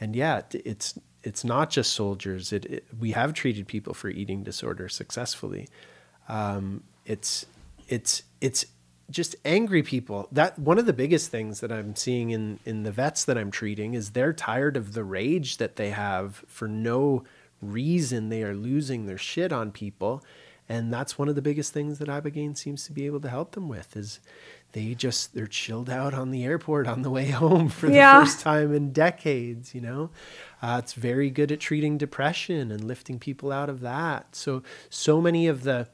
And 0.00 0.14
yeah, 0.14 0.38
it- 0.38 0.62
it's 0.64 0.98
it's 1.24 1.42
not 1.44 1.68
just 1.70 1.92
soldiers. 1.92 2.52
It, 2.52 2.64
it 2.66 2.84
we 3.00 3.10
have 3.10 3.34
treated 3.34 3.66
people 3.66 3.94
for 3.94 4.08
eating 4.08 4.44
disorder 4.44 4.88
successfully 4.88 5.66
um, 6.28 6.84
it's 7.04 7.46
it's 7.88 8.22
it's 8.40 8.64
just 9.10 9.34
angry 9.44 9.82
people 9.82 10.28
that 10.30 10.58
one 10.58 10.78
of 10.78 10.84
the 10.86 10.92
biggest 10.92 11.30
things 11.30 11.60
that 11.60 11.72
i'm 11.72 11.96
seeing 11.96 12.30
in 12.30 12.58
in 12.66 12.82
the 12.82 12.92
vets 12.92 13.24
that 13.24 13.38
i'm 13.38 13.50
treating 13.50 13.94
is 13.94 14.10
they're 14.10 14.32
tired 14.34 14.76
of 14.76 14.92
the 14.92 15.04
rage 15.04 15.56
that 15.56 15.76
they 15.76 15.90
have 15.90 16.44
for 16.46 16.68
no 16.68 17.24
reason 17.62 18.28
they 18.28 18.42
are 18.42 18.54
losing 18.54 19.06
their 19.06 19.18
shit 19.18 19.52
on 19.52 19.70
people 19.72 20.22
and 20.68 20.92
that's 20.92 21.16
one 21.18 21.28
of 21.28 21.34
the 21.34 21.42
biggest 21.42 21.72
things 21.72 21.98
that 21.98 22.08
ibogaine 22.08 22.56
seems 22.56 22.84
to 22.84 22.92
be 22.92 23.06
able 23.06 23.20
to 23.20 23.28
help 23.30 23.52
them 23.52 23.68
with 23.68 23.96
is 23.96 24.20
they 24.72 24.92
just 24.94 25.34
they're 25.34 25.46
chilled 25.46 25.88
out 25.88 26.12
on 26.12 26.30
the 26.30 26.44
airport 26.44 26.86
on 26.86 27.00
the 27.02 27.10
way 27.10 27.30
home 27.30 27.68
for 27.68 27.86
the 27.86 27.94
Yeah. 27.94 28.20
first 28.20 28.40
time 28.40 28.74
in 28.74 28.92
decades 28.92 29.74
you 29.74 29.80
know 29.80 30.10
uh, 30.62 30.80
it's 30.82 30.92
very 30.92 31.30
good 31.30 31.50
at 31.50 31.60
treating 31.60 31.96
depression 31.98 32.70
and 32.70 32.84
lifting 32.84 33.18
people 33.18 33.50
out 33.52 33.70
of 33.70 33.80
that 33.80 34.36
so 34.36 34.62
so 34.90 35.20
many 35.20 35.46
of 35.46 35.62
the 35.62 35.88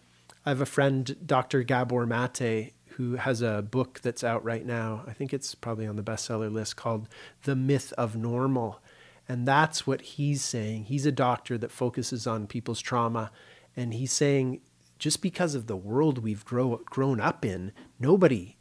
I 0.46 0.50
have 0.50 0.60
a 0.60 0.66
friend, 0.66 1.16
Dr. 1.24 1.62
Gabor 1.62 2.04
Mate, 2.04 2.73
who 2.96 3.16
has 3.16 3.42
a 3.42 3.62
book 3.62 4.00
that's 4.02 4.22
out 4.24 4.44
right 4.44 4.64
now. 4.64 5.04
I 5.06 5.12
think 5.12 5.32
it's 5.32 5.54
probably 5.54 5.86
on 5.86 5.96
the 5.96 6.02
bestseller 6.02 6.52
list 6.52 6.76
called 6.76 7.08
The 7.42 7.56
Myth 7.56 7.92
of 7.98 8.16
Normal. 8.16 8.80
And 9.28 9.48
that's 9.48 9.86
what 9.86 10.02
he's 10.02 10.42
saying. 10.42 10.84
He's 10.84 11.06
a 11.06 11.12
doctor 11.12 11.58
that 11.58 11.72
focuses 11.72 12.26
on 12.26 12.46
people's 12.46 12.80
trauma. 12.80 13.30
And 13.76 13.94
he's 13.94 14.12
saying 14.12 14.60
just 14.98 15.22
because 15.22 15.54
of 15.54 15.66
the 15.66 15.76
world 15.76 16.18
we've 16.18 16.44
grow, 16.44 16.80
grown 16.84 17.20
up 17.20 17.44
in, 17.44 17.72
nobody 17.98 18.56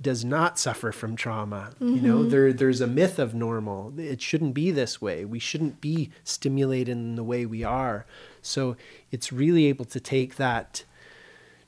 does 0.00 0.24
not 0.24 0.58
suffer 0.58 0.92
from 0.92 1.16
trauma. 1.16 1.72
You 1.80 2.00
know, 2.00 2.18
mm-hmm. 2.18 2.28
there 2.28 2.52
there's 2.52 2.80
a 2.82 2.86
myth 2.86 3.18
of 3.18 3.34
normal. 3.34 3.98
It 3.98 4.20
shouldn't 4.20 4.52
be 4.52 4.70
this 4.70 5.00
way. 5.00 5.24
We 5.24 5.38
shouldn't 5.38 5.80
be 5.80 6.10
stimulated 6.22 6.92
in 6.92 7.14
the 7.14 7.24
way 7.24 7.46
we 7.46 7.64
are. 7.64 8.06
So 8.42 8.76
it's 9.10 9.32
really 9.32 9.66
able 9.66 9.86
to 9.86 10.00
take 10.00 10.36
that 10.36 10.84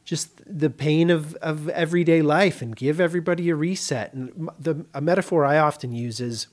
just 0.08 0.40
the 0.46 0.70
pain 0.70 1.10
of, 1.10 1.34
of 1.34 1.68
everyday 1.68 2.22
life 2.22 2.62
and 2.62 2.74
give 2.74 2.98
everybody 2.98 3.50
a 3.50 3.54
reset. 3.54 4.14
And 4.14 4.48
the 4.58 4.86
a 4.94 5.02
metaphor 5.02 5.44
I 5.44 5.58
often 5.58 5.92
use 5.92 6.18
is 6.18 6.46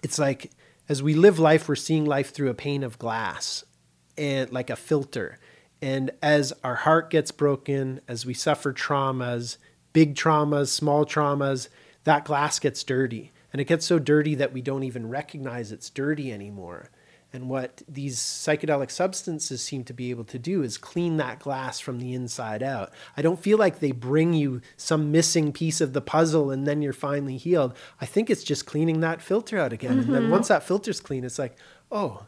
it's 0.00 0.16
like 0.16 0.52
as 0.88 1.02
we 1.02 1.14
live 1.14 1.40
life, 1.40 1.68
we're 1.68 1.74
seeing 1.74 2.04
life 2.04 2.32
through 2.32 2.50
a 2.50 2.54
pane 2.54 2.84
of 2.84 2.96
glass 2.96 3.64
and 4.16 4.52
like 4.52 4.70
a 4.70 4.76
filter. 4.76 5.40
And 5.82 6.12
as 6.22 6.52
our 6.62 6.76
heart 6.76 7.10
gets 7.10 7.32
broken, 7.32 8.00
as 8.06 8.24
we 8.24 8.32
suffer 8.32 8.72
traumas, 8.72 9.56
big 9.92 10.14
traumas, 10.14 10.68
small 10.68 11.04
traumas, 11.04 11.68
that 12.04 12.24
glass 12.24 12.60
gets 12.60 12.84
dirty. 12.84 13.32
And 13.52 13.60
it 13.60 13.64
gets 13.64 13.86
so 13.86 13.98
dirty 13.98 14.36
that 14.36 14.52
we 14.52 14.62
don't 14.62 14.84
even 14.84 15.08
recognize 15.08 15.72
it's 15.72 15.90
dirty 15.90 16.32
anymore. 16.32 16.90
And 17.32 17.50
what 17.50 17.82
these 17.86 18.18
psychedelic 18.18 18.90
substances 18.90 19.60
seem 19.60 19.84
to 19.84 19.92
be 19.92 20.10
able 20.10 20.24
to 20.24 20.38
do 20.38 20.62
is 20.62 20.78
clean 20.78 21.18
that 21.18 21.40
glass 21.40 21.78
from 21.78 21.98
the 21.98 22.14
inside 22.14 22.62
out. 22.62 22.90
I 23.18 23.22
don't 23.22 23.38
feel 23.38 23.58
like 23.58 23.80
they 23.80 23.92
bring 23.92 24.32
you 24.32 24.62
some 24.78 25.12
missing 25.12 25.52
piece 25.52 25.82
of 25.82 25.92
the 25.92 26.00
puzzle 26.00 26.50
and 26.50 26.66
then 26.66 26.80
you're 26.80 26.94
finally 26.94 27.36
healed. 27.36 27.74
I 28.00 28.06
think 28.06 28.30
it's 28.30 28.44
just 28.44 28.64
cleaning 28.64 29.00
that 29.00 29.20
filter 29.20 29.58
out 29.58 29.74
again. 29.74 29.98
And 29.98 30.14
then 30.14 30.30
once 30.30 30.48
that 30.48 30.62
filter's 30.62 31.00
clean, 31.00 31.22
it's 31.22 31.38
like, 31.38 31.56
oh, 31.92 32.24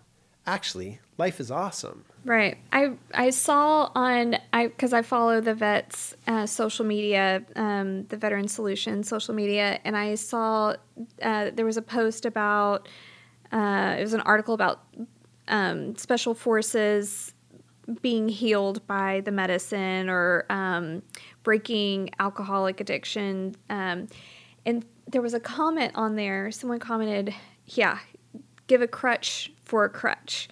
actually, 0.47 1.01
life 1.17 1.41
is 1.41 1.51
awesome. 1.51 2.05
Right. 2.25 2.59
I 2.71 2.93
I 3.15 3.31
saw 3.31 3.91
on 3.95 4.37
I 4.53 4.67
because 4.67 4.93
I 4.93 5.01
follow 5.01 5.41
the 5.41 5.55
vets 5.55 6.15
uh, 6.27 6.45
social 6.45 6.85
media, 6.85 7.43
um, 7.57 8.05
the 8.09 8.19
Veteran 8.19 8.49
Solutions 8.49 9.09
social 9.09 9.35
media, 9.35 9.81
and 9.85 9.97
I 9.97 10.17
saw 10.17 10.75
uh, 11.23 11.51
there 11.55 11.65
was 11.65 11.79
a 11.79 11.83
post 11.83 12.27
about 12.27 12.89
uh, 13.53 13.97
it 13.99 14.03
was 14.03 14.13
an 14.13 14.21
article 14.21 14.55
about 14.55 14.85
um, 15.49 15.97
special 15.97 16.35
forces 16.35 17.35
being 18.03 18.29
healed 18.29 18.87
by 18.87 19.21
the 19.25 19.33
medicine 19.33 20.09
or 20.09 20.47
um, 20.49 21.03
breaking 21.43 22.11
alcoholic 22.21 22.81
addiction. 22.81 23.57
Um, 23.69 24.07
and 24.65 24.85
there 25.09 25.23
was 25.23 25.35
a 25.35 25.41
comment 25.41 25.93
on 25.97 26.15
there. 26.15 26.51
Someone 26.53 26.79
commented, 26.79 27.35
"Yeah, 27.67 27.99
give 28.67 28.83
a 28.83 28.87
crutch 28.87 29.51
for 29.65 29.85
a 29.85 29.89
crutch." 29.91 30.49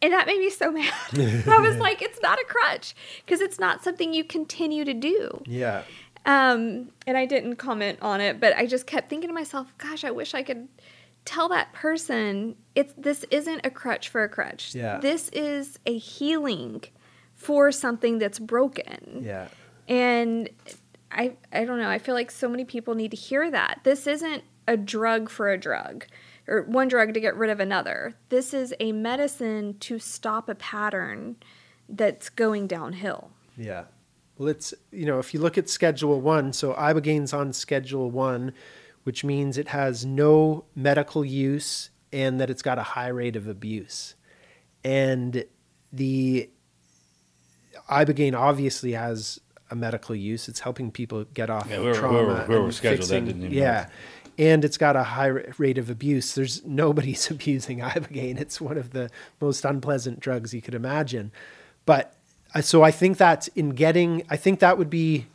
And 0.00 0.12
that 0.12 0.26
made 0.26 0.38
me 0.38 0.50
so 0.50 0.70
mad. 0.72 0.92
I 1.14 1.58
was 1.60 1.76
like, 1.78 2.02
it's 2.02 2.20
not 2.20 2.38
a 2.38 2.44
crutch 2.44 2.94
because 3.24 3.40
it's 3.40 3.58
not 3.58 3.82
something 3.82 4.12
you 4.12 4.22
continue 4.22 4.84
to 4.84 4.92
do. 4.92 5.42
Yeah. 5.46 5.82
Um, 6.26 6.90
and 7.06 7.16
I 7.16 7.24
didn't 7.24 7.56
comment 7.56 7.98
on 8.02 8.20
it, 8.20 8.38
but 8.38 8.54
I 8.56 8.66
just 8.66 8.86
kept 8.86 9.08
thinking 9.08 9.28
to 9.28 9.34
myself, 9.34 9.72
gosh, 9.78 10.04
I 10.04 10.10
wish 10.10 10.34
I 10.34 10.42
could 10.42 10.68
tell 11.24 11.48
that 11.48 11.72
person 11.72 12.56
it's 12.74 12.92
this 12.96 13.24
isn't 13.30 13.60
a 13.64 13.70
crutch 13.70 14.08
for 14.08 14.22
a 14.22 14.28
crutch. 14.28 14.74
Yeah. 14.74 14.98
This 14.98 15.28
is 15.30 15.78
a 15.86 15.96
healing 15.96 16.82
for 17.34 17.72
something 17.72 18.18
that's 18.18 18.38
broken. 18.38 19.22
Yeah. 19.24 19.48
And 19.88 20.48
I 21.10 21.36
I 21.52 21.64
don't 21.64 21.78
know, 21.78 21.88
I 21.88 21.98
feel 21.98 22.14
like 22.14 22.30
so 22.30 22.48
many 22.48 22.64
people 22.64 22.94
need 22.94 23.10
to 23.12 23.16
hear 23.16 23.50
that. 23.50 23.80
This 23.84 24.06
isn't 24.06 24.44
a 24.66 24.76
drug 24.76 25.28
for 25.28 25.50
a 25.50 25.58
drug 25.58 26.06
or 26.46 26.62
one 26.62 26.88
drug 26.88 27.14
to 27.14 27.20
get 27.20 27.36
rid 27.36 27.50
of 27.50 27.60
another. 27.60 28.14
This 28.28 28.52
is 28.52 28.74
a 28.80 28.92
medicine 28.92 29.76
to 29.80 29.98
stop 29.98 30.48
a 30.48 30.54
pattern 30.54 31.36
that's 31.88 32.28
going 32.28 32.66
downhill. 32.66 33.30
Yeah. 33.56 33.84
Well, 34.36 34.48
it's, 34.48 34.74
you 34.90 35.06
know, 35.06 35.18
if 35.18 35.32
you 35.32 35.40
look 35.40 35.56
at 35.56 35.68
Schedule 35.68 36.20
1, 36.20 36.52
so 36.54 36.74
Ibogaine's 36.74 37.32
on 37.32 37.52
Schedule 37.52 38.10
1, 38.10 38.52
which 39.04 39.22
means 39.24 39.56
it 39.56 39.68
has 39.68 40.04
no 40.04 40.64
medical 40.74 41.24
use 41.24 41.90
and 42.12 42.40
that 42.40 42.50
it's 42.50 42.62
got 42.62 42.78
a 42.78 42.82
high 42.82 43.08
rate 43.08 43.36
of 43.36 43.46
abuse. 43.48 44.14
And 44.84 45.44
the 45.92 46.50
Ibogaine 47.90 48.34
obviously 48.38 48.92
has 48.92 49.40
a 49.70 49.74
medical 49.74 50.14
use. 50.14 50.48
It's 50.48 50.60
helping 50.60 50.90
people 50.90 51.24
get 51.34 51.50
off 51.50 51.66
Yeah, 51.68 51.76
of 51.76 51.82
whoever- 51.82 51.98
trauma. 51.98 52.18
whoever- 52.18 52.42
whoever 52.44 52.64
and 52.64 52.74
scheduled 52.74 53.00
that 53.00 53.14
fixing- 53.14 53.26
didn't 53.26 53.42
even 53.42 53.52
Yeah. 53.56 53.88
And 54.36 54.64
it's 54.64 54.78
got 54.78 54.96
a 54.96 55.02
high 55.04 55.26
rate 55.58 55.78
of 55.78 55.88
abuse. 55.90 56.34
There's 56.34 56.64
nobody's 56.64 57.30
abusing 57.30 57.78
Ibogaine. 57.78 58.40
It's 58.40 58.60
one 58.60 58.76
of 58.76 58.90
the 58.90 59.10
most 59.40 59.64
unpleasant 59.64 60.20
drugs 60.20 60.52
you 60.52 60.60
could 60.62 60.74
imagine. 60.74 61.30
But 61.86 62.14
uh, 62.54 62.60
so 62.62 62.82
I 62.82 62.90
think 62.90 63.16
that's 63.16 63.48
in 63.48 63.70
getting, 63.70 64.22
I 64.30 64.36
think 64.36 64.60
that 64.60 64.76
would 64.78 64.90
be, 64.90 65.26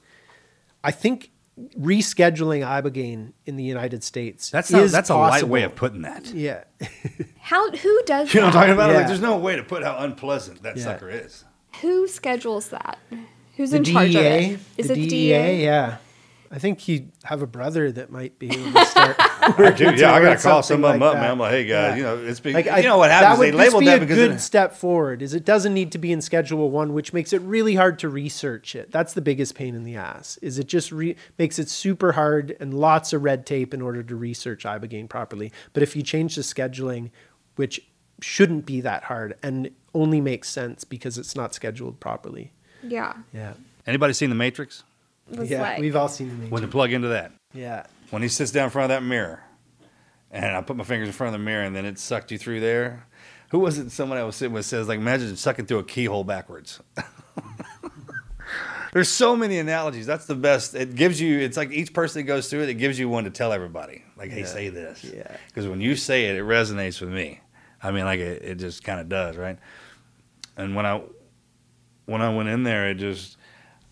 I 0.83 0.91
think 0.91 1.31
rescheduling 1.77 2.61
Ibogaine 2.65 3.33
in 3.45 3.55
the 3.55 3.63
United 3.63 4.03
States. 4.03 4.49
That's 4.49 4.71
not, 4.71 4.81
is 4.83 4.91
that's 4.91 5.09
a 5.09 5.15
light 5.15 5.43
way 5.43 5.63
of 5.63 5.75
putting 5.75 6.01
that. 6.03 6.27
Yeah. 6.27 6.63
How 7.41 7.69
who 7.71 8.01
does 8.05 8.33
You 8.33 8.41
know 8.41 8.47
what 8.47 8.55
I'm 8.55 8.61
talking 8.61 8.73
about? 8.73 8.93
Like, 8.95 9.07
there's 9.07 9.21
no 9.21 9.37
way 9.37 9.55
to 9.55 9.63
put 9.63 9.83
how 9.83 9.97
unpleasant 9.97 10.63
that 10.63 10.77
Yeah. 10.77 10.83
sucker 10.83 11.09
is. 11.09 11.43
Who 11.81 12.07
schedules 12.07 12.69
that? 12.69 12.97
Who's 13.57 13.71
the 13.71 13.77
in 13.77 13.83
charge 13.83 14.15
of 14.15 14.21
DEA, 14.21 14.53
it? 14.53 14.59
Is 14.77 14.87
the 14.87 14.93
it 14.93 14.95
the 14.97 15.07
DEA? 15.07 15.31
DEA? 15.57 15.63
Yeah. 15.63 15.97
I 16.51 16.57
think 16.57 16.87
you 16.87 17.09
have 17.25 17.43
a 17.43 17.47
brother 17.47 17.91
that 17.91 18.11
might 18.11 18.39
be 18.39 18.47
able 18.49 18.71
to 18.73 18.85
start. 18.87 19.17
Dude, 19.77 19.99
yeah, 19.99 20.13
I 20.13 20.19
gotta 20.21 20.37
call 20.41 20.63
some 20.63 20.83
of 20.83 20.91
them 20.93 20.99
like 20.99 21.07
up, 21.09 21.13
that. 21.13 21.21
man. 21.21 21.31
I'm 21.31 21.39
like, 21.39 21.51
hey 21.51 21.65
guys, 21.65 21.91
Yeah. 21.91 21.95
you 21.95 22.03
know, 22.03 22.17
it's 22.27 22.39
big. 22.39 22.55
Like, 22.55 22.65
you 22.65 22.71
I- 22.71 22.81
know 22.81 22.97
what 22.97 23.11
happens? 23.11 23.37
That 23.39 23.45
They 23.45 23.51
would 23.51 23.57
just 23.57 23.65
labeled 23.67 23.79
be 23.81 23.85
that 23.85 23.97
a 23.97 23.99
because 23.99 24.15
good 24.17 24.31
it- 24.31 24.39
step 24.39 24.73
forward. 24.73 25.21
Is 25.21 25.35
it 25.35 25.45
doesn't 25.45 25.73
need 25.75 25.91
to 25.91 25.99
be 25.99 26.11
in 26.11 26.21
Schedule 26.21 26.71
One, 26.71 26.93
which 26.93 27.13
makes 27.13 27.33
it 27.33 27.41
really 27.43 27.75
hard 27.75 27.99
to 27.99 28.09
research 28.09 28.75
it. 28.75 28.91
That's 28.91 29.13
the 29.13 29.21
biggest 29.21 29.53
pain 29.53 29.75
in 29.75 29.83
the 29.83 29.95
ass. 29.95 30.39
Is 30.41 30.57
it 30.57 30.65
just 30.67 30.91
re- 30.91 31.15
makes 31.37 31.59
it 31.59 31.69
super 31.69 32.13
hard 32.13 32.57
and 32.59 32.73
lots 32.73 33.13
of 33.13 33.23
red 33.23 33.45
tape 33.45 33.71
in 33.73 33.81
order 33.81 34.01
to 34.01 34.15
research 34.15 34.63
ibogaine 34.63 35.07
properly. 35.07 35.51
But 35.73 35.83
if 35.83 35.95
you 35.95 36.01
change 36.01 36.35
the 36.35 36.41
scheduling, 36.41 37.11
which 37.57 37.79
shouldn't 38.21 38.65
be 38.65 38.81
that 38.81 39.03
hard 39.03 39.35
and 39.43 39.69
only 39.93 40.19
makes 40.19 40.49
sense 40.49 40.83
because 40.83 41.17
it's 41.19 41.35
not 41.35 41.53
scheduled 41.53 41.99
properly. 41.99 42.53
Yeah. 42.81 43.13
Yeah, 43.33 43.53
anybody 43.85 44.13
seen 44.13 44.29
the 44.29 44.35
Matrix? 44.35 44.83
Was 45.31 45.49
yeah, 45.49 45.61
like, 45.61 45.79
we've 45.79 45.95
all 45.95 46.07
seen 46.09 46.27
the 46.29 46.33
When 46.35 46.43
Matrix. 46.45 46.61
to 46.61 46.67
plug 46.69 46.91
into 46.93 47.07
that? 47.09 47.31
Yeah, 47.53 47.85
When 48.09 48.21
he 48.21 48.27
sits 48.27 48.51
down 48.51 48.65
in 48.65 48.69
front 48.69 48.91
of 48.91 48.95
that 49.01 49.05
mirror, 49.05 49.43
and 50.31 50.55
I 50.55 50.61
put 50.61 50.75
my 50.75 50.83
fingers 50.83 51.07
in 51.07 51.13
front 51.13 51.33
of 51.33 51.39
the 51.39 51.43
mirror, 51.45 51.63
and 51.63 51.75
then 51.75 51.85
it 51.85 51.97
sucked 51.99 52.31
you 52.31 52.37
through 52.37 52.59
there. 52.59 53.07
Who 53.49 53.59
was 53.59 53.79
it? 53.79 53.89
Someone 53.91 54.17
I 54.19 54.23
was 54.23 54.35
sitting 54.35 54.53
with 54.53 54.65
says 54.65 54.87
like, 54.87 54.99
imagine 54.99 55.35
sucking 55.35 55.65
through 55.65 55.79
a 55.79 55.83
keyhole 55.83 56.23
backwards. 56.23 56.79
There's 58.91 59.09
so 59.09 59.35
many 59.35 59.59
analogies. 59.59 60.05
That's 60.07 60.25
the 60.25 60.35
best. 60.35 60.73
It 60.73 60.95
gives 60.95 61.21
you. 61.21 61.39
It's 61.39 61.57
like 61.57 61.71
each 61.71 61.93
person 61.93 62.19
that 62.21 62.23
goes 62.23 62.49
through 62.49 62.63
it. 62.63 62.69
It 62.69 62.75
gives 62.75 62.97
you 62.97 63.07
one 63.07 63.25
to 63.25 63.29
tell 63.29 63.53
everybody. 63.53 64.03
Like, 64.17 64.31
hey, 64.31 64.43
say 64.43 64.69
this. 64.69 65.03
Yeah. 65.03 65.35
Because 65.47 65.67
when 65.67 65.79
you 65.79 65.95
say 65.95 66.25
it, 66.25 66.35
it 66.37 66.43
resonates 66.43 66.99
with 66.99 67.11
me. 67.11 67.39
I 67.83 67.91
mean, 67.91 68.05
like 68.05 68.19
it, 68.19 68.41
it 68.43 68.55
just 68.55 68.83
kind 68.83 68.99
of 68.99 69.07
does, 69.07 69.37
right? 69.37 69.59
And 70.57 70.75
when 70.75 70.85
I 70.85 71.01
when 72.05 72.21
I 72.21 72.33
went 72.35 72.49
in 72.49 72.63
there, 72.63 72.89
it 72.89 72.95
just 72.95 73.37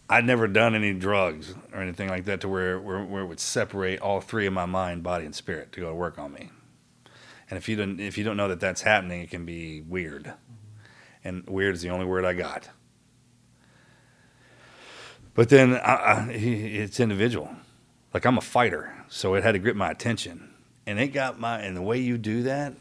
I'd 0.10 0.26
never 0.26 0.48
done 0.48 0.74
any 0.74 0.94
drugs 0.94 1.54
or 1.74 1.82
anything 1.82 2.08
like 2.08 2.26
that 2.26 2.42
to 2.42 2.48
where, 2.48 2.80
where 2.80 3.04
where 3.04 3.24
it 3.24 3.28
would 3.28 3.40
separate 3.40 4.00
all 4.00 4.22
three 4.22 4.46
of 4.46 4.54
my 4.54 4.66
mind, 4.66 5.04
body, 5.04 5.26
and 5.26 5.36
spirit 5.36 5.72
to 5.74 5.82
go 5.82 5.90
to 5.90 5.96
work 5.96 6.18
on 6.18 6.32
me. 6.34 6.50
And 7.50 7.58
if 7.58 7.68
you 7.68 7.76
don't 7.76 8.00
if 8.00 8.18
you 8.18 8.24
don't 8.24 8.38
know 8.38 8.48
that 8.48 8.60
that's 8.60 8.82
happening, 8.82 9.22
it 9.22 9.30
can 9.30 9.46
be 9.46 9.82
weird. 9.82 10.34
And 11.24 11.46
weird 11.48 11.76
is 11.76 11.82
the 11.82 11.90
only 11.90 12.06
word 12.06 12.24
I 12.24 12.34
got. 12.34 12.70
But 15.34 15.50
then 15.50 15.74
I, 15.74 15.94
I, 15.94 16.30
it's 16.32 17.00
individual. 17.00 17.50
Like 18.14 18.26
I'm 18.26 18.38
a 18.38 18.42
fighter, 18.42 19.06
so 19.10 19.36
it 19.36 19.44
had 19.44 19.52
to 19.52 19.60
grip 19.60 19.76
my 19.76 19.92
attention, 19.92 20.54
and 20.86 21.00
it 21.00 21.10
got 21.10 21.40
my. 21.40 21.60
And 21.60 21.76
the 21.76 21.82
way 21.82 22.00
you 22.00 22.18
do 22.18 22.44
that 22.44 22.74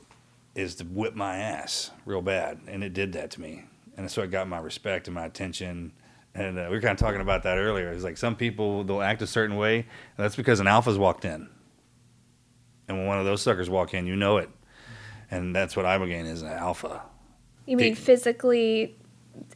is 0.54 0.76
to 0.76 0.84
whip 0.84 1.14
my 1.14 1.36
ass 1.36 1.90
real 2.06 2.22
bad, 2.22 2.60
and 2.68 2.84
it 2.84 2.94
did 2.94 3.12
that 3.12 3.32
to 3.32 3.40
me, 3.40 3.64
and 3.96 4.10
so 4.10 4.22
it 4.22 4.30
got 4.30 4.48
my 4.48 4.58
respect 4.58 5.08
and 5.08 5.14
my 5.14 5.26
attention. 5.26 5.92
And 6.38 6.58
uh, 6.58 6.66
we 6.68 6.76
were 6.76 6.82
kind 6.82 6.92
of 6.92 6.98
talking 6.98 7.22
about 7.22 7.44
that 7.44 7.56
earlier. 7.56 7.88
It's 7.90 8.04
like 8.04 8.18
some 8.18 8.36
people 8.36 8.84
they'll 8.84 9.00
act 9.00 9.22
a 9.22 9.26
certain 9.26 9.56
way, 9.56 9.76
and 9.78 9.86
that's 10.18 10.36
because 10.36 10.60
an 10.60 10.66
alpha's 10.66 10.98
walked 10.98 11.24
in, 11.24 11.48
and 12.88 12.98
when 12.98 13.06
one 13.06 13.18
of 13.18 13.24
those 13.24 13.40
suckers 13.40 13.70
walk 13.70 13.94
in, 13.94 14.06
you 14.06 14.16
know 14.16 14.36
it, 14.36 14.50
and 15.30 15.56
that's 15.56 15.76
what 15.76 15.86
ibogaine 15.86 16.26
is 16.30 16.42
an 16.42 16.48
alpha. 16.48 17.00
you 17.64 17.76
mean 17.78 17.94
Did- 17.94 17.98
physically 17.98 18.94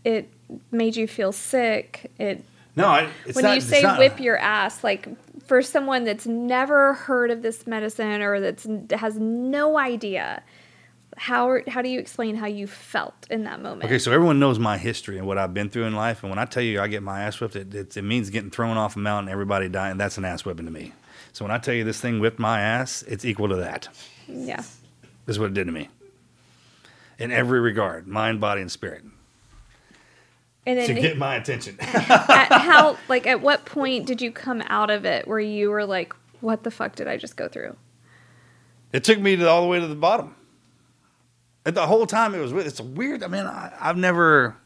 it 0.04 0.32
made 0.72 0.96
you 0.96 1.06
feel 1.06 1.32
sick. 1.32 2.10
It 2.18 2.42
No, 2.76 2.86
I, 2.86 3.08
when 3.32 3.44
not, 3.44 3.54
you 3.56 3.60
say 3.60 3.82
not- 3.82 3.98
whip 3.98 4.18
your 4.18 4.38
ass, 4.38 4.82
like 4.82 5.06
for 5.46 5.60
someone 5.60 6.04
that's 6.04 6.26
never 6.26 6.94
heard 6.94 7.30
of 7.30 7.42
this 7.42 7.66
medicine 7.66 8.22
or 8.22 8.40
that 8.40 8.90
has 8.92 9.16
no 9.18 9.76
idea, 9.78 10.42
how 11.20 11.58
how 11.68 11.82
do 11.82 11.90
you 11.90 12.00
explain 12.00 12.34
how 12.34 12.46
you 12.46 12.66
felt 12.66 13.26
in 13.28 13.44
that 13.44 13.60
moment? 13.60 13.84
Okay, 13.84 13.98
so 13.98 14.10
everyone 14.10 14.38
knows 14.38 14.58
my 14.58 14.78
history 14.78 15.18
and 15.18 15.26
what 15.26 15.36
I've 15.36 15.52
been 15.52 15.68
through 15.68 15.84
in 15.84 15.94
life. 15.94 16.22
And 16.22 16.30
when 16.30 16.38
I 16.38 16.46
tell 16.46 16.62
you 16.62 16.80
I 16.80 16.88
get 16.88 17.02
my 17.02 17.24
ass 17.24 17.38
whipped, 17.40 17.56
it, 17.56 17.74
it, 17.74 17.94
it 17.94 18.02
means 18.02 18.30
getting 18.30 18.50
thrown 18.50 18.78
off 18.78 18.96
a 18.96 19.00
mountain, 19.00 19.30
everybody 19.30 19.68
dying. 19.68 19.98
That's 19.98 20.16
an 20.16 20.24
ass 20.24 20.46
whipping 20.46 20.64
to 20.64 20.72
me. 20.72 20.94
So 21.34 21.44
when 21.44 21.52
I 21.52 21.58
tell 21.58 21.74
you 21.74 21.84
this 21.84 22.00
thing 22.00 22.20
whipped 22.20 22.38
my 22.38 22.62
ass, 22.62 23.02
it's 23.02 23.26
equal 23.26 23.50
to 23.50 23.56
that. 23.56 23.88
yeah. 24.26 24.62
This 25.26 25.34
is 25.34 25.38
what 25.38 25.50
it 25.50 25.54
did 25.54 25.66
to 25.66 25.72
me. 25.72 25.90
In 27.18 27.30
every 27.30 27.60
regard, 27.60 28.06
mind, 28.06 28.40
body, 28.40 28.62
and 28.62 28.72
spirit. 28.72 29.04
And 30.64 30.78
then 30.78 30.86
To 30.86 30.94
get 30.94 31.18
my 31.18 31.34
attention. 31.34 31.76
at 31.80 32.48
how 32.50 32.96
like 33.10 33.26
at 33.26 33.42
what 33.42 33.66
point 33.66 34.06
did 34.06 34.22
you 34.22 34.32
come 34.32 34.62
out 34.68 34.88
of 34.88 35.04
it 35.04 35.28
where 35.28 35.38
you 35.38 35.68
were 35.68 35.84
like, 35.84 36.14
what 36.40 36.62
the 36.62 36.70
fuck 36.70 36.96
did 36.96 37.08
I 37.08 37.18
just 37.18 37.36
go 37.36 37.46
through? 37.46 37.76
it 38.94 39.04
took 39.04 39.20
me 39.20 39.36
to 39.36 39.46
all 39.46 39.60
the 39.60 39.68
way 39.68 39.80
to 39.80 39.86
the 39.86 39.94
bottom. 39.94 40.34
And 41.70 41.76
the 41.76 41.86
whole 41.86 42.04
time 42.04 42.34
it 42.34 42.40
was 42.40 42.52
weird. 42.52 42.66
It's 42.66 42.80
weird. 42.80 43.22
I 43.22 43.28
mean, 43.28 43.46
I, 43.46 43.72
I've 43.80 43.96
never. 43.96 44.56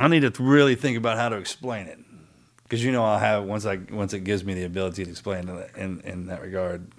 I 0.00 0.08
need 0.08 0.22
to 0.22 0.42
really 0.42 0.74
think 0.74 0.98
about 0.98 1.16
how 1.16 1.28
to 1.28 1.36
explain 1.36 1.86
it, 1.86 2.00
because 2.64 2.84
you 2.84 2.90
know 2.90 3.04
I'll 3.04 3.20
have 3.20 3.44
once 3.44 3.64
I 3.66 3.76
once 3.88 4.12
it 4.12 4.24
gives 4.24 4.42
me 4.42 4.52
the 4.54 4.64
ability 4.64 5.04
to 5.04 5.10
explain 5.10 5.48
in 5.76 6.00
in 6.00 6.26
that 6.26 6.42
regard. 6.42 6.90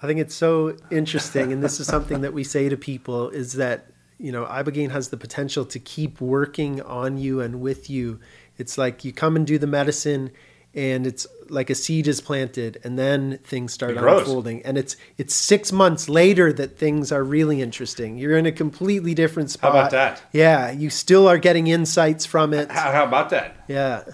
I 0.00 0.06
think 0.06 0.20
it's 0.20 0.36
so 0.36 0.76
interesting, 0.92 1.52
and 1.52 1.64
this 1.64 1.80
is 1.80 1.88
something 1.88 2.20
that 2.20 2.32
we 2.32 2.44
say 2.44 2.68
to 2.68 2.76
people: 2.76 3.28
is 3.30 3.54
that 3.54 3.90
you 4.18 4.30
know 4.30 4.44
ibogaine 4.44 4.92
has 4.92 5.08
the 5.08 5.16
potential 5.16 5.64
to 5.64 5.80
keep 5.80 6.20
working 6.20 6.80
on 6.80 7.18
you 7.18 7.40
and 7.40 7.60
with 7.60 7.90
you. 7.90 8.20
It's 8.56 8.78
like 8.78 9.04
you 9.04 9.12
come 9.12 9.34
and 9.34 9.44
do 9.44 9.58
the 9.58 9.66
medicine, 9.66 10.30
and 10.74 11.06
it's 11.06 11.26
like 11.48 11.70
a 11.70 11.74
seed 11.74 12.08
is 12.08 12.20
planted, 12.20 12.80
and 12.84 12.98
then 12.98 13.38
things 13.44 13.72
start 13.72 13.92
It 13.92 13.98
grows. 13.98 14.20
unfolding, 14.20 14.62
and 14.64 14.76
it's 14.78 14.96
it's 15.18 15.34
six 15.34 15.70
months 15.72 16.08
later 16.08 16.52
that 16.52 16.78
things 16.78 17.12
are 17.12 17.22
really 17.22 17.60
interesting. 17.62 18.16
You're 18.18 18.36
in 18.38 18.46
a 18.46 18.52
completely 18.52 19.14
different 19.14 19.50
spot 19.50 19.72
How 19.72 19.78
about 19.78 19.90
that? 19.92 20.22
Yeah, 20.32 20.70
you 20.70 20.90
still 20.90 21.28
are 21.28 21.38
getting 21.38 21.66
insights 21.68 22.26
from 22.26 22.52
it. 22.54 22.70
How, 22.70 22.92
how 22.92 23.04
about 23.04 23.30
that? 23.30 23.56
Yeah, 23.68 24.04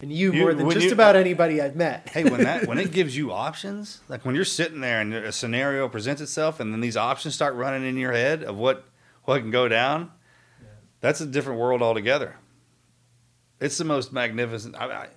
and 0.00 0.12
you, 0.12 0.32
You- 0.32 0.40
more 0.40 0.54
than 0.54 0.70
just 0.70 0.86
you- 0.86 0.92
about 0.92 1.16
anybody 1.16 1.60
I've 1.60 1.76
met. 1.76 2.08
hey, 2.12 2.24
when 2.24 2.42
that 2.44 2.66
when 2.66 2.78
it 2.78 2.92
gives 2.98 3.16
you 3.16 3.32
options, 3.32 4.00
like 4.08 4.24
when 4.24 4.34
you're 4.34 4.44
sitting 4.44 4.80
there 4.80 5.00
and 5.00 5.12
a 5.12 5.32
scenario 5.32 5.88
presents 5.88 6.22
itself, 6.22 6.60
and 6.60 6.72
then 6.72 6.80
these 6.80 6.96
options 6.96 7.34
start 7.34 7.54
running 7.54 7.84
in 7.86 7.96
your 7.96 8.12
head 8.12 8.42
of 8.44 8.56
what 8.56 8.84
what 9.24 9.40
can 9.40 9.50
go 9.50 9.68
down, 9.68 10.10
that's 11.00 11.20
a 11.20 11.26
different 11.26 11.58
world 11.60 11.82
altogether. 11.82 12.36
It's 13.60 13.78
the 13.78 13.84
most 13.84 14.12
magnificent. 14.12 14.74
I, 14.76 14.86
I, 14.86 15.08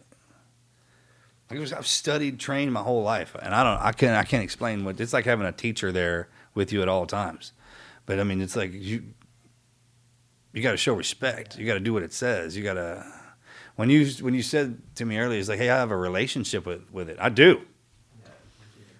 I 1.49 1.59
was, 1.59 1.73
I've 1.73 1.87
studied, 1.87 2.39
trained 2.39 2.73
my 2.73 2.81
whole 2.81 3.03
life, 3.03 3.35
and 3.39 3.53
I 3.53 3.63
don't, 3.63 3.81
I 3.81 3.91
can't, 3.91 4.15
I 4.15 4.23
can't 4.23 4.43
explain 4.43 4.83
what 4.83 4.99
it's 4.99 5.13
like 5.13 5.25
having 5.25 5.45
a 5.45 5.51
teacher 5.51 5.91
there 5.91 6.27
with 6.55 6.71
you 6.71 6.81
at 6.81 6.89
all 6.89 7.05
times. 7.05 7.51
But 8.05 8.19
I 8.19 8.23
mean, 8.23 8.41
it's 8.41 8.55
like 8.55 8.71
you, 8.73 9.03
you 10.53 10.61
got 10.61 10.71
to 10.71 10.77
show 10.77 10.93
respect. 10.93 11.57
You 11.57 11.65
got 11.65 11.75
to 11.75 11.79
do 11.79 11.93
what 11.93 12.01
it 12.01 12.13
says. 12.13 12.57
You 12.57 12.63
got 12.63 12.75
to 12.75 13.05
when 13.75 13.89
you 13.89 14.07
when 14.21 14.33
you 14.33 14.41
said 14.41 14.81
to 14.95 15.05
me 15.05 15.17
earlier, 15.17 15.39
it's 15.39 15.49
like, 15.49 15.59
hey, 15.59 15.69
I 15.69 15.77
have 15.77 15.91
a 15.91 15.97
relationship 15.97 16.65
with 16.65 16.91
with 16.91 17.09
it. 17.09 17.17
I 17.19 17.29
do. 17.29 17.61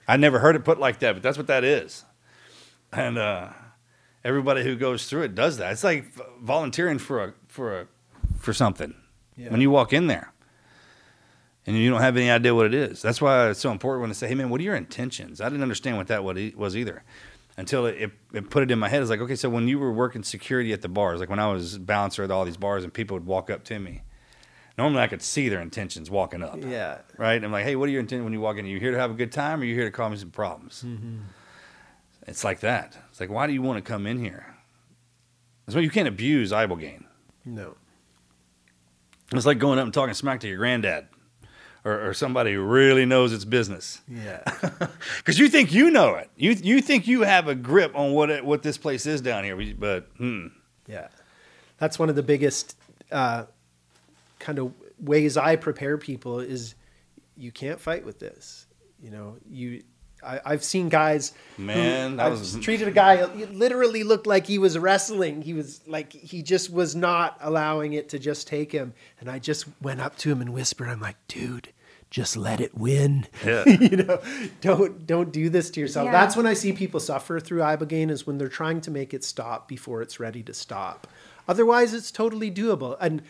I 0.07 0.17
never 0.17 0.39
heard 0.39 0.55
it 0.55 0.63
put 0.63 0.79
like 0.79 0.99
that, 0.99 1.13
but 1.13 1.23
that's 1.23 1.37
what 1.37 1.47
that 1.47 1.63
is. 1.63 2.03
And 2.91 3.17
uh, 3.17 3.49
everybody 4.23 4.63
who 4.63 4.75
goes 4.75 5.07
through 5.09 5.23
it 5.23 5.35
does 5.35 5.57
that. 5.57 5.71
It's 5.71 5.83
like 5.83 6.13
volunteering 6.41 6.99
for 6.99 7.23
a 7.23 7.33
for 7.47 7.81
a 7.81 7.87
for 8.37 8.53
something. 8.53 8.93
Yeah. 9.37 9.49
When 9.49 9.61
you 9.61 9.71
walk 9.71 9.93
in 9.93 10.07
there, 10.07 10.31
and 11.65 11.75
you 11.75 11.89
don't 11.89 12.01
have 12.01 12.17
any 12.17 12.29
idea 12.29 12.53
what 12.53 12.67
it 12.67 12.73
is. 12.73 13.01
That's 13.01 13.21
why 13.21 13.49
it's 13.49 13.59
so 13.59 13.71
important 13.71 14.01
when 14.01 14.09
they 14.09 14.15
say, 14.15 14.27
"Hey, 14.27 14.35
man, 14.35 14.49
what 14.49 14.59
are 14.61 14.63
your 14.63 14.75
intentions?" 14.75 15.41
I 15.41 15.45
didn't 15.45 15.63
understand 15.63 15.97
what 15.97 16.07
that 16.07 16.23
was 16.23 16.77
either 16.77 17.03
until 17.57 17.85
it, 17.85 17.95
it, 18.01 18.11
it 18.33 18.49
put 18.49 18.63
it 18.63 18.71
in 18.71 18.79
my 18.79 18.89
head. 18.89 19.01
It's 19.01 19.09
like, 19.09 19.21
okay, 19.21 19.35
so 19.35 19.49
when 19.49 19.67
you 19.67 19.79
were 19.79 19.91
working 19.91 20.23
security 20.23 20.73
at 20.73 20.81
the 20.81 20.89
bars, 20.89 21.19
like 21.19 21.29
when 21.29 21.39
I 21.39 21.51
was 21.51 21.77
bouncer 21.77 22.23
at 22.23 22.31
all 22.31 22.45
these 22.45 22.57
bars, 22.57 22.83
and 22.83 22.93
people 22.93 23.15
would 23.15 23.25
walk 23.25 23.49
up 23.49 23.63
to 23.65 23.79
me. 23.79 24.03
Normally, 24.77 25.01
I 25.01 25.07
could 25.07 25.21
see 25.21 25.47
their 25.47 25.61
intentions 25.61 26.11
walking 26.11 26.43
up. 26.43 26.61
Yeah. 26.61 26.97
Right. 27.17 27.41
I'm 27.41 27.51
like, 27.51 27.63
hey, 27.63 27.77
what 27.77 27.87
are 27.87 27.93
your 27.93 28.01
intentions 28.01 28.25
when 28.25 28.33
you 28.33 28.41
walk 28.41 28.57
in? 28.57 28.65
Are 28.65 28.67
you 28.67 28.77
here 28.77 28.91
to 28.91 28.99
have 28.99 29.09
a 29.09 29.13
good 29.13 29.31
time, 29.31 29.59
or 29.59 29.63
are 29.63 29.65
you 29.65 29.73
here 29.73 29.85
to 29.85 29.91
cause 29.91 30.11
me 30.11 30.17
some 30.17 30.31
problems? 30.31 30.83
Mm-hmm. 30.85 31.19
It's 32.27 32.43
like 32.43 32.59
that. 32.59 32.97
It's 33.09 33.21
like, 33.21 33.29
why 33.29 33.47
do 33.47 33.53
you 33.53 33.61
want 33.61 33.77
to 33.77 33.89
come 33.89 34.05
in 34.05 34.19
here? 34.19 34.53
That's 35.65 35.75
why 35.75 35.81
you 35.81 35.89
can't 35.89 36.09
abuse 36.09 36.51
ibogaine. 36.51 37.05
No. 37.45 37.77
It's 39.31 39.45
like 39.45 39.59
going 39.59 39.79
up 39.79 39.85
and 39.85 39.93
talking 39.93 40.13
smack 40.13 40.41
to 40.41 40.47
your 40.47 40.57
granddad 40.57 41.07
or, 41.85 42.09
or 42.09 42.13
somebody 42.13 42.53
who 42.53 42.63
really 42.63 43.05
knows 43.05 43.31
its 43.31 43.45
business. 43.45 44.01
Yeah. 44.09 44.41
Because 45.19 45.39
you 45.39 45.47
think 45.47 45.71
you 45.71 45.91
know 45.91 46.15
it. 46.15 46.29
You 46.35 46.51
you 46.51 46.81
think 46.81 47.07
you 47.07 47.21
have 47.21 47.47
a 47.47 47.55
grip 47.55 47.95
on 47.95 48.11
what 48.13 48.29
it, 48.29 48.43
what 48.43 48.63
this 48.63 48.77
place 48.77 49.05
is 49.05 49.21
down 49.21 49.43
here, 49.43 49.55
but 49.77 50.07
hmm. 50.17 50.47
Yeah, 50.87 51.07
that's 51.77 51.97
one 51.97 52.09
of 52.09 52.15
the 52.15 52.23
biggest 52.23 52.75
uh, 53.11 53.45
kind 54.39 54.59
of 54.59 54.71
ways 54.99 55.37
I 55.37 55.55
prepare 55.55 55.97
people 55.97 56.39
is 56.39 56.75
you 57.37 57.51
can't 57.51 57.79
fight 57.79 58.05
with 58.05 58.19
this. 58.19 58.65
You 59.01 59.11
know, 59.11 59.37
you. 59.49 59.83
I, 60.23 60.39
I've 60.45 60.63
seen 60.63 60.89
guys. 60.89 61.33
Man, 61.57 62.17
that 62.17 62.25
I've 62.27 62.31
was- 62.39 62.55
treated 62.59 62.87
a 62.87 62.91
guy. 62.91 63.15
It 63.15 63.53
literally 63.53 64.03
looked 64.03 64.25
like 64.27 64.45
he 64.47 64.57
was 64.57 64.77
wrestling. 64.77 65.41
He 65.43 65.53
was 65.53 65.81
like 65.87 66.11
he 66.13 66.41
just 66.41 66.71
was 66.71 66.95
not 66.95 67.37
allowing 67.41 67.93
it 67.93 68.09
to 68.09 68.19
just 68.19 68.47
take 68.47 68.71
him. 68.71 68.93
And 69.19 69.29
I 69.29 69.39
just 69.39 69.65
went 69.81 70.01
up 70.01 70.15
to 70.17 70.31
him 70.31 70.41
and 70.41 70.51
whispered, 70.53 70.87
"I'm 70.89 70.99
like, 71.01 71.17
dude." 71.27 71.69
Just 72.15 72.37
let 72.37 72.61
it 72.61 72.73
win. 72.77 73.27
Yeah. 73.45 73.65
you 73.67 73.97
know, 73.97 74.21
don't 74.61 75.05
don't 75.05 75.33
do 75.33 75.49
this 75.49 75.69
to 75.71 75.81
yourself. 75.81 76.05
Yeah. 76.05 76.13
That's 76.13 76.37
when 76.37 76.47
I 76.47 76.53
see 76.53 76.71
people 76.71 77.01
suffer 77.01 77.41
through 77.41 77.59
ibogaine 77.59 78.09
is 78.09 78.25
when 78.25 78.37
they're 78.37 78.47
trying 78.47 78.79
to 78.81 78.89
make 78.89 79.13
it 79.13 79.21
stop 79.21 79.67
before 79.67 80.01
it's 80.01 80.17
ready 80.17 80.41
to 80.43 80.53
stop. 80.53 81.07
Otherwise, 81.45 81.93
it's 81.93 82.11
totally 82.11 82.49
doable. 82.49 82.95
And 83.01 83.21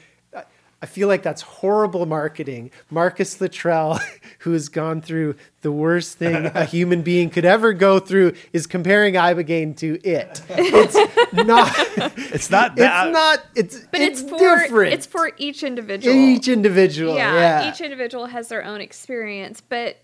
I- 0.86 0.96
I 0.96 0.96
feel 0.96 1.08
like 1.08 1.24
that's 1.24 1.42
horrible 1.42 2.06
marketing. 2.06 2.70
Marcus 2.92 3.42
Luttrell, 3.42 4.00
who 4.40 4.52
has 4.54 4.70
gone 4.70 5.02
through 5.02 5.36
the 5.62 5.72
worst 5.72 6.18
thing 6.20 6.46
a 6.46 6.64
human 6.76 7.02
being 7.02 7.30
could 7.32 7.44
ever 7.44 7.74
go 7.74 8.00
through, 8.00 8.34
is 8.54 8.68
comparing 8.68 9.16
ibogaine 9.16 9.76
to 9.78 10.00
it. 10.08 10.42
It's 10.50 10.96
not. 11.34 11.74
it's 12.34 12.50
not 12.52 12.76
that. 12.76 13.08
It's 13.08 13.14
not. 13.14 13.40
It's 13.56 13.80
But 13.92 14.00
it's, 14.02 14.22
it's, 14.22 14.30
for 14.30 14.38
different. 14.60 14.94
it's 14.94 15.06
for 15.08 15.32
each 15.38 15.64
individual. 15.64 16.16
each 16.16 16.48
individual. 16.48 17.16
yeah, 17.16 17.34
Yeah. 17.64 17.72
each 17.72 17.82
individual 17.82 18.28
has 18.28 18.48
their 18.48 18.64
own 18.64 18.80
experience, 18.80 19.60
but 19.62 19.98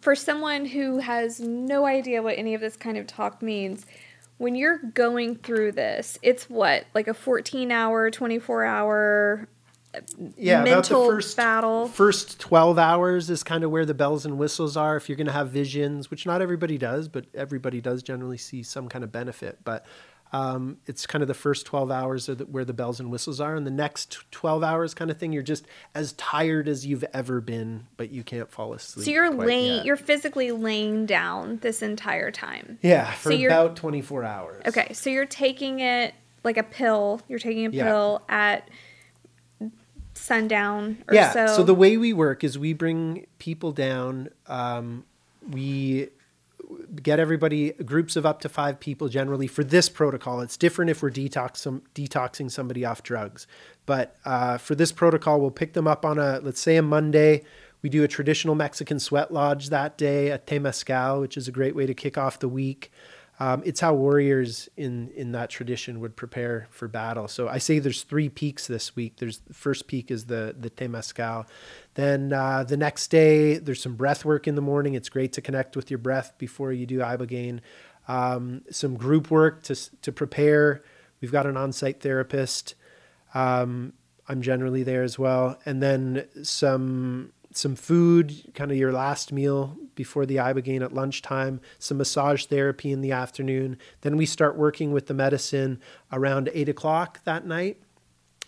for 0.00 0.14
someone 0.14 0.64
who 0.66 0.98
has 0.98 1.40
no 1.40 1.86
idea 1.86 2.22
what 2.22 2.36
any 2.36 2.54
of 2.54 2.60
this 2.60 2.76
kind 2.76 2.98
of 2.98 3.06
talk 3.06 3.40
means, 3.40 3.86
when 4.36 4.54
you're 4.54 4.78
going 4.78 5.36
through 5.36 5.72
this, 5.72 6.18
it's 6.22 6.50
what 6.50 6.84
like 6.94 7.08
a 7.08 7.14
14 7.14 7.72
hour, 7.72 8.10
24 8.10 8.64
hour 8.64 9.48
yeah, 10.36 10.62
mental 10.62 11.02
about 11.02 11.06
the 11.08 11.14
first 11.16 11.36
battle. 11.36 11.88
First 11.88 12.40
twelve 12.40 12.78
hours 12.78 13.30
is 13.30 13.42
kind 13.42 13.64
of 13.64 13.70
where 13.70 13.86
the 13.86 13.94
bells 13.94 14.24
and 14.26 14.38
whistles 14.38 14.76
are. 14.76 14.96
If 14.96 15.08
you're 15.08 15.16
going 15.16 15.26
to 15.26 15.32
have 15.32 15.50
visions, 15.50 16.10
which 16.10 16.26
not 16.26 16.42
everybody 16.42 16.78
does, 16.78 17.08
but 17.08 17.26
everybody 17.34 17.80
does 17.80 18.02
generally 18.02 18.38
see 18.38 18.62
some 18.62 18.88
kind 18.88 19.04
of 19.04 19.12
benefit. 19.12 19.58
But 19.64 19.84
um, 20.30 20.76
it's 20.86 21.06
kind 21.06 21.22
of 21.22 21.28
the 21.28 21.34
first 21.34 21.64
twelve 21.64 21.90
hours 21.90 22.28
are 22.28 22.34
the, 22.34 22.44
where 22.44 22.64
the 22.64 22.74
bells 22.74 23.00
and 23.00 23.10
whistles 23.10 23.40
are, 23.40 23.54
and 23.56 23.66
the 23.66 23.70
next 23.70 24.18
twelve 24.30 24.62
hours 24.62 24.92
kind 24.92 25.10
of 25.10 25.16
thing, 25.16 25.32
you're 25.32 25.42
just 25.42 25.66
as 25.94 26.12
tired 26.14 26.68
as 26.68 26.84
you've 26.84 27.04
ever 27.14 27.40
been, 27.40 27.86
but 27.96 28.10
you 28.10 28.22
can't 28.22 28.50
fall 28.50 28.74
asleep. 28.74 29.06
So 29.06 29.10
you're 29.10 29.30
laying, 29.32 29.76
yet. 29.76 29.84
you're 29.86 29.96
physically 29.96 30.52
laying 30.52 31.06
down 31.06 31.58
this 31.62 31.80
entire 31.80 32.30
time. 32.30 32.78
yeah 32.82 33.10
for 33.12 33.32
so 33.32 33.44
about 33.46 33.76
twenty 33.76 34.02
four 34.02 34.22
hours. 34.22 34.62
Okay, 34.66 34.92
so 34.92 35.08
you're 35.08 35.24
taking 35.24 35.80
it 35.80 36.14
like 36.44 36.58
a 36.58 36.62
pill. 36.62 37.22
You're 37.28 37.38
taking 37.38 37.66
a 37.66 37.70
Yeah. 37.70 37.84
pill 37.84 38.22
at 38.28 38.68
sundown 40.18 41.02
or 41.08 41.14
yeah. 41.14 41.32
so. 41.32 41.46
So. 41.46 41.62
the 41.62 41.74
way 41.74 41.96
we 41.96 42.12
work 42.12 42.44
is 42.44 42.58
we 42.58 42.72
bring 42.72 43.26
people 43.38 43.72
down. 43.72 44.28
Um, 44.46 45.04
we 45.48 46.08
get 47.02 47.18
everybody 47.18 47.72
groups 47.72 48.16
of 48.16 48.26
up 48.26 48.40
to 48.40 48.48
five 48.48 48.78
people 48.80 49.08
generally 49.08 49.46
for 49.46 49.64
this 49.64 49.88
protocol. 49.88 50.40
It's 50.40 50.56
different 50.56 50.90
if 50.90 51.02
we're 51.02 51.10
detox 51.10 51.58
some, 51.58 51.82
detoxing 51.94 52.50
somebody 52.50 52.84
off 52.84 53.02
drugs, 53.02 53.46
but 53.86 54.16
uh, 54.24 54.58
for 54.58 54.74
this 54.74 54.92
protocol, 54.92 55.40
we'll 55.40 55.50
pick 55.50 55.72
them 55.72 55.86
up 55.86 56.04
on 56.04 56.18
a 56.18 56.40
let's 56.40 56.60
say 56.60 56.76
a 56.76 56.82
Monday. 56.82 57.44
We 57.80 57.88
do 57.88 58.02
a 58.02 58.08
traditional 58.08 58.54
Mexican 58.54 58.98
sweat 58.98 59.32
lodge 59.32 59.68
that 59.68 59.96
day, 59.96 60.30
a 60.30 60.38
temazcal, 60.38 61.20
which 61.20 61.36
is 61.36 61.46
a 61.46 61.52
great 61.52 61.76
way 61.76 61.86
to 61.86 61.94
kick 61.94 62.18
off 62.18 62.38
the 62.40 62.48
week. 62.48 62.90
Um, 63.40 63.62
it's 63.64 63.80
how 63.80 63.94
warriors 63.94 64.68
in 64.76 65.10
in 65.14 65.32
that 65.32 65.48
tradition 65.50 66.00
would 66.00 66.16
prepare 66.16 66.66
for 66.70 66.88
battle. 66.88 67.28
So 67.28 67.48
I 67.48 67.58
say 67.58 67.78
there's 67.78 68.02
three 68.02 68.28
peaks 68.28 68.66
this 68.66 68.96
week. 68.96 69.16
There's 69.18 69.38
the 69.38 69.54
first 69.54 69.86
peak 69.86 70.10
is 70.10 70.26
the 70.26 70.54
the 70.58 70.70
temazcal. 70.70 71.46
Then 71.94 72.32
uh, 72.32 72.64
the 72.64 72.76
next 72.76 73.08
day 73.08 73.58
there's 73.58 73.80
some 73.80 73.94
breath 73.94 74.24
work 74.24 74.48
in 74.48 74.56
the 74.56 74.60
morning. 74.60 74.94
It's 74.94 75.08
great 75.08 75.32
to 75.34 75.40
connect 75.40 75.76
with 75.76 75.90
your 75.90 75.98
breath 75.98 76.32
before 76.38 76.72
you 76.72 76.84
do 76.86 76.98
ibogaine. 76.98 77.60
Um, 78.08 78.62
some 78.70 78.96
group 78.96 79.30
work 79.30 79.62
to 79.64 79.76
to 80.02 80.10
prepare. 80.10 80.82
We've 81.20 81.32
got 81.32 81.46
an 81.46 81.56
on-site 81.56 82.00
therapist. 82.00 82.74
Um, 83.34 83.92
I'm 84.28 84.42
generally 84.42 84.82
there 84.82 85.02
as 85.02 85.18
well, 85.18 85.58
and 85.64 85.82
then 85.82 86.26
some 86.42 87.32
some 87.58 87.74
food, 87.74 88.52
kind 88.54 88.70
of 88.70 88.76
your 88.76 88.92
last 88.92 89.32
meal 89.32 89.76
before 89.96 90.24
the 90.24 90.36
ibogaine 90.36 90.80
at 90.80 90.94
lunchtime. 90.94 91.60
Some 91.80 91.98
massage 91.98 92.44
therapy 92.44 92.92
in 92.92 93.00
the 93.00 93.10
afternoon. 93.10 93.78
Then 94.02 94.16
we 94.16 94.26
start 94.26 94.56
working 94.56 94.92
with 94.92 95.08
the 95.08 95.14
medicine 95.14 95.80
around 96.12 96.50
eight 96.54 96.68
o'clock 96.68 97.18
that 97.24 97.44
night, 97.44 97.82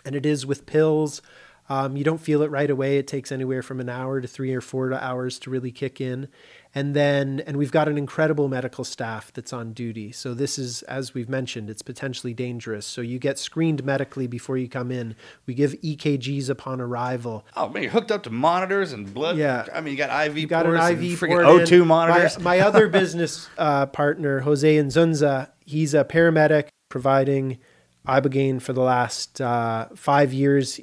and 0.05 0.15
it 0.15 0.25
is 0.25 0.47
with 0.47 0.65
pills. 0.65 1.23
Um, 1.69 1.97
you 1.97 2.05
don't 2.05 2.21
feel 2.21 2.43
it 2.43 2.53
right 2.53 2.71
away. 2.71 2.99
It 2.99 3.09
takes 3.09 3.33
anywhere 3.33 3.63
from 3.63 3.81
an 3.81 3.89
hour 3.89 4.21
to 4.21 4.29
three 4.29 4.55
or 4.55 4.61
four 4.61 4.93
hours 4.95 5.41
to 5.41 5.51
really 5.51 5.73
kick 5.73 6.01
in. 6.01 6.29
And 6.75 6.95
then, 6.95 7.43
and 7.47 7.57
we've 7.57 7.73
got 7.73 7.89
an 7.89 7.99
incredible 7.99 8.49
medical 8.49 8.85
staff 8.85 9.33
that's 9.33 9.53
on 9.53 9.73
duty. 9.73 10.13
So 10.13 10.35
this 10.35 10.59
is, 10.59 10.83
as 10.83 11.15
we've 11.15 11.29
mentioned, 11.29 11.69
it's 11.69 11.83
potentially 11.83 12.33
dangerous. 12.33 12.87
So 12.87 13.01
you 13.01 13.19
get 13.19 13.39
screened 13.39 13.85
medically 13.85 14.29
before 14.29 14.57
you 14.57 14.69
come 14.69 14.93
in. 14.93 15.17
We 15.47 15.55
give 15.55 15.73
EKGs 15.83 16.49
upon 16.49 16.81
arrival. 16.81 17.45
Oh 17.57 17.69
man, 17.69 17.83
you're 17.83 17.93
hooked 17.93 18.13
up 18.13 18.23
to 18.25 18.31
monitors 18.31 18.93
and 18.93 19.13
blood. 19.13 19.37
Yeah. 19.37 19.67
I 19.75 19.81
mean, 19.81 19.93
you 19.93 19.99
got 19.99 20.27
IV. 20.27 20.39
You 20.39 20.47
got 20.47 20.67
an 20.67 20.75
IV 20.75 21.19
freaking 21.19 21.43
port 21.43 21.45
O2 21.45 21.83
in. 21.83 21.87
monitors. 21.89 22.39
My, 22.39 22.59
my 22.59 22.61
other 22.61 22.89
business 23.01 23.49
uh, 23.59 23.87
partner, 23.87 24.41
Jose 24.41 24.77
Nzunza, 24.77 25.51
he's 25.65 25.93
a 25.95 26.05
paramedic 26.05 26.69
providing 26.89 27.59
ibogaine 28.07 28.61
for 28.61 28.73
the 28.73 28.81
last 28.81 29.41
uh, 29.41 29.89
five 29.95 30.33
years, 30.33 30.81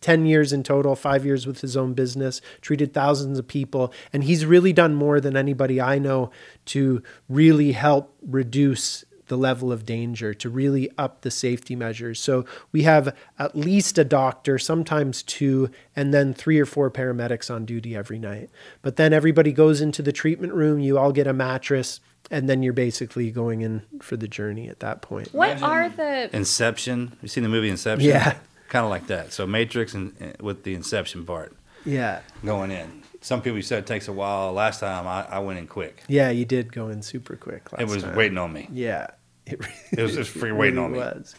ten 0.00 0.26
years 0.26 0.52
in 0.52 0.62
total, 0.62 0.96
five 0.96 1.24
years 1.24 1.46
with 1.46 1.60
his 1.60 1.76
own 1.76 1.94
business, 1.94 2.40
treated 2.60 2.92
thousands 2.92 3.38
of 3.38 3.46
people, 3.46 3.92
and 4.12 4.24
he's 4.24 4.44
really 4.44 4.72
done 4.72 4.94
more 4.94 5.20
than 5.20 5.36
anybody 5.36 5.80
I 5.80 5.98
know 5.98 6.30
to 6.66 7.02
really 7.28 7.72
help 7.72 8.14
reduce 8.22 9.04
the 9.28 9.36
level 9.36 9.70
of 9.70 9.86
danger 9.86 10.34
to 10.34 10.48
really 10.48 10.90
up 10.98 11.20
the 11.20 11.30
safety 11.30 11.76
measures. 11.76 12.18
So 12.18 12.44
we 12.72 12.82
have 12.82 13.14
at 13.38 13.54
least 13.54 13.98
a 13.98 14.04
doctor, 14.04 14.58
sometimes 14.58 15.22
two, 15.22 15.70
and 15.94 16.12
then 16.12 16.34
three 16.34 16.58
or 16.58 16.66
four 16.66 16.90
paramedics 16.90 17.54
on 17.54 17.64
duty 17.64 17.94
every 17.94 18.18
night. 18.18 18.50
But 18.82 18.96
then 18.96 19.12
everybody 19.12 19.52
goes 19.52 19.80
into 19.80 20.02
the 20.02 20.12
treatment 20.12 20.54
room, 20.54 20.80
you 20.80 20.98
all 20.98 21.12
get 21.12 21.26
a 21.26 21.32
mattress, 21.32 22.00
and 22.30 22.48
then 22.48 22.62
you're 22.62 22.72
basically 22.72 23.30
going 23.30 23.60
in 23.62 23.82
for 24.02 24.16
the 24.16 24.28
journey 24.28 24.68
at 24.68 24.80
that 24.80 25.00
point. 25.02 25.32
what 25.32 25.62
are 25.62 25.88
the 25.88 26.34
Inception. 26.36 27.16
You 27.22 27.28
seen 27.28 27.42
the 27.42 27.48
movie 27.48 27.68
Inception? 27.70 28.08
Yeah. 28.08 28.36
Kind 28.68 28.84
of 28.84 28.90
like 28.90 29.06
that. 29.06 29.32
So 29.32 29.46
Matrix 29.46 29.94
and 29.94 30.14
and 30.20 30.36
with 30.42 30.64
the 30.64 30.74
Inception 30.74 31.24
part 31.24 31.56
Yeah. 31.84 32.20
going 32.44 32.70
in. 32.70 33.02
Some 33.20 33.42
people 33.42 33.60
said 33.62 33.78
it 33.80 33.86
takes 33.86 34.06
a 34.08 34.12
while. 34.12 34.52
Last 34.52 34.80
time 34.80 35.06
I, 35.06 35.24
I 35.24 35.38
went 35.40 35.58
in 35.58 35.66
quick. 35.66 36.02
Yeah, 36.06 36.30
you 36.30 36.44
did 36.44 36.72
go 36.72 36.88
in 36.88 37.02
super 37.02 37.34
quick 37.36 37.72
last 37.72 37.82
It 37.82 37.88
was 37.88 38.02
time. 38.04 38.14
waiting 38.14 38.38
on 38.38 38.52
me. 38.52 38.68
Yeah. 38.72 39.08
It, 39.46 39.60
It 39.92 40.02
was 40.02 40.14
just 40.14 40.30
free 40.30 40.52
waiting 40.52 40.78
on 40.84 40.92
me. 40.92 40.98
was. 40.98 41.34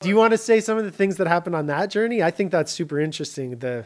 Do 0.00 0.08
you 0.08 0.16
want 0.16 0.32
to 0.32 0.38
say 0.38 0.60
some 0.60 0.76
of 0.78 0.84
the 0.84 0.90
things 0.90 1.16
that 1.16 1.26
happened 1.26 1.54
on 1.54 1.66
that 1.66 1.90
journey? 1.90 2.22
I 2.22 2.30
think 2.30 2.50
that's 2.50 2.72
super 2.72 2.98
interesting. 2.98 3.58
The 3.58 3.84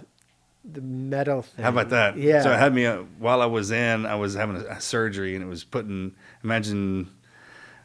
the 0.65 0.81
metal 0.81 1.43
thing. 1.43 1.63
How 1.65 1.71
about 1.71 1.91
that? 1.91 2.17
Yeah. 2.17 2.43
So 2.43 2.51
it 2.53 2.59
had 2.59 2.75
me 2.75 2.85
uh, 2.87 3.03
while 3.19 3.41
I 3.43 3.47
was 3.47 3.71
in. 3.71 4.05
I 4.07 4.17
was 4.17 4.35
having 4.35 4.57
a, 4.57 4.65
a 4.67 4.81
surgery, 4.81 5.35
and 5.35 5.45
it 5.45 5.49
was 5.49 5.65
putting. 5.65 6.15
Imagine 6.45 7.11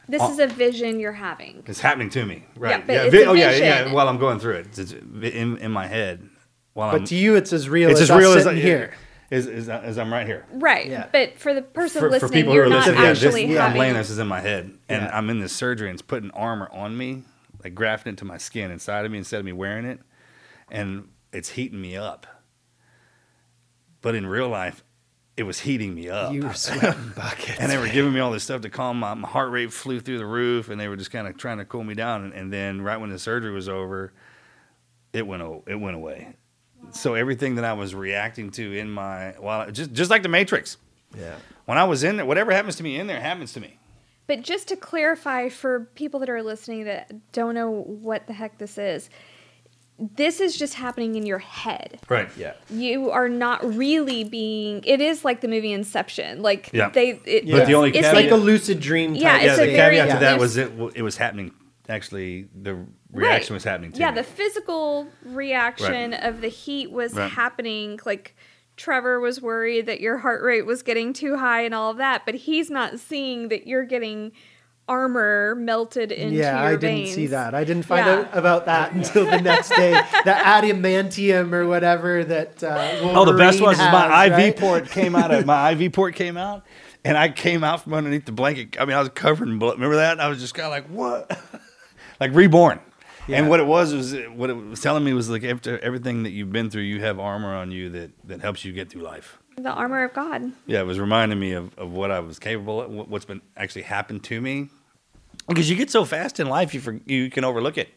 this 0.07 0.21
is 0.23 0.39
a 0.39 0.47
vision 0.47 0.99
you're 0.99 1.11
having. 1.13 1.63
it's 1.65 1.79
happening 1.79 2.09
to 2.09 2.25
me, 2.25 2.43
right? 2.57 2.85
but 2.85 2.95
it's 2.95 3.15
vi- 3.15 3.21
a 3.23 3.25
oh 3.29 3.33
yeah, 3.33 3.51
yeah. 3.51 3.91
While 3.93 4.07
I'm 4.09 4.17
going 4.19 4.39
through 4.39 4.55
it, 4.57 4.77
it's 4.77 4.91
in, 4.91 5.57
in 5.57 5.71
my 5.71 5.87
head. 5.87 6.29
While 6.73 6.91
But 6.91 7.01
I'm, 7.01 7.05
to 7.07 7.15
you, 7.15 7.35
it's 7.35 7.53
as 7.53 7.69
real 7.69 7.89
it's 7.89 8.01
as 8.01 8.11
as 8.11 8.17
real 8.17 8.33
as 8.33 8.43
sitting 8.43 8.59
I, 8.59 8.61
here. 8.61 8.93
As, 9.31 9.47
as, 9.47 9.69
uh, 9.69 9.81
as 9.83 9.97
I'm 9.97 10.11
right 10.13 10.27
here. 10.27 10.45
Right. 10.51 10.87
Yeah. 10.89 11.07
But 11.11 11.39
for 11.39 11.53
the 11.55 11.61
person 11.63 12.01
For, 12.01 12.07
for 12.07 12.11
listening, 12.11 12.31
people 12.33 12.51
who 12.53 12.57
you're 12.57 12.65
are 12.67 12.69
not 12.69 12.85
listening, 12.87 13.01
yeah, 13.01 13.09
this, 13.13 13.23
actually 13.23 13.43
I'm 13.45 13.55
having. 13.65 13.79
laying 13.79 13.93
this 13.95 14.09
is 14.11 14.19
in 14.19 14.27
my 14.27 14.41
head, 14.41 14.65
and 14.89 15.01
Yeah. 15.03 15.17
I'm 15.17 15.29
in 15.29 15.39
this 15.39 15.53
surgery, 15.53 15.89
and 15.89 15.95
it's 15.95 16.01
putting 16.03 16.29
armor 16.31 16.69
on 16.71 16.95
me, 16.97 17.23
like 17.63 17.73
grafting 17.73 18.11
into 18.11 18.25
my 18.25 18.37
skin 18.37 18.69
inside 18.71 19.05
of 19.05 19.11
me 19.11 19.17
instead 19.17 19.39
of 19.39 19.45
me 19.45 19.51
wearing 19.53 19.85
it, 19.85 19.99
and 20.69 21.07
it's 21.31 21.49
heating 21.49 21.81
me 21.81 21.95
up. 21.97 22.27
but 24.01 24.13
in 24.15 24.27
real 24.27 24.49
life, 24.49 24.83
it 25.35 25.43
was 25.43 25.59
heating 25.59 25.95
me 25.95 26.09
up. 26.09 26.31
You 26.33 26.43
were 26.43 26.53
sweating 26.53 27.13
buckets. 27.15 27.59
and 27.59 27.71
they 27.71 27.77
were 27.77 27.89
giving 27.89 28.13
me 28.13 28.19
all 28.19 28.31
this 28.31 28.43
stuff 28.43 28.61
to 28.61 28.69
calm 28.69 28.99
my, 28.99 29.13
my 29.13 29.27
heart 29.27 29.51
rate 29.51 29.73
flew 29.73 29.99
through 29.99 30.19
the 30.19 30.25
roof 30.25 30.69
and 30.69 30.79
they 30.79 30.87
were 30.87 30.95
just 30.95 31.11
kind 31.11 31.27
of 31.27 31.37
trying 31.37 31.57
to 31.57 31.65
cool 31.65 31.83
me 31.83 31.93
down 31.95 32.23
and, 32.25 32.33
and 32.33 32.53
then 32.53 32.81
right 32.81 32.97
when 32.97 33.09
the 33.09 33.17
surgery 33.19 33.51
was 33.51 33.67
over 33.67 34.13
it 35.11 35.25
went 35.25 35.41
it 35.67 35.75
went 35.75 35.95
away 35.95 36.35
so 36.91 37.13
everything 37.15 37.55
that 37.55 37.63
i 37.65 37.73
was 37.73 37.95
reacting 37.95 38.51
to 38.51 38.77
in 38.77 38.89
my 38.89 39.33
well 39.39 39.69
just 39.71 39.91
just 39.93 40.11
like 40.11 40.21
the 40.21 40.29
matrix 40.29 40.77
yeah. 41.17 41.35
when 41.65 41.77
i 41.77 41.83
was 41.83 42.03
in 42.03 42.17
there 42.17 42.25
whatever 42.25 42.51
happens 42.51 42.75
to 42.75 42.83
me 42.83 42.97
in 42.99 43.07
there 43.07 43.21
happens 43.21 43.53
to 43.53 43.59
me 43.59 43.77
But 44.27 44.41
just 44.41 44.67
to 44.69 44.75
clarify 44.75 45.49
for 45.49 45.81
people 45.95 46.19
that 46.21 46.29
are 46.29 46.43
listening 46.43 46.85
that 46.85 47.31
don't 47.31 47.55
know 47.55 47.69
what 47.71 48.27
the 48.27 48.33
heck 48.33 48.57
this 48.57 48.77
is, 48.77 49.09
this 49.99 50.39
is 50.39 50.57
just 50.57 50.73
happening 50.73 51.15
in 51.15 51.25
your 51.25 51.37
head. 51.39 51.99
right 52.09 52.29
Yeah. 52.35 52.53
You 52.69 53.11
are 53.11 53.29
not 53.29 53.63
really 53.75 54.23
being. 54.23 54.83
It 54.85 54.99
is 55.01 55.23
like 55.23 55.41
the 55.41 55.47
movie 55.47 55.71
Inception. 55.71 56.41
Like 56.41 56.71
Yeah. 56.73 56.89
they. 56.89 57.19
It, 57.25 57.49
But 57.49 57.67
the 57.67 57.75
only 57.75 57.89
it's 57.89 57.99
It's 57.99 58.07
caveat- 58.07 58.23
like 58.23 58.31
a 58.31 58.35
lucid 58.35 58.79
dream. 58.79 59.13
Yeah, 59.15 59.35
it's 59.37 59.45
yeah 59.45 59.55
the 59.55 59.65
thing. 59.65 59.75
very 59.75 59.95
caveat 59.97 60.15
to 60.19 60.25
that 60.25 60.39
was 60.39 60.57
it 60.57 60.71
it 60.95 61.01
was 61.03 61.17
happening 61.17 61.51
actually 61.89 62.47
the 62.59 62.77
reaction 63.11 63.53
was 63.53 63.63
happening 63.63 63.91
to 63.91 63.99
yeah, 63.99 64.09
me. 64.11 64.15
the 64.15 64.23
physical 64.23 65.07
reaction 65.25 66.11
Right. 66.11 66.23
of 66.23 66.41
the 66.41 66.47
heat 66.47 66.91
was 66.91 67.13
Right. 67.13 67.29
happening. 67.29 67.99
Like 68.05 68.35
Trevor 68.77 69.19
was 69.19 69.41
worried 69.41 69.85
that 69.85 69.99
your 70.01 70.17
heart 70.19 70.41
rate 70.41 70.65
was 70.65 70.81
getting 70.81 71.13
too 71.13 71.37
high 71.37 71.61
and 71.61 71.75
all 71.75 71.91
of 71.91 71.97
that, 71.97 72.23
but 72.25 72.33
he's 72.33 72.71
not 72.71 72.99
seeing 72.99 73.49
that 73.49 73.67
you're 73.67 73.83
getting 73.85 74.31
armor 74.87 75.55
melted 75.55 76.11
into 76.11 76.35
yeah, 76.35 76.61
your 76.61 76.73
I 76.73 76.75
didn't 76.75 77.07
see 77.07 77.27
that. 77.27 77.53
I 77.55 77.63
didn't 77.63 77.83
find 77.83 78.05
Yeah. 78.05 78.13
out 78.19 78.37
about 78.37 78.65
that 78.65 78.91
until 78.95 79.25
the 79.25 79.41
next 79.41 79.69
day. 79.69 79.91
the 79.91 80.31
adamantium 80.31 81.53
or 81.53 81.67
whatever 81.67 82.23
that. 82.25 82.63
Uh, 82.63 82.99
Oh, 83.01 83.25
the 83.25 83.33
best 83.37 83.61
was 83.61 83.77
is 83.79 83.85
my 83.85 84.25
IV 84.25 84.31
right? 84.33 84.57
port 84.57 84.89
came 84.89 85.15
out 85.15 85.31
of 85.33 85.45
my 85.47 85.71
IV 85.71 85.93
port 85.93 86.15
came 86.15 86.37
out, 86.37 86.65
and 87.05 87.17
I 87.17 87.29
came 87.29 87.63
out 87.63 87.81
from 87.83 87.93
underneath 87.93 88.25
the 88.25 88.31
blanket. 88.31 88.79
I 88.79 88.85
mean, 88.85 88.95
I 88.95 88.99
was 88.99 89.09
covered 89.09 89.47
in 89.47 89.59
blood. 89.59 89.75
Remember 89.75 89.95
that? 89.97 90.19
I 90.19 90.27
was 90.27 90.39
just 90.39 90.53
kind 90.53 90.65
of 90.65 90.71
like, 90.71 90.87
what? 90.87 91.39
like 92.19 92.33
reborn. 92.33 92.79
Yeah. 93.27 93.37
And 93.37 93.49
what 93.49 93.61
it 93.61 93.65
was 93.65 93.93
was 93.93 94.13
what 94.35 94.49
it 94.49 94.53
was 94.53 94.81
telling 94.81 95.03
me 95.05 95.13
was 95.13 95.29
like 95.29 95.45
after 95.45 95.79
everything 95.79 96.23
that 96.23 96.31
you've 96.31 96.51
been 96.51 96.69
through, 96.69 96.81
you 96.81 96.99
have 97.01 97.19
armor 97.19 97.55
on 97.55 97.71
you 97.71 97.89
that 97.91 98.11
that 98.27 98.41
helps 98.41 98.65
you 98.65 98.73
get 98.73 98.89
through 98.89 99.03
life. 99.03 99.39
The 99.57 99.71
armor 99.71 100.03
of 100.03 100.13
God. 100.13 100.51
Yeah, 100.65 100.81
it 100.81 100.85
was 100.85 100.99
reminding 100.99 101.39
me 101.39 101.53
of, 101.53 101.77
of 101.77 101.91
what 101.91 102.11
I 102.11 102.19
was 102.19 102.39
capable 102.39 102.81
of, 102.81 102.91
what- 102.91 103.07
what's 103.09 103.25
been 103.25 103.41
actually 103.55 103.83
happened 103.83 104.23
to 104.25 104.41
me. 104.41 104.69
Because 105.47 105.69
you 105.69 105.75
get 105.75 105.89
so 105.91 106.05
fast 106.05 106.39
in 106.39 106.47
life, 106.47 106.73
you 106.73 106.79
for, 106.79 106.99
you 107.05 107.29
can 107.29 107.43
overlook 107.43 107.77
it. 107.77 107.89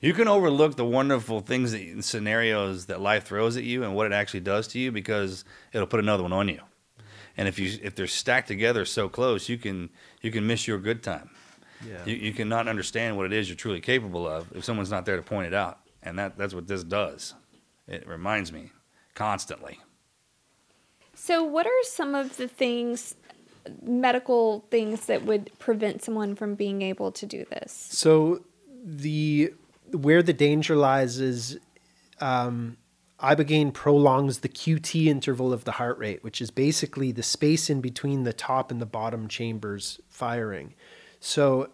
You 0.00 0.12
can 0.14 0.28
overlook 0.28 0.76
the 0.76 0.84
wonderful 0.84 1.40
things 1.40 1.72
that 1.72 2.02
scenarios 2.04 2.86
that 2.86 3.00
life 3.00 3.24
throws 3.24 3.56
at 3.56 3.64
you 3.64 3.84
and 3.84 3.94
what 3.94 4.06
it 4.06 4.12
actually 4.12 4.40
does 4.40 4.66
to 4.68 4.78
you 4.78 4.90
because 4.90 5.44
it'll 5.72 5.86
put 5.86 6.00
another 6.00 6.22
one 6.22 6.32
on 6.32 6.48
you. 6.48 6.60
And 7.36 7.46
if 7.46 7.58
you 7.58 7.78
if 7.82 7.94
they're 7.94 8.06
stacked 8.06 8.48
together 8.48 8.84
so 8.84 9.08
close, 9.08 9.48
you 9.48 9.58
can 9.58 9.90
you 10.22 10.30
can 10.30 10.46
miss 10.46 10.66
your 10.66 10.78
good 10.78 11.02
time. 11.02 11.30
Yeah. 11.86 12.04
You, 12.06 12.16
you 12.16 12.32
cannot 12.32 12.66
understand 12.66 13.16
what 13.16 13.26
it 13.26 13.32
is 13.32 13.48
you're 13.48 13.56
truly 13.56 13.80
capable 13.80 14.26
of 14.26 14.50
if 14.54 14.64
someone's 14.64 14.90
not 14.90 15.04
there 15.06 15.16
to 15.16 15.22
point 15.22 15.46
it 15.46 15.54
out. 15.54 15.78
And 16.02 16.18
that, 16.18 16.36
that's 16.38 16.54
what 16.54 16.66
this 16.66 16.82
does. 16.82 17.34
It 17.86 18.06
reminds 18.08 18.52
me 18.52 18.72
constantly. 19.14 19.78
So, 21.22 21.44
what 21.44 21.66
are 21.66 21.82
some 21.82 22.14
of 22.14 22.38
the 22.38 22.48
things, 22.48 23.14
medical 23.82 24.64
things 24.70 25.04
that 25.04 25.22
would 25.26 25.50
prevent 25.58 26.02
someone 26.02 26.34
from 26.34 26.54
being 26.54 26.80
able 26.80 27.12
to 27.12 27.26
do 27.26 27.44
this? 27.44 27.88
So 27.90 28.42
the 28.82 29.52
where 29.92 30.22
the 30.22 30.32
danger 30.32 30.76
lies 30.76 31.20
is 31.20 31.58
um, 32.22 32.78
ibogaine 33.20 33.74
prolongs 33.74 34.38
the 34.38 34.48
QT 34.48 35.08
interval 35.08 35.52
of 35.52 35.64
the 35.64 35.72
heart 35.72 35.98
rate, 35.98 36.24
which 36.24 36.40
is 36.40 36.50
basically 36.50 37.12
the 37.12 37.22
space 37.22 37.68
in 37.68 37.82
between 37.82 38.24
the 38.24 38.32
top 38.32 38.70
and 38.70 38.80
the 38.80 38.86
bottom 38.86 39.28
chambers 39.28 40.00
firing. 40.08 40.72
So 41.20 41.68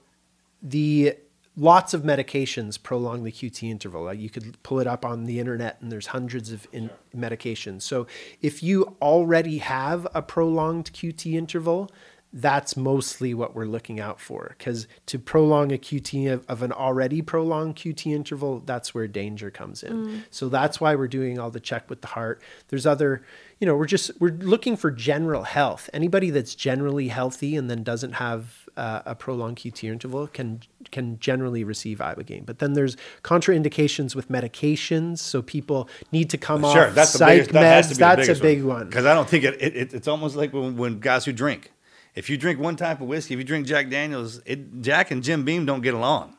the 0.60 1.18
lots 1.57 1.95
of 1.95 2.03
medications 2.03 2.81
prolong 2.81 3.24
the 3.24 3.33
QT 3.33 3.69
interval. 3.69 4.05
Like 4.05 4.19
you 4.19 4.31
could 4.31 4.62
pull 4.62 4.81
it 4.81 4.87
up 4.87 5.05
on 5.05 5.24
the 5.24 5.41
internet, 5.41 5.78
and 5.81 5.91
there's 5.91 6.09
hundreds 6.09 6.53
of 6.53 6.66
in 6.73 6.91
medications. 7.16 7.83
So 7.83 8.07
if 8.43 8.62
you 8.62 8.97
already 9.01 9.59
have 9.59 10.07
a 10.15 10.23
prolonged 10.23 10.93
QT 10.93 11.33
interval, 11.35 11.91
that's 12.33 12.77
mostly 12.77 13.33
what 13.33 13.55
we're 13.55 13.65
looking 13.65 13.99
out 13.99 14.20
for. 14.20 14.55
Because 14.59 14.87
to 15.07 15.19
prolong 15.19 15.73
a 15.73 15.78
QT 15.78 16.31
of, 16.31 16.45
of 16.49 16.62
an 16.62 16.73
already 16.73 17.23
prolonged 17.23 17.77
QT 17.77 18.12
interval, 18.12 18.61
that's 18.61 18.95
where 18.95 19.09
danger 19.09 19.51
comes 19.51 19.83
in. 19.83 20.07
Mm. 20.07 20.23
So 20.31 20.51
that's 20.51 20.78
why 20.78 20.95
we're 20.95 21.09
doing 21.09 21.39
all 21.39 21.51
the 21.51 21.61
check 21.61 21.89
with 21.89 22.03
the 22.03 22.09
heart. 22.09 22.43
There's 22.69 22.85
other, 22.85 23.23
you 23.59 23.66
know, 23.66 23.74
we're 23.74 23.87
just 23.87 24.11
we're 24.20 24.33
looking 24.33 24.77
for 24.77 24.91
general 24.91 25.45
health. 25.45 25.89
Anybody 25.95 26.28
that's 26.28 26.55
generally 26.55 27.09
healthy 27.09 27.57
and 27.57 27.70
then 27.70 27.83
doesn't 27.83 28.12
have 28.12 28.65
uh, 28.77 29.03
a 29.07 29.15
prolonged 29.15 29.57
QT 29.57 29.85
interval 29.90 30.27
can 30.27 30.61
can 30.90 31.19
generally 31.19 31.65
receive 31.65 31.98
ibogaine. 31.98 32.44
But 32.47 32.59
then 32.59 32.74
there's 32.74 32.97
contraindications 33.23 34.15
with 34.15 34.28
medications, 34.28 35.19
so 35.19 35.43
people 35.43 35.89
need 36.12 36.31
to 36.31 36.39
come 36.39 36.62
Sure, 36.62 36.89
off 36.89 36.94
that's 36.94 37.12
the 37.12 37.19
psych 37.19 37.28
biggest. 37.28 37.53
That 37.53 37.62
has 37.65 37.86
meds. 37.86 37.89
to 37.90 37.94
be 37.94 37.98
That's 38.27 38.39
a 38.39 38.43
big 38.43 38.62
one. 38.65 38.86
because 38.89 39.05
I 39.07 39.15
don't 39.15 39.28
think 39.28 39.44
it, 39.44 39.55
it, 39.61 39.77
it. 39.77 39.94
It's 39.94 40.09
almost 40.09 40.36
like 40.36 40.53
when, 40.53 40.77
when 40.77 41.01
guys 41.01 41.24
who 41.24 41.32
drink. 41.32 41.73
If 42.15 42.31
you 42.31 42.36
drink 42.39 42.59
one 42.59 42.77
type 42.77 43.01
of 43.01 43.09
whiskey, 43.09 43.35
if 43.35 43.39
you 43.39 43.44
drink 43.44 43.66
Jack 43.66 43.90
Daniels, 43.90 44.40
it, 44.47 44.81
Jack 44.81 45.11
and 45.11 45.23
Jim 45.23 45.44
Beam 45.44 45.66
don't 45.66 45.82
get 45.82 45.93
along. 45.93 46.35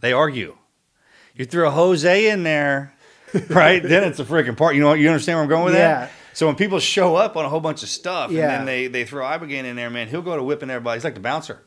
They 0.00 0.12
argue. 0.12 0.56
You 1.36 1.44
throw 1.44 1.68
a 1.68 1.70
Jose 1.70 2.28
in 2.30 2.42
there, 2.42 2.92
right? 3.48 3.80
then 3.82 4.02
it's 4.04 4.18
a 4.18 4.24
freaking 4.24 4.56
part. 4.56 4.74
You 4.74 4.80
know 4.80 4.88
what? 4.88 4.98
You 4.98 5.08
understand 5.08 5.36
where 5.36 5.44
I'm 5.44 5.48
going 5.48 5.64
with 5.66 5.74
Yeah. 5.74 6.00
that? 6.00 6.10
So 6.32 6.46
when 6.46 6.56
people 6.56 6.78
show 6.80 7.16
up 7.16 7.36
on 7.36 7.44
a 7.44 7.48
whole 7.48 7.60
bunch 7.60 7.82
of 7.82 7.88
stuff, 7.88 8.30
Yeah. 8.30 8.42
and 8.42 8.50
then 8.52 8.66
they, 8.66 8.86
they 8.88 9.04
throw 9.04 9.24
ibogaine 9.24 9.64
in 9.64 9.76
there, 9.76 9.90
man, 9.90 10.08
he'll 10.08 10.22
go 10.22 10.36
to 10.36 10.42
whipping 10.42 10.70
everybody. 10.70 10.96
He's 10.98 11.04
like 11.04 11.14
the 11.14 11.20
bouncer. 11.20 11.60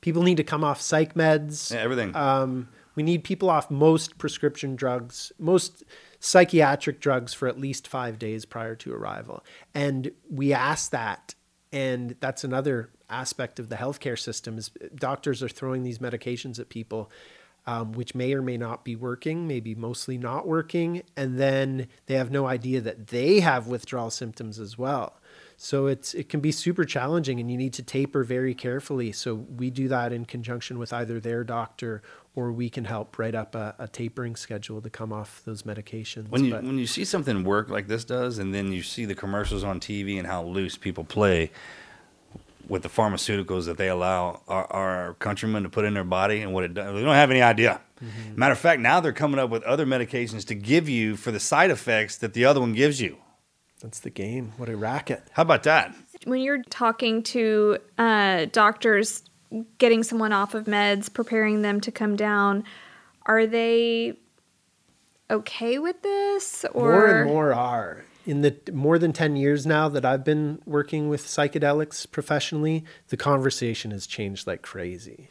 People 0.00 0.22
need 0.22 0.36
to 0.36 0.44
come 0.44 0.64
off 0.64 0.80
psych 0.80 1.14
meds. 1.14 1.72
Yeah, 1.72 1.80
everything. 1.80 2.14
Um, 2.16 2.68
we 2.94 3.02
need 3.02 3.24
people 3.24 3.50
off 3.50 3.70
most 3.70 4.18
prescription 4.18 4.76
drugs, 4.76 5.32
most 5.38 5.84
psychiatric 6.18 7.00
drugs 7.00 7.32
for 7.32 7.48
at 7.48 7.58
least 7.58 7.88
five 7.88 8.18
days 8.18 8.44
prior 8.44 8.74
to 8.76 8.92
arrival. 8.92 9.44
And 9.74 10.12
we 10.30 10.52
ask 10.52 10.90
that, 10.90 11.34
and 11.72 12.16
that's 12.20 12.44
another 12.44 12.90
aspect 13.08 13.58
of 13.58 13.68
the 13.68 13.76
healthcare 13.76 14.18
system 14.18 14.58
is 14.58 14.70
doctors 14.94 15.42
are 15.42 15.48
throwing 15.48 15.82
these 15.82 15.98
medications 15.98 16.58
at 16.58 16.68
people, 16.68 17.10
um, 17.66 17.92
which 17.92 18.14
may 18.14 18.32
or 18.34 18.42
may 18.42 18.56
not 18.56 18.84
be 18.84 18.96
working, 18.96 19.46
maybe 19.46 19.74
mostly 19.74 20.16
not 20.18 20.46
working, 20.46 21.02
and 21.16 21.38
then 21.38 21.88
they 22.06 22.14
have 22.14 22.30
no 22.30 22.46
idea 22.46 22.80
that 22.80 23.08
they 23.08 23.40
have 23.40 23.66
withdrawal 23.66 24.10
symptoms 24.10 24.58
as 24.58 24.78
well. 24.78 25.19
So 25.62 25.88
it's 25.88 26.14
it 26.14 26.30
can 26.30 26.40
be 26.40 26.52
super 26.52 26.86
challenging, 26.86 27.38
and 27.38 27.50
you 27.50 27.58
need 27.58 27.74
to 27.74 27.82
taper 27.82 28.24
very 28.24 28.54
carefully. 28.54 29.12
So 29.12 29.34
we 29.34 29.68
do 29.68 29.88
that 29.88 30.10
in 30.10 30.24
conjunction 30.24 30.78
with 30.78 30.90
either 30.90 31.20
their 31.20 31.44
doctor 31.44 32.00
or 32.34 32.50
we 32.50 32.70
can 32.70 32.86
help 32.86 33.18
write 33.18 33.34
up 33.34 33.54
a, 33.54 33.74
a 33.78 33.86
tapering 33.86 34.36
schedule 34.36 34.80
to 34.80 34.88
come 34.88 35.12
off 35.12 35.42
those 35.44 35.64
medications. 35.64 36.30
When 36.30 36.46
you 36.46 36.52
But- 36.52 36.64
when 36.64 36.78
you 36.78 36.86
see 36.86 37.04
something 37.04 37.44
work 37.44 37.68
like 37.68 37.88
this 37.88 38.06
does, 38.06 38.38
and 38.38 38.54
then 38.54 38.72
you 38.72 38.82
see 38.82 39.04
the 39.04 39.14
commercials 39.14 39.62
on 39.62 39.80
TV 39.80 40.16
and 40.16 40.26
how 40.26 40.42
loose 40.42 40.78
people 40.78 41.04
play 41.04 41.50
with 42.66 42.82
the 42.82 42.88
pharmaceuticals 42.88 43.66
that 43.66 43.76
they 43.76 43.90
allow 43.90 44.40
our, 44.48 44.64
our 44.72 45.14
countrymen 45.18 45.64
to 45.64 45.68
put 45.68 45.84
in 45.84 45.92
their 45.92 46.04
body 46.04 46.40
and 46.40 46.54
what 46.54 46.64
it 46.64 46.72
does, 46.72 46.94
they 46.94 47.02
don't 47.02 47.14
have 47.14 47.30
any 47.30 47.42
idea. 47.42 47.82
Mm-hmm. 48.02 48.38
Matter 48.38 48.52
of 48.52 48.58
fact, 48.58 48.80
now 48.80 49.00
they're 49.00 49.12
coming 49.12 49.38
up 49.38 49.50
with 49.50 49.62
other 49.64 49.84
medications 49.84 50.46
to 50.46 50.54
give 50.54 50.88
you 50.88 51.16
for 51.16 51.30
the 51.30 51.40
side 51.40 51.70
effects 51.70 52.16
that 52.16 52.32
the 52.32 52.46
other 52.46 52.60
one 52.60 52.72
gives 52.72 52.98
you. 52.98 53.18
That's 53.80 54.00
the 54.00 54.10
game. 54.10 54.52
What 54.56 54.68
a 54.68 54.76
racket! 54.76 55.22
How 55.32 55.42
about 55.42 55.64
that? 55.64 55.94
When 56.24 56.40
you're 56.40 56.62
talking 56.64 57.22
to 57.24 57.78
uh, 57.98 58.46
doctors, 58.52 59.22
getting 59.78 60.02
someone 60.02 60.32
off 60.32 60.54
of 60.54 60.66
meds, 60.66 61.12
preparing 61.12 61.62
them 61.62 61.80
to 61.80 61.92
come 61.92 62.16
down, 62.16 62.64
are 63.26 63.46
they 63.46 64.18
okay 65.30 65.78
with 65.78 66.02
this? 66.02 66.64
Or 66.72 66.92
more 66.92 67.06
and 67.06 67.28
more 67.28 67.54
are 67.54 68.04
in 68.26 68.42
the 68.42 68.56
more 68.72 68.98
than 68.98 69.12
10 69.12 69.36
years 69.36 69.66
now 69.66 69.88
that 69.88 70.04
I've 70.04 70.24
been 70.24 70.60
working 70.66 71.08
with 71.08 71.26
psychedelics 71.26 72.10
professionally, 72.10 72.84
the 73.08 73.16
conversation 73.16 73.90
has 73.90 74.06
changed 74.06 74.46
like 74.46 74.62
crazy. 74.62 75.28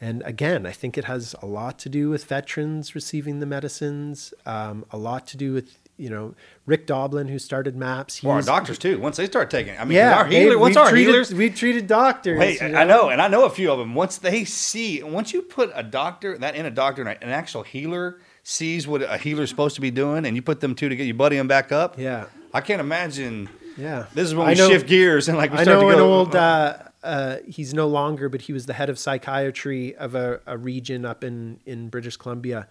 And 0.00 0.22
again, 0.22 0.66
I 0.66 0.72
think 0.72 0.98
it 0.98 1.04
has 1.04 1.34
a 1.40 1.46
lot 1.46 1.78
to 1.80 1.88
do 1.88 2.10
with 2.10 2.24
veterans 2.24 2.94
receiving 2.94 3.40
the 3.40 3.46
medicines, 3.46 4.34
um, 4.44 4.84
a 4.90 4.98
lot 4.98 5.26
to 5.28 5.36
do 5.36 5.52
with, 5.52 5.78
you 6.02 6.10
know, 6.10 6.34
Rick 6.66 6.86
Doblin, 6.86 7.28
who 7.28 7.38
started 7.38 7.76
MAPS. 7.76 8.24
Or 8.24 8.34
our 8.34 8.42
doctors 8.42 8.78
too. 8.78 8.98
Once 8.98 9.16
they 9.16 9.26
start 9.26 9.50
taking. 9.50 9.78
I 9.78 9.84
mean, 9.84 9.96
yeah, 9.96 10.16
our 10.16 10.26
healer. 10.26 10.58
Once 10.58 10.76
our 10.76 10.90
treated, 10.90 11.10
healers, 11.10 11.32
we've 11.32 11.54
treated 11.54 11.86
doctors. 11.86 12.40
Hey, 12.42 12.70
you 12.70 12.76
I 12.76 12.84
know, 12.84 13.08
and 13.08 13.22
I 13.22 13.28
know 13.28 13.44
a 13.44 13.50
few 13.50 13.70
of 13.70 13.78
them. 13.78 13.94
Once 13.94 14.18
they 14.18 14.44
see, 14.44 15.02
once 15.02 15.32
you 15.32 15.42
put 15.42 15.70
a 15.74 15.82
doctor, 15.82 16.36
that 16.38 16.56
in 16.56 16.66
a 16.66 16.70
doctor, 16.70 17.02
an 17.02 17.30
actual 17.30 17.62
healer 17.62 18.18
sees 18.42 18.88
what 18.88 19.02
a 19.02 19.16
healer's 19.18 19.48
supposed 19.50 19.76
to 19.76 19.80
be 19.80 19.90
doing, 19.90 20.26
and 20.26 20.34
you 20.36 20.42
put 20.42 20.60
them 20.60 20.74
two 20.74 20.88
together, 20.88 21.06
you 21.06 21.14
buddy 21.14 21.36
them 21.36 21.48
back 21.48 21.70
up. 21.72 21.98
Yeah. 21.98 22.26
I 22.52 22.60
can't 22.60 22.80
imagine. 22.80 23.48
Yeah. 23.76 24.06
This 24.12 24.26
is 24.26 24.34
when 24.34 24.48
we 24.48 24.54
know- 24.54 24.68
shift 24.68 24.86
gears 24.86 25.28
and 25.28 25.38
like 25.38 25.52
we 25.52 25.58
I 25.58 25.62
start 25.62 25.78
know 25.80 25.86
to 25.88 25.92
an 25.92 25.96
go. 25.98 26.12
old. 26.12 26.34
Uh, 26.36 26.76
uh, 27.02 27.36
he's 27.46 27.72
no 27.74 27.88
longer, 27.88 28.28
but 28.28 28.42
he 28.42 28.52
was 28.52 28.66
the 28.66 28.74
head 28.74 28.88
of 28.90 28.98
psychiatry 28.98 29.94
of 29.96 30.14
a, 30.14 30.40
a 30.46 30.56
region 30.58 31.04
up 31.04 31.24
in 31.24 31.58
in 31.66 31.88
British 31.88 32.16
Columbia, 32.16 32.68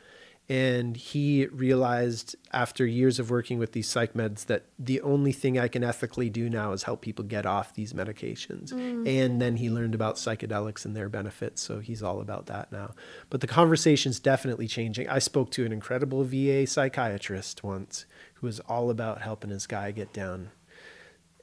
And 0.51 0.97
he 0.97 1.45
realized 1.45 2.35
after 2.51 2.85
years 2.85 3.19
of 3.19 3.29
working 3.29 3.57
with 3.57 3.71
these 3.71 3.87
psych 3.87 4.13
meds 4.15 4.47
that 4.47 4.65
the 4.77 4.99
only 4.99 5.31
thing 5.31 5.57
I 5.57 5.69
can 5.69 5.81
ethically 5.81 6.29
do 6.29 6.49
now 6.49 6.73
is 6.73 6.83
help 6.83 6.99
people 7.01 7.23
get 7.23 7.45
off 7.45 7.73
these 7.73 7.93
medications. 7.93 8.73
And 8.73 9.41
then 9.41 9.55
he 9.55 9.69
learned 9.69 9.95
about 9.95 10.15
psychedelics 10.17 10.83
and 10.83 10.93
their 10.93 11.07
benefits. 11.07 11.61
So 11.61 11.79
he's 11.79 12.03
all 12.03 12.19
about 12.19 12.47
that 12.47 12.69
now. 12.69 12.91
But 13.29 13.39
the 13.39 13.47
conversation's 13.47 14.19
definitely 14.19 14.67
changing. 14.67 15.07
I 15.07 15.19
spoke 15.19 15.51
to 15.51 15.65
an 15.65 15.71
incredible 15.71 16.25
VA 16.25 16.67
psychiatrist 16.67 17.63
once 17.63 18.05
who 18.33 18.47
was 18.47 18.59
all 18.61 18.89
about 18.89 19.21
helping 19.21 19.51
his 19.51 19.65
guy 19.67 19.91
get 19.91 20.11
down. 20.11 20.49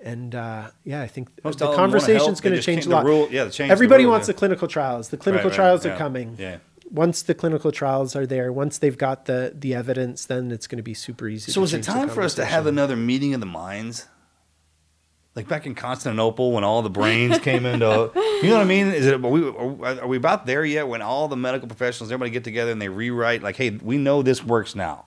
And 0.00 0.34
uh, 0.34 0.70
yeah, 0.84 1.00
I 1.00 1.06
think 1.06 1.30
Most 1.42 1.60
the 1.60 1.64
all 1.66 1.72
of 1.72 1.76
conversation's 1.78 2.40
going 2.42 2.54
to 2.54 2.62
change 2.62 2.82
change 2.82 2.86
a 2.86 2.90
lot. 2.90 3.04
rule- 3.06 3.28
yeah, 3.30 3.44
they 3.44 3.50
change 3.50 3.68
the 3.68 3.72
Everybody 3.72 4.04
rule, 4.04 4.12
wants 4.12 4.28
yeah. 4.28 4.32
the 4.34 4.38
clinical 4.38 4.68
trials. 4.68 5.08
The 5.08 5.16
clinical 5.16 5.48
Right, 5.50 5.56
right, 5.58 5.64
trials 5.64 5.86
are 5.86 5.88
yeah, 5.90 5.98
coming 5.98 6.36
yeah. 6.38 6.58
Once 6.90 7.22
the 7.22 7.34
clinical 7.34 7.72
trials 7.72 8.16
are 8.16 8.26
there, 8.26 8.52
once 8.52 8.78
they've 8.78 8.96
got 8.96 9.26
the 9.26 9.52
the 9.54 9.74
evidence, 9.74 10.26
then 10.26 10.50
it's 10.50 10.66
going 10.66 10.78
to 10.78 10.82
be 10.82 10.94
super 10.94 11.28
easy. 11.28 11.52
So 11.52 11.60
to 11.60 11.64
is 11.64 11.74
it 11.74 11.82
time 11.82 12.08
for 12.08 12.22
us 12.22 12.34
to 12.34 12.44
have 12.44 12.66
another 12.66 12.96
meeting 12.96 13.34
of 13.34 13.40
the 13.40 13.46
minds? 13.46 14.06
Like 15.34 15.46
back 15.46 15.66
in 15.66 15.74
Constantinople 15.74 16.52
when 16.52 16.64
all 16.64 16.82
the 16.82 16.90
brains 16.90 17.38
came 17.48 17.64
into, 17.64 18.10
you 18.16 18.48
know 18.48 18.56
what 18.56 18.62
I 18.62 18.64
mean? 18.64 18.88
Is 18.88 19.06
it 19.06 19.14
are 19.14 19.28
we 19.28 19.46
are 19.48 20.06
we 20.06 20.16
about 20.16 20.46
there 20.46 20.64
yet? 20.64 20.88
When 20.88 21.02
all 21.02 21.28
the 21.28 21.36
medical 21.36 21.68
professionals, 21.68 22.10
everybody 22.10 22.30
get 22.30 22.44
together 22.44 22.72
and 22.72 22.82
they 22.82 22.88
rewrite 22.88 23.42
like, 23.42 23.56
hey, 23.56 23.70
we 23.70 23.98
know 23.98 24.22
this 24.22 24.42
works 24.42 24.74
now. 24.74 25.06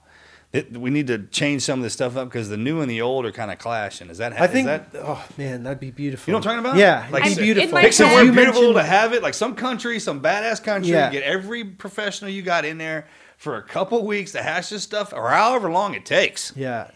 It, 0.54 0.76
we 0.76 0.90
need 0.90 1.08
to 1.08 1.20
change 1.28 1.62
some 1.62 1.80
of 1.80 1.84
this 1.84 1.94
stuff 1.94 2.18
up 2.18 2.28
because 2.28 2.50
the 2.50 2.58
new 2.58 2.82
and 2.82 2.92
the 2.92 3.02
old 3.02 3.26
are 3.26 3.32
kind 3.32 3.52
of 3.52 3.58
clashing. 3.58 4.10
Is 4.10 4.18
that? 4.18 4.40
I 4.40 4.48
think. 4.48 4.66
that, 4.66 4.90
oh 4.96 5.26
man, 5.38 5.64
that'd 5.64 5.80
be 5.80 5.92
beautiful. 5.92 6.30
You 6.30 6.34
know 6.34 6.40
what 6.40 6.48
I'm 6.48 6.64
talking 6.64 6.72
about? 6.72 6.78
Yeah, 6.78 7.08
Like, 7.10 7.26
it'd 7.26 7.38
be 7.38 7.44
beautiful. 7.44 7.80
Pick 7.80 7.94
somewhere 7.94 8.24
You 8.24 8.34
beautiful 8.34 8.74
to 8.74 8.84
have 8.84 9.14
it, 9.14 9.24
like 9.24 9.34
some 9.34 9.56
country, 9.56 9.98
some 10.00 10.22
badass 10.22 10.62
country. 10.62 10.92
Yeah. 10.92 11.10
Get 11.10 11.24
every 11.24 11.64
professional 11.64 12.30
you 12.30 12.42
got 12.42 12.66
in 12.66 12.78
there 12.78 13.08
for 13.38 13.56
a 13.56 13.64
couple 13.64 14.06
weeks 14.06 14.34
to 14.34 14.44
hash 14.44 14.70
this 14.70 14.84
stuff, 14.84 15.14
or 15.14 15.30
however 15.30 15.72
long 15.72 15.94
it 15.94 16.06
takes. 16.06 16.52
Yeah, 16.56 16.92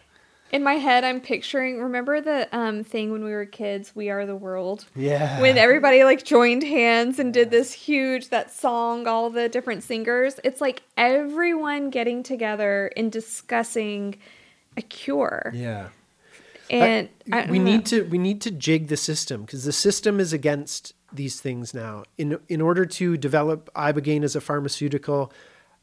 In 0.52 0.64
my 0.64 0.76
head, 0.76 1.04
I'm 1.04 1.20
picturing. 1.22 1.82
Remember 1.82 2.22
the 2.22 2.48
um, 2.56 2.84
thing 2.84 3.12
when 3.12 3.24
we 3.24 3.32
were 3.32 3.46
kids? 3.46 3.94
We 3.96 4.10
are 4.10 4.26
the 4.26 4.36
world. 4.36 4.86
yeah. 4.96 5.42
When 5.42 5.58
everybody 5.58 6.04
like 6.04 6.24
joined 6.24 6.64
hands 6.64 7.20
and 7.20 7.34
did 7.34 7.50
this 7.52 7.74
huge 7.74 8.30
that 8.30 8.54
song, 8.54 9.08
all 9.08 9.30
the 9.30 9.50
different 9.50 9.84
singers. 9.84 10.40
It's 10.44 10.62
like 10.62 10.84
everyone 10.98 11.90
getting 11.90 12.24
together 12.24 12.92
and 12.96 13.12
discussing 13.12 14.18
a 14.78 14.82
cure. 14.82 15.52
yeah. 15.54 15.90
And 16.70 17.10
I, 17.32 17.46
we 17.50 17.60
need 17.60 17.86
to 17.88 18.04
we 18.04 18.18
need 18.18 18.42
to 18.42 18.52
jig 18.52 18.88
the 18.88 18.98
system 18.98 19.42
because 19.42 19.66
the 19.66 19.72
system 19.72 20.20
is 20.20 20.34
against 20.34 20.94
these 21.14 21.40
things 21.40 21.74
now. 21.74 22.04
In 22.18 22.40
in 22.50 22.60
order 22.60 22.86
to 22.86 23.18
develop 23.18 23.70
ibogaine 23.76 24.24
as 24.24 24.36
a 24.36 24.42
pharmaceutical, 24.42 25.32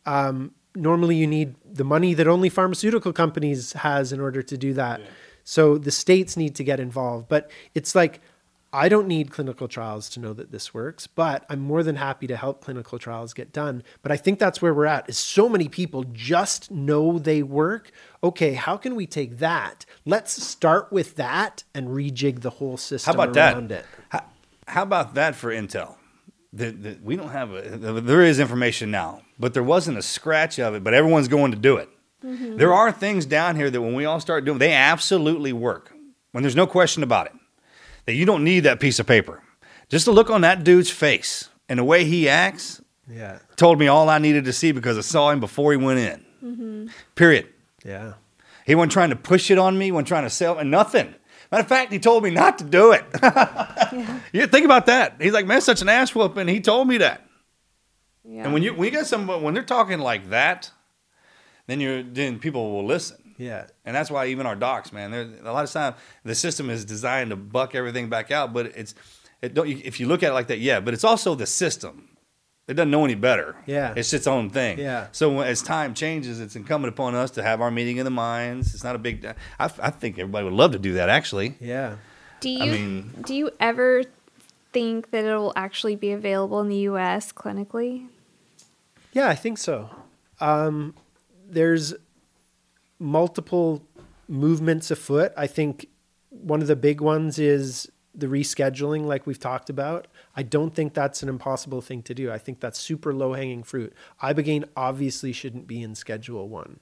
um, 0.07 0.53
normally 0.75 1.17
you 1.17 1.27
need 1.27 1.55
the 1.65 1.85
money 1.85 2.15
that 2.15 2.27
only 2.27 2.49
pharmaceutical 2.49 3.13
companies 3.13 3.73
has 3.75 4.13
in 4.13 4.21
order 4.21 4.43
to 4.43 4.57
do 4.57 4.73
that. 4.75 5.01
So 5.45 5.79
the 5.79 5.91
states 5.91 6.37
need 6.37 6.55
to 6.57 6.65
get 6.65 6.81
involved. 6.81 7.29
But 7.29 7.51
it's 7.75 7.95
like 7.95 8.21
I 8.75 8.89
don't 8.89 9.07
need 9.07 9.31
clinical 9.31 9.69
trials 9.69 10.09
to 10.11 10.21
know 10.21 10.33
that 10.33 10.51
this 10.51 10.73
works, 10.73 11.07
but 11.07 11.45
I'm 11.51 11.61
more 11.61 11.83
than 11.83 11.97
happy 11.97 12.27
to 12.29 12.37
help 12.37 12.65
clinical 12.65 12.99
trials 12.99 13.35
get 13.35 13.53
done. 13.53 13.83
But 14.01 14.13
I 14.13 14.17
think 14.17 14.39
that's 14.39 14.63
where 14.63 14.73
we're 14.73 14.87
at. 14.87 15.11
Is 15.11 15.19
so 15.19 15.47
many 15.47 15.69
people 15.69 16.05
just 16.13 16.71
know 16.71 17.19
they 17.19 17.43
work. 17.43 17.91
Okay, 18.25 18.55
how 18.55 18.79
can 18.79 18.95
we 18.95 19.07
take 19.07 19.39
that? 19.39 19.85
Let's 20.07 20.43
start 20.43 20.91
with 20.91 21.17
that 21.17 21.65
and 21.75 21.89
rejig 21.89 22.41
the 22.41 22.51
whole 22.51 22.79
system 22.79 23.15
How 23.15 23.21
system 23.25 23.31
about 23.31 23.55
around 23.55 23.69
that? 23.69 23.81
it. 23.81 23.87
How, 24.09 24.25
how 24.69 24.83
about 24.85 25.15
that 25.15 25.35
for 25.35 25.51
Intel? 25.51 25.97
The, 26.55 26.71
the, 26.71 26.99
we 27.03 27.17
don't 27.17 27.31
have 27.31 27.53
a. 27.53 28.01
There 28.01 28.23
is 28.23 28.41
information 28.41 28.91
now, 28.91 29.21
but 29.43 29.53
there 29.55 29.63
wasn't 29.63 29.99
a 29.99 30.03
scratch 30.03 30.59
of 30.61 30.75
it. 30.75 30.83
But 30.85 30.95
everyone's 30.95 31.29
going 31.29 31.51
to 31.53 31.59
do 31.59 31.77
it. 31.77 31.89
Mm-hmm. 32.25 32.57
There 32.57 32.73
are 32.73 32.93
things 32.93 33.27
down 33.27 33.57
here 33.57 33.69
that 33.71 33.83
when 33.83 33.95
we 33.95 34.05
all 34.05 34.21
start 34.21 34.45
doing, 34.45 34.59
they 34.59 34.73
absolutely 34.73 35.53
work. 35.53 35.93
When 36.31 36.43
there's 36.43 36.57
no 36.57 36.67
question 36.67 37.03
about 37.03 37.27
it, 37.27 37.33
that 38.07 38.15
you 38.15 38.25
don't 38.25 38.45
need 38.45 38.61
that 38.61 38.79
piece 38.81 38.99
of 39.01 39.07
paper. 39.07 39.43
Just 39.89 40.05
the 40.07 40.13
look 40.13 40.31
on 40.31 40.41
that 40.43 40.63
dude's 40.65 40.91
face 40.91 41.49
and 41.69 41.79
the 41.81 41.85
way 41.85 42.05
he 42.05 42.29
acts 42.29 42.81
Yeah. 43.11 43.41
told 43.57 43.79
me 43.79 43.89
all 43.89 44.09
I 44.09 44.19
needed 44.19 44.45
to 44.47 44.53
see 44.53 44.71
because 44.73 44.97
I 44.97 45.03
saw 45.03 45.31
him 45.31 45.41
before 45.41 45.73
he 45.73 45.77
went 45.77 45.99
in. 45.99 46.25
Mm-hmm. 46.45 46.87
Period. 47.17 47.49
Yeah. 47.85 48.15
He 48.65 48.75
wasn't 48.77 48.93
trying 48.93 49.11
to 49.11 49.17
push 49.17 49.51
it 49.51 49.59
on 49.59 49.77
me, 49.77 49.91
wasn't 49.91 50.09
trying 50.09 50.23
to 50.25 50.31
sell 50.31 50.55
me 50.55 50.65
nothing. 50.65 51.15
Matter 51.51 51.63
of 51.63 51.69
fact, 51.69 51.93
he 51.93 51.99
told 51.99 52.23
me 52.23 52.31
not 52.31 52.59
to 52.59 52.65
do 52.65 52.93
it. 52.93 53.05
You 54.33 54.47
think 54.47 54.65
about 54.65 54.87
that. 54.87 55.17
He's 55.21 55.35
like, 55.35 55.45
man, 55.47 55.61
such 55.61 55.83
an 55.83 55.89
ass 55.91 56.15
whooping. 56.15 56.49
He 56.49 56.61
told 56.61 56.89
me 56.89 56.97
that. 56.99 57.27
Yeah. 58.25 58.45
And 58.45 58.53
when 58.53 58.63
you 58.63 58.73
when 58.75 58.87
you 58.87 58.91
got 58.97 59.07
some 59.07 59.27
when 59.27 59.55
they're 59.55 59.63
talking 59.63 59.99
like 59.99 60.31
that, 60.31 60.71
then 61.67 61.81
you're 61.81 62.03
then 62.03 62.39
people 62.39 62.73
will 62.73 62.85
listen. 62.87 63.35
Yeah. 63.39 63.67
And 63.85 63.97
that's 63.97 64.11
why 64.11 64.27
even 64.27 64.47
our 64.47 64.55
docs, 64.55 64.93
man, 64.93 65.11
they're, 65.11 65.29
a 65.45 65.53
lot 65.53 65.65
of 65.65 65.71
time 65.71 65.95
the 66.25 66.35
system 66.35 66.71
is 66.71 66.85
designed 66.85 67.31
to 67.31 67.37
buck 67.37 67.75
everything 67.75 68.09
back 68.09 68.31
out. 68.31 68.53
But 68.53 68.67
it's 68.77 68.95
it 69.41 69.55
don't 69.55 69.67
if 69.69 69.99
you 69.99 70.07
look 70.07 70.23
at 70.23 70.31
it 70.31 70.35
like 70.35 70.47
that, 70.49 70.59
yeah. 70.61 70.81
But 70.81 70.95
it's 70.95 71.05
also 71.05 71.35
the 71.35 71.47
system. 71.47 72.09
It 72.69 72.75
doesn't 72.75 72.93
know 72.93 73.05
any 73.05 73.17
better. 73.17 73.57
Yeah. 73.67 73.93
it's 73.97 74.13
its 74.13 74.29
own 74.29 74.49
thing. 74.49 74.79
Yeah. 74.79 75.09
So 75.11 75.41
as 75.41 75.63
time 75.63 75.95
changes, 75.95 76.39
it's 76.39 76.55
incumbent 76.55 76.95
upon 76.95 77.17
us 77.17 77.33
to 77.33 77.43
have 77.43 77.61
our 77.61 77.73
meeting 77.73 77.99
of 77.99 78.05
the 78.05 78.11
minds. 78.13 78.73
It's 78.73 78.85
not 78.85 78.95
a 78.95 78.99
big. 79.01 79.25
I, 79.27 79.35
I 79.59 79.91
think 79.91 80.17
everybody 80.21 80.45
would 80.45 80.55
love 80.55 80.71
to 80.73 80.79
do 80.79 80.93
that. 80.95 81.09
Actually, 81.09 81.57
Yeah. 81.61 81.97
do 82.41 82.49
you 82.49 82.63
I 82.63 82.67
mean- 82.67 83.15
do 83.27 83.35
you 83.35 83.51
ever 83.59 84.05
think 84.73 85.11
that 85.11 85.25
it 85.25 85.35
will 85.37 85.53
actually 85.57 85.97
be 85.97 86.13
available 86.13 86.61
in 86.61 86.69
the 86.69 86.77
U.S. 86.93 87.33
clinically? 87.33 88.07
Yeah, 89.13 89.29
I 89.29 89.35
think 89.35 89.59
so. 89.59 89.91
Um, 90.41 90.95
there's 91.49 91.95
multiple 92.99 93.83
movements 94.29 94.91
afoot. 94.91 95.33
I 95.37 95.47
think 95.47 95.89
one 96.31 96.63
of 96.63 96.69
the 96.69 96.77
big 96.77 97.01
ones 97.01 97.39
is 97.39 97.91
the 98.15 98.27
rescheduling, 98.27 99.05
like 99.05 99.27
we've 99.27 99.39
talked 99.41 99.71
about. 99.71 100.07
I 100.37 100.43
don't 100.43 100.75
think 100.75 100.95
that's 100.95 101.23
an 101.23 101.29
impossible 101.29 101.81
thing 101.81 102.03
to 102.05 102.15
do. 102.15 102.31
I 102.31 102.39
think 102.39 102.61
that's 102.61 102.79
super 102.79 103.13
low 103.13 103.33
hanging 103.35 103.63
fruit. 103.63 103.93
Ibogaine 104.23 104.65
obviously 104.77 105.33
shouldn't 105.33 105.67
be 105.67 105.83
in 105.83 105.95
Schedule 105.95 106.49
One. 106.49 106.81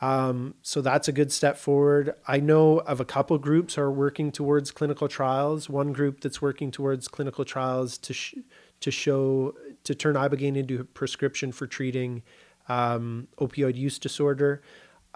Um, 0.00 0.54
so 0.62 0.82
that's 0.82 1.08
a 1.08 1.12
good 1.12 1.32
step 1.32 1.56
forward. 1.56 2.14
I 2.28 2.38
know 2.38 2.78
of 2.80 3.00
a 3.00 3.04
couple 3.04 3.38
groups 3.38 3.78
are 3.78 3.90
working 3.90 4.30
towards 4.30 4.70
clinical 4.70 5.08
trials. 5.08 5.70
One 5.70 5.92
group 5.92 6.20
that's 6.20 6.42
working 6.42 6.70
towards 6.70 7.08
clinical 7.08 7.44
trials 7.44 7.96
to 7.98 8.12
sh- 8.12 8.34
to 8.80 8.90
show 8.90 9.54
to 9.86 9.94
turn 9.94 10.14
ibogaine 10.14 10.56
into 10.56 10.80
a 10.80 10.84
prescription 10.84 11.50
for 11.52 11.66
treating 11.66 12.22
um, 12.68 13.28
opioid 13.38 13.74
use 13.76 13.98
disorder. 13.98 14.62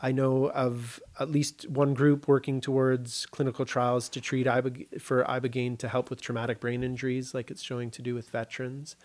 I 0.02 0.12
know 0.12 0.48
of 0.50 0.98
at 1.18 1.30
least 1.30 1.68
one 1.68 1.92
group 1.92 2.26
working 2.26 2.60
towards 2.62 3.26
clinical 3.26 3.66
trials 3.66 4.08
to 4.10 4.20
treat 4.20 4.46
ibog- 4.46 5.00
for 5.00 5.22
ibogaine 5.24 5.76
to 5.78 5.88
help 5.88 6.08
with 6.08 6.22
traumatic 6.22 6.58
brain 6.58 6.82
injuries, 6.82 7.34
like 7.34 7.50
it's 7.50 7.62
showing 7.62 7.90
to 7.90 8.00
do 8.02 8.14
with 8.14 8.30
veterans. 8.30 8.96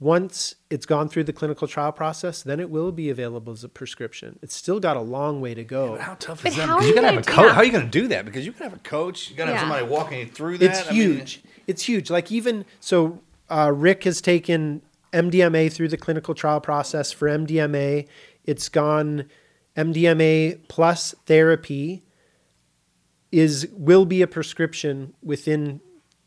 Once 0.00 0.54
it's 0.70 0.86
gone 0.86 1.08
through 1.08 1.24
the 1.24 1.32
clinical 1.32 1.66
trial 1.66 1.90
process, 1.90 2.42
then 2.42 2.60
it 2.60 2.70
will 2.70 2.92
be 2.92 3.10
available 3.10 3.52
as 3.52 3.64
a 3.64 3.68
prescription. 3.68 4.38
It's 4.42 4.54
still 4.54 4.78
got 4.78 4.96
a 4.96 5.00
long 5.00 5.40
way 5.40 5.54
to 5.54 5.64
go. 5.64 5.96
how 5.96 6.14
tough 6.20 6.42
But 6.44 6.52
is 6.52 6.56
that? 6.56 6.68
how 6.68 6.76
Because 6.78 6.84
are 6.84 6.88
you 6.88 6.88
you 6.90 6.94
gotta 7.02 7.06
have 7.06 7.14
gonna 7.14 7.20
a 7.20 7.24
do 7.24 7.32
coach. 7.32 7.46
that? 7.48 7.54
How 7.54 7.60
are 7.60 7.64
you 7.64 7.72
gonna 7.72 7.86
do 7.86 8.08
that? 8.08 8.24
Because 8.24 8.46
you 8.46 8.52
gotta 8.52 8.64
have 8.64 8.74
a 8.74 8.78
coach. 8.82 9.30
You 9.30 9.36
gotta 9.36 9.50
have 9.52 9.60
somebody 9.60 9.86
walking 9.86 10.18
you 10.20 10.26
through 10.26 10.58
that. 10.58 10.64
It's 10.70 10.80
I 10.88 10.92
mean, 10.92 11.00
huge. 11.16 11.42
it's 11.66 11.82
huge. 11.84 12.10
Like 12.10 12.30
even 12.30 12.64
so, 12.80 13.20
uh, 13.50 13.72
Rick 13.74 14.04
has 14.04 14.20
taken 14.20 14.82
MDMA 15.12 15.72
through 15.72 15.88
the 15.88 15.96
clinical 15.96 16.34
trial 16.34 16.60
process 16.60 17.12
for 17.12 17.28
MDMA. 17.28 18.06
It's 18.44 18.68
gone 18.68 19.24
MDMA 19.76 20.68
plus 20.68 21.14
therapy 21.26 22.02
is 23.30 23.68
will 23.72 24.04
be 24.04 24.22
a 24.22 24.26
prescription 24.26 25.14
within 25.22 25.80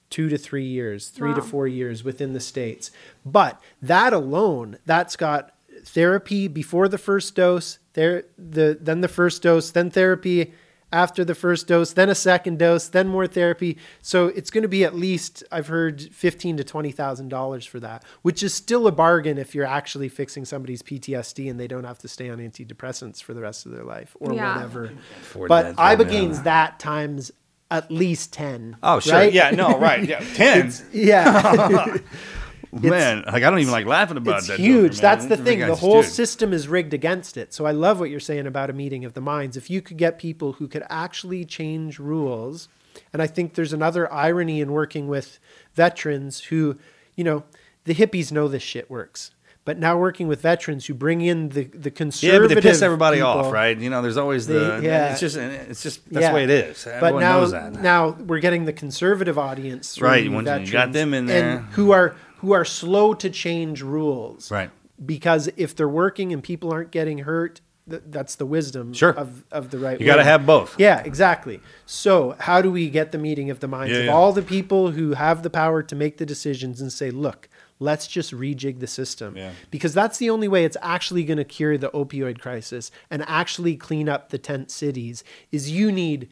two 0.10 0.30
to 0.30 0.38
three 0.38 0.66
years, 0.66 1.10
three 1.10 1.34
to 1.34 1.42
four 1.42 1.68
years 1.68 2.04
within 2.04 2.34
the 2.34 2.40
states. 2.40 2.92
But 3.26 3.60
that 3.82 4.14
alone, 4.14 4.78
that's 4.86 5.16
got 5.16 5.56
therapy 5.84 6.48
before 6.48 6.88
the 6.88 6.98
first 6.98 7.34
dose, 7.36 7.80
there 7.94 8.26
the 8.38 8.78
then 8.80 9.02
the 9.02 9.08
first 9.08 9.42
dose, 9.42 9.72
then 9.72 9.90
therapy 9.90 10.54
after 10.94 11.24
the 11.24 11.36
first 11.36 11.68
dose, 11.68 11.94
then 11.94 12.10
a 12.10 12.16
second 12.16 12.60
dose, 12.60 12.88
then 12.90 13.08
more 13.08 13.28
therapy. 13.28 13.78
So 14.02 14.28
it's 14.28 14.50
going 14.52 14.64
to 14.64 14.68
be 14.68 14.84
at 14.84 14.96
least 14.96 15.44
I've 15.52 15.68
heard 15.68 16.02
fifteen 16.14 16.58
to 16.58 16.64
twenty 16.64 16.92
thousand 16.92 17.30
dollars 17.30 17.66
for 17.66 17.80
that, 17.80 18.04
which 18.22 18.44
is 18.44 18.54
still 18.54 18.88
a 18.88 18.92
bargain 18.92 19.38
if 19.38 19.56
you're 19.56 19.66
actually 19.66 20.10
fixing 20.10 20.46
somebody's 20.46 20.82
PTSD 20.82 21.50
and 21.50 21.60
they 21.60 21.68
don't 21.68 21.84
have 21.86 22.00
to 22.00 22.08
stay 22.08 22.30
on 22.30 22.40
antidepressants 22.40 23.22
for 23.24 23.34
the 23.34 23.42
rest 23.42 23.66
of 23.66 23.72
their 23.72 23.84
life 23.84 24.16
or 24.20 24.34
Yeah. 24.34 24.56
whatever. 24.56 24.92
afford 25.22 25.50
But 25.50 25.64
that, 25.64 25.76
yeah. 25.78 25.96
ibogaine's 25.96 26.42
that 26.44 26.80
times 26.80 27.32
at 27.70 27.90
least 27.90 28.34
ten. 28.34 28.76
Oh 28.84 29.00
sure. 29.00 29.14
right? 29.14 29.32
Yeah. 29.34 29.52
No. 29.52 29.80
Right. 29.80 30.04
Yeah. 30.08 30.20
Ten. 30.34 30.74
Yeah. 30.92 31.98
man, 32.72 33.24
like 33.28 33.44
I 33.44 33.50
don't 33.50 33.60
even 33.60 33.72
like 33.72 33.86
laughing 33.86 34.18
about 34.18 34.32
that. 34.32 34.38
it's 34.38 34.48
that. 34.48 34.60
huge. 34.60 34.94
joke, 34.94 35.04
man. 35.04 35.18
That's 35.18 35.26
the 35.28 35.38
thing. 35.38 35.60
The 35.60 35.76
whole 35.76 36.04
system 36.04 36.54
is 36.54 36.68
rigged 36.68 36.94
against 36.94 37.38
it. 37.38 37.54
So 37.54 37.66
I 37.66 37.72
love 37.72 38.00
what 38.00 38.10
you're 38.10 38.20
saying 38.20 38.48
about 38.48 38.70
a 38.70 38.74
meeting 38.74 39.06
of 39.06 39.14
the 39.14 39.22
minds. 39.22 39.58
If 39.58 39.70
you 39.70 39.82
could 39.82 39.98
get 39.98 40.18
people 40.18 40.54
who 40.54 40.68
could 40.68 40.84
actually 40.90 41.46
change 41.46 42.00
rules, 42.00 42.70
and 43.14 43.22
I 43.22 43.28
think 43.28 43.56
there's 43.56 43.74
another 43.74 44.12
irony 44.12 44.62
in 44.62 44.72
working 44.72 45.08
with 45.08 45.40
veterans 45.74 46.42
who, 46.46 46.78
you 47.16 47.24
know, 47.24 47.44
the 47.86 47.96
hippies 47.96 48.32
know 48.32 48.48
this 48.48 48.64
shit 48.64 48.90
works. 48.90 49.32
but 49.64 49.78
now 49.78 49.96
working 49.96 50.28
with 50.28 50.42
veterans 50.42 50.88
who 50.88 50.94
bring 50.94 51.22
in 51.22 51.50
the 51.50 51.66
the 51.66 51.92
conservative. 51.92 52.50
Yeah, 52.50 52.56
but 52.56 52.64
they 52.64 52.70
piss 52.72 52.82
everybody 52.82 53.18
people, 53.18 53.30
off, 53.30 53.54
right? 53.54 53.78
You 53.78 53.92
know, 53.92 54.02
there's 54.02 54.18
always 54.18 54.48
the. 54.48 54.80
Yeah. 54.84 55.12
It's 55.12 55.20
just, 55.20 55.38
it's 55.38 55.84
just 55.84 56.02
that's 56.12 56.24
Yeah. 56.24 56.30
the 56.30 56.36
way 56.36 56.44
it 56.46 56.50
is. 56.50 56.88
But 57.00 57.20
now, 57.20 57.46
now 57.70 58.10
we're 58.10 58.40
getting 58.40 58.66
the 58.66 58.74
conservative 58.74 59.38
audience, 59.38 60.02
Right, 60.02 60.30
when 60.32 60.46
you 60.66 60.72
got 60.72 60.94
them 60.94 61.14
in 61.14 61.28
there. 61.28 61.58
and 61.58 61.66
who 61.74 61.92
are 61.92 62.16
who 62.42 62.52
are 62.52 62.66
slow 62.66 63.14
to 63.16 63.30
change 63.30 63.82
rules, 63.82 64.52
Right. 64.52 64.70
Because 65.04 65.50
if 65.58 65.76
they're 65.76 65.90
working 65.90 66.32
and 66.32 66.44
people 66.44 66.72
aren't 66.72 66.92
getting 66.92 67.20
hurt, 67.20 67.60
th- 67.90 68.04
that's 68.08 68.36
the 68.36 68.46
wisdom 68.46 68.94
Sure. 68.94 69.14
of 69.18 69.44
of 69.52 69.72
the 69.72 69.80
right. 69.80 70.00
You 70.00 70.06
got 70.06 70.18
to 70.18 70.24
have 70.24 70.46
both. 70.46 70.76
Yeah, 70.80 71.00
exactly. 71.04 71.60
So, 71.88 72.36
how 72.40 72.62
do 72.62 72.70
we 72.72 72.88
get 72.90 73.12
the 73.12 73.18
meeting 73.18 73.50
of 73.50 73.62
the 73.62 73.68
minds 73.68 73.94
Yeah, 73.94 74.00
of 74.02 74.06
yeah. 74.06 74.14
all 74.14 74.32
the 74.32 74.44
people 74.44 74.92
who 74.92 75.14
have 75.14 75.42
the 75.42 75.50
power 75.50 75.82
to 75.82 75.96
make 75.96 76.18
the 76.18 76.26
decisions 76.26 76.82
and 76.82 76.94
say, 76.94 77.10
look, 77.10 77.50
let's 77.80 78.06
just 78.06 78.32
rejig 78.32 78.80
the 78.80 78.86
system? 78.86 79.36
Yeah. 79.36 79.54
Because 79.72 79.96
that's 79.96 80.20
the 80.20 80.30
only 80.30 80.48
way 80.48 80.66
it's 80.66 80.78
actually 80.84 81.24
going 81.24 81.40
to 81.40 81.44
cure 81.44 81.78
the 81.80 81.90
opioid 81.90 82.40
crisis 82.40 82.92
and 83.10 83.24
actually 83.28 83.76
clean 83.78 84.08
up 84.08 84.30
the 84.30 84.38
tent 84.38 84.70
cities 84.70 85.24
is 85.52 85.72
you 85.72 85.92
need 85.92 86.30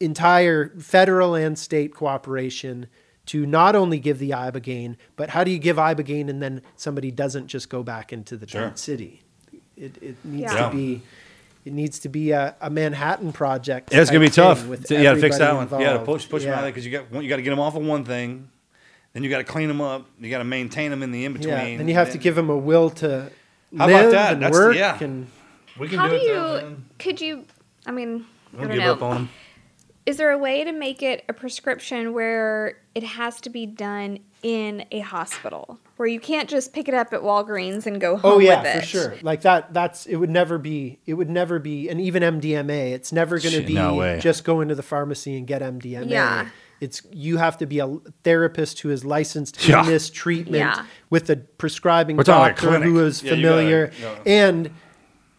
entire 0.00 0.70
federal 0.78 1.34
and 1.34 1.58
state 1.58 1.94
cooperation 1.94 2.86
to 3.26 3.46
not 3.46 3.74
only 3.74 3.98
give 3.98 4.18
the 4.18 4.30
ibogaine, 4.30 4.96
but 5.16 5.30
how 5.30 5.44
do 5.44 5.50
you 5.50 5.58
give 5.58 5.76
ibogaine 5.76 6.28
and 6.28 6.42
then 6.42 6.60
somebody 6.76 7.10
doesn't 7.10 7.46
just 7.46 7.68
go 7.70 7.82
back 7.82 8.12
into 8.12 8.36
the 8.36 8.46
Sure. 8.48 8.72
city? 8.74 9.22
It, 9.76 9.96
it 10.02 10.16
needs 10.24 10.52
Yeah. 10.52 10.68
to 10.68 10.74
be 10.76 11.02
it 11.64 11.72
needs 11.72 11.98
to 12.00 12.10
be 12.10 12.30
a, 12.30 12.54
a 12.60 12.68
Manhattan 12.68 13.32
project. 13.32 13.90
Yeah, 13.90 14.02
it's 14.02 14.10
gonna 14.10 14.20
be 14.20 14.28
tough. 14.28 14.66
with 14.66 14.86
To, 14.88 14.96
you 14.96 15.02
got 15.02 15.14
to 15.14 15.20
fix 15.20 15.38
that 15.38 15.48
everybody 15.48 15.70
one. 15.72 15.80
You 15.80 15.86
got 15.86 15.92
to 15.94 16.00
involved. 16.00 16.20
push 16.22 16.28
push 16.30 16.42
them 16.42 16.52
out 16.52 16.58
of 16.58 16.62
there 16.64 16.70
because 16.72 16.84
you 16.84 16.92
got 16.92 17.22
you 17.22 17.28
got 17.28 17.36
to 17.36 17.42
get 17.42 17.50
them 17.50 17.58
off 17.60 17.74
of 17.74 17.82
one 17.82 18.04
thing, 18.04 18.50
then 19.14 19.22
you 19.24 19.30
got 19.30 19.38
to 19.38 19.44
clean 19.44 19.68
them 19.68 19.80
up. 19.80 20.06
You 20.20 20.28
got 20.28 20.38
to 20.38 20.44
maintain 20.44 20.90
them 20.90 21.02
in 21.02 21.10
the 21.10 21.24
in 21.24 21.32
between. 21.32 21.48
Yeah, 21.54 21.60
and 21.62 21.88
you 21.88 21.94
have 21.94 22.10
to 22.12 22.18
give 22.18 22.34
them 22.34 22.50
a 22.50 22.56
will 22.56 22.90
to 22.90 23.30
How 23.78 23.86
about 23.86 24.02
live 24.02 24.10
that? 24.12 24.32
and 24.34 24.42
That's- 24.42 24.52
work. 24.60 24.76
yeah. 24.76 24.98
And 25.02 25.26
We 25.78 25.88
can 25.88 25.98
How 25.98 26.08
do 26.08 26.18
do 26.18 26.22
it. 26.22 26.22
you? 26.28 26.34
though. 26.34 26.76
Could 26.98 27.20
you? 27.22 27.46
I 27.86 27.92
mean, 27.92 28.26
I 28.52 28.56
Don't 28.58 28.68
don't 28.68 28.76
give 28.76 28.84
know. 28.84 28.92
up 28.92 29.02
on 29.02 29.14
them. 29.14 29.28
Is 30.04 30.18
there 30.18 30.32
a 30.32 30.38
way 30.38 30.64
to 30.64 30.72
make 30.72 31.02
it 31.02 31.24
a 31.30 31.32
prescription 31.32 32.12
where 32.12 32.76
it 32.94 33.02
has 33.02 33.40
to 33.42 33.50
be 33.50 33.66
done 33.66 34.18
in 34.42 34.84
a 34.92 35.00
hospital, 35.00 35.78
where 35.96 36.06
you 36.08 36.20
can't 36.20 36.48
just 36.48 36.72
pick 36.72 36.86
it 36.88 36.94
up 36.94 37.12
at 37.12 37.20
Walgreens 37.22 37.86
and 37.86 38.00
go 38.00 38.16
home 38.16 38.32
oh 38.34 38.38
yeah, 38.38 38.62
with 38.62 38.76
it? 38.76 38.80
for 38.80 38.86
sure. 38.86 39.14
Like 39.22 39.40
that. 39.42 39.72
That's 39.72 40.06
it. 40.06 40.16
Would 40.16 40.30
never 40.30 40.58
be. 40.58 40.98
It 41.06 41.14
would 41.14 41.30
never 41.30 41.58
be. 41.58 41.88
And 41.88 42.00
even 42.00 42.22
MDMA, 42.22 42.92
it's 42.92 43.12
never 43.12 43.38
going 43.38 43.54
to 43.54 43.62
be 43.62 43.74
no 43.74 44.18
just 44.20 44.44
go 44.44 44.60
into 44.60 44.74
the 44.74 44.82
pharmacy 44.82 45.36
and 45.36 45.46
get 45.46 45.62
MDMA. 45.62 46.08
Yeah. 46.10 46.48
It's 46.80 47.02
you 47.12 47.38
have 47.38 47.56
to 47.58 47.66
be 47.66 47.78
a 47.78 47.88
therapist 48.24 48.80
who 48.80 48.90
is 48.90 49.04
licensed 49.04 49.66
Yeah. 49.66 49.80
in 49.80 49.86
this 49.86 50.10
treatment 50.10 50.56
Yeah. 50.56 50.84
with 51.08 51.30
a 51.30 51.36
prescribing 51.36 52.16
We're 52.16 52.24
doctor 52.24 52.70
who 52.70 52.92
clinic. 52.92 52.94
is 53.06 53.22
Yeah, 53.22 53.30
you 53.30 53.36
familiar 53.36 53.86
gotta- 54.00 54.28
and. 54.28 54.70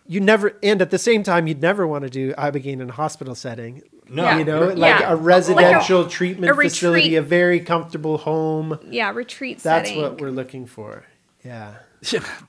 You 0.07 0.19
never, 0.19 0.53
and 0.61 0.83
at 0.83 0.91
the 0.91 0.99
same 0.99 1.23
time, 1.23 1.47
you'd 1.47 1.63
never 1.63 1.87
want 1.87 2.03
to 2.03 2.11
do 2.11 2.31
ibogaine 2.33 2.79
in 2.79 2.89
a 2.91 2.93
hospital 2.93 3.33
setting. 3.33 3.81
No. 4.09 4.23
Yeah. 4.23 4.37
you 4.37 4.45
know, 4.45 4.59
Yeah. 4.61 4.65
like 4.75 4.77
Like 4.99 5.03
a 5.09 5.13
a- 5.13 5.15
residential 5.15 6.07
treatment 6.07 6.51
a 6.51 6.55
facility, 6.55 7.01
retreat. 7.09 7.17
a 7.17 7.21
very 7.21 7.59
comfortable 7.59 8.17
home. 8.19 8.77
Yeah, 8.89 9.11
retreat 9.11 9.59
That's 9.59 9.89
setting. 9.89 10.01
what 10.01 10.21
we're 10.21 10.29
looking 10.31 10.65
for. 10.65 11.05
Yeah. 11.43 11.75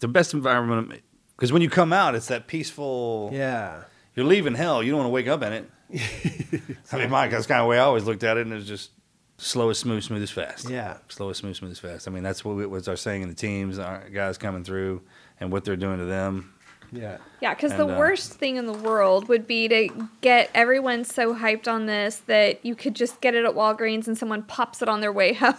the 0.01 0.09
best 0.09 0.35
environment 0.35 1.01
because 1.37 1.53
when 1.53 1.63
you 1.63 1.71
come 1.71 1.93
out, 1.93 2.15
it's 2.15 2.27
that 2.29 2.47
peaceful. 2.47 3.31
Yeah. 3.33 3.85
You're 4.15 4.27
leaving 4.27 4.55
hell. 4.55 4.83
You 4.83 4.91
don't 4.93 4.99
want 5.01 5.09
to 5.09 5.13
wake 5.13 5.29
up 5.29 5.43
in 5.43 5.53
it. 5.53 5.71
I 6.93 6.97
mean, 6.99 7.11
Mike, 7.11 7.31
that's 7.31 7.47
kind 7.47 7.61
of 7.61 7.65
the 7.67 7.69
way 7.69 7.79
I 7.79 7.83
always 7.83 8.05
looked 8.05 8.25
at 8.25 8.37
it, 8.39 8.47
and 8.47 8.53
it's 8.55 8.67
just 8.67 8.91
slow 9.39 9.69
as 9.71 9.79
smooth, 9.79 10.03
smooth 10.03 10.23
as 10.23 10.31
fast. 10.31 10.69
Yeah. 10.71 10.97
slow 11.09 11.29
as 11.31 11.37
smooth, 11.37 11.57
smooth 11.57 11.73
as 11.73 11.79
fast. 11.79 12.09
I 12.09 12.11
mean, 12.11 12.23
that's 12.23 12.45
what 12.45 12.57
we, 12.57 12.67
what's 12.67 12.89
our 12.89 12.97
saying 12.97 13.23
in 13.23 13.29
the 13.29 13.35
teams, 13.35 13.79
our 13.79 14.09
guys 14.11 14.39
coming 14.39 14.65
through, 14.65 15.03
and 15.41 15.53
what 15.53 15.65
they're 15.65 15.77
doing 15.77 15.99
to 15.99 16.07
them. 16.07 16.55
Yeah. 16.93 17.19
Yeah, 17.41 17.55
because 17.55 17.73
the 17.77 17.85
uh, 17.87 17.99
worst 17.99 18.33
thing 18.35 18.57
in 18.57 18.67
the 18.67 18.73
world 18.73 19.29
would 19.29 19.47
be 19.47 19.69
to 19.69 20.09
get 20.21 20.51
everyone 20.55 21.05
so 21.05 21.35
hyped 21.35 21.67
on 21.71 21.87
this 21.87 22.17
that 22.27 22.65
you 22.65 22.75
could 22.75 22.95
just 22.95 23.21
get 23.21 23.35
it 23.35 23.45
at 23.45 23.55
Walgreens 23.55 24.07
and 24.07 24.17
someone 24.17 24.43
pops 24.45 24.83
it 24.83 24.89
on 24.89 25.01
their 25.01 25.13
way 25.13 25.33
home. 25.35 25.55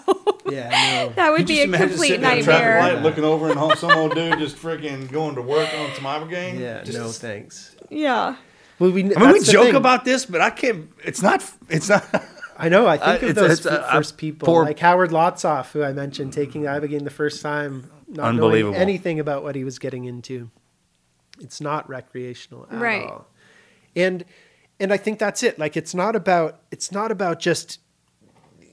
Yeah. 0.49 0.69
No. 1.07 1.09
that 1.15 1.31
would 1.31 1.41
You 1.41 1.45
be 1.47 1.53
just 1.55 1.59
a 1.61 1.63
imagine 1.65 1.87
complete 1.89 2.07
sitting 2.07 2.25
at 2.25 2.37
a 2.39 2.43
traffic 2.43 2.65
nightmare. 2.65 2.93
light, 2.95 3.03
looking 3.03 3.23
over, 3.23 3.49
and 3.49 3.59
home, 3.59 3.75
some 3.75 3.91
old 3.91 4.15
dude 4.15 4.39
just 4.39 4.55
freaking 4.57 5.11
going 5.11 5.35
to 5.35 5.41
work 5.41 5.71
on 5.73 5.93
some 5.93 6.05
ibogaine. 6.05 6.59
Yeah. 6.59 6.83
Just- 6.83 6.97
no 6.97 7.09
thanks. 7.09 7.75
Yeah. 7.89 8.35
Well, 8.79 8.91
we. 8.91 9.01
I 9.15 9.19
mean, 9.19 9.31
we 9.33 9.39
joke 9.41 9.67
thing. 9.67 9.75
about 9.75 10.05
this, 10.05 10.25
but 10.25 10.39
I 10.41 10.49
can't. 10.51 10.89
It's 11.03 11.21
not. 11.21 11.43
It's 11.69 11.89
not. 11.89 12.05
I 12.59 12.69
know. 12.69 12.87
I 12.87 12.97
think 12.97 13.07
Uh, 13.07 13.11
of 13.11 13.23
it's- 13.23 13.35
those 13.35 13.57
it's, 13.59 13.65
uh, 13.67 13.91
first 13.91 14.17
people, 14.17 14.45
poor- 14.45 14.63
like 14.65 14.79
Howard 14.79 15.11
Lotsof, 15.11 15.71
who 15.71 15.83
I 15.83 15.93
mentioned 15.93 16.33
taking 16.33 16.63
ibogaine 16.63 17.03
the 17.03 17.09
first 17.09 17.41
time, 17.41 17.89
not 18.07 18.33
knowing 18.35 18.73
anything 18.75 19.19
about 19.19 19.43
what 19.43 19.55
he 19.55 19.63
was 19.63 19.77
getting 19.79 20.05
into. 20.05 20.49
It's 21.39 21.61
not 21.61 21.87
recreational 21.89 22.67
at 22.71 22.79
Right. 22.79 23.05
all. 23.05 23.27
And 23.95 24.25
and 24.79 24.93
I 24.93 24.97
think 24.97 25.17
that's 25.17 25.41
it. 25.43 25.57
Like 25.57 25.75
it's 25.77 25.95
not 25.95 26.15
about 26.15 26.59
it's 26.71 26.91
not 26.91 27.11
about 27.11 27.39
just 27.39 27.79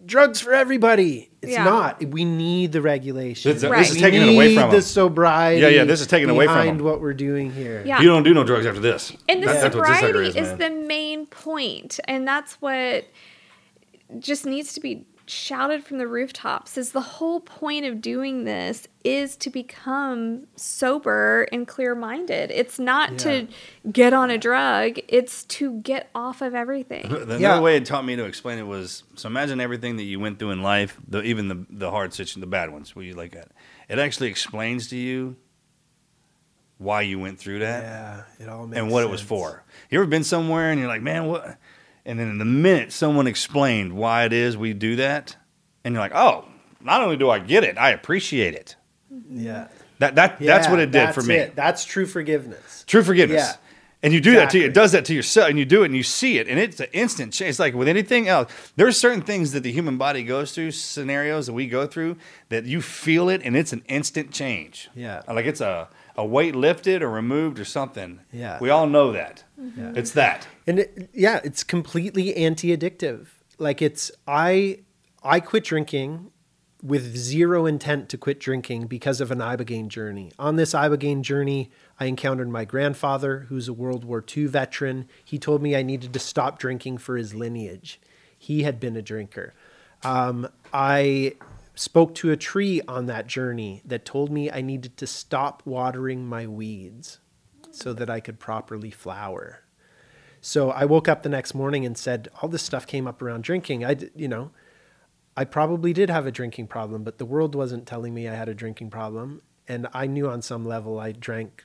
drugs 0.06 0.38
for 0.38 0.52
everybody. 0.52 1.30
It's 1.40 1.52
Yeah. 1.52 1.64
not. 1.64 2.04
We 2.04 2.26
need 2.26 2.72
the 2.72 2.82
regulation. 2.82 3.52
This, 3.52 3.62
this 3.62 3.70
Right. 3.70 3.86
is 3.88 3.94
We 3.94 4.00
taking 4.00 4.20
it 4.20 4.34
away 4.34 4.48
need 4.48 4.54
from 4.56 4.68
the 4.68 4.76
them. 4.76 4.82
sobriety. 4.82 5.62
Yeah, 5.62 5.68
yeah, 5.68 5.84
this 5.84 6.02
is 6.02 6.06
taking 6.06 6.28
away 6.28 6.44
from 6.44 6.54
behind 6.56 6.78
them. 6.80 6.86
what 6.86 7.00
we're 7.00 7.14
doing 7.14 7.50
here. 7.50 7.82
Yeah. 7.86 8.00
You 8.02 8.08
don't 8.08 8.22
do 8.22 8.34
no 8.34 8.44
drugs 8.44 8.66
after 8.66 8.80
this. 8.80 9.16
And 9.30 9.42
the 9.42 9.46
That- 9.46 9.62
that's 9.62 9.74
what 9.76 9.86
this 9.86 10.00
sobriety 10.00 10.38
is, 10.38 10.48
man. 10.48 10.58
the 10.58 10.70
main 10.70 11.26
point, 11.26 12.00
and 12.06 12.28
that's 12.28 12.54
what 12.60 13.06
just 14.18 14.44
needs 14.44 14.74
to 14.74 14.80
be 14.80 15.06
shouted 15.26 15.84
from 15.84 15.98
the 15.98 16.06
rooftops. 16.06 16.76
Is 16.76 16.92
the 16.92 17.00
whole 17.00 17.40
point 17.40 17.84
of 17.84 18.00
doing 18.00 18.44
this 18.44 18.86
is 19.04 19.36
to 19.36 19.50
become 19.50 20.46
sober 20.56 21.46
and 21.52 21.66
clear-minded. 21.66 22.50
It's 22.50 22.78
not 22.78 23.18
to 23.18 23.46
get 23.90 24.12
on 24.12 24.30
a 24.30 24.38
drug; 24.38 24.98
it's 25.08 25.44
to 25.44 25.80
get 25.80 26.10
off 26.14 26.42
of 26.42 26.54
everything. 26.54 27.08
The 27.26 27.38
Yeah. 27.40 27.60
way 27.60 27.76
it 27.76 27.84
taught 27.86 28.04
me 28.04 28.16
to 28.16 28.24
explain 28.24 28.58
it 28.58 28.66
was 28.66 29.04
so 29.14 29.28
imagine 29.28 29.60
everything 29.60 29.96
that 29.96 30.04
you 30.04 30.20
went 30.20 30.38
through 30.38 30.50
in 30.50 30.62
life, 30.62 30.98
the, 31.08 31.22
even 31.22 31.48
the 31.48 31.66
the 31.70 31.90
hard 31.90 32.12
situations, 32.12 32.40
the 32.40 32.46
bad 32.46 32.70
ones, 32.70 32.94
where 32.94 33.04
you 33.04 33.14
like 33.14 33.32
that. 33.32 33.48
It 33.88 33.98
actually 33.98 34.28
explains 34.28 34.88
to 34.88 34.96
you 34.96 35.36
why 36.78 37.02
you 37.02 37.18
went 37.18 37.38
through 37.38 37.60
that 37.60 37.82
Yeah, 37.82 38.44
it 38.44 38.48
all 38.48 38.66
makes 38.66 38.78
and 38.80 38.90
what 38.90 39.04
it 39.04 39.08
was 39.10 39.20
for. 39.22 39.62
You 39.90 40.00
ever 40.00 40.06
been 40.08 40.24
somewhere 40.24 40.70
and 40.70 40.78
you're 40.80 40.88
like, 40.88 41.02
man, 41.02 41.26
what? 41.26 41.56
And 42.06 42.18
then 42.18 42.28
in 42.28 42.38
the 42.38 42.44
minute 42.44 42.92
someone 42.92 43.26
explained 43.26 43.94
why 43.94 44.24
it 44.24 44.32
is 44.32 44.56
we 44.56 44.72
do 44.74 44.96
that, 44.96 45.36
and 45.84 45.94
you're 45.94 46.02
like, 46.02 46.14
oh, 46.14 46.46
not 46.80 47.02
only 47.02 47.16
do 47.16 47.30
I 47.30 47.38
get 47.38 47.64
it, 47.64 47.78
I 47.78 47.90
appreciate 47.90 48.54
it. 48.54 48.76
Yeah. 49.28 49.68
That 49.98 50.16
that 50.16 50.38
that's 50.38 50.68
what 50.68 50.80
it 50.80 50.90
did 50.90 51.14
for 51.14 51.22
me. 51.22 51.36
it. 51.36 51.56
That's 51.56 51.84
true 51.84 52.06
forgiveness. 52.06 52.84
True 52.86 53.02
forgiveness. 53.02 53.42
Yeah. 53.42 53.56
And 54.02 54.12
you 54.12 54.20
do 54.20 54.34
that 54.34 54.50
to 54.50 54.58
you. 54.58 54.66
It 54.66 54.74
does 54.74 54.92
that 54.92 55.06
to 55.06 55.14
yourself, 55.14 55.48
and 55.48 55.58
you 55.58 55.64
do 55.64 55.82
it, 55.82 55.86
and 55.86 55.96
you 55.96 56.02
see 56.02 56.36
it, 56.36 56.46
and 56.46 56.58
it's 56.58 56.78
an 56.78 56.88
instant 56.92 57.32
change. 57.32 57.48
It's 57.48 57.58
like 57.58 57.72
with 57.72 57.88
anything 57.88 58.28
else. 58.28 58.52
There's 58.76 58.98
certain 58.98 59.22
things 59.22 59.52
that 59.52 59.62
the 59.62 59.72
human 59.72 59.96
body 59.96 60.24
goes 60.24 60.52
through, 60.52 60.72
scenarios 60.72 61.46
that 61.46 61.54
we 61.54 61.66
go 61.66 61.86
through, 61.86 62.18
that 62.50 62.66
you 62.66 62.82
feel 62.82 63.30
it, 63.30 63.40
and 63.42 63.56
it's 63.56 63.72
an 63.72 63.82
instant 63.88 64.30
change. 64.30 64.90
Yeah. 64.94 65.22
like 65.26 65.46
it's 65.46 65.62
a 65.62 65.88
a 66.16 66.24
weight 66.24 66.54
lifted 66.54 67.02
or 67.02 67.08
removed 67.08 67.58
or 67.58 67.64
something. 67.64 68.20
Yeah. 68.32 68.58
we 68.60 68.70
all 68.70 68.86
know 68.86 69.12
that. 69.12 69.44
Yeah. 69.76 69.92
It's 69.94 70.12
that. 70.12 70.46
And 70.66 70.80
it, 70.80 71.10
yeah, 71.12 71.40
it's 71.44 71.62
completely 71.64 72.36
anti-addictive. 72.36 73.28
Like 73.58 73.82
it's 73.82 74.10
I 74.26 74.80
I 75.22 75.40
quit 75.40 75.64
drinking 75.64 76.30
with 76.82 77.16
zero 77.16 77.64
intent 77.64 78.10
to 78.10 78.18
quit 78.18 78.38
drinking 78.38 78.86
because 78.86 79.20
of 79.20 79.30
an 79.30 79.38
ibogaine 79.38 79.88
journey. 79.88 80.30
On 80.38 80.56
this 80.56 80.74
ibogaine 80.74 81.22
journey, 81.22 81.70
I 81.98 82.04
encountered 82.04 82.50
my 82.50 82.66
grandfather, 82.66 83.46
who's 83.48 83.68
a 83.68 83.72
World 83.72 84.04
War 84.04 84.22
II 84.36 84.46
veteran. 84.46 85.08
He 85.24 85.38
told 85.38 85.62
me 85.62 85.74
I 85.74 85.82
needed 85.82 86.12
to 86.12 86.18
stop 86.18 86.58
drinking 86.58 86.98
for 86.98 87.16
his 87.16 87.34
lineage. 87.34 88.00
He 88.36 88.64
had 88.64 88.78
been 88.78 88.96
a 88.96 89.02
drinker. 89.02 89.54
Um, 90.02 90.46
I 90.74 91.36
spoke 91.74 92.14
to 92.16 92.30
a 92.30 92.36
tree 92.36 92.82
on 92.86 93.06
that 93.06 93.26
journey 93.26 93.80
that 93.86 94.04
told 94.04 94.30
me 94.30 94.50
I 94.50 94.60
needed 94.60 94.98
to 94.98 95.06
stop 95.06 95.62
watering 95.64 96.26
my 96.26 96.46
weeds 96.46 97.18
so 97.74 97.92
that 97.92 98.08
I 98.08 98.20
could 98.20 98.38
properly 98.38 98.90
flower. 98.90 99.60
So 100.40 100.70
I 100.70 100.84
woke 100.84 101.08
up 101.08 101.22
the 101.22 101.28
next 101.28 101.54
morning 101.54 101.86
and 101.86 101.96
said, 101.96 102.28
all 102.42 102.48
this 102.48 102.62
stuff 102.62 102.86
came 102.86 103.06
up 103.06 103.22
around 103.22 103.44
drinking. 103.44 103.84
I, 103.84 103.96
you 104.14 104.28
know, 104.28 104.50
I 105.36 105.44
probably 105.44 105.92
did 105.92 106.10
have 106.10 106.26
a 106.26 106.30
drinking 106.30 106.66
problem, 106.66 107.02
but 107.02 107.16
the 107.18 107.24
world 107.24 107.54
wasn't 107.54 107.86
telling 107.86 108.12
me 108.12 108.28
I 108.28 108.34
had 108.34 108.48
a 108.48 108.54
drinking 108.54 108.90
problem. 108.90 109.40
And 109.66 109.88
I 109.94 110.06
knew 110.06 110.28
on 110.28 110.42
some 110.42 110.66
level 110.66 111.00
I 111.00 111.12
drank 111.12 111.64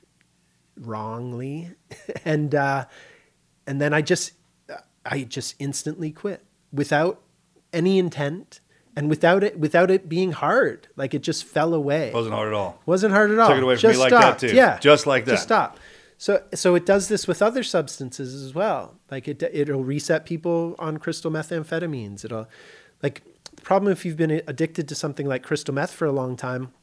wrongly. 0.78 1.72
and, 2.24 2.54
uh, 2.54 2.86
and 3.66 3.80
then 3.80 3.92
I 3.92 4.00
just, 4.00 4.32
I 5.04 5.24
just 5.24 5.56
instantly 5.58 6.10
quit 6.10 6.44
without 6.72 7.20
any 7.72 7.98
intent 7.98 8.60
and 8.96 9.10
without 9.10 9.44
it, 9.44 9.58
without 9.58 9.90
it 9.90 10.08
being 10.08 10.32
hard. 10.32 10.88
Like 10.96 11.12
it 11.12 11.22
just 11.22 11.44
fell 11.44 11.74
away. 11.74 12.12
Wasn't 12.12 12.34
hard 12.34 12.48
at 12.48 12.54
all. 12.54 12.80
Wasn't 12.86 13.12
hard 13.12 13.30
at 13.30 13.38
all. 13.38 13.48
Took 13.48 13.58
it 13.58 13.62
away 13.62 13.76
from 13.76 13.90
me 13.90 13.96
like 13.98 14.10
that, 14.10 14.20
stopped. 14.20 14.40
too. 14.40 14.54
Yeah, 14.54 14.78
Just 14.78 15.06
like 15.06 15.26
that. 15.26 15.32
Just 15.32 15.42
stop. 15.42 15.78
So 16.20 16.42
so 16.52 16.74
it 16.74 16.84
does 16.84 17.08
this 17.08 17.26
with 17.26 17.40
other 17.40 17.62
substances 17.62 18.44
as 18.44 18.54
well. 18.54 18.98
Like 19.10 19.26
it 19.26 19.42
it'll 19.42 19.84
reset 19.84 20.26
people 20.26 20.76
on 20.78 20.98
crystal 20.98 21.30
methamphetamines. 21.30 22.26
It'll 22.26 22.46
like 23.02 23.22
the 23.56 23.62
problem 23.62 23.90
if 23.90 24.04
you've 24.04 24.18
been 24.18 24.42
addicted 24.46 24.86
to 24.88 24.94
something 24.94 25.26
like 25.26 25.42
crystal 25.42 25.72
meth 25.72 25.92
for 25.92 26.04
a 26.04 26.12
long 26.12 26.36
time 26.36 26.74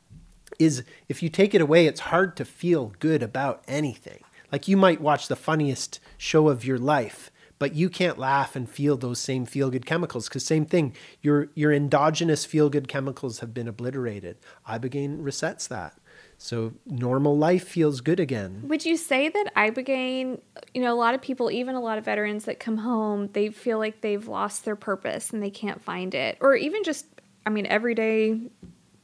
is 0.57 0.83
if 1.07 1.21
you 1.21 1.29
take 1.29 1.53
it 1.53 1.61
away, 1.61 1.85
it's 1.85 1.99
hard 1.99 2.35
to 2.37 2.45
feel 2.45 2.93
good 2.97 3.21
about 3.21 3.63
anything. 3.67 4.23
Like 4.51 4.67
you 4.67 4.75
might 4.75 5.01
watch 5.01 5.27
the 5.27 5.35
funniest 5.35 5.99
show 6.17 6.49
of 6.49 6.65
your 6.65 6.79
life, 6.79 7.29
but 7.59 7.75
you 7.75 7.91
can't 7.91 8.17
laugh 8.17 8.55
and 8.55 8.67
feel 8.67 8.97
those 8.97 9.19
same 9.19 9.45
feel 9.45 9.69
good 9.69 9.85
chemicals 9.85 10.27
because 10.27 10.47
same 10.47 10.65
thing, 10.65 10.95
your 11.21 11.49
your 11.53 11.71
endogenous 11.71 12.43
feel 12.43 12.71
good 12.71 12.87
chemicals 12.87 13.37
have 13.41 13.53
been 13.53 13.67
obliterated. 13.67 14.37
Ibogaine 14.67 15.21
resets 15.21 15.67
that. 15.67 15.93
So 16.37 16.73
normal 16.85 17.37
life 17.37 17.67
feels 17.67 18.01
good 18.01 18.19
again. 18.19 18.61
Would 18.65 18.85
you 18.85 18.95
say 18.95 19.29
that 19.29 19.55
Ibogaine, 19.55 20.39
you 20.73 20.81
know, 20.81 20.93
a 20.93 20.95
lot 20.95 21.15
of 21.15 21.21
people, 21.21 21.49
even 21.49 21.75
a 21.75 21.81
lot 21.81 21.97
of 21.97 22.05
veterans 22.05 22.45
that 22.45 22.59
come 22.59 22.77
home, 22.77 23.29
they 23.33 23.49
feel 23.49 23.79
like 23.79 24.01
they've 24.01 24.27
lost 24.27 24.63
their 24.63 24.75
purpose 24.75 25.31
and 25.31 25.41
they 25.41 25.49
can't 25.49 25.81
find 25.81 26.13
it. 26.13 26.37
Or 26.39 26.55
even 26.55 26.83
just, 26.83 27.07
I 27.45 27.49
mean, 27.49 27.65
everyday 27.65 28.39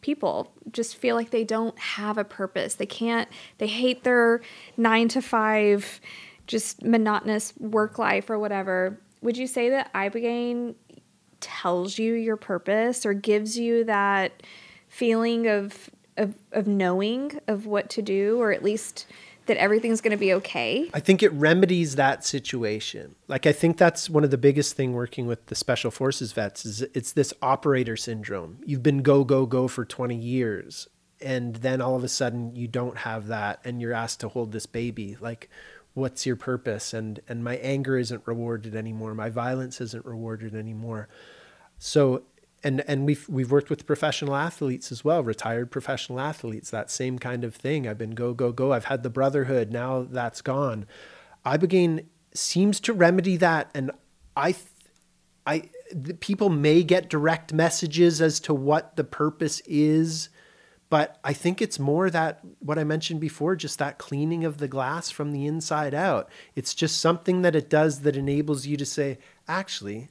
people 0.01 0.53
just 0.71 0.95
feel 0.95 1.15
like 1.15 1.31
they 1.31 1.43
don't 1.43 1.77
have 1.79 2.17
a 2.17 2.23
purpose. 2.23 2.75
They 2.75 2.85
can't, 2.85 3.27
they 3.57 3.67
hate 3.67 4.03
their 4.03 4.41
nine 4.77 5.07
to 5.09 5.21
five, 5.21 5.99
just 6.45 6.83
monotonous 6.83 7.53
work 7.57 7.97
life 7.97 8.29
or 8.29 8.37
whatever. 8.37 8.99
Would 9.21 9.37
you 9.37 9.47
say 9.47 9.69
that 9.69 9.91
Ibogaine 9.93 10.75
tells 11.39 11.97
you 11.97 12.13
your 12.13 12.37
purpose 12.37 13.05
or 13.05 13.13
gives 13.13 13.57
you 13.57 13.85
that 13.85 14.43
feeling 14.87 15.47
of 15.47 15.89
of, 16.17 16.35
of 16.51 16.67
knowing 16.67 17.39
of 17.47 17.65
what 17.65 17.89
to 17.91 18.01
do 18.01 18.39
or 18.41 18.51
at 18.51 18.63
least 18.63 19.05
that 19.45 19.57
everything's 19.57 19.99
going 19.99 20.11
to 20.11 20.17
be 20.17 20.33
okay 20.33 20.89
I 20.93 20.99
think 20.99 21.21
it 21.21 21.31
remedies 21.33 21.95
that 21.95 22.23
situation. 22.23 23.15
Like 23.27 23.45
I 23.45 23.51
think 23.51 23.77
that's 23.77 24.09
one 24.09 24.23
of 24.23 24.31
the 24.31 24.37
biggest 24.37 24.75
thing 24.75 24.93
working 24.93 25.27
with 25.27 25.45
the 25.47 25.55
special 25.55 25.91
forces 25.91 26.31
vets 26.31 26.65
is 26.65 26.81
it's 26.93 27.11
this 27.11 27.33
operator 27.41 27.97
syndrome. 27.97 28.59
You've 28.65 28.83
been 28.83 29.01
go 29.01 29.23
go 29.23 29.45
go 29.45 29.67
for 29.67 29.85
20 29.85 30.15
years 30.15 30.87
and 31.21 31.55
then 31.57 31.81
all 31.81 31.95
of 31.95 32.03
a 32.03 32.09
sudden 32.09 32.55
you 32.55 32.67
don't 32.67 32.99
have 32.99 33.27
that 33.27 33.59
and 33.63 33.81
you're 33.81 33.93
asked 33.93 34.19
to 34.21 34.29
hold 34.29 34.51
this 34.51 34.65
baby. 34.65 35.17
Like 35.19 35.49
what's 35.93 36.25
your 36.25 36.35
purpose 36.35 36.93
and 36.93 37.19
and 37.27 37.43
my 37.43 37.57
anger 37.57 37.97
isn't 37.97 38.25
rewarded 38.25 38.75
anymore. 38.75 39.13
My 39.13 39.29
violence 39.29 39.81
isn't 39.81 40.05
rewarded 40.05 40.55
anymore. 40.55 41.09
So 41.77 42.23
and 42.63 42.81
and 42.87 43.05
we've 43.05 43.27
we've 43.27 43.51
worked 43.51 43.69
with 43.69 43.85
professional 43.85 44.35
athletes 44.35 44.91
as 44.91 45.03
well, 45.03 45.23
retired 45.23 45.71
professional 45.71 46.19
athletes. 46.19 46.69
That 46.69 46.89
same 46.89 47.19
kind 47.19 47.43
of 47.43 47.55
thing. 47.55 47.87
I've 47.87 47.97
been 47.97 48.11
go 48.11 48.33
go 48.33 48.51
go. 48.51 48.71
I've 48.73 48.85
had 48.85 49.03
the 49.03 49.09
brotherhood. 49.09 49.71
Now 49.71 50.07
that's 50.09 50.41
gone. 50.41 50.85
Ibogaine 51.45 52.05
seems 52.33 52.79
to 52.81 52.93
remedy 52.93 53.37
that, 53.37 53.69
and 53.73 53.91
I, 54.35 54.55
I 55.45 55.69
people 56.19 56.49
may 56.49 56.83
get 56.83 57.09
direct 57.09 57.53
messages 57.53 58.21
as 58.21 58.39
to 58.41 58.53
what 58.53 58.95
the 58.95 59.03
purpose 59.03 59.61
is, 59.65 60.29
but 60.89 61.19
I 61.23 61.33
think 61.33 61.61
it's 61.61 61.79
more 61.79 62.09
that 62.09 62.39
what 62.59 62.79
I 62.79 62.83
mentioned 62.83 63.19
before, 63.19 63.55
just 63.55 63.79
that 63.79 63.97
cleaning 63.97 64.45
of 64.45 64.57
the 64.57 64.67
glass 64.67 65.09
from 65.11 65.31
the 65.31 65.45
inside 65.45 65.93
out. 65.93 66.29
It's 66.55 66.73
just 66.73 66.99
something 66.99 67.41
that 67.41 67.55
it 67.55 67.69
does 67.69 68.01
that 68.01 68.15
enables 68.15 68.65
you 68.65 68.77
to 68.77 68.85
say, 68.85 69.17
actually, 69.47 70.09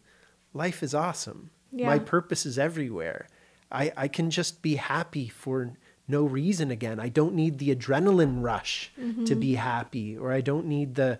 life 0.53 0.83
is 0.83 0.95
awesome. 0.95 1.51
My 1.73 1.99
purpose 1.99 2.47
is 2.47 2.59
everywhere. 2.59 3.27
I, 3.70 3.93
I 3.97 4.09
can 4.09 4.31
just 4.31 4.62
be 4.62 4.77
happy 4.77 5.28
for 5.28 5.73
no 6.07 6.24
reason 6.24 6.70
again. 6.70 7.01
I 7.01 7.09
don't 7.09 7.35
need 7.35 7.59
the 7.59 7.74
adrenaline 7.74 8.43
rush 8.43 8.93
to 9.24 9.35
be 9.35 9.55
happy, 9.55 10.19
or 10.19 10.32
I 10.32 10.40
don't 10.43 10.66
need 10.66 10.94
the, 10.97 11.19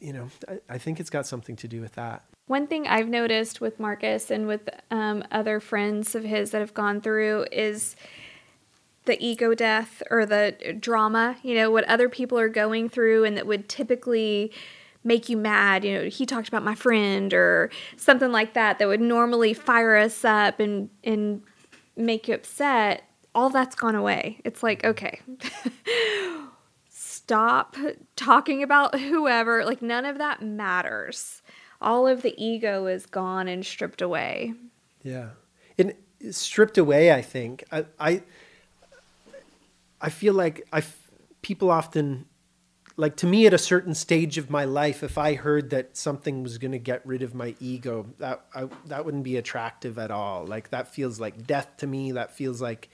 you 0.00 0.12
know, 0.12 0.28
I, 0.48 0.74
I 0.74 0.78
think 0.78 0.98
it's 0.98 1.10
got 1.10 1.26
something 1.26 1.56
to 1.56 1.68
do 1.68 1.80
with 1.80 1.94
that. 1.94 2.24
One 2.46 2.66
thing 2.66 2.86
I've 2.86 3.08
noticed 3.08 3.60
with 3.60 3.80
Marcus 3.80 4.30
and 4.30 4.46
with 4.46 4.68
um, 4.90 5.24
other 5.30 5.60
friends 5.60 6.14
of 6.14 6.24
his 6.24 6.50
that 6.52 6.60
have 6.60 6.74
gone 6.74 7.00
through 7.00 7.46
is 7.50 7.96
the 9.04 9.24
ego 9.24 9.54
death 9.54 10.02
or 10.10 10.26
the 10.26 10.76
drama, 10.78 11.36
you 11.42 11.54
know, 11.54 11.70
what 11.70 11.84
other 11.84 12.08
people 12.08 12.38
are 12.38 12.48
going 12.48 12.88
through 12.88 13.24
and 13.24 13.36
that 13.36 13.46
would 13.46 13.68
typically 13.68 14.52
make 15.06 15.28
you 15.28 15.36
mad. 15.36 15.84
You 15.84 15.94
know, 15.94 16.08
he 16.08 16.26
talked 16.26 16.48
about 16.48 16.64
my 16.64 16.74
friend 16.74 17.32
or 17.32 17.70
something 17.96 18.32
like 18.32 18.52
that 18.54 18.78
that 18.78 18.88
would 18.88 19.00
normally 19.00 19.54
fire 19.54 19.96
us 19.96 20.24
up 20.24 20.60
and, 20.60 20.90
and 21.04 21.42
make 21.96 22.28
you 22.28 22.34
upset. 22.34 23.04
All 23.34 23.48
that's 23.48 23.76
gone 23.76 23.94
away. 23.94 24.40
It's 24.44 24.62
like, 24.62 24.84
okay, 24.84 25.20
stop 26.88 27.76
talking 28.16 28.62
about 28.62 28.98
whoever. 28.98 29.64
Like, 29.64 29.80
none 29.80 30.04
of 30.04 30.18
that 30.18 30.42
matters. 30.42 31.42
All 31.80 32.08
of 32.08 32.22
the 32.22 32.34
ego 32.42 32.86
is 32.86 33.06
gone 33.06 33.46
and 33.46 33.64
stripped 33.64 34.02
away. 34.02 34.54
Yeah, 35.02 35.30
and 35.78 35.94
stripped 36.30 36.78
away. 36.78 37.12
I 37.12 37.20
think 37.20 37.64
I 37.70 37.84
I, 38.00 38.22
I 40.00 40.08
feel 40.08 40.32
like 40.32 40.66
I 40.72 40.82
people 41.42 41.70
often 41.70 42.24
like 42.96 43.16
to 43.16 43.26
me 43.26 43.46
at 43.46 43.52
a 43.52 43.58
certain 43.58 43.94
stage 43.94 44.38
of 44.38 44.48
my 44.50 44.64
life. 44.64 45.02
If 45.02 45.18
I 45.18 45.34
heard 45.34 45.70
that 45.70 45.96
something 45.96 46.42
was 46.42 46.58
going 46.58 46.72
to 46.72 46.78
get 46.78 47.04
rid 47.06 47.22
of 47.22 47.34
my 47.34 47.54
ego, 47.60 48.06
that 48.18 48.44
I, 48.54 48.68
that 48.86 49.04
wouldn't 49.04 49.24
be 49.24 49.36
attractive 49.36 49.98
at 49.98 50.10
all. 50.10 50.46
Like 50.46 50.70
that 50.70 50.88
feels 50.88 51.20
like 51.20 51.46
death 51.46 51.68
to 51.78 51.86
me. 51.86 52.12
That 52.12 52.32
feels 52.34 52.62
like 52.62 52.88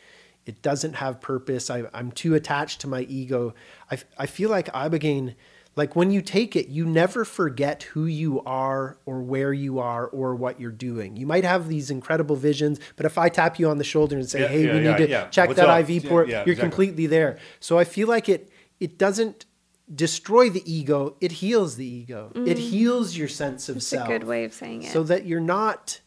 it 0.44 0.60
doesn't 0.60 0.94
have 0.94 1.20
purpose. 1.20 1.70
I, 1.70 1.84
I'm 1.94 2.10
too 2.10 2.34
attached 2.34 2.80
to 2.80 2.88
my 2.88 3.02
ego. 3.02 3.54
i, 3.90 3.98
I 4.18 4.26
feel 4.26 4.50
like 4.50 4.66
Ibogaine, 4.72 5.36
like 5.76 5.94
when 5.94 6.10
you 6.10 6.20
take 6.20 6.56
it, 6.56 6.66
you 6.66 6.84
never 6.84 7.24
forget 7.24 7.84
who 7.84 8.06
you 8.06 8.42
are 8.42 8.98
or 9.06 9.22
where 9.22 9.52
you 9.52 9.78
are 9.78 10.08
or 10.08 10.34
what 10.34 10.60
you're 10.60 10.72
doing. 10.72 11.16
You 11.16 11.26
might 11.26 11.44
have 11.44 11.68
these 11.68 11.92
incredible 11.92 12.34
visions, 12.34 12.80
but 12.96 13.06
if 13.06 13.16
I 13.18 13.28
tap 13.28 13.60
you 13.60 13.70
on 13.70 13.78
the 13.78 13.84
shoulder 13.84 14.16
and 14.16 14.28
say, 14.28 14.40
Yeah, 14.40 14.48
"Hey, 14.48 14.66
yeah, 14.66 14.74
we 14.74 14.80
need 14.80 14.96
to 14.96 15.08
yeah. 15.08 15.28
check 15.28 15.46
What's 15.48 15.60
that 15.60 15.68
up? 15.70 15.88
IV 15.88 16.02
Yeah, 16.04 16.10
port," 16.10 16.28
yeah, 16.28 16.38
you're 16.44 16.54
exactly. 16.54 16.68
completely 16.68 17.06
there. 17.06 17.38
So 17.60 17.78
I 17.78 17.84
feel 17.84 18.08
like 18.08 18.28
it 18.28 18.50
it 18.80 18.98
doesn't 18.98 19.46
destroy 19.92 20.50
the 20.50 20.62
ego; 20.70 21.16
it 21.20 21.32
heals 21.32 21.76
the 21.76 21.86
ego. 21.86 22.32
It 22.34 22.38
mm-hmm. 22.38 22.56
heals 22.56 23.16
your 23.16 23.28
sense 23.28 23.68
of 23.68 23.78
It's 23.78 23.86
self. 23.86 24.09
a 24.09 24.12
good 24.12 24.24
way 24.24 24.44
of 24.44 24.52
saying 24.52 24.82
it. 24.82 24.92
So 24.92 25.02
that 25.04 25.26
you're 25.26 25.40
not. 25.40 26.00